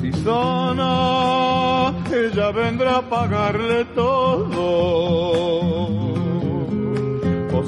Si 0.00 0.12
sana, 0.24 1.92
ella 2.12 2.50
vendrá 2.50 2.96
a 2.96 3.02
pagarle 3.02 3.84
todo. 3.94 5.67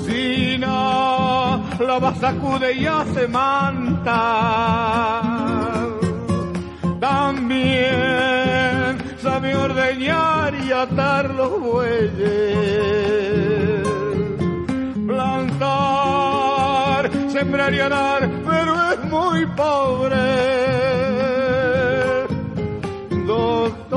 Cocina, 0.00 1.60
lava, 1.78 2.14
sacude 2.14 2.72
y 2.72 2.86
hace 2.86 3.28
manta. 3.28 5.20
También 6.98 8.96
sabe 9.22 9.54
ordeñar 9.54 10.54
y 10.54 10.72
atar 10.72 11.28
los 11.34 11.60
bueyes. 11.60 12.16
Plantar, 15.06 17.10
sembrar 17.28 17.74
y 17.74 17.80
arar, 17.80 18.30
pero 18.48 18.92
es 18.92 19.04
muy 19.04 19.44
pobre. 19.54 20.16
Doctor, 23.26 23.90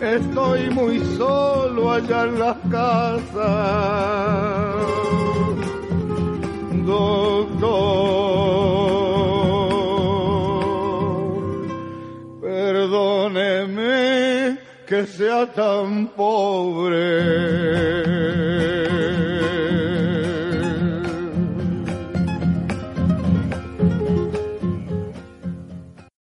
estoy 0.00 0.70
muy 0.70 0.98
solo 1.16 1.92
allá 1.92 2.24
en 2.24 2.38
la 2.38 2.54
casa. 2.70 3.88
Perdóneme 12.88 14.58
que 14.86 15.06
sea 15.06 15.46
tan 15.52 16.06
pobre. 16.16 16.98